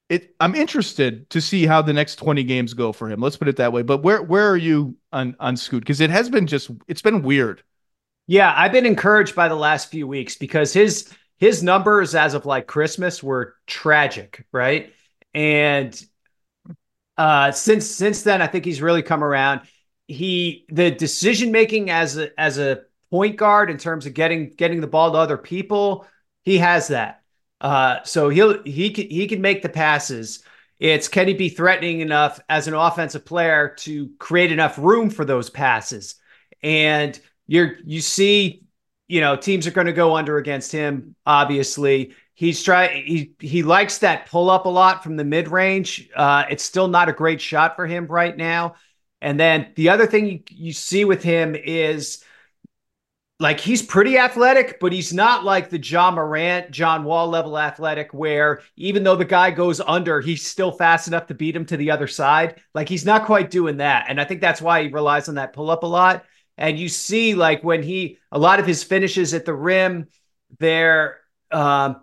it 0.09 0.35
I'm 0.41 0.55
interested 0.55 1.28
to 1.31 1.41
see 1.41 1.66
how 1.66 1.83
the 1.83 1.93
next 1.93 2.16
20 2.16 2.45
games 2.45 2.74
go 2.74 2.93
for 2.93 3.11
him. 3.11 3.20
Let's 3.20 3.37
put 3.37 3.49
it 3.49 3.57
that 3.57 3.73
way. 3.73 3.83
But 3.83 4.03
where 4.03 4.23
where 4.23 4.49
are 4.49 4.57
you 4.57 4.97
on 5.12 5.37
on 5.41 5.57
Scoot? 5.57 5.81
Because 5.81 6.01
it 6.01 6.11
has 6.11 6.28
been 6.31 6.47
just 6.47 6.70
it's 6.89 7.03
been 7.03 7.23
weird. 7.23 7.62
Yeah, 8.27 8.53
I've 8.57 8.73
been 8.73 8.87
encouraged 8.87 9.35
by 9.35 9.49
the 9.49 9.55
last 9.55 9.91
few 9.91 10.07
weeks 10.07 10.37
because 10.37 10.73
his 10.73 11.12
his 11.39 11.62
numbers 11.62 12.15
as 12.15 12.35
of 12.35 12.47
like 12.47 12.66
Christmas 12.66 13.23
were 13.23 13.55
tragic, 13.66 14.47
right? 14.53 14.93
And 15.35 16.01
uh 17.16 17.51
since 17.53 17.87
since 17.87 18.23
then 18.23 18.43
I 18.43 18.47
think 18.47 18.65
he's 18.65 18.83
really 18.83 19.03
come 19.03 19.24
around. 19.24 19.62
He 20.07 20.66
the 20.69 20.91
decision 20.91 21.51
making 21.51 21.91
as 21.91 22.16
a 22.16 22.39
as 22.39 22.59
a 22.59 22.83
point 23.11 23.37
guard 23.37 23.70
in 23.70 23.78
terms 23.78 24.07
of 24.07 24.15
getting 24.15 24.51
getting 24.51 24.81
the 24.81 24.87
ball 24.87 25.12
to 25.12 25.19
other 25.19 25.39
people, 25.39 26.07
he 26.45 26.59
has 26.59 26.89
that. 26.89 27.23
Uh, 27.61 28.03
so 28.05 28.28
he'll 28.28 28.62
he 28.65 28.91
can 28.91 29.09
he 29.09 29.27
can 29.27 29.41
make 29.41 29.62
the 29.62 29.69
passes. 29.69 30.43
It's 30.78 31.09
can 31.09 31.27
he 31.27 31.35
be 31.35 31.49
threatening 31.49 32.01
enough 32.01 32.39
as 32.49 32.69
an 32.69 32.74
offensive 32.74 33.24
player 33.24 33.74
to 33.78 34.11
create 34.19 34.53
enough 34.53 34.78
room 34.78 35.11
for 35.11 35.24
those 35.24 35.49
passes? 35.49 36.16
And 36.62 37.19
you're 37.47 37.77
you 37.85 38.01
see, 38.01 38.65
you 39.09 39.20
know, 39.20 39.37
teams 39.37 39.66
are 39.66 39.73
going 39.73 39.87
to 39.87 39.93
go 39.93 40.16
under 40.16 40.37
against 40.37 40.73
him. 40.73 41.16
Obviously, 41.24 42.15
he's 42.35 42.62
try 42.62 42.89
he 42.89 43.33
he 43.41 43.62
likes 43.62 43.99
that 43.99 44.27
pull 44.27 44.51
up 44.51 44.66
a 44.66 44.70
lot 44.70 45.03
from 45.03 45.16
the 45.16 45.24
mid 45.24 45.49
range. 45.49 46.11
Uh, 46.15 46.45
it's 46.51 46.65
still 46.65 46.89
not 46.89 47.09
a 47.09 47.12
great 47.12 47.41
shot 47.41 47.77
for 47.77 47.87
him 47.87 48.07
right 48.07 48.37
now. 48.37 48.77
And 49.23 49.41
then 49.41 49.73
the 49.77 49.89
other 49.89 50.07
thing 50.07 50.27
you, 50.27 50.41
you 50.51 50.73
see 50.73 51.07
with 51.07 51.23
him 51.23 51.55
is 51.57 52.23
like 53.38 53.60
he's 53.60 53.82
pretty 53.82 54.16
athletic, 54.16 54.80
but 54.80 54.92
he's 54.92 55.12
not 55.12 55.44
like 55.44 55.68
the 55.68 55.78
Ja 55.78 56.10
Morant, 56.10 56.70
John 56.70 57.04
Wall 57.04 57.28
level 57.28 57.58
athletic, 57.58 58.14
where 58.14 58.62
even 58.76 59.02
though 59.02 59.16
the 59.16 59.26
guy 59.26 59.50
goes 59.50 59.80
under, 59.80 60.20
he's 60.22 60.46
still 60.46 60.72
fast 60.72 61.06
enough 61.06 61.26
to 61.26 61.34
beat 61.34 61.54
him 61.54 61.66
to 61.66 61.76
the 61.76 61.90
other 61.90 62.06
side. 62.06 62.62
Like 62.74 62.88
he's 62.88 63.04
not 63.04 63.26
quite 63.26 63.50
doing 63.50 63.76
that. 63.78 64.06
And 64.08 64.18
I 64.18 64.24
think 64.24 64.40
that's 64.40 64.62
why 64.62 64.82
he 64.82 64.88
relies 64.88 65.28
on 65.28 65.34
that 65.34 65.52
pull 65.52 65.70
up 65.70 65.82
a 65.82 65.86
lot. 65.86 66.24
And 66.56 66.78
you 66.78 66.88
see, 66.88 67.34
like 67.34 67.62
when 67.62 67.82
he, 67.82 68.18
a 68.32 68.38
lot 68.38 68.58
of 68.58 68.66
his 68.66 68.82
finishes 68.82 69.34
at 69.34 69.44
the 69.44 69.54
rim, 69.54 70.08
they're, 70.58 71.18
um, 71.50 72.02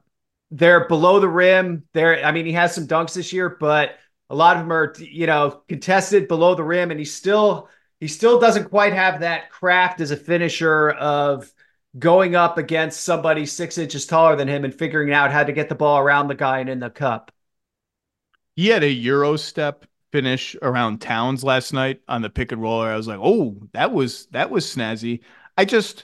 they're 0.52 0.88
below 0.88 1.20
the 1.20 1.28
rim. 1.28 1.86
There, 1.94 2.24
I 2.24 2.32
mean, 2.32 2.46
he 2.46 2.52
has 2.52 2.76
some 2.76 2.88
dunks 2.88 3.16
this 3.16 3.34
year, 3.34 3.50
but 3.50 3.98
a 4.30 4.36
lot 4.36 4.56
of 4.56 4.62
them 4.62 4.72
are, 4.72 4.94
you 5.00 5.26
know, 5.26 5.64
contested 5.68 6.28
below 6.28 6.54
the 6.54 6.64
rim, 6.64 6.92
and 6.92 7.00
he's 7.00 7.14
still 7.14 7.70
he 8.04 8.10
still 8.10 8.38
doesn't 8.38 8.70
quite 8.70 8.92
have 8.92 9.22
that 9.22 9.50
craft 9.50 10.02
as 10.02 10.12
a 10.12 10.18
finisher 10.18 10.90
of 10.90 11.50
going 11.98 12.36
up 12.36 12.58
against 12.58 13.06
somebody 13.06 13.46
six 13.46 13.78
inches 13.78 14.06
taller 14.06 14.36
than 14.36 14.50
him 14.50 14.66
and 14.66 14.76
figuring 14.76 15.14
out 15.14 15.32
how 15.32 15.42
to 15.42 15.54
get 15.54 15.70
the 15.70 15.76
ball 15.76 16.00
around 16.00 16.28
the 16.28 16.36
guy 16.36 16.60
and 16.60 16.70
in 16.70 16.82
the 16.82 16.90
cup. 16.90 17.32
He 18.58 18.68
had 18.68 18.84
a 18.84 18.92
Euro 18.92 19.38
step 19.38 19.86
finish 20.12 20.54
around 20.62 21.00
Towns 21.00 21.46
last 21.46 21.72
night 21.72 22.02
on 22.10 22.22
the 22.22 22.30
pick 22.30 22.52
and 22.52 22.62
roller. 22.62 22.90
I 22.90 22.98
was 22.98 23.08
like, 23.08 23.20
oh, 23.24 23.56
that 23.72 23.94
was 23.94 24.26
that 24.32 24.50
was 24.50 24.66
snazzy. 24.66 25.22
I 25.58 25.64
just 25.64 26.04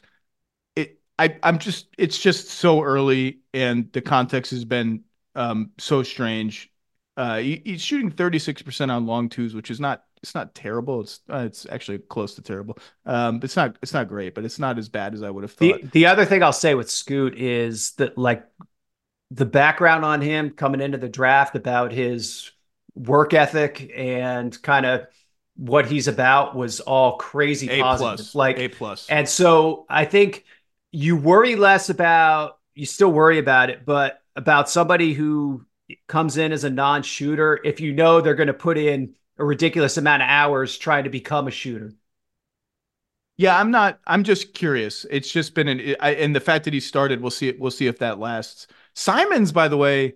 it 0.78 1.02
I 1.20 1.36
I'm 1.44 1.60
just 1.60 1.88
it's 1.98 2.18
just 2.18 2.48
so 2.48 2.82
early 2.82 3.40
and 3.54 3.92
the 3.92 4.00
context 4.02 4.52
has 4.52 4.64
been 4.64 5.04
um 5.36 5.72
so 5.78 6.04
strange. 6.04 6.72
Uh, 7.20 7.38
he, 7.38 7.62
he's 7.66 7.82
shooting 7.82 8.10
36% 8.10 8.90
on 8.90 9.06
long 9.06 9.28
twos, 9.28 9.54
which 9.54 9.70
is 9.70 9.80
not 9.80 10.04
it's 10.24 10.34
not 10.36 10.56
terrible. 10.56 11.02
It's 11.02 11.20
uh, 11.30 11.44
it's 11.46 11.66
actually 11.70 12.00
close 12.00 12.34
to 12.36 12.42
terrible. 12.42 12.78
Um, 13.06 13.40
it's 13.44 13.56
not 13.56 13.78
it's 13.82 13.94
not 13.94 14.08
great, 14.08 14.36
but 14.36 14.46
it's 14.46 14.58
not 14.58 14.78
as 14.78 14.88
bad 14.88 15.14
as 15.14 15.22
I 15.22 15.30
would 15.30 15.44
have 15.44 15.52
thought. 15.52 15.82
The 15.82 15.88
the 15.90 16.06
other 16.06 16.26
thing 16.26 16.44
I'll 16.44 16.54
say 16.54 16.76
with 16.76 16.90
Scoot 16.90 17.38
is 17.38 17.92
that 17.98 18.18
like 18.18 18.46
the 19.32 19.46
background 19.46 20.06
on 20.06 20.22
him 20.22 20.52
coming 20.52 20.82
into 20.82 20.98
the 20.98 21.10
draft 21.10 21.56
about 21.56 21.92
his 21.92 22.52
work 22.96 23.34
ethic 23.34 23.92
and 23.96 24.60
kind 24.62 24.86
of 24.86 25.08
what 25.56 25.86
he's 25.88 26.08
about 26.08 26.56
was 26.56 26.80
all 26.80 27.18
crazy 27.18 27.70
A 27.70 27.82
positive. 27.82 28.18
plus, 28.18 28.36
Like 28.36 28.58
A 28.60 28.68
plus. 28.70 29.08
and 29.10 29.28
so 29.28 29.86
I 29.90 30.06
think 30.06 30.46
you 30.92 31.18
worry 31.18 31.56
less 31.56 31.90
about 31.90 32.58
you 32.76 32.86
still 32.86 33.12
worry 33.12 33.40
about 33.40 33.70
it, 33.70 33.86
but 33.86 34.22
about 34.36 34.70
somebody 34.70 35.14
who 35.14 35.66
comes 36.08 36.38
in 36.38 36.52
as 36.52 36.64
a 36.64 36.70
non-shooter 36.70 37.60
if 37.64 37.80
you 37.80 37.94
know 37.94 38.22
they're 38.22 38.36
going 38.36 38.48
to 38.48 38.54
put 38.54 38.78
in 38.78 39.16
a 39.38 39.46
ridiculous 39.46 39.98
amount 39.98 40.22
of 40.22 40.30
hours 40.30 40.78
trying 40.78 41.06
to 41.06 41.10
become 41.10 41.48
a 41.48 41.52
shooter. 41.52 41.94
Yeah, 43.38 43.58
I'm 43.58 43.72
not. 43.72 44.02
I'm 44.06 44.26
just 44.26 44.54
curious. 44.54 45.06
It's 45.10 45.32
just 45.32 45.56
been 45.56 45.70
an, 45.70 45.96
I, 46.02 46.16
and 46.16 46.36
the 46.36 46.42
fact 46.42 46.66
that 46.66 46.74
he 46.74 46.82
started, 46.82 47.22
we'll 47.22 47.32
see. 47.32 47.48
It. 47.48 47.58
We'll 47.58 47.72
see 47.72 47.88
if 47.88 48.00
that 48.00 48.20
lasts. 48.20 48.68
Simons, 48.96 49.54
by 49.54 49.70
the 49.70 49.78
way, 49.78 50.16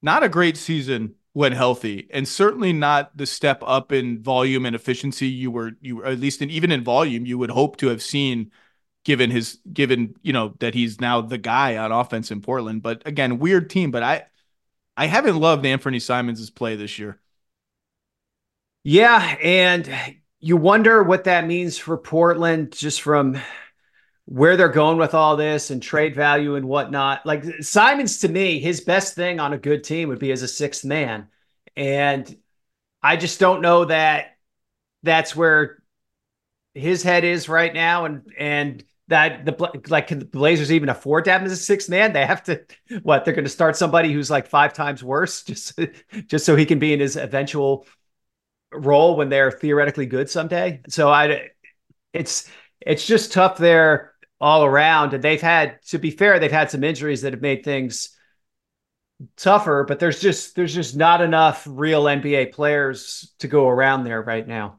not 0.00 0.22
a 0.22 0.28
great 0.30 0.56
season 0.56 1.16
when 1.34 1.52
healthy, 1.52 2.08
and 2.10 2.26
certainly 2.26 2.72
not 2.72 3.14
the 3.14 3.26
step 3.26 3.62
up 3.66 3.92
in 3.92 4.22
volume 4.22 4.64
and 4.64 4.74
efficiency 4.74 5.28
you 5.28 5.50
were 5.50 5.72
you 5.82 5.96
were, 5.96 6.06
at 6.06 6.18
least 6.18 6.40
in 6.40 6.48
even 6.48 6.72
in 6.72 6.82
volume 6.82 7.26
you 7.26 7.36
would 7.36 7.50
hope 7.50 7.76
to 7.76 7.88
have 7.88 8.02
seen, 8.02 8.50
given 9.04 9.30
his 9.30 9.58
given 9.70 10.14
you 10.22 10.32
know 10.32 10.54
that 10.60 10.72
he's 10.72 10.98
now 10.98 11.20
the 11.20 11.36
guy 11.36 11.76
on 11.76 11.92
offense 11.92 12.30
in 12.30 12.40
Portland. 12.40 12.82
But 12.82 13.02
again, 13.04 13.38
weird 13.38 13.68
team. 13.68 13.90
But 13.90 14.02
I 14.02 14.24
I 14.96 15.06
haven't 15.06 15.38
loved 15.38 15.64
Anfernee 15.64 16.02
Simons' 16.02 16.50
play 16.50 16.76
this 16.76 16.98
year. 16.98 17.18
Yeah, 18.84 19.36
and 19.42 19.88
you 20.40 20.56
wonder 20.56 21.02
what 21.02 21.24
that 21.24 21.46
means 21.46 21.78
for 21.78 21.96
Portland 21.96 22.72
just 22.72 23.00
from 23.00 23.40
where 24.24 24.56
they're 24.56 24.68
going 24.68 24.98
with 24.98 25.14
all 25.14 25.36
this 25.36 25.70
and 25.70 25.82
trade 25.82 26.14
value 26.14 26.56
and 26.56 26.66
whatnot. 26.66 27.24
Like 27.26 27.44
Simons 27.60 28.18
to 28.20 28.28
me, 28.28 28.60
his 28.60 28.80
best 28.80 29.14
thing 29.14 29.40
on 29.40 29.52
a 29.52 29.58
good 29.58 29.84
team 29.84 30.08
would 30.08 30.18
be 30.18 30.32
as 30.32 30.42
a 30.42 30.48
sixth 30.48 30.84
man. 30.84 31.28
And 31.76 32.36
I 33.02 33.16
just 33.16 33.40
don't 33.40 33.62
know 33.62 33.84
that 33.86 34.36
that's 35.02 35.34
where 35.34 35.82
his 36.74 37.02
head 37.02 37.24
is 37.24 37.48
right 37.48 37.72
now. 37.72 38.04
And 38.04 38.32
and 38.38 38.84
that 39.12 39.44
the 39.46 39.82
like 39.88 40.08
can 40.08 40.18
the 40.18 40.24
Blazers 40.24 40.72
even 40.72 40.88
afford 40.88 41.24
to 41.24 41.32
have 41.32 41.40
him 41.40 41.46
as 41.46 41.52
a 41.52 41.56
sixth 41.56 41.88
man? 41.88 42.12
They 42.12 42.26
have 42.26 42.42
to 42.44 42.64
what 43.02 43.24
they're 43.24 43.34
going 43.34 43.44
to 43.44 43.50
start 43.50 43.76
somebody 43.76 44.12
who's 44.12 44.30
like 44.30 44.46
five 44.46 44.72
times 44.74 45.02
worse 45.02 45.42
just 45.44 45.78
just 46.26 46.44
so 46.44 46.56
he 46.56 46.66
can 46.66 46.78
be 46.78 46.92
in 46.92 47.00
his 47.00 47.16
eventual 47.16 47.86
role 48.72 49.16
when 49.16 49.28
they're 49.28 49.50
theoretically 49.50 50.06
good 50.06 50.30
someday. 50.30 50.80
So 50.88 51.10
I, 51.10 51.50
it's 52.12 52.50
it's 52.80 53.06
just 53.06 53.32
tough 53.32 53.58
there 53.58 54.12
all 54.40 54.64
around. 54.64 55.14
And 55.14 55.22
they've 55.22 55.40
had, 55.40 55.80
to 55.86 55.98
be 55.98 56.10
fair, 56.10 56.38
they've 56.38 56.50
had 56.50 56.70
some 56.70 56.82
injuries 56.84 57.22
that 57.22 57.32
have 57.32 57.42
made 57.42 57.64
things 57.64 58.16
tougher. 59.36 59.84
But 59.86 60.00
there's 60.00 60.20
just 60.20 60.56
there's 60.56 60.74
just 60.74 60.96
not 60.96 61.20
enough 61.20 61.66
real 61.68 62.08
NBA 62.08 62.46
players 62.46 63.34
to 63.38 63.48
go 63.48 63.68
around 63.68 64.04
there 64.04 64.20
right 64.20 64.46
now. 64.46 64.78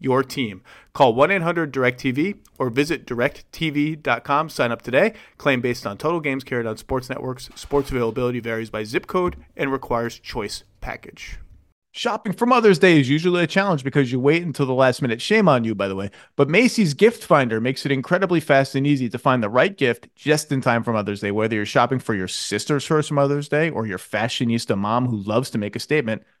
your 0.00 0.22
team. 0.24 0.62
Call 0.92 1.14
1 1.14 1.30
800 1.30 1.72
DirecTV 1.72 2.38
or 2.58 2.70
visit 2.70 3.06
directv.com. 3.06 4.48
Sign 4.48 4.72
up 4.72 4.82
today. 4.82 5.14
Claim 5.38 5.60
based 5.60 5.86
on 5.86 5.98
total 5.98 6.20
games 6.20 6.42
carried 6.42 6.66
on 6.66 6.76
sports 6.76 7.08
networks. 7.08 7.48
Sports 7.54 7.90
availability 7.90 8.40
varies 8.40 8.70
by 8.70 8.82
zip 8.82 9.06
code 9.06 9.36
and 9.56 9.70
requires 9.70 10.18
choice 10.18 10.64
package. 10.80 11.38
Shopping 11.92 12.32
for 12.32 12.46
Mother's 12.46 12.78
Day 12.78 13.00
is 13.00 13.08
usually 13.08 13.42
a 13.42 13.48
challenge 13.48 13.82
because 13.82 14.12
you 14.12 14.20
wait 14.20 14.44
until 14.44 14.64
the 14.64 14.72
last 14.72 15.02
minute. 15.02 15.20
Shame 15.20 15.48
on 15.48 15.64
you, 15.64 15.74
by 15.74 15.88
the 15.88 15.96
way. 15.96 16.12
But 16.36 16.48
Macy's 16.48 16.94
Gift 16.94 17.24
Finder 17.24 17.60
makes 17.60 17.84
it 17.84 17.90
incredibly 17.90 18.38
fast 18.38 18.76
and 18.76 18.86
easy 18.86 19.08
to 19.08 19.18
find 19.18 19.42
the 19.42 19.48
right 19.48 19.76
gift 19.76 20.06
just 20.14 20.52
in 20.52 20.60
time 20.60 20.84
for 20.84 20.92
Mother's 20.92 21.20
Day. 21.20 21.32
Whether 21.32 21.56
you're 21.56 21.66
shopping 21.66 21.98
for 21.98 22.14
your 22.14 22.28
sister's 22.28 22.84
first 22.84 23.10
Mother's 23.10 23.48
Day 23.48 23.70
or 23.70 23.88
your 23.88 23.98
fashionista 23.98 24.78
mom 24.78 25.08
who 25.08 25.16
loves 25.16 25.50
to 25.50 25.58
make 25.58 25.74
a 25.74 25.80
statement, 25.80 26.22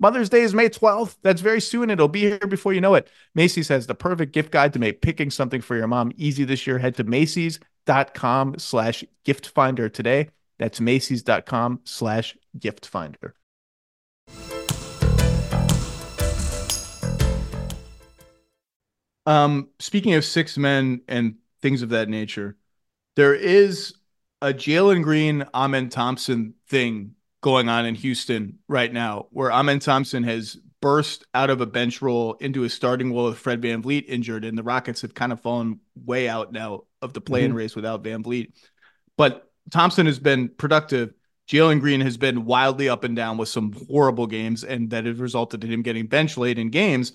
Mother's 0.00 0.30
Day 0.30 0.40
is 0.40 0.54
May 0.54 0.70
12th. 0.70 1.16
That's 1.22 1.42
very 1.42 1.60
soon. 1.60 1.90
It'll 1.90 2.08
be 2.08 2.20
here 2.20 2.38
before 2.38 2.72
you 2.72 2.80
know 2.80 2.94
it. 2.94 3.08
Macy's 3.34 3.68
has 3.68 3.86
the 3.86 3.94
perfect 3.94 4.32
gift 4.32 4.50
guide 4.50 4.72
to 4.72 4.78
make 4.78 5.02
picking 5.02 5.30
something 5.30 5.60
for 5.60 5.76
your 5.76 5.86
mom 5.86 6.10
easy 6.16 6.44
this 6.44 6.66
year. 6.66 6.78
Head 6.78 6.96
to 6.96 7.04
Macy's.com 7.04 8.58
slash 8.58 9.04
gift 9.24 9.48
finder 9.48 9.90
today. 9.90 10.30
That's 10.58 10.80
Macy's.com 10.80 11.80
slash 11.84 12.34
gift 12.58 12.86
finder. 12.86 13.34
Um, 19.26 19.68
speaking 19.78 20.14
of 20.14 20.24
six 20.24 20.56
men 20.56 21.02
and 21.08 21.36
things 21.60 21.82
of 21.82 21.90
that 21.90 22.08
nature, 22.08 22.56
there 23.16 23.34
is 23.34 23.92
a 24.40 24.54
Jalen 24.54 25.02
Green, 25.02 25.44
Amen 25.54 25.90
Thompson 25.90 26.54
thing 26.68 27.16
going 27.40 27.68
on 27.68 27.86
in 27.86 27.94
Houston 27.94 28.58
right 28.68 28.92
now, 28.92 29.26
where 29.30 29.52
Amen 29.52 29.78
Thompson 29.78 30.22
has 30.24 30.56
burst 30.82 31.24
out 31.34 31.50
of 31.50 31.60
a 31.60 31.66
bench 31.66 32.00
role 32.00 32.34
into 32.34 32.64
a 32.64 32.68
starting 32.68 33.12
role 33.14 33.26
with 33.26 33.38
Fred 33.38 33.60
VanVleet 33.60 34.04
injured, 34.08 34.44
and 34.44 34.56
the 34.56 34.62
Rockets 34.62 35.02
have 35.02 35.14
kind 35.14 35.32
of 35.32 35.40
fallen 35.40 35.80
way 35.94 36.28
out 36.28 36.52
now 36.52 36.82
of 37.02 37.12
the 37.12 37.20
play-in 37.20 37.50
mm-hmm. 37.50 37.58
race 37.58 37.76
without 37.76 38.02
VanVleet. 38.02 38.52
But 39.16 39.50
Thompson 39.70 40.06
has 40.06 40.18
been 40.18 40.48
productive. 40.48 41.12
Jalen 41.48 41.80
Green 41.80 42.00
has 42.00 42.16
been 42.16 42.44
wildly 42.44 42.88
up 42.88 43.04
and 43.04 43.16
down 43.16 43.36
with 43.36 43.48
some 43.48 43.72
horrible 43.88 44.26
games, 44.26 44.64
and 44.64 44.90
that 44.90 45.04
has 45.04 45.18
resulted 45.18 45.64
in 45.64 45.70
him 45.70 45.82
getting 45.82 46.06
bench 46.06 46.36
late 46.36 46.58
in 46.58 46.70
games. 46.70 47.12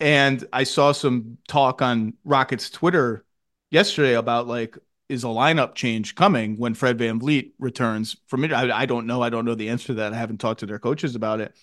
And 0.00 0.46
I 0.52 0.64
saw 0.64 0.92
some 0.92 1.38
talk 1.48 1.82
on 1.82 2.14
Rockets 2.24 2.70
Twitter 2.70 3.24
yesterday 3.70 4.14
about 4.14 4.46
like, 4.46 4.76
is 5.08 5.24
a 5.24 5.28
lineup 5.28 5.74
change 5.74 6.14
coming 6.14 6.56
when 6.56 6.74
Fred 6.74 6.98
VanVleet 6.98 7.52
returns 7.58 8.16
from 8.26 8.44
it? 8.44 8.52
I, 8.52 8.82
I 8.82 8.86
don't 8.86 9.06
know. 9.06 9.22
I 9.22 9.30
don't 9.30 9.44
know 9.44 9.54
the 9.54 9.68
answer 9.70 9.88
to 9.88 9.94
that. 9.94 10.12
I 10.12 10.16
haven't 10.16 10.38
talked 10.38 10.60
to 10.60 10.66
their 10.66 10.78
coaches 10.78 11.14
about 11.14 11.40
it. 11.40 11.56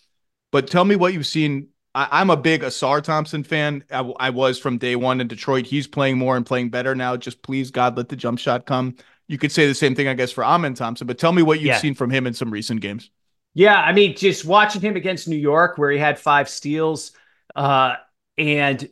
But 0.52 0.68
tell 0.68 0.86
me 0.86 0.96
what 0.96 1.14
you've 1.14 1.26
seen. 1.26 1.70
I, 1.94 2.22
am 2.22 2.30
a 2.30 2.38
big 2.38 2.62
Ausar 2.62 3.02
Thompson 3.02 3.44
fan. 3.44 3.84
I, 3.90 4.00
I 4.20 4.30
was 4.30 4.60
from 4.60 4.78
day 4.78 4.96
one 4.96 5.22
in 5.22 5.28
Detroit. 5.28 5.66
He's 5.66 5.88
playing 5.88 6.18
more 6.18 6.36
and 6.36 6.46
playing 6.46 6.70
better 6.70 6.94
now. 6.94 7.16
Just 7.16 7.42
please, 7.42 7.72
God, 7.72 7.96
let 7.96 8.10
the 8.10 8.16
jump 8.16 8.40
shot 8.40 8.66
come. 8.66 8.96
You 9.28 9.38
could 9.38 9.52
say 9.52 9.68
the 9.68 9.74
same 9.74 9.96
thing, 9.96 10.08
I 10.08 10.14
guess, 10.14 10.32
for 10.32 10.44
Amen 10.44 10.74
Thompson. 10.74 11.08
But 11.08 11.18
tell 11.18 11.32
me 11.32 11.42
what 11.42 11.60
you've 11.60 11.68
yeah. 11.68 11.78
seen 11.78 11.96
from 11.96 12.10
him 12.10 12.28
in 12.28 12.34
some 12.34 12.52
recent 12.52 12.82
games. 12.82 13.10
Yeah, 13.54 13.80
I 13.80 13.94
mean, 13.94 14.16
just 14.16 14.44
watching 14.44 14.82
him 14.82 14.98
against 14.98 15.30
New 15.30 15.38
York, 15.38 15.78
where 15.78 15.90
he 15.90 15.98
had 15.98 16.20
five 16.20 16.50
steals. 16.50 17.14
Uh, 17.56 17.96
and 18.38 18.90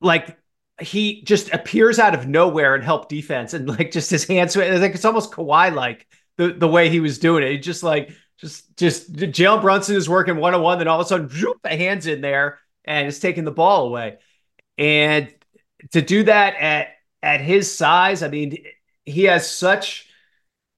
like 0.00 0.38
he 0.80 1.22
just 1.22 1.52
appears 1.52 1.98
out 1.98 2.14
of 2.14 2.26
nowhere 2.26 2.74
and 2.74 2.82
help 2.82 3.08
defense 3.08 3.54
and 3.54 3.68
like 3.68 3.90
just 3.90 4.10
his 4.10 4.24
hands 4.24 4.56
like 4.56 4.94
it's 4.94 5.04
almost 5.04 5.32
Kawhi 5.32 5.74
like 5.74 6.06
the, 6.36 6.52
the 6.52 6.68
way 6.68 6.88
he 6.88 7.00
was 7.00 7.18
doing 7.18 7.44
it. 7.44 7.58
just 7.58 7.82
like 7.82 8.10
just 8.38 8.76
just 8.76 9.12
Jalen 9.12 9.60
Brunson 9.60 9.96
is 9.96 10.08
working 10.08 10.36
one 10.36 10.54
on 10.54 10.62
one, 10.62 10.78
then 10.78 10.88
all 10.88 11.00
of 11.00 11.06
a 11.06 11.08
sudden 11.08 11.28
whoop, 11.28 11.58
the 11.62 11.70
hands 11.70 12.06
in 12.06 12.20
there 12.20 12.58
and 12.84 13.06
it's 13.06 13.18
taking 13.18 13.44
the 13.44 13.50
ball 13.50 13.86
away. 13.86 14.18
And 14.78 15.32
to 15.92 16.02
do 16.02 16.24
that 16.24 16.54
at 16.56 16.88
at 17.22 17.40
his 17.40 17.72
size, 17.72 18.22
I 18.22 18.28
mean, 18.28 18.64
he 19.04 19.24
has 19.24 19.48
such 19.48 20.08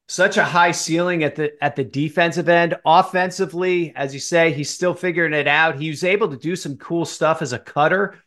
such 0.07 0.37
a 0.37 0.45
high 0.45 0.73
ceiling 0.73 1.25
at 1.25 1.37
the 1.37 1.53
at 1.63 1.77
the 1.77 1.85
defensive 1.85 2.49
end. 2.49 2.77
Offensively, 2.85 3.93
as 3.97 4.13
you 4.13 4.21
say, 4.21 4.53
he's 4.53 4.71
still 4.71 4.95
figuring 4.95 5.33
it 5.33 5.49
out. 5.49 5.81
He 5.81 5.89
was 5.89 6.05
able 6.05 6.29
to 6.29 6.37
do 6.37 6.57
some 6.57 6.77
cool 6.77 7.05
stuff 7.05 7.43
as 7.43 7.53
a 7.53 7.59
cutter, 7.59 8.19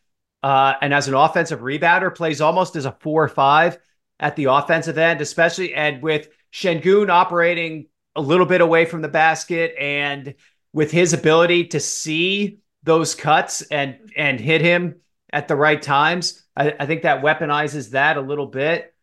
uh, 0.43 0.73
and 0.81 0.93
as 0.93 1.07
an 1.07 1.13
offensive 1.13 1.61
rebounder, 1.61 2.13
plays 2.13 2.41
almost 2.41 2.75
as 2.75 2.85
a 2.85 2.91
four 2.91 3.23
or 3.23 3.29
five 3.29 3.77
at 4.19 4.35
the 4.35 4.45
offensive 4.45 4.97
end, 4.97 5.21
especially 5.21 5.73
and 5.73 6.01
with 6.01 6.29
Sengun 6.53 7.09
operating 7.09 7.87
a 8.15 8.21
little 8.21 8.45
bit 8.45 8.61
away 8.61 8.85
from 8.85 9.01
the 9.01 9.07
basket 9.07 9.75
and 9.79 10.35
with 10.73 10.91
his 10.91 11.13
ability 11.13 11.65
to 11.67 11.79
see 11.79 12.59
those 12.83 13.15
cuts 13.15 13.61
and 13.63 13.97
and 14.15 14.39
hit 14.39 14.61
him 14.61 14.95
at 15.31 15.47
the 15.47 15.55
right 15.55 15.81
times. 15.81 16.43
I, 16.55 16.73
I 16.79 16.85
think 16.85 17.03
that 17.03 17.23
weaponizes 17.23 17.91
that 17.91 18.17
a 18.17 18.21
little 18.21 18.47
bit. 18.47 18.93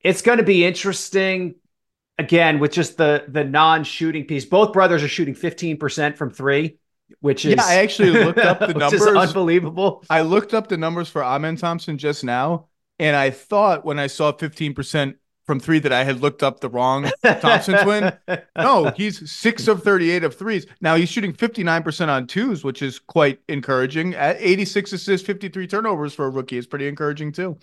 It's 0.00 0.22
going 0.22 0.38
to 0.38 0.44
be 0.44 0.64
interesting 0.64 1.56
again 2.18 2.58
with 2.58 2.72
just 2.72 2.96
the 2.96 3.24
the 3.28 3.44
non-shooting 3.44 4.24
piece. 4.24 4.44
Both 4.44 4.72
brothers 4.72 5.02
are 5.02 5.08
shooting 5.08 5.34
15% 5.34 6.16
from 6.16 6.30
3, 6.30 6.78
which 7.20 7.44
is 7.44 7.56
Yeah, 7.56 7.64
I 7.64 7.76
actually 7.76 8.10
looked 8.10 8.38
up 8.38 8.60
the 8.60 8.66
which 8.74 8.92
is 8.92 9.06
numbers. 9.06 9.16
unbelievable. 9.16 10.04
I 10.10 10.22
looked 10.22 10.54
up 10.54 10.68
the 10.68 10.76
numbers 10.76 11.08
for 11.08 11.22
Amen 11.24 11.56
Thompson 11.56 11.98
just 11.98 12.24
now, 12.24 12.68
and 12.98 13.16
I 13.16 13.30
thought 13.30 13.84
when 13.84 13.98
I 13.98 14.06
saw 14.06 14.32
15% 14.32 15.16
from 15.46 15.60
three 15.60 15.78
that 15.78 15.92
I 15.92 16.04
had 16.04 16.20
looked 16.20 16.42
up 16.42 16.60
the 16.60 16.68
wrong 16.68 17.10
Thompson 17.24 17.82
twin. 17.82 18.12
No, 18.56 18.90
he's 18.90 19.30
six 19.30 19.66
of 19.68 19.82
38 19.82 20.22
of 20.24 20.36
threes. 20.36 20.66
Now 20.82 20.96
he's 20.96 21.08
shooting 21.08 21.32
59% 21.32 22.08
on 22.08 22.26
twos, 22.26 22.64
which 22.64 22.82
is 22.82 22.98
quite 22.98 23.40
encouraging. 23.48 24.14
At 24.14 24.36
86 24.40 24.92
assists, 24.92 25.26
53 25.26 25.66
turnovers 25.66 26.12
for 26.12 26.26
a 26.26 26.30
rookie 26.30 26.58
is 26.58 26.66
pretty 26.66 26.86
encouraging 26.88 27.32
too. 27.32 27.56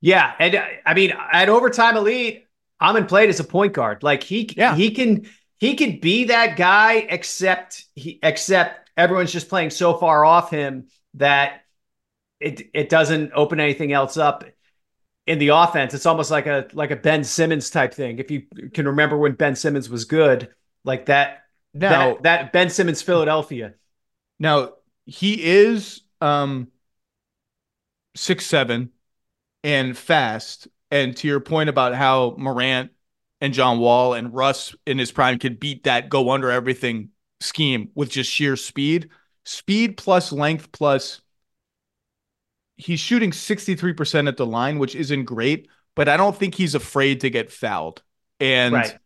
Yeah, 0.00 0.34
and 0.38 0.54
uh, 0.54 0.64
I 0.84 0.94
mean, 0.94 1.12
at 1.32 1.48
overtime 1.48 1.96
elite, 1.96 2.46
Amen 2.80 3.06
played 3.06 3.28
as 3.30 3.40
a 3.40 3.44
point 3.44 3.72
guard. 3.72 4.02
Like 4.02 4.22
he, 4.22 4.50
Yeah. 4.56 4.74
he 4.76 4.90
can, 4.90 5.26
he 5.58 5.74
can 5.74 6.00
be 6.00 6.24
that 6.24 6.56
guy. 6.56 6.94
Except 6.94 7.84
he, 7.94 8.18
except 8.22 8.90
everyone's 8.96 9.32
just 9.32 9.48
playing 9.48 9.70
so 9.70 9.96
far 9.96 10.24
off 10.24 10.50
him 10.50 10.88
that 11.14 11.62
it 12.40 12.70
it 12.74 12.88
doesn't 12.88 13.32
open 13.34 13.60
anything 13.60 13.92
else 13.92 14.16
up 14.16 14.44
in 15.26 15.38
the 15.38 15.48
offense. 15.48 15.94
It's 15.94 16.06
almost 16.06 16.30
like 16.30 16.46
a 16.46 16.66
like 16.72 16.90
a 16.90 16.96
Ben 16.96 17.24
Simmons 17.24 17.70
type 17.70 17.94
thing. 17.94 18.18
If 18.18 18.30
you 18.30 18.42
can 18.72 18.86
remember 18.86 19.16
when 19.16 19.32
Ben 19.32 19.56
Simmons 19.56 19.90
was 19.90 20.04
good, 20.04 20.48
like 20.84 21.06
that. 21.06 21.42
Now, 21.74 22.14
that, 22.14 22.22
that 22.22 22.52
Ben 22.52 22.70
Simmons 22.70 23.02
Philadelphia. 23.02 23.74
now 24.38 24.72
he 25.04 25.42
is 25.42 26.00
um 26.22 26.68
six 28.14 28.46
seven 28.46 28.90
and 29.62 29.96
fast. 29.96 30.68
And 30.90 31.16
to 31.16 31.28
your 31.28 31.40
point 31.40 31.68
about 31.68 31.94
how 31.94 32.34
Morant 32.38 32.92
and 33.40 33.52
John 33.52 33.78
Wall 33.78 34.14
and 34.14 34.34
Russ 34.34 34.74
in 34.86 34.98
his 34.98 35.12
prime 35.12 35.38
could 35.38 35.60
beat 35.60 35.84
that 35.84 36.08
go 36.08 36.30
under 36.30 36.50
everything 36.50 37.10
scheme 37.40 37.90
with 37.94 38.10
just 38.10 38.30
sheer 38.30 38.56
speed, 38.56 39.10
speed 39.44 39.96
plus 39.96 40.32
length 40.32 40.72
plus 40.72 41.20
he's 42.76 43.00
shooting 43.00 43.32
63% 43.32 44.28
at 44.28 44.36
the 44.36 44.46
line, 44.46 44.78
which 44.78 44.94
isn't 44.94 45.24
great, 45.24 45.68
but 45.94 46.08
I 46.08 46.16
don't 46.16 46.36
think 46.36 46.54
he's 46.54 46.74
afraid 46.74 47.20
to 47.22 47.30
get 47.30 47.50
fouled. 47.52 48.02
And 48.40 48.74
Right. 48.74 48.98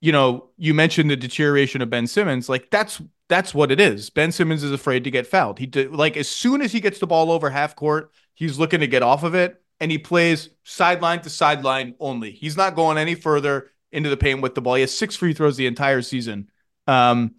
you 0.00 0.12
know, 0.12 0.50
you 0.58 0.74
mentioned 0.74 1.10
the 1.10 1.16
deterioration 1.16 1.80
of 1.82 1.90
Ben 1.90 2.06
Simmons. 2.06 2.48
Like 2.48 2.70
that's 2.70 3.00
that's 3.28 3.54
what 3.54 3.72
it 3.72 3.80
is. 3.80 4.10
Ben 4.10 4.32
Simmons 4.32 4.62
is 4.62 4.72
afraid 4.72 5.04
to 5.04 5.10
get 5.10 5.26
fouled. 5.26 5.58
He 5.58 5.66
did 5.66 5.92
like 5.92 6.16
as 6.16 6.28
soon 6.28 6.60
as 6.62 6.72
he 6.72 6.80
gets 6.80 6.98
the 6.98 7.06
ball 7.06 7.32
over 7.32 7.50
half 7.50 7.74
court, 7.76 8.12
he's 8.34 8.58
looking 8.58 8.80
to 8.80 8.86
get 8.86 9.02
off 9.02 9.22
of 9.22 9.34
it, 9.34 9.62
and 9.84 9.92
he 9.92 9.98
plays 9.98 10.48
sideline 10.62 11.20
to 11.20 11.28
sideline 11.28 11.94
only. 12.00 12.30
He's 12.30 12.56
not 12.56 12.74
going 12.74 12.96
any 12.96 13.14
further 13.14 13.70
into 13.92 14.08
the 14.08 14.16
paint 14.16 14.40
with 14.40 14.54
the 14.54 14.62
ball. 14.62 14.76
He 14.76 14.80
has 14.80 14.96
six 14.96 15.14
free 15.14 15.34
throws 15.34 15.58
the 15.58 15.66
entire 15.66 16.00
season. 16.00 16.48
Um, 16.86 17.34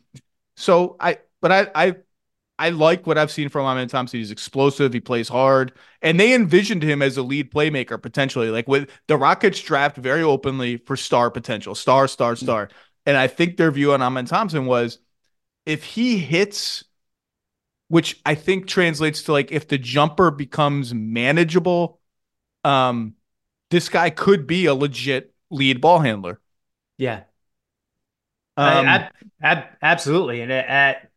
so 0.56 0.96
I, 1.00 1.18
but 1.42 1.52
I, 1.52 1.72
I, 1.74 1.96
I 2.60 2.70
like 2.70 3.08
what 3.08 3.18
I've 3.18 3.32
seen 3.32 3.50
from 3.50 3.66
Amen 3.66 3.88
Thompson. 3.88 4.20
He's 4.20 4.30
explosive. 4.30 4.94
He 4.94 5.00
plays 5.00 5.28
hard, 5.28 5.74
and 6.04 6.20
they 6.20 6.36
envisioned 6.36 6.84
him 6.84 7.02
as 7.02 7.18
a 7.18 7.24
lead 7.24 7.52
playmaker 7.52 8.00
potentially. 8.00 8.52
Like 8.52 8.68
with 8.68 8.92
the 9.08 9.18
Rockets 9.18 9.60
draft 9.60 9.98
very 9.98 10.22
openly 10.22 10.78
for 10.78 10.96
star 10.96 11.32
potential, 11.32 11.74
star, 11.74 12.08
star, 12.08 12.36
star. 12.36 12.70
And 13.08 13.18
I 13.18 13.26
think 13.26 13.58
their 13.58 13.72
view 13.72 13.92
on 13.94 14.04
Amen 14.04 14.26
Thompson 14.26 14.68
was 14.68 15.00
if 15.66 15.84
he 15.84 16.20
hits, 16.20 16.84
which 17.88 18.22
I 18.24 18.36
think 18.36 18.68
translates 18.68 19.24
to 19.24 19.32
like 19.32 19.52
if 19.52 19.68
the 19.68 19.80
jumper 19.80 20.30
becomes 20.30 20.94
manageable, 20.94 22.02
um, 22.66 23.14
this 23.70 23.90
guy 23.90 24.10
could 24.10 24.48
be 24.48 24.66
a 24.66 24.74
legit 24.74 25.34
lead 25.50 25.82
ball 25.82 26.00
handler. 26.00 26.40
Yeah. 26.98 27.24
Um, 28.58 28.86
ab- 28.86 29.12
ab- 29.42 29.68
absolutely. 29.82 30.42
And 30.42 30.52
at 30.52 31.12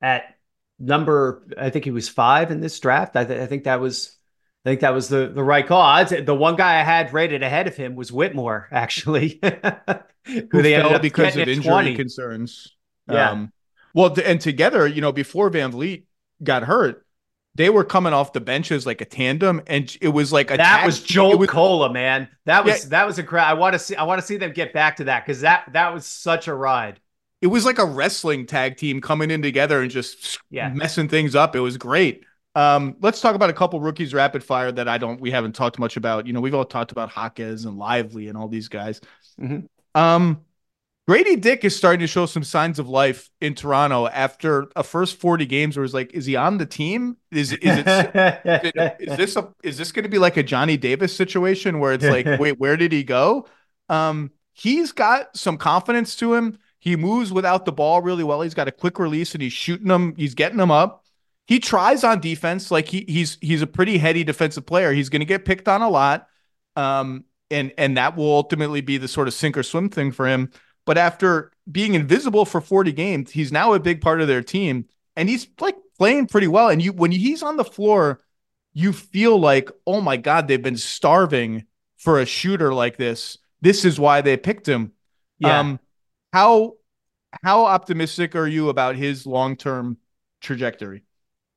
at 0.00 0.36
number, 0.78 1.46
I 1.58 1.70
think 1.70 1.84
he 1.84 1.90
was 1.90 2.08
five 2.08 2.50
in 2.50 2.60
this 2.60 2.78
draft. 2.78 3.16
I, 3.16 3.24
th- 3.24 3.40
I 3.40 3.46
think 3.46 3.64
that 3.64 3.80
was, 3.80 4.16
I 4.64 4.70
think 4.70 4.80
that 4.80 4.94
was 4.94 5.08
the 5.08 5.28
the 5.28 5.42
right 5.42 5.66
call. 5.66 5.80
I'd 5.82 6.08
say 6.08 6.20
the 6.20 6.34
one 6.34 6.56
guy 6.56 6.80
I 6.80 6.84
had 6.84 7.12
rated 7.12 7.42
ahead 7.42 7.66
of 7.66 7.76
him 7.76 7.96
was 7.96 8.12
Whitmore, 8.12 8.68
actually, 8.72 9.40
who, 10.52 10.62
they 10.62 10.74
ended 10.74 10.88
fell 10.88 10.94
up 10.94 11.02
because 11.02 11.36
of 11.36 11.48
injury 11.48 11.62
20. 11.70 11.96
concerns. 11.96 12.76
Yeah. 13.10 13.30
Um, 13.30 13.52
well, 13.92 14.14
and 14.24 14.40
together, 14.40 14.86
you 14.86 15.00
know, 15.00 15.12
before 15.12 15.50
VanVleet 15.50 16.04
got 16.42 16.64
hurt, 16.64 17.03
they 17.56 17.70
were 17.70 17.84
coming 17.84 18.12
off 18.12 18.32
the 18.32 18.40
benches 18.40 18.84
like 18.86 19.00
a 19.00 19.04
tandem, 19.04 19.62
and 19.66 19.96
it 20.00 20.08
was 20.08 20.32
like 20.32 20.50
a 20.50 20.56
That 20.56 20.78
tag- 20.78 20.86
was 20.86 21.02
Joel 21.02 21.38
was- 21.38 21.48
Cola, 21.50 21.92
man. 21.92 22.28
That 22.46 22.64
was 22.64 22.84
Yeah. 22.84 22.90
that 22.90 23.06
was 23.06 23.18
incredible. 23.18 23.50
I 23.50 23.54
want 23.58 23.74
to 23.74 23.78
see. 23.78 23.96
I 23.96 24.02
want 24.04 24.20
to 24.20 24.26
see 24.26 24.36
them 24.36 24.52
get 24.52 24.72
back 24.72 24.96
to 24.96 25.04
that 25.04 25.24
because 25.24 25.40
that 25.42 25.64
that 25.72 25.92
was 25.94 26.04
such 26.06 26.48
a 26.48 26.54
ride. 26.54 27.00
It 27.42 27.48
was 27.48 27.64
like 27.64 27.78
a 27.78 27.84
wrestling 27.84 28.46
tag 28.46 28.76
team 28.76 29.00
coming 29.00 29.30
in 29.30 29.42
together 29.42 29.82
and 29.82 29.90
just 29.90 30.38
Yeah. 30.50 30.70
messing 30.70 31.08
things 31.08 31.34
up. 31.34 31.54
It 31.54 31.60
was 31.60 31.76
great. 31.76 32.24
Um, 32.56 32.96
let's 33.00 33.20
talk 33.20 33.34
about 33.34 33.50
a 33.50 33.52
couple 33.52 33.80
rookies 33.80 34.14
rapid 34.14 34.42
fire 34.42 34.70
that 34.72 34.88
I 34.88 34.96
don't 34.98 35.20
we 35.20 35.30
haven't 35.30 35.54
talked 35.54 35.78
much 35.78 35.96
about. 35.96 36.26
You 36.26 36.32
know, 36.32 36.40
we've 36.40 36.54
all 36.54 36.64
talked 36.64 36.92
about 36.92 37.10
Hawkes 37.10 37.64
and 37.64 37.76
Lively 37.76 38.28
and 38.28 38.38
all 38.38 38.48
these 38.48 38.68
guys. 38.68 39.00
Mhm. 39.40 39.66
Um, 39.94 40.40
Grady 41.06 41.36
Dick 41.36 41.64
is 41.64 41.76
starting 41.76 42.00
to 42.00 42.06
show 42.06 42.24
some 42.24 42.42
signs 42.42 42.78
of 42.78 42.88
life 42.88 43.28
in 43.42 43.54
Toronto 43.54 44.06
after 44.06 44.68
a 44.74 44.82
first 44.82 45.20
40 45.20 45.44
games 45.44 45.76
where 45.76 45.84
it's 45.84 45.92
like, 45.92 46.14
is 46.14 46.24
he 46.24 46.34
on 46.34 46.56
the 46.56 46.64
team? 46.64 47.18
Is 47.30 47.52
is 47.52 47.58
it 47.84 48.96
is 49.00 49.16
this 49.16 49.36
a 49.36 49.52
is 49.62 49.76
this 49.76 49.92
going 49.92 50.04
to 50.04 50.08
be 50.08 50.18
like 50.18 50.38
a 50.38 50.42
Johnny 50.42 50.78
Davis 50.78 51.14
situation 51.14 51.78
where 51.78 51.92
it's 51.92 52.04
like, 52.04 52.26
wait, 52.40 52.58
where 52.58 52.78
did 52.78 52.90
he 52.90 53.04
go? 53.04 53.46
Um, 53.90 54.30
he's 54.54 54.92
got 54.92 55.36
some 55.36 55.58
confidence 55.58 56.16
to 56.16 56.32
him. 56.32 56.58
He 56.78 56.96
moves 56.96 57.32
without 57.32 57.66
the 57.66 57.72
ball 57.72 58.00
really 58.00 58.24
well. 58.24 58.40
He's 58.40 58.54
got 58.54 58.68
a 58.68 58.72
quick 58.72 58.98
release 58.98 59.34
and 59.34 59.42
he's 59.42 59.52
shooting 59.52 59.88
them. 59.88 60.14
He's 60.16 60.34
getting 60.34 60.58
them 60.58 60.70
up. 60.70 61.04
He 61.46 61.58
tries 61.58 62.02
on 62.02 62.20
defense. 62.20 62.70
Like 62.70 62.88
he 62.88 63.04
he's 63.06 63.36
he's 63.42 63.60
a 63.60 63.66
pretty 63.66 63.98
heady 63.98 64.24
defensive 64.24 64.64
player. 64.64 64.90
He's 64.92 65.10
going 65.10 65.20
to 65.20 65.26
get 65.26 65.44
picked 65.44 65.68
on 65.68 65.82
a 65.82 65.88
lot. 65.90 66.28
Um, 66.76 67.26
and 67.50 67.72
and 67.76 67.98
that 67.98 68.16
will 68.16 68.32
ultimately 68.32 68.80
be 68.80 68.96
the 68.96 69.08
sort 69.08 69.28
of 69.28 69.34
sink 69.34 69.58
or 69.58 69.62
swim 69.62 69.90
thing 69.90 70.10
for 70.10 70.26
him. 70.26 70.50
But 70.86 70.98
after 70.98 71.52
being 71.70 71.94
invisible 71.94 72.44
for 72.44 72.60
40 72.60 72.92
games, 72.92 73.30
he's 73.30 73.52
now 73.52 73.72
a 73.72 73.80
big 73.80 74.00
part 74.00 74.20
of 74.20 74.28
their 74.28 74.42
team 74.42 74.86
and 75.16 75.28
he's 75.28 75.46
like 75.60 75.76
playing 75.98 76.26
pretty 76.26 76.48
well. 76.48 76.68
And 76.68 76.82
you 76.82 76.92
when 76.92 77.12
he's 77.12 77.42
on 77.42 77.56
the 77.56 77.64
floor, 77.64 78.20
you 78.72 78.92
feel 78.92 79.38
like, 79.38 79.70
oh 79.86 80.00
my 80.00 80.16
God, 80.16 80.48
they've 80.48 80.62
been 80.62 80.76
starving 80.76 81.64
for 81.96 82.20
a 82.20 82.26
shooter 82.26 82.74
like 82.74 82.96
this. 82.96 83.38
This 83.60 83.84
is 83.84 83.98
why 83.98 84.20
they 84.20 84.36
picked 84.36 84.68
him. 84.68 84.92
yeah. 85.38 85.60
Um, 85.60 85.80
how 86.32 86.74
how 87.42 87.64
optimistic 87.66 88.36
are 88.36 88.46
you 88.46 88.68
about 88.68 88.96
his 88.96 89.26
long 89.26 89.56
term 89.56 89.98
trajectory? 90.40 91.04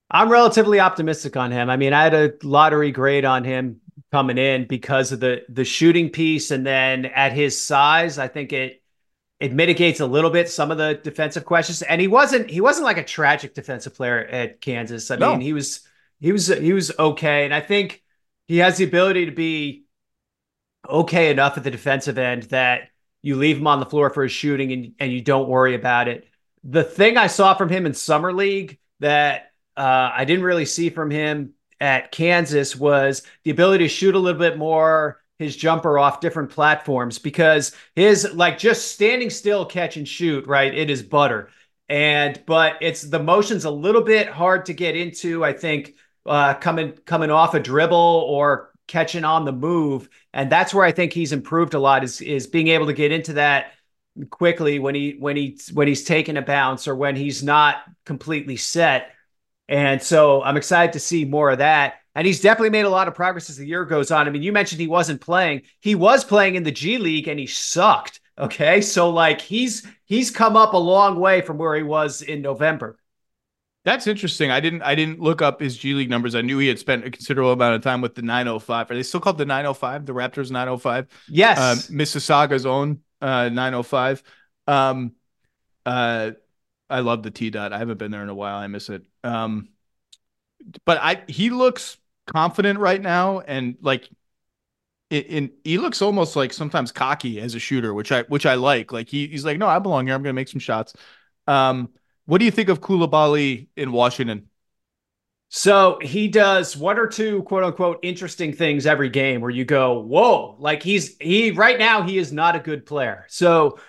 I'm 0.10 0.30
relatively 0.30 0.80
optimistic 0.80 1.36
on 1.36 1.52
him. 1.52 1.70
I 1.70 1.78
mean, 1.78 1.94
I 1.94 2.04
had 2.04 2.14
a 2.14 2.34
lottery 2.44 2.92
grade 2.92 3.26
on 3.26 3.44
him 3.44 3.82
coming 4.12 4.38
in 4.38 4.66
because 4.68 5.12
of 5.12 5.20
the 5.20 5.44
the 5.50 5.66
shooting 5.66 6.10
piece, 6.10 6.52
and 6.52 6.66
then 6.66 7.06
at 7.06 7.34
his 7.34 7.62
size, 7.62 8.18
I 8.18 8.28
think 8.28 8.54
it 8.54 8.82
it 9.40 9.54
mitigates 9.54 10.00
a 10.00 10.06
little 10.08 10.32
bit 10.32 10.50
some 10.50 10.72
of 10.72 10.78
the 10.78 10.96
defensive 11.04 11.46
questions. 11.46 11.82
And 11.84 12.02
he 12.02 12.08
wasn't 12.08 12.50
he 12.50 12.62
wasn't 12.62 12.86
like 12.86 12.98
a 12.98 13.04
tragic 13.04 13.54
defensive 13.54 13.96
player 13.96 14.20
at 14.26 14.62
Kansas. 14.62 15.12
I 15.12 15.18
No. 15.18 15.32
mean, 15.32 15.42
he 15.42 15.54
was 15.54 15.88
he 16.20 16.32
was 16.32 16.48
he 16.48 16.74
was 16.74 16.92
okay, 16.98 17.46
and 17.46 17.54
I 17.54 17.62
think 17.62 18.04
he 18.48 18.58
has 18.58 18.78
the 18.78 18.86
ability 18.86 19.26
to 19.28 19.32
be 19.32 19.86
okay 20.90 21.32
enough 21.32 21.58
at 21.58 21.64
the 21.64 21.72
defensive 21.72 22.18
end 22.18 22.44
that 22.44 22.90
you 23.22 23.36
leave 23.36 23.58
him 23.58 23.68
on 23.68 23.80
the 23.80 23.86
floor 23.86 24.10
for 24.10 24.24
his 24.24 24.32
shooting 24.32 24.72
and, 24.72 24.94
and 25.00 25.12
you 25.12 25.22
don't 25.22 25.50
worry 25.50 25.76
about 25.76 26.08
it. 26.08 26.28
The 26.64 26.84
thing 26.84 27.18
I 27.18 27.28
saw 27.28 27.54
from 27.56 27.70
him 27.70 27.86
in 27.86 27.94
summer 27.94 28.32
league 28.32 28.78
that 29.00 29.52
uh, 29.76 30.12
I 30.14 30.26
didn't 30.26 30.46
really 30.46 30.66
see 30.66 30.90
from 30.90 31.12
him 31.12 31.54
at 31.80 32.12
Kansas 32.12 32.76
was 32.76 33.24
the 33.44 33.52
ability 33.52 33.84
to 33.86 33.90
shoot 33.90 34.16
a 34.16 34.20
little 34.20 34.40
bit 34.40 34.58
more 34.58 35.22
his 35.40 35.56
jumper 35.56 36.00
off 36.00 36.20
different 36.20 36.50
platforms 36.50 37.20
because 37.20 37.76
his 37.96 38.34
like 38.34 38.58
just 38.58 38.92
standing 38.92 39.30
still 39.30 39.66
catch 39.66 39.98
and 39.98 40.08
shoot 40.08 40.46
right 40.48 40.74
it 40.74 40.90
is 40.90 41.04
butter. 41.04 41.50
And 41.90 42.42
but 42.46 42.78
it's 42.82 43.04
the 43.04 43.20
motion's 43.20 43.66
a 43.66 43.72
little 43.72 44.02
bit 44.02 44.28
hard 44.28 44.66
to 44.66 44.74
get 44.74 44.96
into 44.96 45.46
I 45.46 45.54
think 45.54 45.96
uh, 46.26 46.56
coming 46.56 46.94
coming 47.06 47.32
off 47.32 47.54
a 47.54 47.60
dribble 47.60 47.96
or 47.96 48.72
catching 48.88 49.24
on 49.24 49.46
the 49.46 49.52
move. 49.52 50.10
And 50.34 50.52
that's 50.52 50.74
where 50.74 50.86
I 50.86 50.92
think 50.92 51.14
he's 51.14 51.34
improved 51.34 51.74
a 51.74 51.80
lot 51.80 52.04
is 52.04 52.22
is 52.22 52.48
being 52.48 52.70
able 52.70 52.88
to 52.88 52.94
get 52.94 53.12
into 53.12 53.34
that 53.34 53.74
quickly 54.30 54.80
when 54.80 54.96
he 54.96 55.16
when 55.20 55.36
he 55.36 55.60
when 55.74 55.88
he's 55.88 56.04
taking 56.04 56.38
a 56.38 56.42
bounce 56.42 56.88
or 56.88 56.96
when 56.96 57.16
he's 57.16 57.44
not 57.44 57.78
completely 58.06 58.58
set. 58.58 59.12
And 59.70 60.02
so 60.02 60.42
I'm 60.42 60.58
excited 60.58 60.94
to 60.94 61.00
see 61.00 61.26
more 61.26 61.52
of 61.52 61.58
that. 61.60 61.96
And 62.18 62.26
he's 62.26 62.42
definitely 62.42 62.72
made 62.72 62.86
a 62.86 62.90
lot 62.90 63.08
of 63.08 63.14
progress 63.14 63.48
as 63.48 63.58
the 63.58 63.68
year 63.68 63.86
goes 63.86 64.10
on. 64.10 64.28
I 64.28 64.32
mean, 64.32 64.42
you 64.42 64.52
mentioned 64.52 64.82
he 64.82 64.88
wasn't 64.88 65.22
playing. 65.22 65.62
He 65.82 65.94
was 65.94 66.26
playing 66.26 66.56
in 66.56 66.64
the 66.64 66.72
G 66.72 66.98
League 66.98 67.28
and 67.28 67.40
he 67.40 67.46
sucked. 67.46 68.22
Okay. 68.40 68.82
So 68.82 69.12
like 69.12 69.40
he's 69.40 69.86
he's 70.04 70.32
come 70.32 70.56
up 70.58 70.74
a 70.74 70.78
long 70.78 71.20
way 71.20 71.42
from 71.42 71.60
where 71.60 71.76
he 71.76 71.84
was 71.84 72.24
in 72.24 72.42
November. 72.42 72.98
That's 73.86 74.08
interesting. 74.08 74.50
I 74.50 74.60
didn't 74.60 74.82
I 74.82 74.96
didn't 74.96 75.20
look 75.20 75.44
up 75.44 75.62
his 75.62 75.78
G 75.78 75.94
League 75.94 76.10
numbers. 76.10 76.34
I 76.34 76.42
knew 76.42 76.58
he 76.58 76.68
had 76.68 76.80
spent 76.80 77.06
a 77.06 77.12
considerable 77.12 77.52
amount 77.52 77.76
of 77.76 77.84
time 77.84 78.02
with 78.02 78.16
the 78.16 78.24
905. 78.24 78.90
Are 78.90 78.96
they 78.96 79.04
still 79.04 79.20
called 79.20 79.38
the 79.38 79.46
905? 79.46 80.08
The 80.08 80.14
Raptors 80.14 80.50
905? 80.50 81.06
Yes. 81.30 81.60
Uh, 81.60 81.94
Mississauga's 81.94 82.66
own 82.66 83.02
uh, 83.22 83.50
905. 83.50 84.24
Um, 84.66 85.12
uh, 85.86 86.32
I 86.90 87.02
love 87.02 87.22
the 87.22 87.30
T 87.30 87.52
dot. 87.52 87.74
I 87.74 87.78
haven't 87.78 88.00
been 88.00 88.10
there 88.10 88.24
in 88.24 88.30
a 88.30 88.36
while. 88.36 88.58
I 88.58 88.66
miss 88.66 88.90
it. 88.90 89.06
Um, 89.24 89.70
but 90.84 90.98
I 91.00 91.24
he 91.28 91.52
looks 91.52 91.98
confident 92.28 92.80
right 92.80 93.02
now, 93.02 93.40
and 93.40 93.78
like, 93.82 94.10
in, 95.10 95.52
he 95.64 95.78
looks 95.78 96.02
almost 96.02 96.36
like 96.36 96.54
sometimes 96.54 96.92
cocky 96.92 97.40
as 97.40 97.56
a 97.56 97.60
shooter, 97.60 97.94
which 97.94 98.12
I 98.12 98.24
which 98.24 98.46
I 98.46 98.56
like. 98.56 98.92
Like 98.92 99.08
he, 99.10 99.28
he's 99.28 99.46
like, 99.46 99.58
no, 99.58 99.68
I 99.68 99.80
belong 99.80 100.06
here. 100.06 100.16
I'm 100.16 100.22
gonna 100.22 100.34
make 100.34 100.50
some 100.50 100.60
shots. 100.60 100.94
Um, 101.48 101.90
what 102.26 102.40
do 102.40 102.46
you 102.46 102.52
think 102.52 102.70
of 102.70 102.82
Coulibaly 102.82 103.68
in 103.78 103.92
Washington? 103.92 104.50
So 105.50 105.98
he 106.02 106.28
does 106.28 106.76
one 106.76 107.00
or 107.00 107.08
two 107.08 107.44
quote 107.44 107.64
unquote 107.64 108.00
interesting 108.04 108.52
things 108.52 108.86
every 108.86 109.10
game 109.10 109.40
where 109.40 109.50
you 109.50 109.64
go, 109.64 110.00
whoa, 110.02 110.58
like 110.60 110.84
he's 110.84 111.16
he 111.20 111.52
right 111.52 111.80
now 111.80 112.02
he 112.04 112.18
is 112.18 112.34
not 112.34 112.56
a 112.56 112.60
good 112.60 112.86
player. 112.86 113.26
So, 113.30 113.80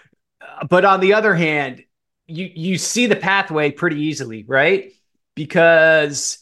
uh, 0.41 0.67
but 0.67 0.85
on 0.85 1.01
the 1.01 1.15
other 1.15 1.35
hand, 1.35 1.83
you 2.29 2.49
you 2.55 2.79
see 2.79 3.07
the 3.07 3.17
pathway 3.17 3.73
pretty 3.73 4.03
easily, 4.03 4.45
right? 4.47 4.93
Because 5.35 6.39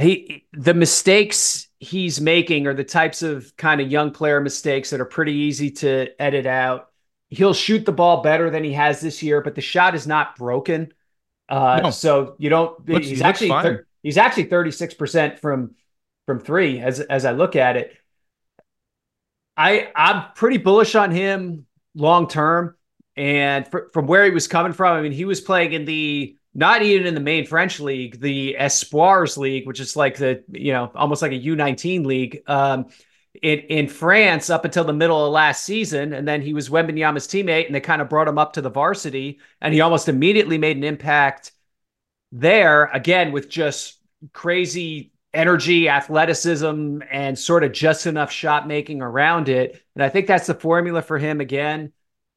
he 0.00 0.46
the 0.52 0.74
mistakes 0.74 1.68
he's 1.78 2.20
making 2.20 2.66
are 2.66 2.74
the 2.74 2.84
types 2.84 3.22
of 3.22 3.56
kind 3.56 3.80
of 3.80 3.90
young 3.90 4.10
player 4.10 4.40
mistakes 4.40 4.90
that 4.90 5.00
are 5.00 5.06
pretty 5.06 5.32
easy 5.32 5.70
to 5.70 6.08
edit 6.20 6.46
out. 6.46 6.90
He'll 7.30 7.54
shoot 7.54 7.86
the 7.86 7.92
ball 7.92 8.22
better 8.22 8.50
than 8.50 8.64
he 8.64 8.72
has 8.72 9.00
this 9.00 9.22
year, 9.22 9.40
but 9.40 9.54
the 9.54 9.60
shot 9.60 9.94
is 9.94 10.06
not 10.06 10.36
broken. 10.36 10.92
Uh, 11.48 11.80
no. 11.84 11.90
So 11.90 12.36
you 12.38 12.50
don't. 12.50 12.88
Looks, 12.88 13.06
he's 13.06 13.18
he 13.18 13.24
actually 13.24 13.48
thir- 13.50 13.86
he's 14.02 14.18
actually 14.18 14.44
thirty 14.44 14.70
six 14.70 14.94
percent 14.94 15.38
from 15.38 15.74
from 16.26 16.40
three 16.40 16.80
as 16.80 17.00
as 17.00 17.24
I 17.24 17.32
look 17.32 17.56
at 17.56 17.76
it. 17.76 17.96
I 19.56 19.90
I'm 19.94 20.32
pretty 20.34 20.58
bullish 20.58 20.94
on 20.94 21.10
him 21.10 21.66
long 21.94 22.28
term, 22.28 22.76
and 23.16 23.66
fr- 23.66 23.90
from 23.92 24.06
where 24.06 24.24
he 24.24 24.30
was 24.30 24.48
coming 24.48 24.72
from, 24.72 24.96
I 24.96 25.02
mean, 25.02 25.12
he 25.12 25.24
was 25.24 25.40
playing 25.40 25.72
in 25.72 25.84
the 25.84 26.36
not 26.54 26.82
even 26.82 27.06
in 27.06 27.14
the 27.14 27.20
main 27.20 27.46
French 27.46 27.80
league, 27.80 28.20
the 28.20 28.56
Espoirs 28.56 29.36
league, 29.36 29.66
which 29.66 29.80
is 29.80 29.96
like 29.96 30.16
the 30.16 30.42
you 30.50 30.72
know 30.72 30.90
almost 30.94 31.22
like 31.22 31.32
a 31.32 31.36
U 31.36 31.56
nineteen 31.56 32.04
league. 32.04 32.42
Um, 32.46 32.86
in, 33.42 33.60
in 33.60 33.88
France 33.88 34.50
up 34.50 34.64
until 34.64 34.84
the 34.84 34.92
middle 34.92 35.24
of 35.24 35.32
last 35.32 35.64
season. 35.64 36.12
And 36.12 36.26
then 36.26 36.42
he 36.42 36.54
was 36.54 36.68
Wembanyama's 36.68 37.28
teammate, 37.28 37.66
and 37.66 37.74
they 37.74 37.80
kind 37.80 38.02
of 38.02 38.08
brought 38.08 38.28
him 38.28 38.38
up 38.38 38.54
to 38.54 38.60
the 38.60 38.70
varsity. 38.70 39.38
And 39.60 39.72
he 39.72 39.80
almost 39.80 40.08
immediately 40.08 40.58
made 40.58 40.76
an 40.76 40.84
impact 40.84 41.52
there, 42.32 42.86
again, 42.86 43.32
with 43.32 43.48
just 43.48 43.98
crazy 44.32 45.12
energy, 45.32 45.88
athleticism, 45.88 47.00
and 47.10 47.38
sort 47.38 47.64
of 47.64 47.72
just 47.72 48.06
enough 48.06 48.32
shot 48.32 48.66
making 48.66 49.00
around 49.00 49.48
it. 49.48 49.80
And 49.94 50.02
I 50.02 50.08
think 50.08 50.26
that's 50.26 50.48
the 50.48 50.54
formula 50.54 51.02
for 51.02 51.18
him 51.18 51.40
again 51.40 51.92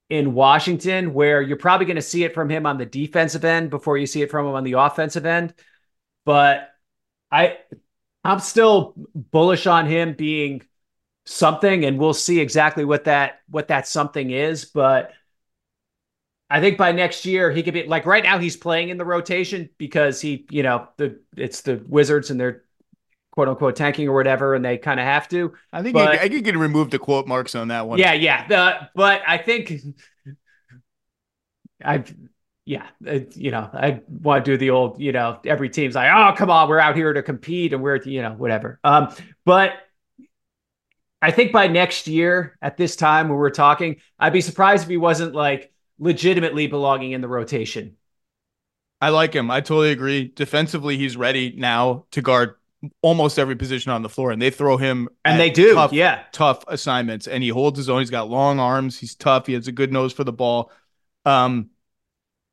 in 0.10 0.34
Washington, 0.34 1.14
where 1.14 1.42
you're 1.42 1.58
probably 1.58 1.86
going 1.86 1.96
to 1.96 2.02
see 2.02 2.24
it 2.24 2.34
from 2.34 2.50
him 2.50 2.66
on 2.66 2.78
the 2.78 2.86
defensive 2.86 3.46
end 3.46 3.70
before 3.70 3.98
you 3.98 4.06
see 4.06 4.22
it 4.22 4.30
from 4.30 4.48
him 4.48 4.54
on 4.54 4.64
the 4.64 4.74
offensive 4.74 5.26
end. 5.26 5.54
But 6.26 6.70
I 7.32 7.58
I'm 8.24 8.40
still 8.40 8.94
bullish 9.16 9.68
on 9.68 9.86
him 9.86 10.14
being 10.14 10.62
something 11.26 11.86
and 11.86 11.98
we'll 11.98 12.14
see 12.14 12.40
exactly 12.40 12.86
what 12.86 13.06
that 13.06 13.40
what 13.50 13.70
that 13.70 13.88
something 13.88 14.32
is 14.32 14.66
but 14.66 15.14
I 16.54 16.62
think 16.62 16.78
by 16.78 16.92
next 16.92 17.26
year 17.26 17.52
he 17.52 17.64
could 17.64 17.74
be 17.74 17.88
like 17.88 18.06
right 18.06 18.24
now 18.24 18.38
he's 18.38 18.56
playing 18.56 18.90
in 18.90 18.98
the 18.98 19.06
rotation 19.06 19.72
because 19.80 20.22
he, 20.22 20.46
you 20.52 20.62
know, 20.62 20.88
the 20.98 21.20
it's 21.36 21.62
the 21.62 21.84
Wizards 21.88 22.30
and 22.30 22.40
they're 22.40 22.64
quote 23.34 23.50
unquote 23.50 23.76
tanking 23.76 24.08
or 24.08 24.14
whatever, 24.14 24.54
and 24.54 24.64
they 24.64 24.78
kind 24.78 25.00
of 25.00 25.06
have 25.06 25.28
to. 25.30 25.54
I 25.72 25.82
think 25.82 25.96
but, 25.96 26.20
I, 26.20 26.24
I 26.24 26.30
could 26.30 26.56
remove 26.56 26.92
the 26.92 27.00
quote 27.00 27.28
marks 27.28 27.56
on 27.56 27.70
that 27.70 27.88
one. 27.88 27.98
Yeah, 27.98 28.14
yeah. 28.14 28.48
The, 28.48 28.90
but 28.96 29.24
I 29.28 29.40
think 29.40 29.74
I, 31.84 32.04
yeah, 32.66 32.88
you 33.02 33.50
know, 33.50 33.70
I 33.74 34.02
want 34.08 34.46
to 34.46 34.52
do 34.52 34.58
the 34.58 34.70
old, 34.70 35.02
you 35.02 35.12
know, 35.12 35.40
every 35.46 35.70
team's 35.70 35.96
like, 35.96 36.12
oh, 36.14 36.36
come 36.38 36.52
on, 36.52 36.70
we're 36.70 36.80
out 36.80 36.96
here 36.96 37.12
to 37.12 37.24
compete 37.24 37.74
and 37.74 37.82
we're, 37.82 38.02
you 38.04 38.22
know, 38.22 38.34
whatever. 38.34 38.80
Um, 38.84 39.14
but 39.46 39.74
I 41.22 41.32
think 41.32 41.52
by 41.52 41.68
next 41.68 42.08
year 42.08 42.58
at 42.62 42.78
this 42.78 42.96
time 42.96 43.30
when 43.30 43.38
we're 43.38 43.50
talking, 43.50 43.98
I'd 44.20 44.34
be 44.34 44.42
surprised 44.42 44.84
if 44.84 44.90
he 44.90 44.98
wasn't 44.98 45.34
like 45.34 45.74
legitimately 45.98 46.68
belonging 46.68 47.14
in 47.14 47.22
the 47.22 47.28
rotation. 47.28 47.98
I 49.02 49.10
like 49.10 49.34
him. 49.34 49.52
I 49.52 49.60
totally 49.60 49.92
agree. 49.92 50.32
Defensively, 50.34 50.96
he's 50.98 51.18
ready 51.18 51.54
now 51.58 52.06
to 52.12 52.22
guard 52.22 52.56
almost 53.02 53.40
every 53.40 53.56
position 53.56 53.92
on 53.92 54.02
the 54.02 54.10
floor, 54.10 54.32
and 54.32 54.42
they 54.42 54.50
throw 54.50 54.78
him 54.78 55.10
and 55.24 55.40
they 55.40 55.50
do, 55.50 55.74
tough, 55.74 55.94
yeah, 55.94 56.24
tough 56.32 56.64
assignments. 56.68 57.28
And 57.28 57.44
he 57.44 57.50
holds 57.50 57.78
his 57.78 57.90
own. 57.90 58.00
He's 58.00 58.10
got 58.10 58.30
long 58.30 58.60
arms. 58.60 59.00
He's 59.00 59.16
tough. 59.16 59.48
He 59.48 59.54
has 59.54 59.68
a 59.68 59.72
good 59.72 59.92
nose 59.92 60.14
for 60.14 60.24
the 60.24 60.34
ball. 60.34 60.72
Um, 61.26 61.70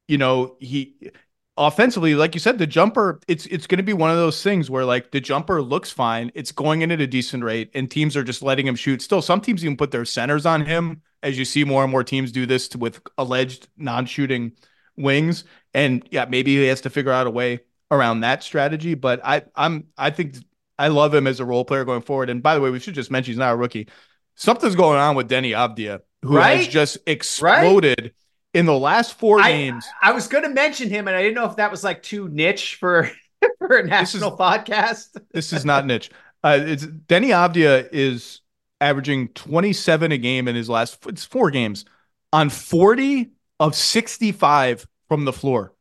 you 0.09 0.19
know, 0.19 0.57
he 0.61 1.11
offensively, 1.57 2.15
like 2.15 2.35
you 2.35 2.41
said, 2.41 2.59
the 2.59 2.67
jumper, 2.67 3.21
it's 3.29 3.47
it's 3.47 3.67
going 3.67 3.79
to 3.79 3.85
be 3.85 3.93
one 3.93 4.11
of 4.11 4.17
those 4.17 4.43
things 4.43 4.71
where 4.71 4.85
like 4.85 5.11
the 5.11 5.21
jumper 5.21 5.63
looks 5.63 5.91
fine, 5.91 6.31
it's 6.35 6.53
going 6.53 6.83
in 6.83 6.91
at 6.91 7.01
a 7.01 7.07
decent 7.07 7.45
rate, 7.45 7.71
and 7.75 7.91
teams 7.91 8.17
are 8.17 8.25
just 8.25 8.43
letting 8.43 8.67
him 8.67 8.77
shoot. 8.77 9.03
Still, 9.03 9.23
some 9.23 9.41
teams 9.41 9.65
even 9.65 9.77
put 9.77 9.91
their 9.91 10.05
centers 10.05 10.47
on 10.47 10.65
him, 10.65 11.03
as 11.23 11.39
you 11.39 11.45
see 11.45 11.65
more 11.65 11.83
and 11.83 11.93
more 11.93 12.05
teams 12.05 12.33
do 12.33 12.47
this 12.47 12.75
with 12.75 13.01
alleged 13.19 13.69
non-shooting 13.77 14.53
wings. 14.97 15.45
And 15.75 16.07
yeah, 16.11 16.25
maybe 16.29 16.57
he 16.57 16.67
has 16.67 16.81
to 16.83 16.91
figure 16.91 17.13
out 17.13 17.27
a 17.27 17.31
way 17.31 17.61
around 17.91 18.21
that 18.21 18.43
strategy. 18.43 18.95
But 18.95 19.21
I 19.25 19.43
I'm 19.55 19.87
I 19.97 20.11
think 20.11 20.37
I 20.79 20.89
love 20.89 21.15
him 21.15 21.27
as 21.27 21.41
a 21.41 21.45
role 21.45 21.65
player 21.65 21.85
going 21.85 22.03
forward. 22.03 22.31
And 22.31 22.43
by 22.43 22.55
the 22.55 22.61
way, 22.61 22.71
we 22.71 22.81
should 22.81 22.95
just 22.95 23.11
mention 23.11 23.33
he's 23.33 23.39
not 23.39 23.53
a 23.53 23.57
rookie. 23.57 23.89
Something's 24.35 24.77
going 24.77 24.99
on 24.99 25.17
with 25.17 25.29
Deni 25.29 25.51
Avdija, 25.51 26.01
who 26.23 26.37
right? 26.37 26.59
has 26.59 26.69
just 26.69 26.99
exploded. 27.07 28.01
Right? 28.01 28.13
in 28.53 28.67
the 28.67 28.77
last 28.77 29.19
four 29.19 29.41
I, 29.41 29.53
games. 29.53 29.87
I 30.03 30.13
was 30.13 30.27
going 30.27 30.45
to 30.45 30.51
mention 30.51 30.91
him, 30.91 31.09
and 31.09 31.17
I 31.17 31.23
didn't 31.23 31.37
know 31.37 31.49
if 31.49 31.57
that 31.57 31.71
was 31.71 31.85
like 31.85 32.03
too 32.03 32.29
niche 32.29 32.77
for 32.77 33.11
for 33.59 33.77
a 33.77 33.87
national 33.87 34.31
this 34.31 34.41
is, 34.41 34.41
podcast. 34.41 35.23
this 35.33 35.53
is 35.53 35.65
not 35.65 35.87
niche. 35.87 36.11
Uh, 36.43 36.59
it's 36.61 36.85
Deni 36.85 37.29
Avdija 37.29 37.89
is 37.93 38.41
averaging 38.81 39.29
27 39.29 40.13
a 40.13 40.19
game 40.19 40.49
in 40.49 40.57
his 40.57 40.69
last 40.69 41.07
it's 41.07 41.25
four 41.25 41.51
games 41.51 41.85
on 42.33 42.49
40 42.49 43.31
of 43.59 43.75
65 43.75 44.87
from 45.09 45.25
the 45.25 45.33
floor. 45.33 45.75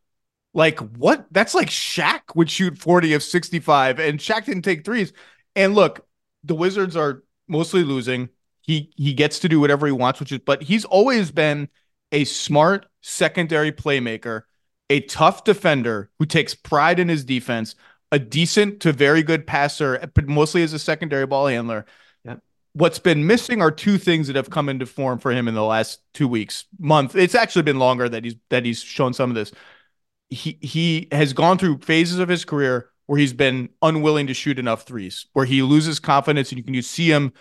Like 0.54 0.80
what? 0.80 1.28
That's 1.32 1.54
like 1.54 1.70
Shaq 1.70 2.22
would 2.36 2.50
shoot 2.50 2.78
40 2.78 3.14
of 3.14 3.24
65, 3.24 4.00
and 4.00 4.20
Shaq 4.20 4.46
didn't 4.46 4.64
take 4.64 4.84
threes. 4.84 5.14
And 5.56 5.76
look, 5.76 6.06
the 6.44 6.56
Wizards 6.56 6.96
are 6.96 7.24
mostly 7.48 7.84
losing. 7.84 8.30
He 8.62 8.92
he 8.96 9.14
gets 9.14 9.40
to 9.40 9.50
do 9.50 9.60
whatever 9.60 9.86
he 9.86 9.92
wants, 9.92 10.20
which 10.20 10.32
is 10.32 10.40
but 10.40 10.64
he's 10.64 10.86
always 10.86 11.32
been 11.32 11.70
a 12.12 12.24
smart 12.26 12.88
secondary 13.02 13.72
playmaker, 13.72 14.44
a 14.90 15.02
tough 15.02 15.44
defender 15.44 16.10
who 16.20 16.26
takes 16.26 16.56
pride 16.56 17.00
in 17.00 17.10
his 17.10 17.24
defense, 17.24 17.76
a 18.12 18.20
decent 18.20 18.80
to 18.82 18.92
very 18.92 19.24
good 19.24 19.46
passer, 19.46 20.10
but 20.14 20.28
mostly 20.28 20.64
as 20.64 20.74
a 20.74 20.80
secondary 20.80 21.26
ball 21.26 21.48
handler. 21.48 21.86
Yep. 22.26 22.42
What's 22.74 23.00
been 23.00 23.28
missing 23.28 23.62
are 23.62 23.72
two 23.72 23.98
things 23.98 24.28
that 24.28 24.36
have 24.36 24.50
come 24.50 24.70
into 24.70 24.86
form 24.86 25.20
for 25.20 25.32
him 25.32 25.48
in 25.48 25.54
the 25.54 25.64
last 25.64 26.02
two 26.14 26.28
weeks, 26.28 26.66
month. 26.80 27.16
It's 27.16 27.36
actually 27.36 27.64
been 27.64 27.80
longer 27.80 28.10
that 28.10 28.24
he's 28.24 28.36
that 28.50 28.66
he's 28.66 28.82
shown 28.82 29.14
some 29.14 29.30
of 29.30 29.36
this. 29.36 29.52
He 30.30 30.58
he 30.62 31.08
has 31.12 31.34
gone 31.34 31.58
through 31.58 31.80
phases 31.80 32.20
of 32.20 32.30
his 32.30 32.46
career 32.46 32.90
where 33.08 33.18
he's 33.18 33.34
been 33.34 33.70
unwilling 33.82 34.28
to 34.28 34.34
shoot 34.34 34.60
enough 34.60 34.84
threes, 34.84 35.26
where 35.34 35.46
he 35.46 35.64
loses 35.64 36.00
confidence, 36.00 36.52
and 36.52 36.58
you 36.58 36.64
can 36.64 36.76
you 36.76 36.82
see 36.82 37.12
him 37.12 37.34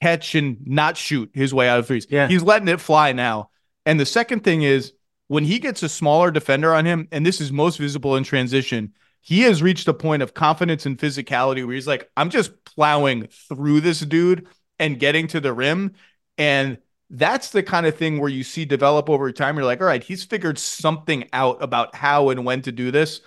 catch 0.00 0.34
and 0.34 0.58
not 0.66 0.96
shoot 0.96 1.30
his 1.32 1.52
way 1.54 1.68
out 1.68 1.78
of 1.78 1.86
threes. 1.86 2.06
Yeah. 2.10 2.28
He's 2.28 2.42
letting 2.42 2.68
it 2.68 2.80
fly 2.80 3.12
now. 3.12 3.50
And 3.86 3.98
the 3.98 4.06
second 4.06 4.44
thing 4.44 4.62
is 4.62 4.92
when 5.28 5.44
he 5.44 5.58
gets 5.58 5.82
a 5.82 5.88
smaller 5.88 6.30
defender 6.30 6.74
on 6.74 6.84
him, 6.84 7.08
and 7.10 7.24
this 7.24 7.40
is 7.40 7.50
most 7.50 7.78
visible 7.78 8.16
in 8.16 8.24
transition, 8.24 8.92
he 9.20 9.42
has 9.42 9.62
reached 9.62 9.88
a 9.88 9.94
point 9.94 10.22
of 10.22 10.34
confidence 10.34 10.84
and 10.86 10.98
physicality 10.98 11.64
where 11.64 11.74
he's 11.74 11.86
like, 11.86 12.10
I'm 12.16 12.28
just 12.28 12.64
plowing 12.64 13.28
through 13.48 13.80
this 13.80 14.00
dude 14.00 14.48
and 14.78 14.98
getting 14.98 15.28
to 15.28 15.40
the 15.40 15.52
rim. 15.52 15.94
And 16.36 16.78
that's 17.12 17.50
the 17.50 17.62
kind 17.62 17.84
of 17.84 17.94
thing 17.94 18.18
where 18.18 18.30
you 18.30 18.42
see 18.42 18.64
develop 18.64 19.10
over 19.10 19.30
time. 19.30 19.56
You're 19.56 19.66
like, 19.66 19.82
all 19.82 19.86
right, 19.86 20.02
he's 20.02 20.24
figured 20.24 20.58
something 20.58 21.28
out 21.32 21.62
about 21.62 21.94
how 21.94 22.30
and 22.30 22.44
when 22.44 22.62
to 22.62 22.72
do 22.72 22.90
this. 22.90 23.20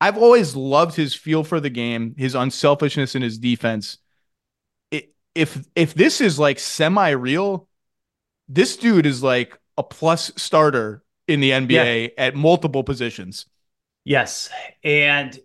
I've 0.00 0.16
always 0.16 0.56
loved 0.56 0.96
his 0.96 1.14
feel 1.14 1.44
for 1.44 1.60
the 1.60 1.70
game, 1.70 2.14
his 2.16 2.34
unselfishness 2.34 3.14
in 3.14 3.22
his 3.22 3.38
defense. 3.38 3.98
if 4.90 5.66
if 5.74 5.92
this 5.92 6.22
is 6.22 6.38
like 6.38 6.58
semi 6.58 7.10
real, 7.10 7.68
this 8.48 8.76
dude 8.78 9.04
is 9.04 9.22
like 9.22 9.58
a 9.76 9.82
plus 9.82 10.32
starter 10.36 11.02
in 11.28 11.40
the 11.40 11.50
NBA 11.50 12.04
yeah. 12.04 12.24
at 12.24 12.34
multiple 12.34 12.84
positions. 12.84 13.44
Yes. 14.04 14.48
And 14.82 15.38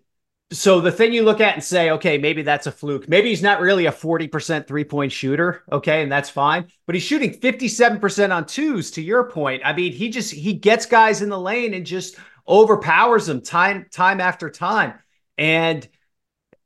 so 0.51 0.81
the 0.81 0.91
thing 0.91 1.13
you 1.13 1.23
look 1.23 1.39
at 1.39 1.53
and 1.53 1.63
say, 1.63 1.91
okay, 1.91 2.17
maybe 2.17 2.41
that's 2.41 2.67
a 2.67 2.71
fluke. 2.71 3.07
Maybe 3.07 3.29
he's 3.29 3.41
not 3.41 3.61
really 3.61 3.85
a 3.85 3.91
40% 3.91 4.67
three 4.67 4.83
point 4.83 5.11
shooter. 5.11 5.63
Okay. 5.71 6.03
And 6.03 6.11
that's 6.11 6.29
fine. 6.29 6.67
But 6.85 6.95
he's 6.95 7.03
shooting 7.03 7.33
57% 7.33 8.35
on 8.35 8.45
twos 8.45 8.91
to 8.91 9.01
your 9.01 9.29
point. 9.29 9.61
I 9.63 9.73
mean, 9.73 9.93
he 9.93 10.09
just, 10.09 10.33
he 10.33 10.53
gets 10.53 10.85
guys 10.85 11.21
in 11.21 11.29
the 11.29 11.39
lane 11.39 11.73
and 11.73 11.85
just 11.85 12.17
overpowers 12.47 13.27
them 13.27 13.41
time, 13.41 13.85
time 13.91 14.19
after 14.19 14.49
time. 14.49 14.95
And 15.37 15.87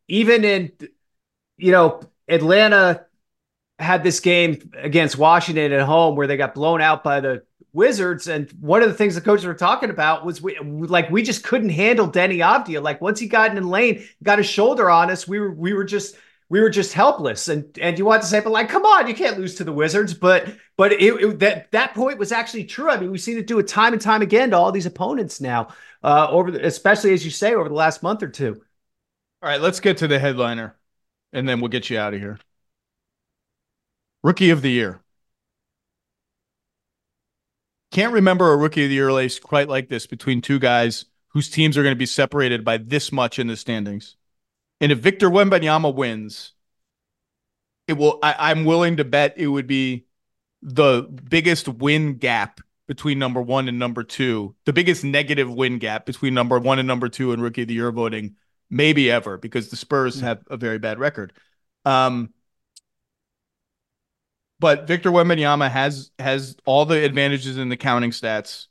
even 0.07 0.43
in, 0.43 0.71
you 1.57 1.71
know, 1.71 2.01
Atlanta 2.27 3.05
had 3.77 4.03
this 4.03 4.19
game 4.19 4.71
against 4.77 5.17
Washington 5.17 5.71
at 5.73 5.85
home 5.85 6.15
where 6.15 6.27
they 6.27 6.37
got 6.37 6.55
blown 6.55 6.81
out 6.81 7.03
by 7.03 7.19
the 7.19 7.43
Wizards. 7.75 8.27
And 8.27 8.49
one 8.59 8.81
of 8.81 8.87
the 8.87 8.95
things 8.95 9.15
the 9.15 9.21
coaches 9.21 9.45
were 9.45 9.53
talking 9.53 9.89
about 9.89 10.25
was 10.25 10.41
we 10.41 10.57
like 10.59 11.09
we 11.11 11.21
just 11.21 11.43
couldn't 11.43 11.69
handle 11.69 12.09
Deni 12.09 12.37
Avdija. 12.37 12.81
Like 12.81 13.01
once 13.01 13.19
he 13.19 13.27
got 13.27 13.49
in 13.49 13.61
the 13.61 13.67
lane, 13.67 14.03
got 14.23 14.39
his 14.39 14.47
shoulder 14.47 14.89
on 14.89 15.11
us, 15.11 15.27
we 15.27 15.39
were 15.39 15.51
we 15.51 15.73
were 15.73 15.83
just 15.83 16.15
we 16.49 16.61
were 16.61 16.69
just 16.69 16.93
helpless. 16.93 17.47
And 17.47 17.77
and 17.81 17.97
you 17.97 18.05
want 18.05 18.21
to 18.21 18.27
say, 18.27 18.39
but 18.39 18.51
like, 18.51 18.69
come 18.69 18.85
on, 18.85 19.07
you 19.07 19.13
can't 19.13 19.37
lose 19.37 19.55
to 19.55 19.63
the 19.63 19.71
Wizards. 19.73 20.13
But 20.13 20.55
but 20.77 20.93
it, 20.93 21.21
it, 21.21 21.39
that 21.39 21.71
that 21.71 21.93
point 21.93 22.17
was 22.17 22.31
actually 22.31 22.65
true. 22.65 22.89
I 22.89 22.97
mean, 22.99 23.11
we've 23.11 23.21
seen 23.21 23.37
it 23.37 23.47
do 23.47 23.59
it 23.59 23.67
time 23.67 23.93
and 23.93 24.01
time 24.01 24.21
again 24.21 24.51
to 24.51 24.57
all 24.57 24.71
these 24.71 24.85
opponents 24.85 25.41
now, 25.41 25.69
uh, 26.03 26.27
over 26.29 26.51
the, 26.51 26.65
especially 26.65 27.13
as 27.13 27.25
you 27.25 27.31
say 27.31 27.53
over 27.53 27.69
the 27.69 27.75
last 27.75 28.01
month 28.03 28.23
or 28.23 28.29
two. 28.29 28.61
All 29.41 29.49
right, 29.49 29.61
let's 29.61 29.79
get 29.79 29.97
to 29.97 30.07
the 30.07 30.17
headliner, 30.17 30.75
and 31.33 31.47
then 31.47 31.59
we'll 31.59 31.69
get 31.69 31.89
you 31.89 31.99
out 31.99 32.13
of 32.13 32.19
here. 32.19 32.39
Rookie 34.23 34.49
of 34.49 34.63
the 34.63 34.71
year. 34.71 35.01
Can't 37.95 38.11
remember 38.11 38.51
a 38.51 38.57
rookie 38.57 38.83
of 38.83 38.89
the 38.89 38.95
year 38.95 39.07
race 39.07 39.39
quite 39.39 39.69
like 39.69 39.87
this 39.87 40.05
between 40.05 40.41
two 40.41 40.59
guys 40.59 41.05
whose 41.29 41.49
teams 41.49 41.77
are 41.77 41.81
going 41.81 41.95
to 41.95 41.97
be 41.97 42.05
separated 42.05 42.65
by 42.65 42.75
this 42.75 43.09
much 43.09 43.39
in 43.39 43.47
the 43.47 43.55
standings. 43.55 44.17
And 44.81 44.91
if 44.91 44.99
Victor 44.99 45.29
Wembanyama 45.29 45.95
wins, 45.95 46.51
it 47.87 47.93
will. 47.93 48.19
I, 48.21 48.35
I'm 48.37 48.65
willing 48.65 48.97
to 48.97 49.05
bet 49.05 49.35
it 49.37 49.47
would 49.47 49.65
be 49.65 50.07
the 50.61 51.03
biggest 51.03 51.69
win 51.69 52.15
gap 52.15 52.59
between 52.85 53.17
number 53.17 53.41
one 53.41 53.69
and 53.69 53.79
number 53.79 54.03
two, 54.03 54.57
the 54.65 54.73
biggest 54.73 55.05
negative 55.05 55.49
win 55.49 55.77
gap 55.77 56.05
between 56.05 56.33
number 56.33 56.59
one 56.59 56.79
and 56.79 56.87
number 56.89 57.07
two 57.07 57.31
in 57.31 57.39
rookie 57.39 57.61
of 57.61 57.69
the 57.69 57.75
year 57.75 57.93
voting, 57.93 58.35
maybe 58.69 59.09
ever, 59.09 59.37
because 59.37 59.69
the 59.69 59.77
Spurs 59.77 60.19
have 60.19 60.43
a 60.49 60.57
very 60.57 60.79
bad 60.79 60.99
record. 60.99 61.31
Um, 61.85 62.33
but 64.65 64.87
Victor 64.87 65.11
Wembanyama 65.11 65.69
has 65.69 66.09
has 66.17 66.57
all 66.65 66.85
the 66.85 67.05
advantages 67.05 67.59
in 67.59 67.69
the 67.69 67.77
counting 67.77 68.09
stats. 68.09 68.65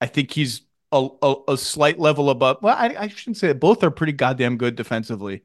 I 0.00 0.06
think 0.06 0.30
he's 0.30 0.62
a, 0.92 1.08
a, 1.20 1.34
a 1.48 1.58
slight 1.58 1.98
level 1.98 2.30
above. 2.30 2.58
Well, 2.62 2.76
I, 2.78 2.94
I, 2.96 3.08
shouldn't 3.08 3.36
say 3.36 3.48
it. 3.48 3.58
Both 3.58 3.82
are 3.82 3.90
pretty 3.90 4.12
goddamn 4.12 4.56
good 4.56 4.76
defensively, 4.76 5.42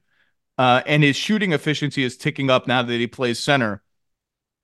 uh, 0.56 0.82
and 0.86 1.02
his 1.02 1.16
shooting 1.16 1.52
efficiency 1.52 2.04
is 2.04 2.16
ticking 2.16 2.48
up 2.48 2.68
now 2.68 2.84
that 2.84 2.92
he 2.92 3.08
plays 3.08 3.40
center. 3.40 3.82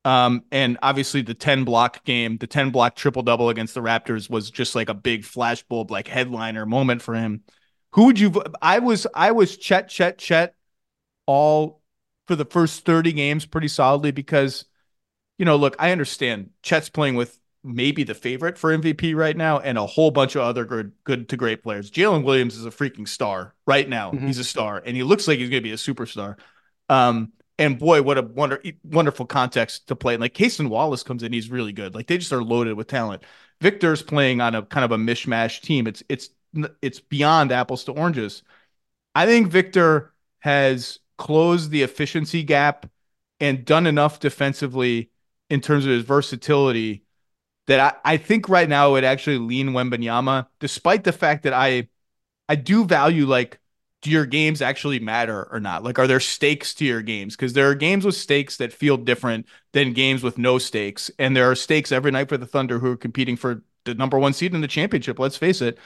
Um, 0.05 0.45
and 0.53 0.79
obviously 0.83 1.23
the 1.23 1.35
10 1.35 1.65
block 1.65 2.05
game, 2.05 2.37
the 2.37 2.47
10 2.47 2.71
block 2.71 2.95
triple 2.95 3.23
double 3.23 3.49
against 3.49 3.75
the 3.75 3.81
Raptors 3.81 4.31
was 4.31 4.53
just 4.53 4.77
like 4.77 4.89
a 4.89 4.95
big 4.95 5.23
flashbulb, 5.23 5.91
like 5.91 6.07
headliner 6.07 6.65
moment 6.65 7.03
for 7.03 7.17
him. 7.17 7.43
Who 7.95 8.05
would 8.05 8.21
you? 8.21 8.41
I 8.63 8.79
was 8.79 9.09
I 9.17 9.33
was 9.33 9.57
Chet 9.57 9.89
Chet 9.89 10.19
Chet 10.19 10.55
all 11.27 11.83
for 12.29 12.37
the 12.37 12.45
first 12.45 12.85
30 12.85 13.13
games 13.15 13.47
pretty 13.47 13.67
solidly 13.67 14.13
because 14.13 14.65
you 15.43 15.45
know, 15.45 15.57
look, 15.57 15.75
I 15.81 15.91
understand 15.91 16.51
Chet's 16.63 16.89
playing 16.89 17.17
with 17.17 17.37
maybe 17.65 18.05
the 18.05 18.15
favorite 18.15 18.57
for 18.57 18.79
MVP 18.79 19.17
right 19.17 19.37
now 19.37 19.59
and 19.59 19.77
a 19.77 19.85
whole 19.85 20.13
bunch 20.13 20.37
of 20.37 20.43
other 20.43 20.65
good 20.65 20.93
good 21.03 21.29
to 21.31 21.37
great 21.37 21.65
players. 21.65 21.91
Jalen 21.91 22.23
Williams 22.23 22.57
is 22.57 22.65
a 22.65 22.71
freaking 22.71 23.09
star 23.09 23.53
right 23.67 23.89
now. 23.89 24.13
Mm-hmm. 24.13 24.29
He's 24.29 24.39
a 24.39 24.45
star 24.45 24.81
and 24.87 24.95
he 24.95 25.03
looks 25.03 25.27
like 25.27 25.41
he's 25.41 25.51
going 25.51 25.61
to 25.61 25.69
be 25.69 25.73
a 25.73 25.75
superstar. 25.75 26.37
Um, 26.89 27.33
and 27.59 27.77
boy, 27.77 28.03
what 28.03 28.19
a 28.19 28.23
wonder, 28.23 28.63
wonderful 28.85 29.27
context 29.27 29.89
to 29.89 29.97
play. 29.97 30.15
And 30.15 30.21
like 30.21 30.33
Cason 30.33 30.69
Wallace 30.69 31.03
comes 31.03 31.25
in, 31.25 31.33
he's 31.33 31.51
really 31.51 31.73
good. 31.73 31.93
Like 31.93 32.07
they 32.07 32.19
just 32.19 32.33
are 32.33 32.45
loaded 32.45 32.75
with 32.75 32.87
talent. 32.87 33.25
Victor's 33.61 34.01
playing 34.01 34.41
on 34.41 34.55
a 34.55 34.63
kind 34.63 34.85
of 34.85 34.93
a 34.93 34.97
mishmash 34.97 35.61
team. 35.61 35.89
It's 35.89 36.05
it's 36.09 36.31
it's 36.81 37.01
beyond 37.01 37.51
apples 37.51 37.83
to 37.87 37.93
oranges. 37.93 38.45
I 39.17 39.27
think 39.27 39.49
Victor 39.49 40.13
has 40.39 41.01
closed 41.19 41.73
the 41.73 41.83
efficiency 41.83 42.45
gap 42.45 42.89
and 43.41 43.65
done 43.65 43.89
enough 43.89 44.21
defensively 44.21 45.11
in 45.53 45.61
terms 45.61 45.85
of 45.85 45.91
his 45.91 46.03
versatility 46.03 47.05
that 47.67 47.79
I, 47.79 48.15
I 48.15 48.17
think 48.17 48.49
right 48.49 48.67
now 48.67 48.93
would 48.93 49.05
actually 49.05 49.37
lean 49.37 49.69
Wembanyama, 49.69 50.47
despite 50.61 51.05
the 51.05 51.13
fact 51.13 51.43
that 51.43 51.53
I 51.53 51.89
I 52.49 52.55
do 52.55 52.87
value 52.87 53.27
like 53.27 53.61
do 54.01 54.11
your 54.11 54.25
games 54.25 54.63
actually 54.63 54.99
matter 54.99 55.47
or 55.53 55.61
not? 55.61 55.85
Like, 55.85 55.99
are 55.99 56.07
there 56.07 56.21
stakes 56.21 56.75
to 56.77 56.87
your 56.87 57.03
games? 57.03 57.37
Because 57.37 57.53
there 57.53 57.69
are 57.69 57.75
games 57.75 58.07
with 58.07 58.17
stakes 58.17 58.57
that 58.57 58.73
feel 58.73 58.97
different 58.97 59.47
than 59.73 59.93
games 59.93 60.23
with 60.23 60.39
no 60.39 60.59
stakes. 60.59 61.11
And 61.19 61.37
there 61.37 61.51
are 61.51 61.55
stakes 61.55 61.93
every 61.93 62.11
night 62.11 62.31
for 62.31 62.39
the 62.39 62.47
Thunder 62.47 62.79
who 62.79 62.93
are 62.93 62.97
competing 62.97 63.37
for 63.37 63.63
the 63.85 63.95
number 63.95 64.19
one 64.19 64.33
seed 64.33 64.55
in 64.55 64.61
the 64.63 64.69
championship. 64.69 65.19
Let's 65.19 65.37
face 65.37 65.61
it. 65.61 65.79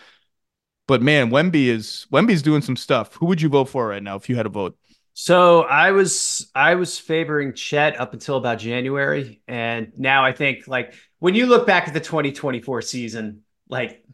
But 0.87 1.03
man, 1.03 1.31
Wemby 1.31 1.67
is 1.67 2.07
Wemby's 2.13 2.41
doing 2.41 2.63
some 2.63 2.77
stuff. 2.77 3.17
Who 3.17 3.27
would 3.27 3.43
you 3.43 3.49
vote 3.49 3.69
for 3.69 3.89
right 3.89 4.03
now 4.03 4.15
if 4.15 4.29
you 4.29 4.37
had 4.37 4.47
a 4.47 4.51
vote? 4.51 4.79
So 5.19 5.63
I 5.63 5.93
was 5.93 6.51
I 6.55 6.75
was 6.75 6.99
favoring 6.99 7.55
Chet 7.55 7.99
up 7.99 8.13
until 8.13 8.37
about 8.37 8.59
January, 8.59 9.41
and 9.49 9.91
now 9.97 10.27
I 10.27 10.33
think 10.33 10.69
like 10.69 10.93
when 11.21 11.35
you 11.35 11.47
look 11.47 11.67
back 11.67 11.89
at 11.89 11.95
the 11.95 12.01
2024 12.01 12.83
season, 12.83 13.41
like 13.67 14.05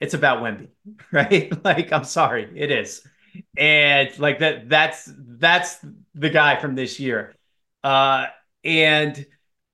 it's 0.00 0.14
about 0.14 0.42
Wemby, 0.42 0.68
right? 1.12 1.52
like 1.64 1.92
I'm 1.92 2.04
sorry, 2.04 2.50
it 2.56 2.70
is, 2.70 3.06
and 3.54 4.18
like 4.18 4.38
that 4.38 4.70
that's 4.70 5.12
that's 5.14 5.76
the 6.14 6.30
guy 6.30 6.56
from 6.56 6.74
this 6.74 6.98
year, 6.98 7.34
uh, 7.84 8.28
and 8.64 9.26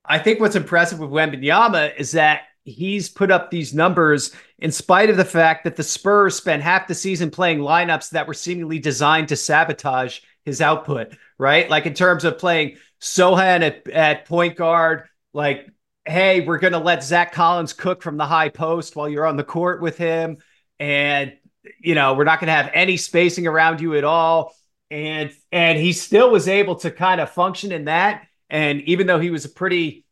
I 0.04 0.18
think 0.18 0.40
what's 0.40 0.56
impressive 0.56 0.98
with 0.98 1.10
Wembanyama 1.10 1.94
is 1.96 2.10
that 2.10 2.42
he's 2.64 3.08
put 3.08 3.30
up 3.30 3.52
these 3.52 3.72
numbers 3.72 4.34
in 4.58 4.72
spite 4.72 5.10
of 5.10 5.16
the 5.16 5.24
fact 5.24 5.62
that 5.62 5.76
the 5.76 5.84
Spurs 5.84 6.34
spent 6.34 6.60
half 6.60 6.88
the 6.88 6.94
season 6.96 7.30
playing 7.30 7.60
lineups 7.60 8.10
that 8.10 8.26
were 8.26 8.34
seemingly 8.34 8.80
designed 8.80 9.28
to 9.28 9.36
sabotage 9.36 10.18
his 10.44 10.60
output, 10.60 11.16
right? 11.38 11.68
Like 11.68 11.86
in 11.86 11.94
terms 11.94 12.24
of 12.24 12.38
playing 12.38 12.76
Sochan 13.00 13.62
at, 13.62 13.88
at 13.88 14.26
point 14.26 14.56
guard, 14.56 15.04
like, 15.32 15.68
hey, 16.04 16.40
we're 16.40 16.58
going 16.58 16.72
to 16.72 16.78
let 16.78 17.04
Zach 17.04 17.32
Collins 17.32 17.72
cook 17.72 18.02
from 18.02 18.16
the 18.16 18.26
high 18.26 18.48
post 18.48 18.96
while 18.96 19.08
you're 19.08 19.26
on 19.26 19.36
the 19.36 19.44
court 19.44 19.80
with 19.80 19.96
him. 19.96 20.38
And, 20.78 21.32
you 21.80 21.94
know, 21.94 22.14
we're 22.14 22.24
not 22.24 22.40
going 22.40 22.48
to 22.48 22.54
have 22.54 22.70
any 22.74 22.96
spacing 22.96 23.46
around 23.46 23.80
you 23.80 23.94
at 23.94 24.04
all. 24.04 24.54
And, 24.90 25.30
and 25.50 25.78
he 25.78 25.92
still 25.92 26.30
was 26.30 26.48
able 26.48 26.76
to 26.76 26.90
kind 26.90 27.20
of 27.20 27.30
function 27.30 27.72
in 27.72 27.84
that. 27.86 28.26
And 28.50 28.82
even 28.82 29.06
though 29.06 29.20
he 29.20 29.30
was 29.30 29.44
a 29.44 29.48
pretty 29.48 30.04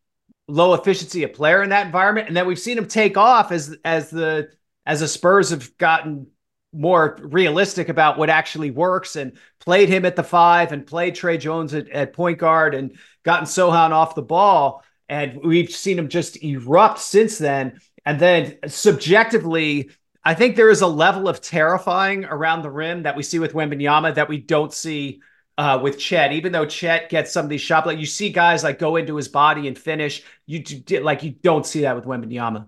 low 0.49 0.75
efficiency 0.75 1.23
a 1.23 1.29
player 1.29 1.63
in 1.63 1.71
that 1.71 1.87
environment, 1.87 2.29
and 2.29 2.37
then 2.37 2.47
we've 2.47 2.59
seen 2.59 2.79
him 2.79 2.87
take 2.87 3.17
off 3.17 3.53
as, 3.53 3.77
as 3.85 4.11
the, 4.11 4.49
as 4.87 5.01
the 5.01 5.09
Spurs 5.09 5.51
have 5.51 5.77
gotten 5.77 6.29
more 6.73 7.19
realistic 7.21 7.89
about 7.89 8.19
what 8.19 8.31
actually 8.31 8.71
works 8.71 9.17
and 9.17 9.33
played 9.59 9.89
him 9.89 10.05
at 10.05 10.17
the 10.17 10.23
five 10.23 10.73
and 10.73 10.87
played 10.87 11.15
Tre 11.15 11.37
Jones 11.37 11.75
at, 11.75 11.89
at 11.89 12.13
point 12.13 12.39
guard 12.39 12.75
and 12.75 12.97
gotten 13.25 13.47
Sochan 13.47 13.91
off 13.91 14.15
the 14.15 14.23
ball. 14.23 14.85
And 15.09 15.41
we've 15.43 15.71
seen 15.71 15.99
him 15.99 16.09
just 16.09 16.43
erupt 16.43 17.01
since 17.01 17.39
then. 17.39 17.81
And 18.07 18.21
then 18.21 18.59
subjectively, 18.69 19.91
I 20.25 20.35
think 20.35 20.55
there 20.55 20.71
is 20.71 20.83
a 20.83 20.87
level 20.87 21.29
of 21.29 21.41
terrifying 21.41 22.25
around 22.25 22.63
the 22.63 22.71
rim 22.71 23.03
that 23.03 23.17
we 23.17 23.23
see 23.23 23.39
with 23.39 23.53
Wembanyama 23.53 24.15
that 24.15 24.29
we 24.29 24.39
don't 24.39 24.73
see 24.73 25.21
uh, 25.59 25.81
with 25.83 25.99
Chet. 25.99 26.33
Even 26.33 26.53
though 26.53 26.67
Chet 26.67 27.11
gets 27.11 27.33
some 27.33 27.45
of 27.45 27.51
these 27.51 27.61
shots, 27.61 27.87
like 27.87 27.99
you 27.99 28.07
see 28.07 28.31
guys 28.31 28.63
like 28.63 28.79
go 28.79 28.97
into 28.97 29.17
his 29.17 29.29
body 29.29 29.67
and 29.67 29.77
finish, 29.77 30.23
you 30.47 30.63
do, 30.63 31.01
like 31.01 31.23
you 31.23 31.31
don't 31.31 31.67
see 31.67 31.81
that 31.83 31.97
with 31.97 32.05
Wembanyama. 32.05 32.67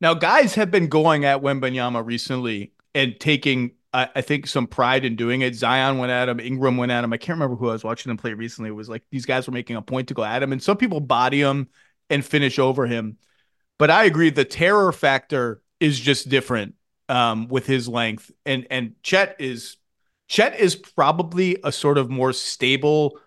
Now, 0.00 0.14
guys 0.14 0.56
have 0.56 0.70
been 0.70 0.88
going 0.88 1.24
at 1.24 1.42
Wembanyama 1.42 2.04
recently 2.04 2.71
and 2.94 3.18
taking 3.18 3.72
I, 3.92 4.08
I 4.16 4.20
think 4.22 4.46
some 4.46 4.66
pride 4.66 5.04
in 5.04 5.16
doing 5.16 5.42
it. 5.42 5.54
Zion 5.54 5.98
went 5.98 6.12
at 6.12 6.28
him, 6.28 6.40
Ingram 6.40 6.76
went 6.76 6.92
at 6.92 7.04
him. 7.04 7.12
I 7.12 7.18
can't 7.18 7.36
remember 7.36 7.56
who 7.56 7.68
I 7.68 7.72
was 7.72 7.84
watching 7.84 8.10
them 8.10 8.16
play 8.16 8.32
recently. 8.32 8.70
It 8.70 8.74
was 8.74 8.88
like 8.88 9.02
these 9.10 9.26
guys 9.26 9.46
were 9.46 9.52
making 9.52 9.76
a 9.76 9.82
point 9.82 10.08
to 10.08 10.14
go 10.14 10.24
at 10.24 10.42
him, 10.42 10.52
and 10.52 10.62
some 10.62 10.76
people 10.76 11.00
body 11.00 11.40
him 11.40 11.68
and 12.10 12.24
finish 12.24 12.58
over 12.58 12.86
him. 12.86 13.18
But 13.78 13.90
I 13.90 14.04
agree, 14.04 14.30
the 14.30 14.44
terror 14.44 14.92
factor 14.92 15.62
is 15.80 15.98
just 15.98 16.28
different 16.28 16.74
um, 17.08 17.48
with 17.48 17.66
his 17.66 17.88
length, 17.88 18.30
and 18.46 18.66
and 18.70 18.94
Chet 19.02 19.36
is 19.38 19.76
Chet 20.28 20.58
is 20.58 20.76
probably 20.76 21.58
a 21.62 21.72
sort 21.72 21.98
of 21.98 22.08
more 22.08 22.32
stable, 22.32 23.18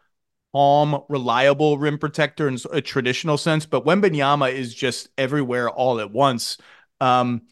calm, 0.53 1.03
reliable 1.09 1.77
rim 1.77 1.99
protector 1.99 2.47
in 2.47 2.57
a 2.71 2.81
traditional 2.81 3.37
sense. 3.37 3.65
But 3.65 3.85
Wembanyama 3.85 4.51
is 4.51 4.73
just 4.73 5.09
everywhere 5.17 5.69
all 5.69 5.99
at 5.99 6.11
once. 6.11 6.57
Um, 7.01 7.43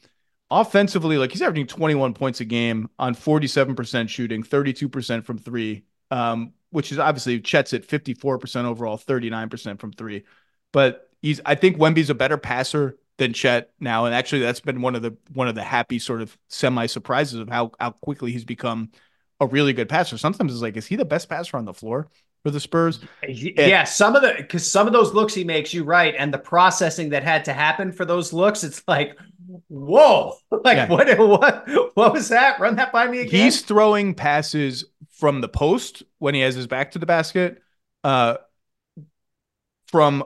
offensively, 0.61 1.17
like 1.17 1.31
he's 1.31 1.41
averaging 1.41 1.67
21 1.67 2.13
points 2.13 2.39
a 2.39 2.45
game 2.45 2.89
on 2.99 3.15
47% 3.15 4.07
shooting, 4.07 4.43
32% 4.43 5.25
from 5.25 5.37
three, 5.39 5.83
um, 6.11 6.53
which 6.69 6.91
is 6.91 6.99
obviously 6.99 7.39
Chet's 7.41 7.73
at 7.73 7.87
54% 7.87 8.65
overall, 8.65 8.97
39% 8.97 9.79
from 9.79 9.91
three. 9.91 10.23
But 10.71 11.09
he's, 11.21 11.41
I 11.45 11.55
think 11.55 11.77
Wemby's 11.77 12.11
a 12.11 12.15
better 12.15 12.37
passer 12.37 12.97
than 13.17 13.33
Chet 13.33 13.71
now, 13.79 14.05
and 14.05 14.13
actually 14.13 14.41
that's 14.41 14.59
been 14.59 14.81
one 14.81 14.95
of 14.95 15.01
the 15.01 15.15
one 15.33 15.47
of 15.47 15.55
the 15.55 15.63
happy 15.63 15.99
sort 15.99 16.21
of 16.21 16.37
semi 16.49 16.87
surprises 16.87 17.39
of 17.39 17.49
how 17.49 17.71
how 17.79 17.91
quickly 17.91 18.31
he's 18.31 18.45
become 18.45 18.91
a 19.39 19.45
really 19.45 19.73
good 19.73 19.89
passer. 19.89 20.17
Sometimes 20.17 20.51
it's 20.51 20.61
like, 20.61 20.77
is 20.77 20.87
he 20.87 20.95
the 20.95 21.05
best 21.05 21.29
passer 21.29 21.57
on 21.57 21.65
the 21.65 21.73
floor 21.73 22.07
for 22.43 22.51
the 22.51 22.59
Spurs? 22.59 22.99
Yeah, 23.27 23.85
some 23.85 24.15
of 24.15 24.21
the 24.21 24.35
because 24.37 24.69
some 24.69 24.85
of 24.85 24.93
those 24.93 25.13
looks 25.13 25.33
he 25.33 25.43
makes, 25.43 25.73
you 25.73 25.83
right, 25.83 26.13
and 26.17 26.33
the 26.33 26.37
processing 26.37 27.09
that 27.09 27.23
had 27.23 27.45
to 27.45 27.53
happen 27.53 27.91
for 27.91 28.05
those 28.05 28.33
looks, 28.33 28.63
it's 28.63 28.83
like, 28.87 29.17
whoa, 29.69 30.35
like 30.51 30.77
yeah. 30.77 30.87
what 30.87 31.17
what 31.17 31.95
what 31.95 32.13
was 32.13 32.29
that? 32.29 32.59
Run 32.59 32.75
that 32.75 32.91
by 32.91 33.07
me 33.07 33.21
again. 33.21 33.41
He's 33.41 33.61
throwing 33.61 34.13
passes 34.13 34.85
from 35.11 35.41
the 35.41 35.49
post 35.49 36.03
when 36.19 36.35
he 36.35 36.41
has 36.41 36.55
his 36.55 36.67
back 36.67 36.91
to 36.91 36.99
the 36.99 37.05
basket, 37.05 37.61
uh, 38.03 38.37
from 39.87 40.25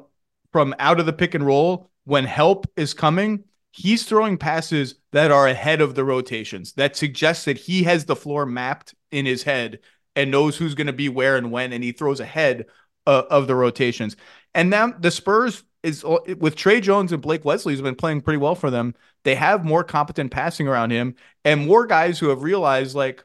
from 0.51 0.73
out 0.79 0.99
of 0.99 1.05
the 1.05 1.13
pick 1.13 1.35
and 1.35 1.45
roll 1.45 1.89
when 2.05 2.25
help 2.25 2.67
is 2.75 2.93
coming. 2.93 3.43
He's 3.71 4.05
throwing 4.05 4.39
passes 4.39 4.95
that 5.11 5.29
are 5.29 5.47
ahead 5.47 5.81
of 5.81 5.93
the 5.93 6.03
rotations 6.03 6.73
that 6.73 6.95
suggests 6.95 7.45
that 7.45 7.57
he 7.59 7.83
has 7.83 8.05
the 8.05 8.15
floor 8.15 8.43
mapped 8.43 8.95
in 9.11 9.27
his 9.27 9.43
head 9.43 9.79
and 10.17 10.31
knows 10.31 10.57
who's 10.57 10.75
going 10.75 10.87
to 10.87 10.93
be 10.93 11.07
where 11.07 11.37
and 11.37 11.51
when, 11.51 11.71
and 11.71 11.83
he 11.83 11.93
throws 11.93 12.19
ahead 12.19 12.65
uh, 13.05 13.23
of 13.29 13.47
the 13.47 13.55
rotations. 13.55 14.17
And 14.53 14.69
now 14.69 14.91
the 14.91 15.11
Spurs 15.11 15.63
is 15.83 16.03
with 16.03 16.55
Tre 16.55 16.81
Jones 16.81 17.13
and 17.13 17.21
Blake 17.21 17.45
Wesley 17.45 17.71
has 17.71 17.81
been 17.81 17.95
playing 17.95 18.21
pretty 18.21 18.39
well 18.39 18.55
for 18.55 18.69
them. 18.69 18.95
They 19.23 19.35
have 19.35 19.63
more 19.63 19.83
competent 19.83 20.31
passing 20.31 20.67
around 20.67 20.91
him 20.91 21.15
and 21.45 21.67
more 21.67 21.85
guys 21.85 22.19
who 22.19 22.29
have 22.29 22.43
realized 22.43 22.95
like 22.95 23.23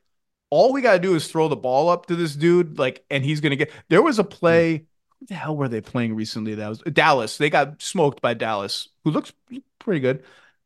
all 0.50 0.72
we 0.72 0.82
got 0.82 0.92
to 0.92 0.98
do 0.98 1.14
is 1.14 1.26
throw 1.26 1.48
the 1.48 1.56
ball 1.56 1.88
up 1.88 2.06
to 2.06 2.14
this 2.14 2.36
dude 2.36 2.78
like 2.78 3.04
and 3.10 3.24
he's 3.24 3.40
going 3.40 3.50
to 3.50 3.56
get 3.56 3.72
There 3.88 4.02
was 4.02 4.18
a 4.18 4.24
play 4.24 4.84
what 5.18 5.28
the 5.28 5.34
hell 5.34 5.56
were 5.56 5.68
they 5.68 5.80
playing 5.80 6.14
recently? 6.14 6.56
That 6.56 6.68
was 6.68 6.80
Dallas. 6.80 7.38
They 7.38 7.48
got 7.48 7.80
smoked 7.80 8.20
by 8.20 8.34
Dallas, 8.34 8.88
who 9.04 9.12
looks 9.12 9.32
pretty 9.78 10.00
good. 10.00 10.24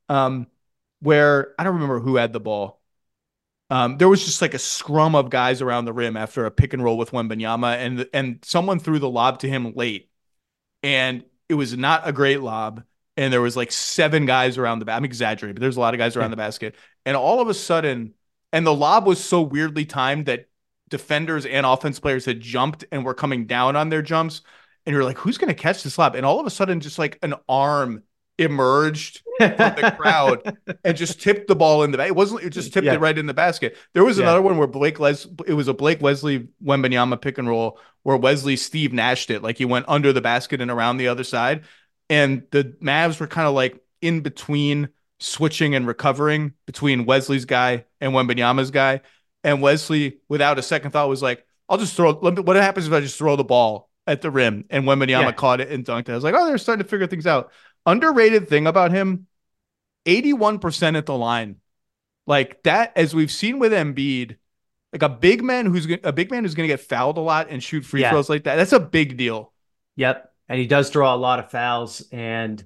Um, 0.09 0.47
where 1.01 1.55
I 1.59 1.65
don't 1.65 1.75
remember 1.75 2.01
who 2.01 2.17
had 2.17 2.33
the 2.33 2.41
ball. 2.41 2.76
Um, 3.69 3.99
there 3.99 4.09
was 4.09 4.25
just 4.25 4.41
like 4.43 4.55
a 4.55 4.59
scrum 4.59 5.15
of 5.15 5.31
guys 5.31 5.61
around 5.61 5.87
the 5.87 5.93
rim 5.93 6.17
after 6.17 6.47
a 6.47 6.51
pick 6.51 6.73
and 6.73 6.83
roll 6.83 6.97
with 6.97 7.11
Wembanyama, 7.11 7.77
and 7.77 8.09
and 8.13 8.39
someone 8.45 8.79
threw 8.79 8.99
the 8.99 9.11
lob 9.11 9.41
to 9.41 9.49
him 9.49 9.73
late, 9.75 10.11
and 10.83 11.25
it 11.49 11.55
was 11.55 11.77
not 11.77 12.07
a 12.07 12.13
great 12.13 12.41
lob. 12.41 12.83
And 13.17 13.33
there 13.33 13.41
was 13.41 13.57
like 13.57 13.73
seven 13.73 14.27
guys 14.27 14.59
around 14.59 14.81
the. 14.81 14.93
I'm 14.93 15.05
exaggerating, 15.05 15.55
but 15.55 15.61
there's 15.63 15.79
a 15.79 15.81
lot 15.81 15.95
of 15.95 15.99
guys 15.99 16.17
around 16.17 16.31
the 16.31 16.37
basket, 16.37 16.77
and 17.05 17.17
all 17.17 17.41
of 17.41 17.49
a 17.49 17.55
sudden, 17.55 18.15
and 18.53 18.67
the 18.67 18.75
lob 18.75 19.07
was 19.07 19.23
so 19.23 19.43
weirdly 19.43 19.85
timed 19.85 20.27
that 20.27 20.49
defenders 20.89 21.47
and 21.47 21.67
offense 21.67 21.99
players 21.99 22.25
had 22.25 22.41
jumped 22.41 22.85
and 22.93 23.05
were 23.05 23.15
coming 23.15 23.47
down 23.47 23.75
on 23.75 23.89
their 23.89 24.03
jumps, 24.03 24.43
and 24.85 24.95
you're 24.95 25.05
like, 25.05 25.19
who's 25.19 25.39
going 25.39 25.49
to 25.49 25.55
catch 25.55 25.83
this 25.83 25.99
lob? 25.99 26.15
And 26.15 26.25
all 26.25 26.39
of 26.39 26.47
a 26.47 26.51
sudden, 26.51 26.79
just 26.79 26.99
like 26.99 27.19
an 27.23 27.35
arm 27.49 28.05
emerged 28.39 29.23
from 29.39 29.57
the 29.57 29.95
crowd 29.97 30.59
and 30.85 30.97
just 30.97 31.21
tipped 31.23 31.49
the 31.49 31.57
ball 31.57 31.83
in 31.83 31.91
the 31.91 31.99
back. 31.99 32.09
It 32.09 32.17
wasn't 32.17 32.43
it 32.43 32.51
just 32.51 32.73
tipped 32.73 32.87
yeah. 32.87 32.95
it 32.95 33.01
right 33.01 33.17
in 33.17 33.27
the 33.27 33.35
basket. 33.35 33.77
There 33.95 34.05
was 34.05 34.19
yeah. 34.19 34.25
another 34.25 34.43
one 34.43 34.59
where 34.59 34.67
Blake 34.67 35.01
Les 35.01 35.27
it 35.47 35.55
was 35.55 35.69
a 35.69 35.75
Blake 35.75 36.01
Wesley 36.01 36.49
Wembanyama 36.65 37.21
pick 37.21 37.39
and 37.39 37.49
roll 37.49 37.79
where 38.03 38.17
Wesley 38.17 38.57
Steve 38.57 38.91
Nashed 38.91 39.31
it. 39.31 39.43
Like 39.43 39.59
he 39.59 39.65
went 39.65 39.87
under 39.89 40.13
the 40.13 40.21
basket 40.21 40.61
and 40.61 40.71
around 40.71 40.99
the 40.99 41.09
other 41.09 41.25
side. 41.25 41.65
And 42.09 42.45
the 42.53 42.77
Mavs 42.81 43.19
were 43.19 43.27
kind 43.27 43.49
of 43.49 43.55
like 43.55 43.83
in 44.01 44.21
between 44.21 44.91
switching 45.19 45.75
and 45.75 45.87
recovering 45.87 46.53
between 46.67 47.07
Wesley's 47.07 47.45
guy 47.45 47.85
and 48.01 48.13
Wembanyama's 48.13 48.71
guy. 48.71 49.01
And 49.43 49.63
Wesley, 49.63 50.19
without 50.29 50.59
a 50.59 50.63
second 50.63 50.91
thought, 50.91 51.09
was 51.09 51.23
like, 51.23 51.45
I'll 51.69 51.79
just 51.79 51.95
throw 51.95 52.13
Me, 52.21 52.31
what 52.43 52.57
happens 52.57 52.87
if 52.87 52.93
I 52.93 53.01
just 53.01 53.19
throw 53.19 53.37
the 53.37 53.45
ball 53.45 53.91
at 54.07 54.23
the 54.23 54.31
rim? 54.31 54.65
And 54.71 54.85
Wembanyama 54.85 55.23
yeah. 55.23 55.33
caught 55.33 55.61
it 55.61 55.71
and 55.71 55.85
dunked 55.85 56.09
it. 56.09 56.13
I 56.13 56.15
was 56.15 56.25
like, 56.25 56.35
oh, 56.37 56.47
they're 56.47 56.59
starting 56.59 56.85
to 56.85 56.89
figure 56.89 57.07
things 57.07 57.27
out. 57.27 57.51
Underrated 57.87 58.49
thing 58.49 58.67
about 58.67 58.91
him 58.91 59.27
81% 60.07 60.97
at 60.97 61.07
the 61.07 61.17
line. 61.17 61.57
Like 62.27 62.63
that, 62.65 62.93
as 62.97 63.15
we've 63.15 63.31
seen 63.31 63.59
with 63.59 63.73
Embiid, 63.73 64.37
like 64.93 65.03
a 65.03 65.09
big 65.09 65.43
man 65.45 65.67
who's 65.67 65.87
a 66.03 66.13
big 66.13 66.31
man 66.31 66.43
who's 66.43 66.55
going 66.55 66.69
to 66.69 66.73
get 66.73 66.81
fouled 66.81 67.19
a 67.19 67.21
lot 67.21 67.49
and 67.51 67.63
shoot 67.63 67.85
free 67.85 68.01
yeah. 68.01 68.11
throws 68.11 68.29
like 68.29 68.45
that. 68.45 68.57
That's 68.57 68.73
a 68.73 68.81
big 68.81 69.17
deal. 69.17 69.53
Yep, 69.97 70.33
and 70.49 70.59
he 70.59 70.67
does 70.67 70.91
draw 70.91 71.15
a 71.15 71.17
lot 71.17 71.39
of 71.39 71.51
fouls 71.51 72.03
and 72.13 72.63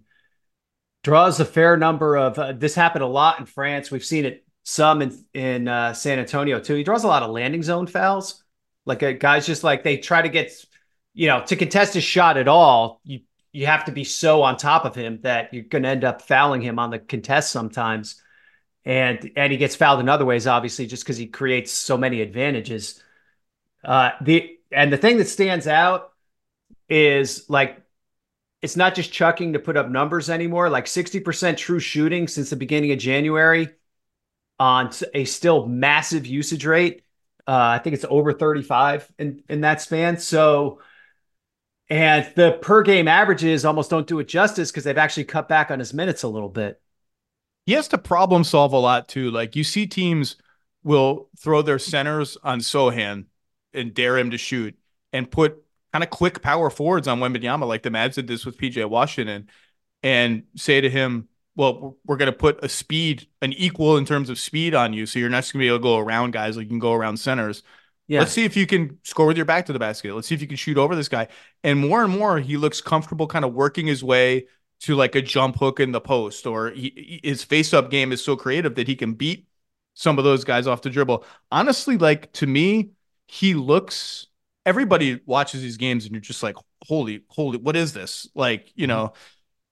draws 1.02 1.40
a 1.40 1.44
fair 1.44 1.76
number 1.76 2.16
of. 2.16 2.38
Uh, 2.38 2.52
this 2.52 2.74
happened 2.74 3.04
a 3.04 3.08
lot 3.08 3.38
in 3.38 3.46
France. 3.46 3.90
We've 3.90 4.04
seen 4.04 4.24
it 4.24 4.44
some 4.62 5.02
in 5.02 5.24
in 5.34 5.68
uh, 5.68 5.92
San 5.92 6.18
Antonio 6.18 6.60
too. 6.60 6.74
He 6.74 6.84
draws 6.84 7.04
a 7.04 7.08
lot 7.08 7.22
of 7.22 7.30
landing 7.30 7.62
zone 7.62 7.86
fouls. 7.86 8.42
Like 8.86 9.02
a, 9.02 9.10
uh, 9.10 9.12
guys 9.18 9.46
just 9.46 9.64
like 9.64 9.82
they 9.82 9.98
try 9.98 10.22
to 10.22 10.28
get, 10.28 10.52
you 11.12 11.26
know, 11.26 11.44
to 11.46 11.56
contest 11.56 11.94
his 11.94 12.04
shot 12.04 12.36
at 12.38 12.48
all. 12.48 13.00
You 13.04 13.20
you 13.52 13.66
have 13.66 13.84
to 13.86 13.92
be 13.92 14.04
so 14.04 14.42
on 14.42 14.56
top 14.56 14.84
of 14.84 14.94
him 14.94 15.20
that 15.22 15.52
you're 15.52 15.64
going 15.64 15.82
to 15.82 15.88
end 15.88 16.04
up 16.04 16.22
fouling 16.22 16.60
him 16.60 16.78
on 16.78 16.90
the 16.90 16.98
contest 16.98 17.50
sometimes. 17.50 18.22
And 18.84 19.30
and 19.36 19.52
he 19.52 19.58
gets 19.58 19.76
fouled 19.76 20.00
in 20.00 20.08
other 20.08 20.24
ways, 20.24 20.46
obviously, 20.46 20.86
just 20.86 21.04
because 21.04 21.18
he 21.18 21.26
creates 21.26 21.72
so 21.72 21.98
many 21.98 22.22
advantages. 22.22 23.02
Uh, 23.84 24.10
the 24.22 24.56
and 24.72 24.92
the 24.92 24.96
thing 24.96 25.18
that 25.18 25.28
stands 25.28 25.66
out 25.66 26.12
is 26.88 27.48
like 27.50 27.82
it's 28.62 28.76
not 28.76 28.94
just 28.94 29.12
chucking 29.12 29.54
to 29.54 29.58
put 29.58 29.76
up 29.76 29.90
numbers 29.90 30.30
anymore. 30.30 30.70
Like 30.70 30.86
60% 30.86 31.56
true 31.56 31.78
shooting 31.78 32.28
since 32.28 32.50
the 32.50 32.56
beginning 32.56 32.92
of 32.92 32.98
January 32.98 33.68
on 34.58 34.90
a 35.14 35.24
still 35.24 35.66
massive 35.66 36.26
usage 36.26 36.66
rate. 36.66 37.02
Uh, 37.46 37.76
I 37.76 37.78
think 37.78 37.94
it's 37.94 38.04
over 38.08 38.32
35 38.32 39.10
in, 39.18 39.42
in 39.48 39.62
that 39.62 39.80
span. 39.80 40.18
So 40.18 40.80
and 41.90 42.30
the 42.36 42.52
per 42.52 42.82
game 42.82 43.08
averages 43.08 43.64
almost 43.64 43.90
don't 43.90 44.06
do 44.06 44.20
it 44.20 44.28
justice 44.28 44.70
because 44.70 44.84
they've 44.84 44.96
actually 44.96 45.24
cut 45.24 45.48
back 45.48 45.70
on 45.70 45.80
his 45.80 45.92
minutes 45.92 46.22
a 46.22 46.28
little 46.28 46.48
bit. 46.48 46.80
He 47.66 47.72
has 47.72 47.88
to 47.88 47.98
problem 47.98 48.44
solve 48.44 48.72
a 48.72 48.78
lot 48.78 49.08
too. 49.08 49.30
Like 49.30 49.56
you 49.56 49.64
see 49.64 49.86
teams 49.86 50.36
will 50.82 51.28
throw 51.38 51.62
their 51.62 51.78
centers 51.78 52.38
on 52.42 52.60
Sochan 52.60 53.26
and 53.74 53.92
dare 53.92 54.16
him 54.16 54.30
to 54.30 54.38
shoot 54.38 54.76
and 55.12 55.30
put 55.30 55.62
kind 55.92 56.04
of 56.04 56.10
quick 56.10 56.40
power 56.40 56.70
forwards 56.70 57.08
on 57.08 57.18
Wembanyama, 57.18 57.66
like 57.66 57.82
the 57.82 57.90
Mavs 57.90 58.14
did 58.14 58.28
this 58.28 58.46
with 58.46 58.56
PJ 58.56 58.88
Washington, 58.88 59.48
and 60.02 60.44
say 60.56 60.80
to 60.80 60.88
him, 60.88 61.28
well, 61.56 61.96
we're 62.06 62.16
going 62.16 62.30
to 62.30 62.36
put 62.36 62.64
a 62.64 62.68
speed, 62.68 63.26
an 63.42 63.52
equal 63.52 63.96
in 63.96 64.04
terms 64.04 64.30
of 64.30 64.38
speed 64.38 64.74
on 64.74 64.92
you. 64.92 65.04
So 65.04 65.18
you're 65.18 65.28
not 65.28 65.44
going 65.44 65.52
to 65.52 65.58
be 65.58 65.66
able 65.66 65.78
to 65.78 65.82
go 65.82 65.98
around 65.98 66.30
guys 66.30 66.56
like 66.56 66.64
you 66.64 66.70
can 66.70 66.78
go 66.78 66.92
around 66.92 67.16
centers. 67.18 67.62
Yeah. 68.10 68.18
Let's 68.18 68.32
see 68.32 68.44
if 68.44 68.56
you 68.56 68.66
can 68.66 68.98
score 69.04 69.24
with 69.24 69.36
your 69.36 69.46
back 69.46 69.66
to 69.66 69.72
the 69.72 69.78
basket. 69.78 70.12
Let's 70.12 70.26
see 70.26 70.34
if 70.34 70.40
you 70.40 70.48
can 70.48 70.56
shoot 70.56 70.76
over 70.76 70.96
this 70.96 71.08
guy. 71.08 71.28
And 71.62 71.78
more 71.78 72.02
and 72.02 72.12
more, 72.12 72.40
he 72.40 72.56
looks 72.56 72.80
comfortable 72.80 73.28
kind 73.28 73.44
of 73.44 73.54
working 73.54 73.86
his 73.86 74.02
way 74.02 74.48
to 74.80 74.96
like 74.96 75.14
a 75.14 75.22
jump 75.22 75.56
hook 75.60 75.78
in 75.78 75.92
the 75.92 76.00
post, 76.00 76.44
or 76.44 76.70
he, 76.70 77.20
his 77.22 77.44
face 77.44 77.72
up 77.72 77.88
game 77.88 78.10
is 78.10 78.20
so 78.20 78.34
creative 78.34 78.74
that 78.74 78.88
he 78.88 78.96
can 78.96 79.12
beat 79.12 79.46
some 79.94 80.18
of 80.18 80.24
those 80.24 80.42
guys 80.42 80.66
off 80.66 80.82
the 80.82 80.90
dribble. 80.90 81.24
Honestly, 81.52 81.98
like 81.98 82.32
to 82.32 82.48
me, 82.48 82.90
he 83.28 83.54
looks. 83.54 84.26
Everybody 84.66 85.20
watches 85.24 85.62
these 85.62 85.76
games 85.76 86.04
and 86.04 86.12
you're 86.12 86.20
just 86.20 86.42
like, 86.42 86.56
holy, 86.84 87.22
holy, 87.28 87.58
what 87.58 87.76
is 87.76 87.92
this? 87.92 88.28
Like, 88.34 88.72
you 88.74 88.88
mm-hmm. 88.88 88.96
know, 88.96 89.12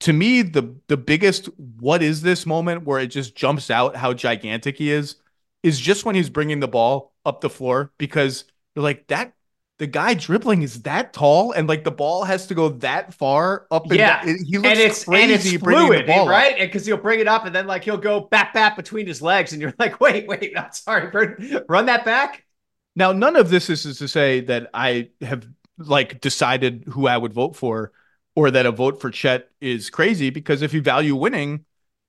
to 0.00 0.12
me, 0.12 0.42
the 0.42 0.76
the 0.86 0.96
biggest 0.96 1.48
what 1.56 2.04
is 2.04 2.22
this 2.22 2.46
moment 2.46 2.84
where 2.84 3.00
it 3.00 3.08
just 3.08 3.34
jumps 3.34 3.68
out 3.68 3.96
how 3.96 4.12
gigantic 4.12 4.78
he 4.78 4.92
is 4.92 5.16
is 5.64 5.80
just 5.80 6.04
when 6.04 6.14
he's 6.14 6.30
bringing 6.30 6.60
the 6.60 6.68
ball 6.68 7.12
up 7.28 7.40
the 7.40 7.50
floor 7.50 7.92
because 7.98 8.44
you're 8.74 8.82
like 8.82 9.06
that 9.08 9.34
the 9.78 9.86
guy 9.86 10.12
dribbling 10.14 10.62
is 10.62 10.82
that 10.82 11.12
tall 11.12 11.52
and 11.52 11.68
like 11.68 11.84
the 11.84 11.90
ball 11.90 12.24
has 12.24 12.48
to 12.48 12.54
go 12.54 12.68
that 12.68 13.14
far 13.14 13.66
up 13.70 13.84
and 13.86 13.94
yeah 13.94 14.24
down. 14.24 14.36
he 14.44 14.58
looks 14.58 14.68
and 14.68 14.80
it's, 14.80 15.04
crazy 15.04 15.22
and 15.22 15.32
it's 15.32 15.62
fluid, 15.62 16.08
right? 16.08 16.58
Because 16.58 16.84
he'll 16.84 16.96
bring 16.96 17.20
it 17.20 17.28
up 17.28 17.46
and 17.46 17.54
then 17.54 17.66
like 17.66 17.84
he'll 17.84 17.96
go 17.96 18.20
back 18.20 18.52
back 18.52 18.76
between 18.76 19.06
his 19.06 19.22
legs 19.22 19.52
and 19.52 19.62
you're 19.62 19.74
like 19.78 20.00
wait 20.00 20.26
wait 20.26 20.52
I'm 20.56 20.72
sorry 20.72 21.64
run 21.68 21.86
that 21.86 22.04
back? 22.04 22.44
Now 22.96 23.12
none 23.12 23.36
of 23.36 23.50
this 23.50 23.70
is, 23.70 23.86
is 23.86 23.98
to 23.98 24.08
say 24.08 24.40
that 24.40 24.68
I 24.74 25.10
have 25.20 25.46
like 25.78 26.20
decided 26.20 26.84
who 26.88 27.06
I 27.06 27.16
would 27.16 27.32
vote 27.32 27.54
for 27.54 27.92
or 28.34 28.50
that 28.50 28.66
a 28.66 28.72
vote 28.72 29.00
for 29.00 29.10
Chet 29.10 29.48
is 29.60 29.90
crazy 29.90 30.30
because 30.30 30.62
if 30.62 30.74
you 30.74 30.82
value 30.82 31.14
winning 31.14 31.64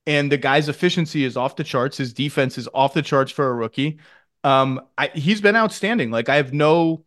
and 0.08 0.32
the 0.32 0.38
guy's 0.38 0.70
efficiency 0.70 1.24
is 1.24 1.38
off 1.38 1.56
the 1.56 1.64
charts 1.64 1.98
his 1.98 2.14
defense 2.14 2.58
is 2.58 2.68
off 2.74 2.96
the 2.96 3.04
charts 3.04 3.32
for 3.32 3.48
a 3.48 3.54
rookie 3.54 4.00
um, 4.44 4.82
I, 4.98 5.08
he's 5.08 5.42
been 5.42 5.56
outstanding. 5.56 6.12
Like 6.12 6.30
I 6.30 6.36
have 6.36 6.54
no 6.54 7.06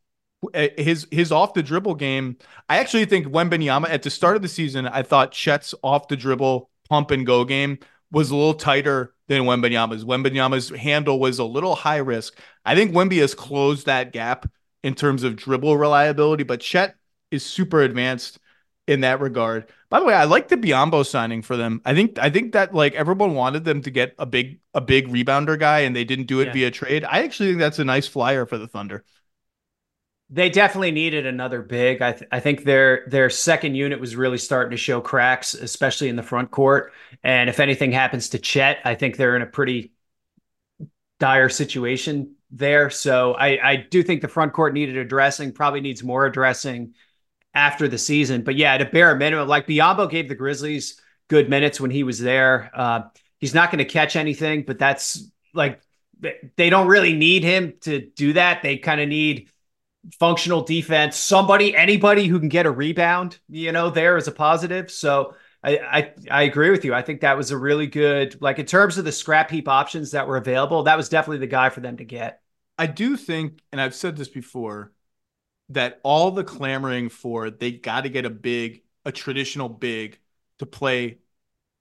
eh, 0.55 0.69
his 0.77 1.07
his 1.11 1.33
off 1.33 1.55
the 1.55 1.63
dribble 1.63 1.95
game. 1.97 2.37
I 2.69 2.79
actually 2.79 3.05
think 3.07 3.27
Wembanyama 3.27 3.89
at 3.89 4.03
the 4.03 4.11
start 4.11 4.37
of 4.37 4.43
the 4.43 4.49
season, 4.49 4.87
I 4.87 5.03
thought 5.03 5.33
Chet's 5.33 5.75
off 5.83 6.09
the 6.09 6.17
dribble 6.17 6.71
pump 6.89 7.11
and 7.11 7.27
go 7.27 7.45
game 7.45 7.79
was 8.11 8.31
a 8.31 8.37
little 8.37 8.55
tighter 8.55 9.15
than 9.29 9.43
Wembanyama's. 9.43 10.05
Wembanyama's 10.05 10.69
handle 10.69 11.19
was 11.19 11.39
a 11.39 11.45
little 11.45 11.75
high 11.75 11.97
risk. 11.97 12.39
I 12.65 12.75
think 12.75 12.93
Wemby 12.93 13.19
has 13.21 13.35
closed 13.35 13.87
that 13.87 14.13
gap 14.13 14.47
in 14.83 14.95
terms 14.95 15.23
of 15.23 15.37
dribble 15.37 15.79
reliability, 15.79 16.43
but 16.43 16.61
Chet 16.61 16.95
is 17.31 17.45
super 17.45 17.81
advanced 17.81 18.39
in 18.87 19.01
that 19.01 19.21
regard. 19.21 19.67
By 19.89 20.01
the 20.01 20.07
way, 20.07 20.15
I 20.15 20.25
like 20.25 20.49
the 20.49 20.57
Biyombo 20.57 21.07
signing 21.07 21.43
for 21.43 21.57
them. 21.57 21.81
I 21.85 21.95
think 21.95 22.19
I 22.19 22.31
think 22.31 22.53
that 22.53 22.75
like 22.75 22.95
everyone 22.95 23.35
wanted 23.35 23.65
them 23.65 23.83
to 23.83 23.91
get 23.91 24.15
a 24.19 24.27
big 24.27 24.61
a 24.75 24.81
big 24.81 25.09
rebounder 25.09 25.59
guy 25.59 25.81
and 25.81 25.95
they 25.95 26.05
didn't 26.05 26.27
do 26.27 26.41
it 26.41 26.47
yeah. 26.49 26.53
via 26.53 26.71
trade. 26.71 27.05
I 27.05 27.23
actually 27.23 27.51
think 27.51 27.61
that's 27.61 27.79
a 27.79 27.85
nice 27.85 28.09
flyer 28.09 28.47
for 28.47 28.59
the 28.59 28.67
Thunder. 28.67 29.05
They 30.31 30.49
definitely 30.49 30.93
needed 30.93 31.27
another 31.27 31.61
big. 31.61 32.01
I, 32.01 32.13
th- 32.13 32.29
I 32.33 32.41
think 32.41 32.65
their 32.65 33.05
their 33.07 33.29
second 33.29 33.75
unit 33.75 34.01
was 34.01 34.17
really 34.17 34.39
starting 34.39 34.71
to 34.71 34.79
show 34.79 35.01
cracks, 35.01 35.53
especially 35.55 36.09
in 36.09 36.17
the 36.17 36.23
front 36.23 36.51
court. 36.51 36.93
And 37.23 37.51
if 37.51 37.61
anything 37.61 37.93
happens 37.93 38.31
to 38.31 38.39
Chet, 38.39 38.79
I 38.85 38.95
think 38.95 39.17
they're 39.17 39.37
in 39.37 39.43
a 39.43 39.47
pretty 39.47 39.93
dire 41.21 41.51
situation 41.51 42.35
there. 42.51 42.91
So 42.91 43.35
I, 43.35 43.59
I 43.63 43.77
do 43.77 44.03
think 44.03 44.23
the 44.23 44.29
front 44.29 44.55
court 44.55 44.75
needed 44.75 44.97
addressing, 44.97 45.53
probably 45.53 45.81
needs 45.81 46.03
more 46.03 46.27
addressing 46.27 46.95
after 47.55 47.89
the 47.89 47.99
season. 47.99 48.43
But 48.43 48.57
yeah, 48.57 48.75
at 48.75 48.83
a 48.83 48.87
bare 48.87 49.15
minimum, 49.15 49.49
like 49.49 49.67
Biyombo 49.67 50.11
gave 50.11 50.29
the 50.29 50.35
Grizzlies 50.35 51.01
good 51.29 51.49
minutes 51.49 51.81
when 51.81 51.91
he 51.91 52.03
was 52.03 52.19
there. 52.19 52.71
Uh, 52.75 53.03
he's 53.39 53.55
not 53.55 53.71
going 53.71 53.79
to 53.79 53.85
catch 53.85 54.17
anything, 54.17 54.65
but 54.67 54.79
that's 54.79 55.25
like 55.55 55.81
they 56.57 56.71
don't 56.71 56.87
really 56.87 57.15
need 57.15 57.43
him 57.43 57.75
to 57.83 58.01
do 58.01 58.35
that. 58.35 58.63
They 58.63 58.77
kind 58.77 59.01
of 59.01 59.09
need 59.09 59.51
functional 60.19 60.63
defense, 60.63 61.17
somebody, 61.17 61.77
anybody 61.77 62.27
who 62.27 62.41
can 62.41 62.49
get 62.49 62.67
a 62.67 62.71
rebound, 62.71 63.39
you 63.49 63.73
know, 63.73 63.91
there 63.91 64.17
is 64.17 64.29
a 64.29 64.33
positive. 64.33 64.91
So 64.91 65.35
I, 65.63 65.79
I, 65.79 66.13
I 66.31 66.43
agree 66.43 66.71
with 66.71 66.85
you. 66.85 66.93
I 66.93 67.03
think 67.03 67.21
that 67.21 67.37
was 67.37 67.51
a 67.51 67.59
really 67.59 67.87
good, 67.87 68.41
like 68.43 68.59
in 68.59 68.67
terms 68.67 68.99
of 68.99 69.05
the 69.05 69.13
scrap 69.13 69.51
heap 69.51 69.69
options 69.69 70.11
that 70.11 70.27
were 70.27 70.37
available, 70.37 70.85
that 70.85 70.97
was 70.97 71.09
definitely 71.09 71.39
the 71.39 71.47
guy 71.47 71.69
for 71.69 71.81
them 71.81 71.99
to 71.99 72.05
get. 72.05 72.41
I 72.77 72.87
do 72.87 73.17
think, 73.17 73.61
and 73.71 73.81
I've 73.81 73.95
said 73.95 74.17
this 74.17 74.29
before, 74.29 74.93
that 75.71 76.01
all 76.03 76.31
the 76.31 76.45
clamoring 76.45 77.09
for 77.09 77.51
they 77.51 77.73
got 77.73 78.03
to 78.03 78.09
get 78.09 78.25
a 78.25 78.31
big, 78.31 78.83
a 79.05 79.13
traditional 79.13 79.69
big 79.69 80.19
to 80.59 80.67
play 80.67 81.19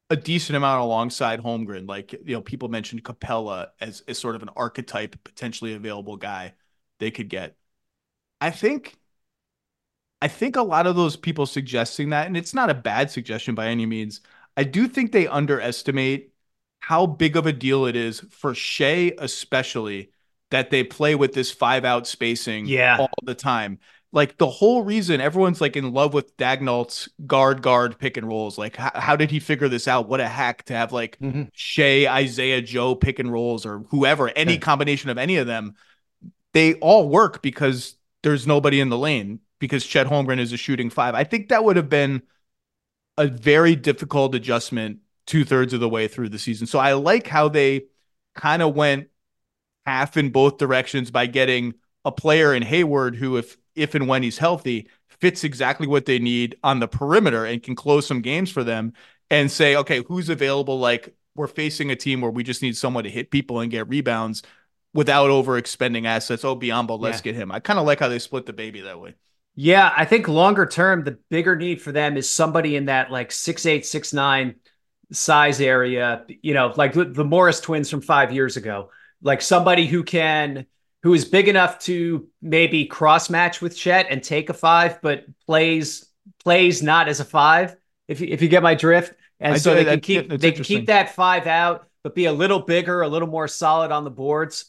a 0.09 0.15
decent 0.15 0.57
amount 0.57 0.81
alongside 0.81 1.41
Holmgren. 1.41 1.87
Like, 1.87 2.13
you 2.13 2.35
know, 2.35 2.41
people 2.41 2.69
mentioned 2.69 3.03
Capela 3.03 3.69
as, 3.79 4.01
as 4.07 4.17
sort 4.19 4.35
of 4.35 4.43
an 4.43 4.49
archetype, 4.55 5.23
potentially 5.23 5.73
available 5.73 6.17
guy 6.17 6.53
they 6.99 7.11
could 7.11 7.29
get. 7.29 7.55
I 8.39 8.51
think 8.51 8.97
I 10.21 10.27
think 10.27 10.55
a 10.55 10.61
lot 10.61 10.85
of 10.87 10.95
those 10.95 11.15
people 11.17 11.45
suggesting 11.45 12.09
that, 12.09 12.27
and 12.27 12.37
it's 12.37 12.53
not 12.53 12.69
a 12.69 12.75
bad 12.75 13.09
suggestion 13.09 13.55
by 13.55 13.67
any 13.67 13.85
means. 13.85 14.21
I 14.55 14.63
do 14.63 14.87
think 14.87 15.11
they 15.11 15.27
underestimate 15.27 16.33
how 16.79 17.05
big 17.07 17.35
of 17.37 17.47
a 17.47 17.53
deal 17.53 17.85
it 17.85 17.95
is 17.95 18.19
for 18.29 18.53
Shai, 18.53 19.13
especially 19.17 20.11
that 20.51 20.69
they 20.69 20.83
play 20.83 21.15
with 21.15 21.33
this 21.33 21.51
five 21.51 21.83
out 21.83 22.05
spacing 22.05 22.67
yeah. 22.67 22.97
all 22.99 23.09
the 23.23 23.35
time. 23.35 23.79
Like 24.13 24.37
the 24.37 24.49
whole 24.49 24.83
reason 24.83 25.21
everyone's 25.21 25.61
like 25.61 25.77
in 25.77 25.93
love 25.93 26.13
with 26.13 26.35
Daigneault's 26.35 27.07
guard 27.25 27.61
guard 27.61 27.97
pick 27.97 28.17
and 28.17 28.27
rolls. 28.27 28.57
Like, 28.57 28.75
how, 28.75 28.91
how 28.93 29.15
did 29.15 29.31
he 29.31 29.39
figure 29.39 29.69
this 29.69 29.87
out? 29.87 30.09
What 30.09 30.19
a 30.19 30.27
hack 30.27 30.63
to 30.65 30.73
have 30.73 30.91
like 30.91 31.17
mm-hmm. 31.19 31.43
Shai, 31.53 32.05
Isaiah, 32.07 32.61
Joe 32.61 32.93
pick 32.93 33.19
and 33.19 33.31
rolls 33.31 33.65
or 33.65 33.79
whoever, 33.89 34.29
any 34.29 34.57
combination 34.57 35.09
of 35.09 35.17
any 35.17 35.37
of 35.37 35.47
them. 35.47 35.75
They 36.53 36.73
all 36.75 37.07
work 37.07 37.41
because 37.41 37.95
there's 38.23 38.45
nobody 38.45 38.81
in 38.81 38.89
the 38.89 38.97
lane 38.97 39.39
because 39.59 39.85
Chet 39.85 40.07
Holmgren 40.07 40.39
is 40.39 40.51
a 40.51 40.57
shooting 40.57 40.89
five. 40.89 41.15
I 41.15 41.23
think 41.23 41.47
that 41.47 41.63
would 41.63 41.77
have 41.77 41.89
been 41.89 42.21
a 43.17 43.27
very 43.27 43.77
difficult 43.77 44.35
adjustment 44.35 44.99
two 45.25 45.45
thirds 45.45 45.71
of 45.71 45.79
the 45.79 45.87
way 45.87 46.09
through 46.09 46.27
the 46.27 46.39
season. 46.39 46.67
So 46.67 46.79
I 46.79 46.93
like 46.93 47.27
how 47.27 47.47
they 47.47 47.85
kind 48.35 48.61
of 48.61 48.75
went 48.75 49.07
half 49.85 50.17
in 50.17 50.29
both 50.29 50.57
directions 50.57 51.11
by 51.11 51.25
getting 51.25 51.73
a 52.05 52.11
player 52.11 52.53
in 52.53 52.63
Hayward 52.63 53.15
who, 53.15 53.37
if 53.37 53.57
if 53.75 53.95
and 53.95 54.07
when 54.07 54.23
he's 54.23 54.37
healthy, 54.37 54.87
fits 55.07 55.43
exactly 55.43 55.87
what 55.87 56.05
they 56.05 56.19
need 56.19 56.57
on 56.63 56.79
the 56.79 56.87
perimeter 56.87 57.45
and 57.45 57.63
can 57.63 57.75
close 57.75 58.05
some 58.05 58.21
games 58.21 58.51
for 58.51 58.63
them 58.63 58.93
and 59.29 59.49
say, 59.49 59.75
okay, 59.77 60.03
who's 60.07 60.29
available? 60.29 60.79
Like 60.79 61.15
we're 61.35 61.47
facing 61.47 61.91
a 61.91 61.95
team 61.95 62.21
where 62.21 62.31
we 62.31 62.43
just 62.43 62.61
need 62.61 62.75
someone 62.75 63.03
to 63.05 63.09
hit 63.09 63.31
people 63.31 63.59
and 63.59 63.71
get 63.71 63.87
rebounds 63.87 64.43
without 64.93 65.29
overexpending 65.29 66.05
assets. 66.05 66.43
Oh, 66.43 66.55
Biyombo, 66.55 66.99
let's 66.99 67.19
yeah. 67.19 67.31
get 67.31 67.35
him. 67.35 67.51
I 67.51 67.59
kind 67.59 67.79
of 67.79 67.85
like 67.85 67.99
how 67.99 68.09
they 68.09 68.19
split 68.19 68.45
the 68.45 68.53
baby 68.53 68.81
that 68.81 68.99
way. 68.99 69.15
Yeah, 69.55 69.93
I 69.95 70.05
think 70.05 70.27
longer 70.27 70.65
term, 70.65 71.03
the 71.03 71.17
bigger 71.29 71.55
need 71.55 71.81
for 71.81 71.91
them 71.91 72.17
is 72.17 72.33
somebody 72.33 72.75
in 72.75 72.85
that 72.85 73.11
like 73.11 73.31
six 73.31 73.65
eight, 73.65 73.85
six 73.85 74.13
nine 74.13 74.55
size 75.11 75.59
area. 75.59 76.25
You 76.41 76.53
know, 76.53 76.73
like 76.75 76.93
the 76.93 77.25
Morris 77.25 77.59
twins 77.59 77.89
from 77.89 78.01
five 78.01 78.33
years 78.33 78.57
ago. 78.57 78.89
Like 79.21 79.41
somebody 79.41 79.85
who 79.87 80.03
can 80.03 80.65
who 81.03 81.13
is 81.13 81.25
big 81.25 81.47
enough 81.47 81.79
to 81.79 82.27
maybe 82.41 82.85
cross 82.85 83.29
match 83.29 83.61
with 83.61 83.75
Chet 83.75 84.07
and 84.09 84.23
take 84.23 84.49
a 84.49 84.53
five, 84.53 85.01
but 85.01 85.25
plays 85.45 86.07
plays 86.43 86.83
not 86.83 87.07
as 87.07 87.19
a 87.19 87.25
five. 87.25 87.75
If 88.07 88.19
you, 88.19 88.27
if 88.29 88.41
you 88.41 88.49
get 88.49 88.63
my 88.63 88.75
drift, 88.75 89.13
and 89.39 89.55
I 89.55 89.57
so 89.57 89.73
they 89.73 89.85
can 89.85 89.99
keep 89.99 90.29
they 90.29 90.51
can 90.51 90.63
keep 90.63 90.87
that 90.87 91.15
five 91.15 91.47
out, 91.47 91.87
but 92.03 92.15
be 92.15 92.25
a 92.25 92.33
little 92.33 92.59
bigger, 92.59 93.01
a 93.01 93.07
little 93.07 93.27
more 93.27 93.47
solid 93.47 93.91
on 93.91 94.03
the 94.03 94.11
boards. 94.11 94.65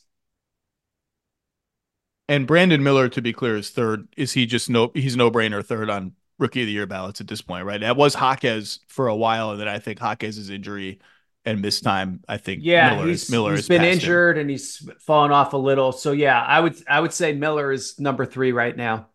And 2.28 2.46
Brandon 2.46 2.82
Miller, 2.82 3.08
to 3.10 3.20
be 3.20 3.32
clear, 3.32 3.56
is 3.56 3.70
third. 3.70 4.08
Is 4.16 4.32
he 4.32 4.46
just 4.46 4.70
no? 4.70 4.90
He's 4.94 5.16
no 5.16 5.30
brainer 5.30 5.64
third 5.64 5.90
on 5.90 6.12
rookie 6.38 6.62
of 6.62 6.66
the 6.66 6.72
year 6.72 6.86
ballots 6.86 7.20
at 7.20 7.28
this 7.28 7.42
point, 7.42 7.66
right? 7.66 7.80
That 7.80 7.96
was 7.96 8.14
Jaquez 8.14 8.80
for 8.88 9.08
a 9.08 9.16
while, 9.16 9.50
and 9.50 9.60
then 9.60 9.68
I 9.68 9.78
think 9.78 9.98
Jaquez's 9.98 10.50
injury 10.50 11.00
and 11.44 11.60
missed 11.60 11.82
time. 11.82 12.22
I 12.28 12.36
think 12.36 12.60
yeah, 12.62 12.94
Miller 12.94 13.08
he's, 13.08 13.24
is, 13.24 13.30
Miller 13.30 13.56
he's 13.56 13.68
been 13.68 13.84
injured 13.84 14.36
him. 14.36 14.42
and 14.42 14.50
he's 14.50 14.88
fallen 15.00 15.32
off 15.32 15.52
a 15.52 15.56
little. 15.56 15.92
So 15.92 16.12
yeah, 16.12 16.40
I 16.40 16.60
would 16.60 16.76
I 16.88 17.00
would 17.00 17.12
say 17.12 17.32
Miller 17.32 17.72
is 17.72 17.98
number 17.98 18.24
three 18.24 18.52
right 18.52 18.76
now. 18.76 19.08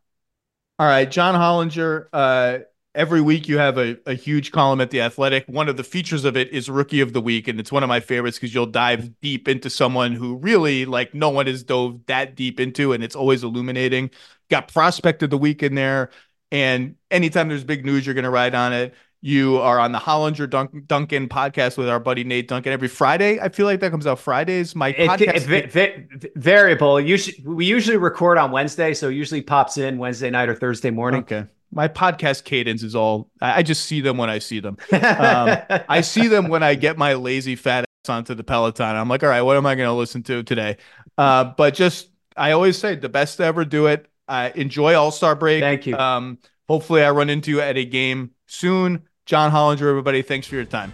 All 0.80 0.88
right, 0.88 1.10
John 1.10 1.36
Hollinger. 1.36 2.08
Uh, 2.14 2.60
every 2.98 3.22
week 3.22 3.48
you 3.48 3.60
have 3.60 3.78
a, 3.78 3.96
a 4.08 4.16
huge 4.16 4.52
column 4.52 4.82
at 4.82 4.90
the 4.90 5.00
athletic 5.00 5.46
one 5.48 5.70
of 5.70 5.78
the 5.78 5.84
features 5.84 6.26
of 6.26 6.36
it 6.36 6.50
is 6.50 6.68
rookie 6.68 7.00
of 7.00 7.14
the 7.14 7.22
week 7.22 7.48
and 7.48 7.60
it's 7.60 7.72
one 7.72 7.84
of 7.84 7.88
my 7.88 8.00
favorites 8.00 8.38
because 8.38 8.56
you'll 8.56 8.66
dive 8.66 9.20
deep 9.22 9.48
into 9.48 9.70
someone 9.70 10.14
who 10.14 10.36
really 10.38 10.84
like 10.84 11.14
no 11.14 11.30
one 11.30 11.46
has 11.46 11.62
dove 11.62 12.00
that 12.08 12.34
deep 12.36 12.60
into 12.60 12.94
and 12.94 13.04
it's 13.04 13.16
always 13.16 13.44
illuminating 13.44 14.10
got 14.50 14.68
prospect 14.68 15.22
of 15.22 15.30
the 15.30 15.38
week 15.38 15.62
in 15.62 15.76
there 15.76 16.10
and 16.52 16.96
anytime 17.12 17.48
there's 17.48 17.64
big 17.64 17.86
news 17.86 18.04
you're 18.04 18.16
going 18.16 18.24
to 18.24 18.32
ride 18.32 18.56
on 18.56 18.74
it 18.74 18.96
you 19.22 19.58
are 19.58 19.80
on 19.80 19.92
the 19.92 20.00
Hollinger 20.00 20.50
Dun- 20.50 20.84
Duncan 20.88 21.28
podcast 21.28 21.78
with 21.78 21.90
our 21.90 22.00
buddy 22.00 22.24
Nate 22.24 22.48
Duncan 22.48 22.72
every 22.72 22.88
Friday. 22.88 23.40
I 23.40 23.50
feel 23.50 23.66
like 23.66 23.80
that 23.80 23.92
comes 23.92 24.08
out 24.08 24.20
Fridays. 24.20 24.76
My 24.76 24.90
it, 24.90 25.10
podcast 25.10 25.50
it, 25.50 25.76
it, 25.76 26.32
variable. 26.36 27.00
Usually, 27.00 27.44
we 27.46 27.66
usually 27.66 27.98
record 27.98 28.38
on 28.38 28.52
Wednesday, 28.52 28.94
so 28.94 29.10
it 29.10 29.16
usually 29.16 29.42
pops 29.42 29.78
in 29.78 29.98
Wednesday 29.98 30.30
night 30.30 30.50
or 30.50 30.56
Thursday 30.56 30.92
morning. 30.92 31.22
Okay 31.22 31.46
my 31.72 31.88
podcast 31.88 32.44
cadence 32.44 32.82
is 32.82 32.96
all 32.96 33.30
I 33.42 33.62
just 33.64 33.86
see 33.86 34.02
them 34.02 34.18
when 34.18 34.30
I 34.30 34.40
see 34.40 34.60
them. 34.60 34.78
Um, 35.18 35.58
I 35.90 36.02
see 36.02 36.28
them 36.28 36.48
when 36.48 36.64
I 36.64 36.76
get 36.76 36.98
my 36.98 37.16
lazy 37.16 37.56
fat 37.56 37.86
ass 38.06 38.10
onto 38.10 38.34
the 38.34 38.44
Peloton. 38.44 38.96
I'm 38.96 39.10
like, 39.10 39.24
all 39.24 39.30
right, 39.30 39.42
what 39.42 39.58
am 39.58 39.66
I 39.66 39.76
going 39.76 39.88
to 39.88 39.94
listen 39.94 40.24
to 40.24 40.44
today? 40.44 40.78
Uh, 41.18 41.44
but 41.44 41.74
just 41.74 42.10
I 42.36 42.52
always 42.52 42.78
say 42.78 42.96
the 42.96 43.10
best 43.10 43.38
to 43.38 43.44
ever 43.44 43.66
do 43.66 43.88
it. 43.88 44.08
Uh, 44.28 44.52
enjoy 44.56 44.96
All 44.96 45.12
Star 45.12 45.36
break. 45.36 45.62
Thank 45.62 45.86
you. 45.88 45.96
Um, 45.98 46.38
hopefully, 46.68 47.04
I 47.04 47.12
run 47.12 47.30
into 47.30 47.52
you 47.52 47.62
at 47.62 47.78
a 47.78 47.86
game 47.86 48.32
soon. 48.46 49.04
John 49.26 49.52
Hollinger, 49.52 49.90
everybody, 49.90 50.22
thanks 50.22 50.48
for 50.48 50.56
your 50.56 50.66
time. 50.66 50.94